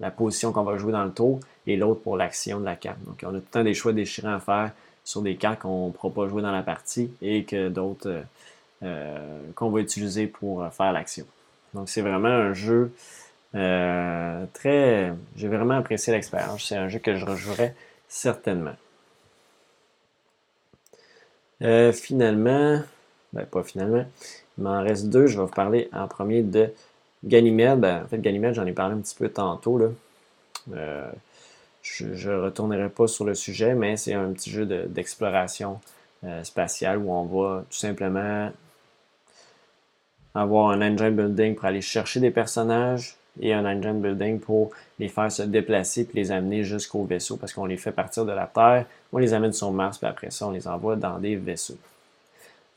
la 0.00 0.10
position 0.10 0.52
qu'on 0.52 0.64
va 0.64 0.76
jouer 0.76 0.90
dans 0.90 1.04
le 1.04 1.12
tour, 1.12 1.38
et 1.68 1.76
l'autre 1.76 2.00
pour 2.00 2.16
l'action 2.16 2.58
de 2.58 2.64
la 2.64 2.74
carte. 2.74 2.98
Donc, 3.06 3.22
on 3.22 3.28
a 3.28 3.30
tout 3.30 3.36
le 3.36 3.42
temps 3.42 3.62
des 3.62 3.74
choix 3.74 3.92
déchirants 3.92 4.34
à 4.34 4.40
faire 4.40 4.72
sur 5.04 5.22
des 5.22 5.36
cartes 5.36 5.60
qu'on 5.60 5.88
ne 5.88 5.92
pourra 5.92 6.12
pas 6.12 6.28
jouer 6.28 6.42
dans 6.42 6.50
la 6.50 6.62
partie 6.62 7.10
et 7.22 7.44
que 7.44 7.68
d'autres 7.68 8.22
qu'on 9.54 9.70
va 9.70 9.80
utiliser 9.80 10.26
pour 10.26 10.62
euh, 10.62 10.70
faire 10.70 10.92
l'action. 10.92 11.26
Donc 11.72 11.88
c'est 11.88 12.02
vraiment 12.02 12.28
un 12.28 12.52
jeu 12.52 12.92
euh, 13.54 14.44
très... 14.52 15.12
J'ai 15.36 15.48
vraiment 15.48 15.74
apprécié 15.74 16.12
l'expérience. 16.12 16.66
C'est 16.68 16.76
un 16.76 16.88
jeu 16.88 16.98
que 16.98 17.16
je 17.16 17.24
rejouerai 17.24 17.74
certainement. 18.08 18.74
finalement, 21.92 22.82
ben 23.32 23.46
pas 23.46 23.62
finalement, 23.62 24.04
il 24.58 24.64
m'en 24.64 24.82
reste 24.82 25.08
deux. 25.08 25.26
Je 25.26 25.38
vais 25.38 25.44
vous 25.44 25.50
parler 25.50 25.88
en 25.92 26.06
premier 26.08 26.42
de 26.42 26.72
Ganymede. 27.24 27.80
Ben, 27.80 28.02
en 28.04 28.08
fait, 28.08 28.20
Ganymede, 28.20 28.54
j'en 28.54 28.66
ai 28.66 28.72
parlé 28.72 28.94
un 28.94 28.98
petit 28.98 29.16
peu 29.16 29.28
tantôt. 29.28 29.78
Là. 29.78 31.10
je 31.82 32.30
ne 32.30 32.36
retournerai 32.36 32.88
pas 32.90 33.06
sur 33.06 33.24
le 33.24 33.34
sujet, 33.34 33.74
mais 33.74 33.96
c'est 33.96 34.14
un 34.14 34.32
petit 34.32 34.50
jeu 34.50 34.66
d'exploration 34.66 35.80
spatiale 36.42 36.98
où 36.98 37.12
on 37.12 37.24
va 37.24 37.64
tout 37.70 37.76
simplement 37.76 38.50
avoir 40.34 40.70
un 40.70 40.82
engine 40.82 41.10
building 41.10 41.54
pour 41.54 41.66
aller 41.66 41.80
chercher 41.80 42.20
des 42.20 42.30
personnages 42.30 43.16
et 43.40 43.52
un 43.52 43.64
engine 43.64 44.00
building 44.00 44.38
pour 44.38 44.70
les 44.98 45.08
faire 45.08 45.30
se 45.30 45.42
déplacer 45.42 46.04
puis 46.04 46.18
les 46.18 46.32
amener 46.32 46.64
jusqu'au 46.64 47.04
vaisseau 47.04 47.36
parce 47.36 47.52
qu'on 47.52 47.66
les 47.66 47.76
fait 47.76 47.92
partir 47.92 48.24
de 48.24 48.32
la 48.32 48.46
Terre, 48.46 48.86
on 49.12 49.18
les 49.18 49.34
amène 49.34 49.52
sur 49.52 49.70
Mars 49.72 49.98
puis 49.98 50.06
après 50.06 50.30
ça 50.30 50.46
on 50.46 50.50
les 50.50 50.68
envoie 50.68 50.96
dans 50.96 51.18
des 51.18 51.36
vaisseaux. 51.36 51.78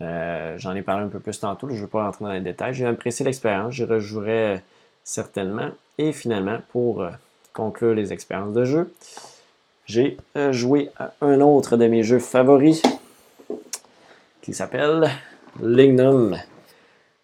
Euh, 0.02 0.56
j'en 0.58 0.76
ai 0.76 0.82
parlé 0.82 1.06
un 1.06 1.10
peu 1.10 1.20
plus 1.20 1.40
tantôt, 1.40 1.68
je 1.70 1.76
ne 1.76 1.80
vais 1.82 1.88
pas 1.88 2.04
rentrer 2.04 2.26
dans 2.26 2.32
les 2.32 2.42
détails. 2.42 2.74
J'ai 2.74 2.86
apprécié 2.86 3.26
l'expérience, 3.26 3.74
je 3.74 3.84
rejouerai 3.84 4.62
certainement. 5.04 5.70
Et 5.98 6.12
finalement, 6.12 6.60
pour 6.70 7.02
euh, 7.02 7.10
conclure 7.54 7.96
les 7.96 8.14
expériences 8.14 8.54
de 8.54 8.64
jeu, 8.64 8.94
j'ai 9.86 10.18
euh, 10.36 10.52
joué 10.52 10.92
à 11.00 11.14
un 11.22 11.42
autre 11.42 11.78
de 11.78 11.88
mes 11.88 12.04
jeux 12.04 12.20
favoris 12.20 12.84
qui 14.42 14.54
s'appelle 14.54 15.10
Lignum. 15.62 16.38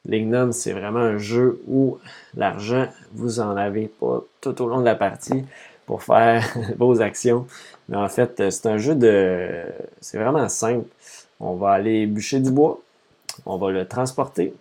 Lignum, 0.05 0.51
c'est 0.51 0.73
vraiment 0.73 0.99
un 0.99 1.17
jeu 1.17 1.61
où 1.67 1.97
l'argent, 2.35 2.87
vous 3.13 3.39
en 3.39 3.55
avez 3.55 3.87
pas 3.87 4.23
tout 4.41 4.61
au 4.61 4.67
long 4.67 4.79
de 4.79 4.85
la 4.85 4.95
partie 4.95 5.45
pour 5.85 6.03
faire 6.03 6.45
vos 6.77 7.01
actions. 7.01 7.47
Mais 7.87 7.97
en 7.97 8.09
fait, 8.09 8.51
c'est 8.51 8.65
un 8.65 8.77
jeu 8.77 8.95
de... 8.95 9.63
C'est 10.01 10.17
vraiment 10.17 10.47
simple. 10.49 10.87
On 11.39 11.55
va 11.55 11.71
aller 11.71 12.05
bûcher 12.05 12.39
du 12.39 12.51
bois, 12.51 12.79
on 13.45 13.57
va 13.57 13.71
le 13.71 13.85
transporter, 13.85 14.53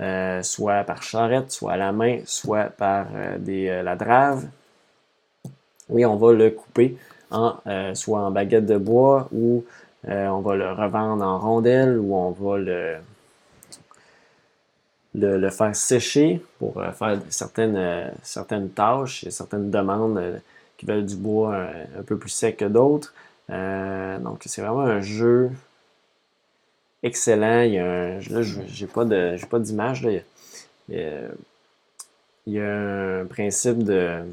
euh, 0.00 0.42
soit 0.42 0.82
par 0.84 1.02
charrette, 1.02 1.50
soit 1.52 1.72
à 1.72 1.76
la 1.76 1.92
main, 1.92 2.18
soit 2.24 2.64
par 2.64 3.06
euh, 3.14 3.38
des, 3.38 3.68
euh, 3.68 3.82
la 3.82 3.96
drave. 3.96 4.44
Oui, 5.88 6.04
on 6.04 6.16
va 6.16 6.32
le 6.32 6.50
couper 6.50 6.96
en 7.30 7.56
soit 7.94 8.20
en 8.20 8.30
baguette 8.30 8.66
de 8.66 8.76
bois 8.76 9.28
ou 9.32 9.64
on 10.06 10.40
va 10.40 10.54
le 10.54 10.70
revendre 10.70 11.24
en 11.24 11.38
rondelles 11.38 11.98
ou 11.98 12.14
on 12.14 12.30
va 12.30 12.58
le 12.58 12.96
le, 15.14 15.50
faire 15.50 15.74
sécher 15.74 16.42
pour 16.58 16.78
euh, 16.78 16.90
faire 16.92 17.20
certaines, 17.28 17.76
euh, 17.76 18.08
certaines 18.22 18.70
tâches 18.70 19.24
et 19.24 19.30
certaines 19.30 19.70
demandes 19.70 20.18
euh, 20.18 20.38
qui 20.76 20.86
veulent 20.86 21.06
du 21.06 21.16
bois 21.16 21.56
un, 21.98 22.02
peu 22.02 22.16
plus 22.18 22.30
sec 22.30 22.56
que 22.58 22.64
d'autres. 22.64 23.14
donc, 23.48 24.42
c'est 24.46 24.60
vraiment 24.60 24.80
un 24.80 25.00
jeu 25.00 25.50
excellent. 27.02 27.60
Il 27.62 27.74
y 27.74 27.78
a 27.78 27.84
un, 27.84 28.18
là, 28.18 28.42
j'ai 28.42 28.86
pas 28.86 29.04
pas 29.04 29.58
d'image. 29.60 30.06
Il, 30.88 31.02
y 32.46 32.60
a 32.60 33.20
un 33.20 33.24
principe 33.26 33.84
de, 33.84 34.24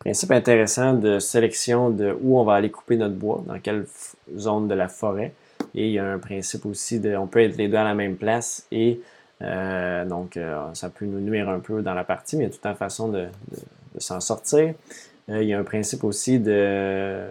Principe 0.00 0.30
intéressant 0.30 0.94
de 0.94 1.18
sélection 1.18 1.90
de 1.90 2.16
où 2.22 2.40
on 2.40 2.44
va 2.44 2.54
aller 2.54 2.70
couper 2.70 2.96
notre 2.96 3.16
bois, 3.16 3.44
dans 3.46 3.58
quelle 3.58 3.86
zone 4.34 4.66
de 4.66 4.74
la 4.74 4.88
forêt. 4.88 5.34
Et 5.74 5.86
il 5.86 5.92
y 5.92 5.98
a 5.98 6.04
un 6.04 6.18
principe 6.18 6.66
aussi 6.66 7.00
de, 7.00 7.16
on 7.16 7.26
peut 7.26 7.40
être 7.40 7.56
les 7.56 7.68
deux 7.68 7.76
à 7.76 7.84
la 7.84 7.94
même 7.94 8.16
place 8.16 8.66
et 8.72 9.00
euh, 9.42 10.04
donc 10.04 10.38
ça 10.74 10.90
peut 10.90 11.06
nous 11.06 11.20
nuire 11.20 11.48
un 11.48 11.60
peu 11.60 11.82
dans 11.82 11.94
la 11.94 12.04
partie, 12.04 12.36
mais 12.36 12.44
il 12.44 12.46
y 12.46 12.50
a 12.50 12.52
toute 12.52 12.66
une 12.66 12.74
façon 12.74 13.08
de, 13.08 13.26
s'en 13.98 14.20
sortir. 14.20 14.74
il 15.28 15.44
y 15.44 15.54
a 15.54 15.58
un 15.58 15.64
principe 15.64 16.04
aussi 16.04 16.38
de 16.38 17.26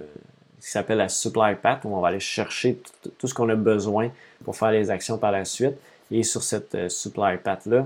qui 0.60 0.70
s'appelle 0.70 0.98
la 0.98 1.10
supply 1.10 1.56
path, 1.62 1.86
où 1.86 1.96
on 1.96 2.02
va 2.02 2.10
aller 2.10 2.20
chercher 2.20 2.82
tout, 3.18 3.28
ce 3.28 3.34
qu'on 3.34 3.48
a 3.50 3.56
besoin 3.56 4.12
pour 4.44 4.58
faire 4.58 4.72
les 4.72 4.92
actions 4.92 5.18
par 5.18 5.32
la 5.32 5.46
suite. 5.46 5.76
Et 6.12 6.24
sur 6.24 6.44
cette 6.44 6.90
supply 6.90 7.38
path-là, 7.38 7.86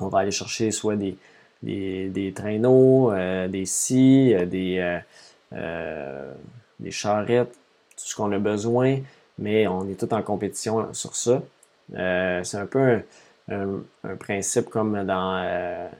on 0.00 0.08
va 0.08 0.20
aller 0.20 0.30
chercher 0.30 0.70
soit 0.70 0.96
des, 0.96 1.16
des, 1.62 2.32
traîneaux, 2.34 3.12
euh, 3.12 3.48
des 3.48 3.66
scies, 3.66 4.34
euh, 4.34 4.46
des, 4.46 5.00
euh, 5.52 6.32
des 6.80 6.90
charrettes, 6.90 7.54
tout 8.02 8.08
ce 8.08 8.16
qu'on 8.16 8.32
a 8.32 8.38
besoin, 8.38 8.98
mais 9.38 9.66
on 9.66 9.88
est 9.88 9.98
tout 9.98 10.12
en 10.12 10.22
compétition 10.22 10.92
sur 10.92 11.14
ça. 11.16 11.42
c'est 11.90 12.56
un 12.56 12.66
peu 12.66 13.00
un, 13.50 14.16
principe 14.18 14.70
comme 14.70 15.04
dans 15.04 15.42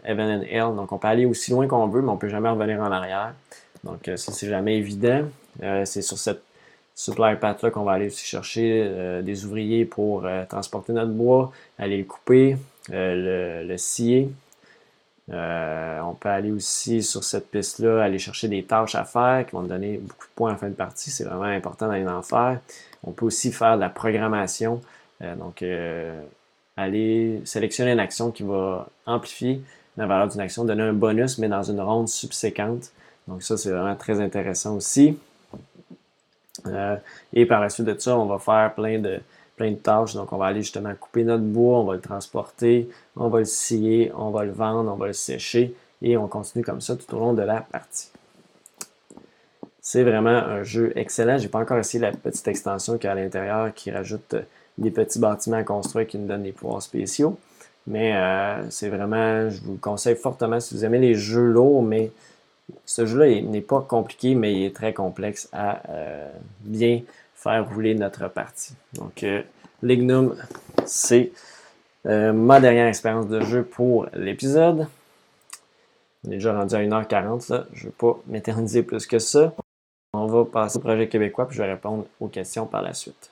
Evan 0.04 0.40
and 0.40 0.44
Hell. 0.48 0.76
Donc, 0.76 0.92
on 0.92 0.98
peut 0.98 1.08
aller 1.08 1.26
aussi 1.26 1.50
loin 1.50 1.66
qu'on 1.66 1.86
veut, 1.88 2.02
mais 2.02 2.08
on 2.08 2.14
ne 2.14 2.18
peut 2.18 2.28
jamais 2.28 2.48
revenir 2.48 2.80
en 2.80 2.90
arrière. 2.90 3.34
Donc, 3.84 4.04
ça, 4.04 4.32
c'est 4.32 4.48
jamais 4.48 4.76
évident. 4.76 5.24
c'est 5.84 6.02
sur 6.02 6.18
cette 6.18 6.42
supply 6.94 7.36
path-là 7.36 7.70
qu'on 7.70 7.84
va 7.84 7.92
aller 7.92 8.06
aussi 8.06 8.24
chercher 8.24 9.22
des 9.22 9.44
ouvriers 9.44 9.84
pour 9.84 10.26
transporter 10.48 10.92
notre 10.92 11.12
bois, 11.12 11.52
aller 11.78 11.98
le 11.98 12.04
couper, 12.04 12.56
le, 12.90 13.76
scier, 13.76 14.30
euh, 15.32 16.00
on 16.00 16.14
peut 16.14 16.28
aller 16.28 16.52
aussi 16.52 17.02
sur 17.02 17.24
cette 17.24 17.50
piste-là, 17.50 18.02
aller 18.02 18.18
chercher 18.18 18.48
des 18.48 18.62
tâches 18.64 18.94
à 18.94 19.04
faire 19.04 19.46
qui 19.46 19.52
vont 19.52 19.62
donner 19.62 19.96
beaucoup 19.96 20.26
de 20.26 20.32
points 20.34 20.52
en 20.52 20.56
fin 20.56 20.68
de 20.68 20.74
partie. 20.74 21.10
C'est 21.10 21.24
vraiment 21.24 21.44
important 21.44 21.88
d'aller 21.88 22.06
en 22.06 22.22
faire. 22.22 22.60
On 23.02 23.12
peut 23.12 23.26
aussi 23.26 23.50
faire 23.50 23.76
de 23.76 23.80
la 23.80 23.88
programmation. 23.88 24.80
Euh, 25.22 25.34
donc, 25.36 25.62
euh, 25.62 26.20
aller 26.76 27.40
sélectionner 27.44 27.92
une 27.92 28.00
action 28.00 28.30
qui 28.30 28.42
va 28.42 28.88
amplifier 29.06 29.62
la 29.96 30.06
valeur 30.06 30.28
d'une 30.28 30.40
action, 30.40 30.64
donner 30.64 30.82
un 30.82 30.92
bonus, 30.92 31.38
mais 31.38 31.48
dans 31.48 31.62
une 31.62 31.80
ronde 31.80 32.09
subséquente. 32.09 32.90
Donc, 33.26 33.42
ça, 33.42 33.56
c'est 33.56 33.70
vraiment 33.70 33.96
très 33.96 34.20
intéressant 34.20 34.76
aussi. 34.76 35.18
et 37.32 37.46
par 37.46 37.60
la 37.60 37.70
suite 37.70 37.86
de 37.86 37.98
ça, 37.98 38.16
on 38.18 38.26
va 38.26 38.38
faire 38.38 38.74
plein 38.74 38.98
de, 38.98 39.20
plein 39.56 39.70
de 39.70 39.76
tâches. 39.76 40.14
Donc, 40.14 40.32
on 40.32 40.36
va 40.36 40.46
aller 40.46 40.62
justement 40.62 40.92
couper 40.98 41.24
notre 41.24 41.44
bois, 41.44 41.78
on 41.78 41.84
va 41.84 41.94
le 41.94 42.00
transporter, 42.00 42.88
on 43.16 43.28
va 43.28 43.40
le 43.40 43.44
scier, 43.44 44.12
on 44.16 44.30
va 44.30 44.44
le 44.44 44.52
vendre, 44.52 44.90
on 44.92 44.96
va 44.96 45.08
le 45.08 45.12
sécher 45.12 45.74
et 46.02 46.16
on 46.16 46.26
continue 46.26 46.64
comme 46.64 46.80
ça 46.80 46.96
tout 46.96 47.14
au 47.14 47.18
long 47.18 47.32
de 47.32 47.42
la 47.42 47.60
partie. 47.60 48.08
C'est 49.80 50.04
vraiment 50.04 50.30
un 50.30 50.62
jeu 50.62 50.92
excellent. 50.96 51.38
J'ai 51.38 51.48
pas 51.48 51.58
encore 51.58 51.78
essayé 51.78 52.00
la 52.00 52.12
petite 52.12 52.46
extension 52.46 52.98
qui 52.98 53.06
est 53.06 53.10
à 53.10 53.14
l'intérieur 53.14 53.74
qui 53.74 53.90
rajoute 53.90 54.36
des 54.78 54.90
petits 54.90 55.18
bâtiments 55.18 55.56
à 55.56 55.64
construire 55.64 56.06
qui 56.06 56.18
nous 56.18 56.28
donnent 56.28 56.44
des 56.44 56.52
pouvoirs 56.52 56.82
spéciaux. 56.82 57.36
Mais 57.86 58.14
euh, 58.14 58.70
c'est 58.70 58.88
vraiment, 58.88 59.50
je 59.50 59.60
vous 59.60 59.72
le 59.72 59.78
conseille 59.78 60.14
fortement 60.14 60.60
si 60.60 60.74
vous 60.74 60.84
aimez 60.84 61.00
les 61.00 61.14
jeux 61.14 61.46
lourds, 61.46 61.82
mais 61.82 62.12
ce 62.86 63.06
jeu-là 63.06 63.40
n'est 63.42 63.60
pas 63.60 63.80
compliqué, 63.80 64.34
mais 64.34 64.54
il 64.54 64.64
est 64.66 64.74
très 64.74 64.92
complexe 64.92 65.48
à 65.52 65.82
euh, 65.90 66.30
bien 66.60 67.00
faire 67.43 67.69
rouler 67.69 67.94
notre 67.94 68.28
partie. 68.28 68.74
Donc, 68.94 69.24
euh, 69.24 69.43
Lignum, 69.82 70.36
c'est 70.86 71.32
euh, 72.06 72.32
ma 72.32 72.60
dernière 72.60 72.86
expérience 72.86 73.27
de 73.27 73.40
jeu 73.40 73.64
pour 73.64 74.06
l'épisode. 74.14 74.86
On 76.24 76.31
est 76.31 76.35
déjà 76.35 76.56
rendu 76.56 76.74
à 76.77 76.78
1h40, 76.78 77.52
là. 77.52 77.66
je 77.73 77.85
ne 77.85 77.89
vais 77.89 77.97
pas 77.98 78.20
m'éterniser 78.28 78.85
plus 78.85 79.06
que 79.06 79.19
ça. 79.19 79.55
On 80.12 80.27
va 80.27 80.44
passer 80.44 80.77
au 80.77 80.81
projet 80.81 81.09
québécois, 81.09 81.48
puis 81.48 81.56
je 81.56 81.62
vais 81.62 81.73
répondre 81.73 82.05
aux 82.20 82.28
questions 82.28 82.66
par 82.66 82.82
la 82.82 82.94
suite. 82.94 83.31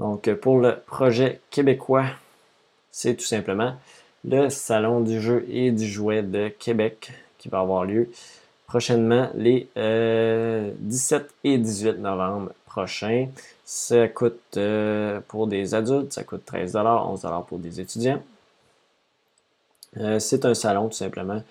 Donc, 0.00 0.32
pour 0.34 0.58
le 0.58 0.80
projet 0.80 1.40
québécois, 1.50 2.06
c'est 2.90 3.14
tout 3.14 3.24
simplement 3.24 3.76
le 4.26 4.50
Salon 4.50 5.00
du 5.00 5.20
jeu 5.20 5.46
et 5.48 5.70
du 5.70 5.86
jouet 5.86 6.22
de 6.22 6.48
Québec 6.48 7.12
qui 7.38 7.48
va 7.48 7.60
avoir 7.60 7.84
lieu 7.84 8.10
prochainement 8.66 9.30
les 9.34 9.68
17 9.74 9.76
euh, 9.76 10.70
et 11.44 11.58
18 11.58 11.98
novembre 11.98 12.52
prochains. 12.66 13.28
Ça 13.64 14.08
coûte 14.08 14.40
euh, 14.56 15.20
pour 15.28 15.46
des 15.46 15.74
adultes, 15.74 16.12
ça 16.12 16.24
coûte 16.24 16.44
13 16.44 16.76
11 16.76 17.26
pour 17.48 17.58
des 17.58 17.80
étudiants. 17.80 18.22
Euh, 19.98 20.18
c'est 20.18 20.44
un 20.44 20.54
salon 20.54 20.88
tout 20.88 20.96
simplement 20.96 21.42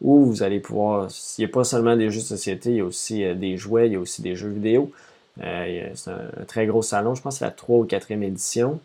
où 0.00 0.24
vous 0.24 0.42
allez 0.42 0.60
pouvoir, 0.60 1.08
il 1.36 1.44
n'y 1.44 1.50
a 1.50 1.52
pas 1.52 1.64
seulement 1.64 1.94
des 1.94 2.10
jeux 2.10 2.20
de 2.20 2.26
société, 2.26 2.70
il 2.70 2.76
y 2.76 2.80
a 2.80 2.84
aussi 2.84 3.22
des 3.34 3.58
jouets, 3.58 3.88
il 3.88 3.92
y 3.92 3.96
a 3.96 4.00
aussi 4.00 4.22
des 4.22 4.34
jeux 4.34 4.48
vidéo. 4.48 4.90
c'est 5.36 6.08
un, 6.08 6.44
très 6.46 6.64
gros 6.64 6.80
salon, 6.80 7.14
je 7.14 7.20
pense 7.20 7.34
que 7.34 7.38
c'est 7.40 7.44
la 7.44 7.50
3 7.50 7.78
ou 7.80 7.84
4e 7.84 8.22
édition. 8.22 8.80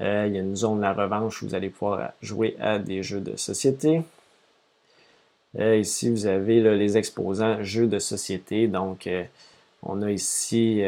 Euh, 0.00 0.26
il 0.26 0.34
y 0.34 0.38
a 0.38 0.40
une 0.40 0.56
zone 0.56 0.80
la 0.80 0.92
revanche 0.92 1.42
où 1.42 1.48
vous 1.48 1.54
allez 1.54 1.68
pouvoir 1.68 2.12
jouer 2.22 2.56
à 2.60 2.78
des 2.78 3.02
jeux 3.02 3.20
de 3.20 3.36
société. 3.36 4.02
Euh, 5.58 5.76
ici, 5.76 6.10
vous 6.10 6.26
avez 6.26 6.60
les 6.76 6.96
exposants 6.96 7.62
jeux 7.62 7.86
de 7.86 7.98
société. 7.98 8.66
Donc, 8.66 9.06
euh, 9.06 9.24
on 9.82 10.02
a 10.02 10.10
ici, 10.10 10.82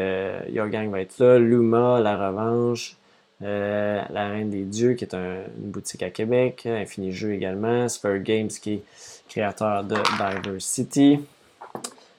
Your 0.49 0.69
Gang 0.69 0.89
va 0.89 1.01
être 1.01 1.17
là, 1.19 1.39
Luma, 1.39 1.99
La 1.99 2.15
Revanche, 2.15 2.95
La 3.41 4.29
Reine 4.29 4.51
des 4.51 4.63
Dieux, 4.63 4.93
qui 4.93 5.03
est 5.03 5.15
une 5.15 5.71
boutique 5.71 6.03
à 6.03 6.11
Québec, 6.11 6.67
Infini 6.67 7.11
Jeux 7.11 7.33
également, 7.33 7.89
Spur 7.89 8.19
Games, 8.19 8.49
qui 8.49 8.73
est 8.73 8.83
créateur 9.27 9.83
de 9.83 9.95
Diversity, 9.95 11.19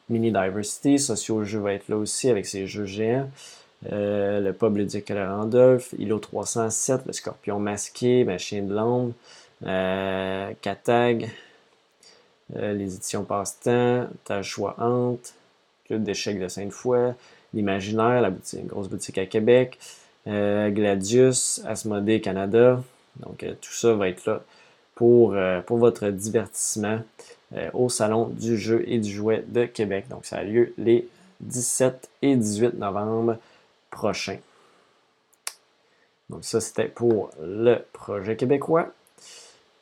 Mini 0.08 0.32
Diversity, 0.32 0.98
Socio 0.98 1.44
Jeux 1.44 1.60
va 1.60 1.74
être 1.74 1.88
là 1.88 1.96
aussi 1.96 2.28
avec 2.28 2.44
ses 2.46 2.66
jeux 2.66 2.86
géants. 2.86 3.30
Euh, 3.92 4.40
le 4.40 4.52
pub 4.52 4.76
Ludique 4.76 5.12
Randolph, 5.14 5.94
ILO 5.98 6.18
307, 6.18 7.02
le 7.06 7.12
Scorpion 7.12 7.58
Masqué, 7.58 8.24
Machine 8.24 8.66
de 8.66 8.74
l'Ombre, 8.74 9.12
euh, 9.66 10.50
Catag, 10.62 11.30
euh, 12.56 12.72
les 12.72 12.94
éditions 12.94 13.24
Passe-Temps, 13.24 14.08
Tâche 14.24 14.48
Choix 14.48 14.76
Hante, 14.78 15.34
Club 15.86 16.02
d'échecs 16.02 16.40
de 16.40 16.48
Sainte-Foy, 16.48 17.14
l'Imaginaire, 17.52 18.22
la 18.22 18.30
boutique, 18.30 18.66
grosse 18.66 18.88
boutique 18.88 19.18
à 19.18 19.26
Québec, 19.26 19.78
Gladius, 20.26 21.60
Asmodée 21.66 22.22
Canada. 22.22 22.82
Donc 23.16 23.44
tout 23.60 23.72
ça 23.72 23.92
va 23.92 24.08
être 24.08 24.24
là 24.24 24.42
pour, 24.94 25.36
pour 25.66 25.76
votre 25.76 26.08
divertissement 26.08 27.00
au 27.74 27.90
Salon 27.90 28.28
du 28.28 28.56
jeu 28.56 28.82
et 28.86 28.98
du 28.98 29.10
jouet 29.12 29.44
de 29.46 29.66
Québec. 29.66 30.06
Donc 30.08 30.24
ça 30.24 30.38
a 30.38 30.42
lieu 30.42 30.72
les 30.78 31.06
17 31.42 32.08
et 32.22 32.36
18 32.36 32.78
novembre 32.78 33.36
prochain. 33.94 34.38
Donc 36.28 36.44
ça, 36.44 36.60
c'était 36.60 36.88
pour 36.88 37.30
le 37.40 37.76
projet 37.92 38.36
québécois. 38.36 38.92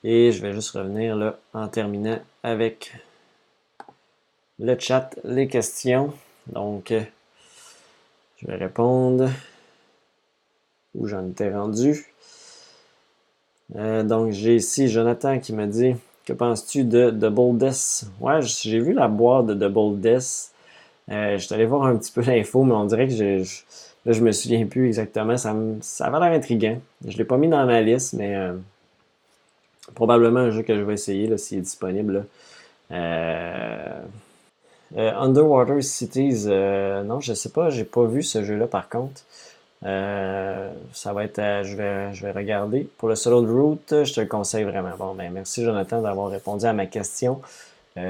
Et 0.05 0.32
je 0.32 0.43
vais 0.43 0.52
juste 0.52 0.70
revenir 0.70 1.16
là 1.16 1.39
en 1.55 1.68
terminant 1.68 2.18
avec 2.43 2.93
le 4.59 4.78
chat, 4.78 5.10
les 5.24 5.48
questions. 5.48 6.12
Donc, 6.47 6.93
je 8.36 8.47
vais 8.47 8.56
répondre 8.56 9.30
où 10.94 11.06
j'en 11.06 11.26
étais 11.28 11.51
rendu. 11.52 12.12
Euh, 13.76 14.02
donc, 14.02 14.32
j'ai 14.32 14.56
ici 14.56 14.89
Jonathan 14.89 15.39
qui 15.39 15.52
me 15.52 15.66
dit 15.66 15.94
Que 16.26 16.32
penses-tu 16.32 16.84
de 16.84 17.10
Double 17.10 17.56
Death 17.59 18.05
Ouais, 18.20 18.43
j'ai 18.43 18.80
vu 18.80 18.93
la 18.93 19.09
boîte 19.09 19.47
de 19.47 19.55
Double 19.55 20.01
Death. 20.01 20.52
Euh, 21.10 21.39
je 21.39 21.44
suis 21.47 21.55
allé 21.55 21.64
voir 21.64 21.84
un 21.84 21.97
petit 21.97 22.12
peu 22.12 22.22
l'info, 22.22 22.64
mais 22.64 22.74
on 22.74 22.84
dirait 22.84 23.06
que 23.06 23.43
Là, 24.04 24.12
je 24.12 24.20
me 24.20 24.32
souviens 24.32 24.66
plus 24.66 24.86
exactement. 24.88 25.36
Ça, 25.36 25.50
avait 26.00 26.18
l'air 26.18 26.32
intriguant. 26.32 26.78
Je 27.06 27.12
ne 27.12 27.18
l'ai 27.18 27.24
pas 27.24 27.36
mis 27.36 27.48
dans 27.48 27.64
ma 27.64 27.80
liste, 27.80 28.14
mais 28.14 28.34
euh, 28.34 28.54
probablement 29.94 30.40
un 30.40 30.50
jeu 30.50 30.62
que 30.62 30.74
je 30.74 30.82
vais 30.82 30.94
essayer 30.94 31.36
s'il 31.38 31.58
est 31.58 31.62
disponible. 31.62 32.26
Euh, 32.90 34.00
euh, 34.96 35.12
Underwater 35.14 35.82
Cities, 35.82 36.46
non, 36.46 37.20
je 37.20 37.32
sais 37.32 37.50
pas, 37.50 37.70
j'ai 37.70 37.84
pas 37.84 38.04
vu 38.04 38.22
ce 38.22 38.42
jeu-là 38.42 38.66
par 38.66 38.88
contre. 38.88 39.22
ça 39.82 41.12
va 41.12 41.24
être, 41.24 41.62
je 41.64 41.76
vais, 41.76 42.12
je 42.12 42.26
vais 42.26 42.32
regarder. 42.32 42.88
Pour 42.98 43.08
le 43.08 43.14
solo 43.14 43.42
de 43.42 43.50
route, 43.52 44.04
je 44.04 44.12
te 44.12 44.20
le 44.20 44.26
conseille 44.26 44.64
vraiment. 44.64 44.96
Bon, 44.98 45.14
ben 45.14 45.32
merci 45.32 45.64
Jonathan 45.64 46.02
d'avoir 46.02 46.28
répondu 46.28 46.66
à 46.66 46.72
ma 46.72 46.86
question. 46.86 47.40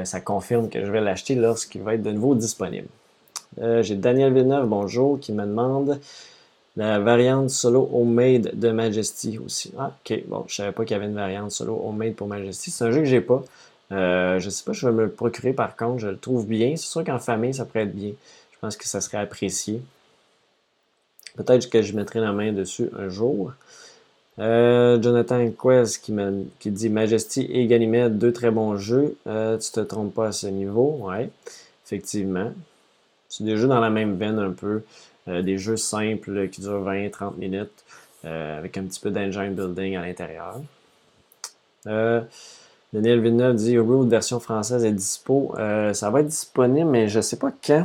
ça 0.05 0.21
confirme 0.21 0.71
que 0.71 0.85
je 0.85 0.91
vais 0.91 1.01
l'acheter 1.01 1.35
lorsqu'il 1.35 1.83
va 1.83 1.95
être 1.95 2.03
de 2.03 2.13
nouveau 2.13 2.35
disponible. 2.35 2.89
Euh, 3.61 3.83
j'ai 3.83 3.97
Daniel 3.97 4.33
Villeneuve, 4.33 4.67
bonjour, 4.67 5.21
qui 5.21 5.33
me 5.33 5.45
demande 5.45 6.01
la 6.77 6.99
variante 6.99 7.51
solo 7.51 7.89
homemade 7.93 8.51
de 8.55 8.71
Majesty 8.71 9.39
aussi. 9.39 9.73
Ah, 9.79 9.93
ok, 10.05 10.23
bon, 10.27 10.45
je 10.49 10.55
savais 10.55 10.73
pas 10.73 10.85
qu'il 10.85 10.95
y 10.95 10.97
avait 10.97 11.07
une 11.07 11.15
variante 11.15 11.51
solo 11.51 11.83
homemade 11.85 12.15
pour 12.15 12.29
Majesty. 12.29 12.71
C'est 12.71 12.85
un 12.85 12.91
jeu 12.91 13.01
que 13.01 13.07
j'ai 13.07 13.21
pas. 13.21 13.43
Euh, 13.93 14.39
je 14.39 14.49
sais 14.49 14.65
pas, 14.65 14.73
je 14.73 14.87
vais 14.87 14.93
me 14.93 15.05
le 15.05 15.11
procurer 15.11 15.53
par 15.53 15.77
contre, 15.77 15.99
je 15.99 16.09
le 16.09 16.17
trouve 16.17 16.47
bien. 16.47 16.77
C'est 16.77 16.89
sûr 16.89 17.05
qu'en 17.05 17.19
famille, 17.19 17.53
ça 17.53 17.67
pourrait 17.67 17.85
être 17.85 17.95
bien. 17.95 18.13
Je 18.53 18.59
pense 18.59 18.77
que 18.77 18.89
ça 18.89 19.01
serait 19.03 19.19
apprécié. 19.19 19.83
Peut-être 21.37 21.69
que 21.69 21.83
je 21.83 21.95
mettrai 21.95 22.21
la 22.21 22.33
main 22.33 22.53
dessus 22.53 22.89
un 22.99 23.09
jour. 23.09 23.53
Euh, 24.39 25.01
Jonathan 25.01 25.51
Quest 25.51 26.03
qui, 26.03 26.15
qui, 26.59 26.71
dit 26.71 26.89
Majesty 26.89 27.47
et 27.51 27.67
Ganymede, 27.67 28.19
deux 28.19 28.33
très 28.33 28.51
bons 28.51 28.77
jeux. 28.77 29.17
Euh, 29.27 29.59
tu 29.59 29.71
te 29.73 29.81
trompes 29.81 30.15
pas 30.15 30.29
à 30.29 30.33
ce 30.33 30.47
niveau. 30.47 30.99
Ouais, 31.03 31.31
effectivement. 31.85 32.53
C'est 33.33 33.45
des 33.45 33.57
jeux 33.57 33.69
dans 33.69 33.81
la 33.81 33.91
même 33.91 34.17
veine 34.17 34.39
un 34.39 34.51
peu. 34.51 34.83
Euh, 35.29 35.43
des 35.43 35.57
jeux 35.57 35.77
simples 35.77 36.49
qui 36.49 36.61
durent 36.61 36.85
20-30 36.85 37.37
minutes 37.37 37.85
avec 38.25 38.77
un 38.77 38.85
petit 38.85 39.01
peu 39.01 39.11
d'engine 39.11 39.53
building 39.53 39.97
à 39.97 40.03
l'intérieur. 40.03 40.61
Daniel 41.85 43.21
Villeneuve 43.21 43.57
dit 43.57 43.77
Road 43.77 44.09
version 44.09 44.39
française 44.39 44.85
est 44.85 44.93
dispo. 44.93 45.53
ça 45.57 46.09
va 46.09 46.21
être 46.21 46.29
disponible, 46.29 46.89
mais 46.89 47.09
je 47.09 47.17
ne 47.17 47.23
sais 47.23 47.37
pas 47.37 47.51
quand. 47.67 47.85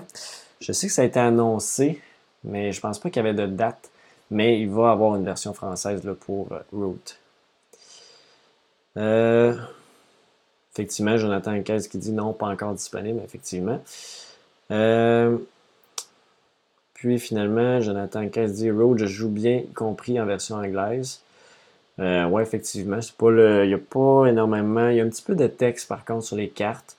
Je 0.60 0.72
sais 0.74 0.86
que 0.86 0.94
ça 0.94 1.02
a 1.02 1.06
été 1.06 1.19
annoncé, 1.19 1.99
mais 2.44 2.72
je 2.72 2.80
pense 2.80 2.99
pas 2.99 3.10
qu'il 3.10 3.24
y 3.24 3.28
avait 3.28 3.34
de 3.34 3.48
date 3.48 3.90
mais 4.30 4.60
il 4.60 4.69
va 4.69 4.91
avoir 4.91 5.15
une 5.15 5.26
version 5.26 5.53
française 5.53 6.02
pour 6.22 6.52
euh, 6.52 6.60
Root. 6.74 7.18
Euh, 8.98 9.56
effectivement, 10.74 11.18
Jonathan 11.18 11.61
Caisse 11.61 11.88
qui 11.88 11.98
dit 11.98 12.11
non, 12.11 12.34
pas 12.34 12.48
encore 12.48 12.74
disponible, 12.74 13.22
effectivement. 13.24 13.80
Euh, 14.72 15.38
puis 16.94 17.19
finalement, 17.19 17.80
Jonathan 17.80 18.27
Caisse 18.30 18.53
dit 18.53 18.72
Road, 18.72 18.98
je 18.98 19.06
joue 19.06 19.30
bien, 19.30 19.57
y 19.57 19.73
compris 19.73 20.19
en 20.19 20.26
version 20.26 20.56
anglaise. 20.56 21.22
Euh, 21.99 22.27
ouais, 22.27 22.44
effectivement, 22.44 23.02
c'est 23.02 23.15
pas 23.15 23.31
le, 23.31 23.65
il 23.65 23.69
n'y 23.69 23.73
a 23.73 23.80
pas 23.80 24.26
énormément, 24.27 24.89
il 24.89 24.98
y 24.98 25.02
a 25.02 25.03
un 25.03 25.10
petit 25.10 25.23
peu 25.23 25.35
de 25.35 25.48
texte 25.48 25.88
par 25.88 26.06
contre 26.06 26.26
sur 26.26 26.35
les 26.35 26.49
cartes. 26.49 26.95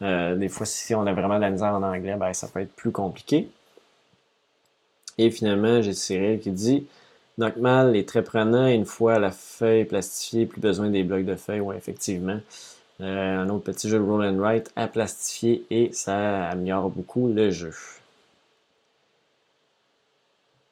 des 0.00 0.48
fois, 0.48 0.66
si 0.66 0.94
on 0.94 1.06
a 1.06 1.12
vraiment 1.12 1.36
de 1.36 1.40
la 1.40 1.50
misère 1.50 1.74
en 1.74 1.82
anglais, 1.82 2.16
ben, 2.16 2.32
ça 2.32 2.48
peut 2.48 2.60
être 2.60 2.74
plus 2.74 2.92
compliqué. 2.92 3.48
Et 5.18 5.30
finalement, 5.30 5.80
j'ai 5.82 5.94
Cyril 5.94 6.40
qui 6.40 6.50
dit 6.50 6.86
Knockmal 7.38 7.96
est 7.96 8.08
très 8.08 8.22
prenant. 8.22 8.66
Une 8.66 8.86
fois 8.86 9.18
la 9.18 9.30
feuille 9.30 9.84
plastifiée, 9.84 10.46
plus 10.46 10.60
besoin 10.60 10.90
des 10.90 11.02
blocs 11.02 11.24
de 11.24 11.36
feuilles. 11.36 11.60
Oui, 11.60 11.76
effectivement. 11.76 12.38
Euh, 13.02 13.38
un 13.42 13.48
autre 13.50 13.64
petit 13.64 13.90
jeu 13.90 13.98
de 13.98 14.02
roll 14.02 14.24
and 14.24 14.38
write 14.38 14.70
à 14.74 14.88
plastifier 14.88 15.66
et 15.70 15.92
ça 15.92 16.48
améliore 16.48 16.88
beaucoup 16.88 17.28
le 17.28 17.50
jeu. 17.50 17.72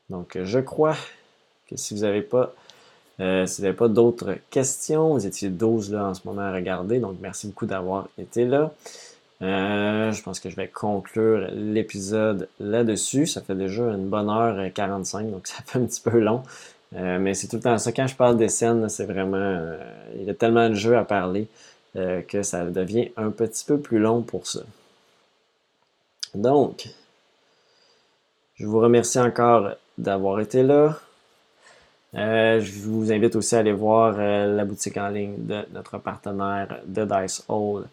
Donc, 0.09 0.39
je 0.43 0.59
crois 0.59 0.97
que 1.69 1.77
si 1.77 1.95
vous 1.95 2.01
n'avez 2.01 2.23
pas, 2.23 2.55
euh, 3.21 3.45
si 3.47 3.63
pas 3.73 3.89
d'autres 3.89 4.37
questions, 4.51 5.13
vous 5.13 5.27
étiez 5.27 5.51
12 5.51 5.93
là 5.93 6.07
en 6.07 6.15
ce 6.15 6.23
moment 6.25 6.43
à 6.43 6.53
regarder. 6.53 6.99
Donc, 6.99 7.17
merci 7.21 7.47
beaucoup 7.47 7.67
d'avoir 7.67 8.09
été 8.17 8.47
là. 8.47 8.73
Euh, 9.43 10.13
je 10.13 10.23
pense 10.23 10.41
que 10.41 10.49
je 10.49 10.57
vais 10.57 10.69
conclure 10.69 11.49
l'épisode 11.53 12.49
là-dessus. 12.59 13.27
Ça 13.27 13.43
fait 13.43 13.55
déjà 13.55 13.83
une 13.83 14.09
bonne 14.09 14.31
heure 14.31 14.73
45, 14.73 15.31
donc 15.31 15.47
ça 15.47 15.63
fait 15.67 15.79
un 15.79 15.85
petit 15.85 16.01
peu 16.01 16.19
long. 16.19 16.43
Mais 16.93 17.35
c'est 17.35 17.49
tout 17.49 17.57
le 17.57 17.63
temps 17.63 17.77
ça. 17.77 17.91
Quand 17.91 18.07
je 18.07 18.15
parle 18.15 18.37
des 18.37 18.49
scènes, 18.49 18.89
c'est 18.89 19.05
vraiment. 19.05 19.77
Il 20.17 20.23
y 20.23 20.31
a 20.31 20.35
tellement 20.35 20.69
de 20.69 20.75
jeux 20.75 20.97
à 20.97 21.05
parler 21.05 21.49
que 21.95 22.43
ça 22.43 22.65
devient 22.65 23.13
un 23.17 23.31
petit 23.31 23.65
peu 23.65 23.79
plus 23.79 23.99
long 23.99 24.23
pour 24.23 24.47
ça. 24.47 24.61
Donc, 26.35 26.89
je 28.57 28.67
vous 28.67 28.81
remercie 28.81 29.21
encore 29.21 29.71
d'avoir 29.97 30.41
été 30.41 30.65
là. 30.65 30.99
je 32.13 32.83
vous 32.83 33.13
invite 33.13 33.37
aussi 33.37 33.55
à 33.55 33.61
aller 33.61 33.73
voir 33.73 34.17
la 34.17 34.65
boutique 34.65 34.97
en 34.97 35.09
ligne 35.09 35.47
de 35.47 35.65
notre 35.73 35.99
partenaire 35.99 36.81
de 36.87 37.05
Dice 37.05 37.45
Hall 37.49 37.85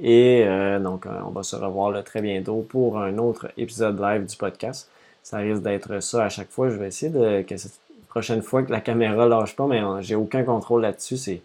et 0.00 0.44
euh, 0.46 0.80
donc, 0.80 1.06
euh, 1.06 1.10
on 1.26 1.30
va 1.30 1.42
se 1.42 1.56
revoir 1.56 2.02
très 2.04 2.20
bientôt 2.20 2.66
pour 2.68 2.98
un 2.98 3.18
autre 3.18 3.48
épisode 3.56 4.00
live 4.00 4.26
du 4.26 4.36
podcast. 4.36 4.90
Ça 5.22 5.38
risque 5.38 5.62
d'être 5.62 6.00
ça 6.00 6.24
à 6.24 6.28
chaque 6.28 6.50
fois. 6.50 6.68
Je 6.68 6.76
vais 6.76 6.88
essayer 6.88 7.12
de 7.12 7.42
que 7.42 7.56
cette 7.56 7.78
prochaine 8.08 8.42
fois 8.42 8.62
que 8.62 8.72
la 8.72 8.80
caméra 8.80 9.26
lâche 9.26 9.56
pas, 9.56 9.66
mais 9.66 9.82
euh, 9.82 10.00
j'ai 10.00 10.14
aucun 10.16 10.42
contrôle 10.42 10.82
là-dessus. 10.82 11.16
C'est, 11.16 11.42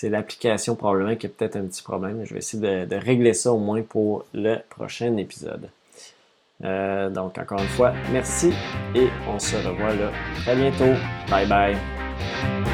c'est 0.00 0.08
l'application 0.08 0.76
probablement 0.76 1.14
qui 1.14 1.26
a 1.26 1.28
peut-être 1.28 1.56
un 1.56 1.66
petit 1.66 1.82
problème. 1.82 2.24
Je 2.24 2.32
vais 2.32 2.38
essayer 2.38 2.86
de, 2.86 2.96
régler 2.96 3.34
ça 3.34 3.52
au 3.52 3.58
moins 3.58 3.82
pour 3.82 4.24
le 4.32 4.56
prochain 4.70 5.14
épisode. 5.18 5.68
donc, 6.62 7.36
encore 7.36 7.60
une 7.60 7.68
fois, 7.68 7.92
merci 8.10 8.50
et 8.94 9.08
on 9.28 9.38
se 9.38 9.56
revoit 9.56 9.94
là 9.94 10.10
très 10.36 10.56
bientôt. 10.56 10.94
Bye 11.28 11.46
bye. 11.46 12.69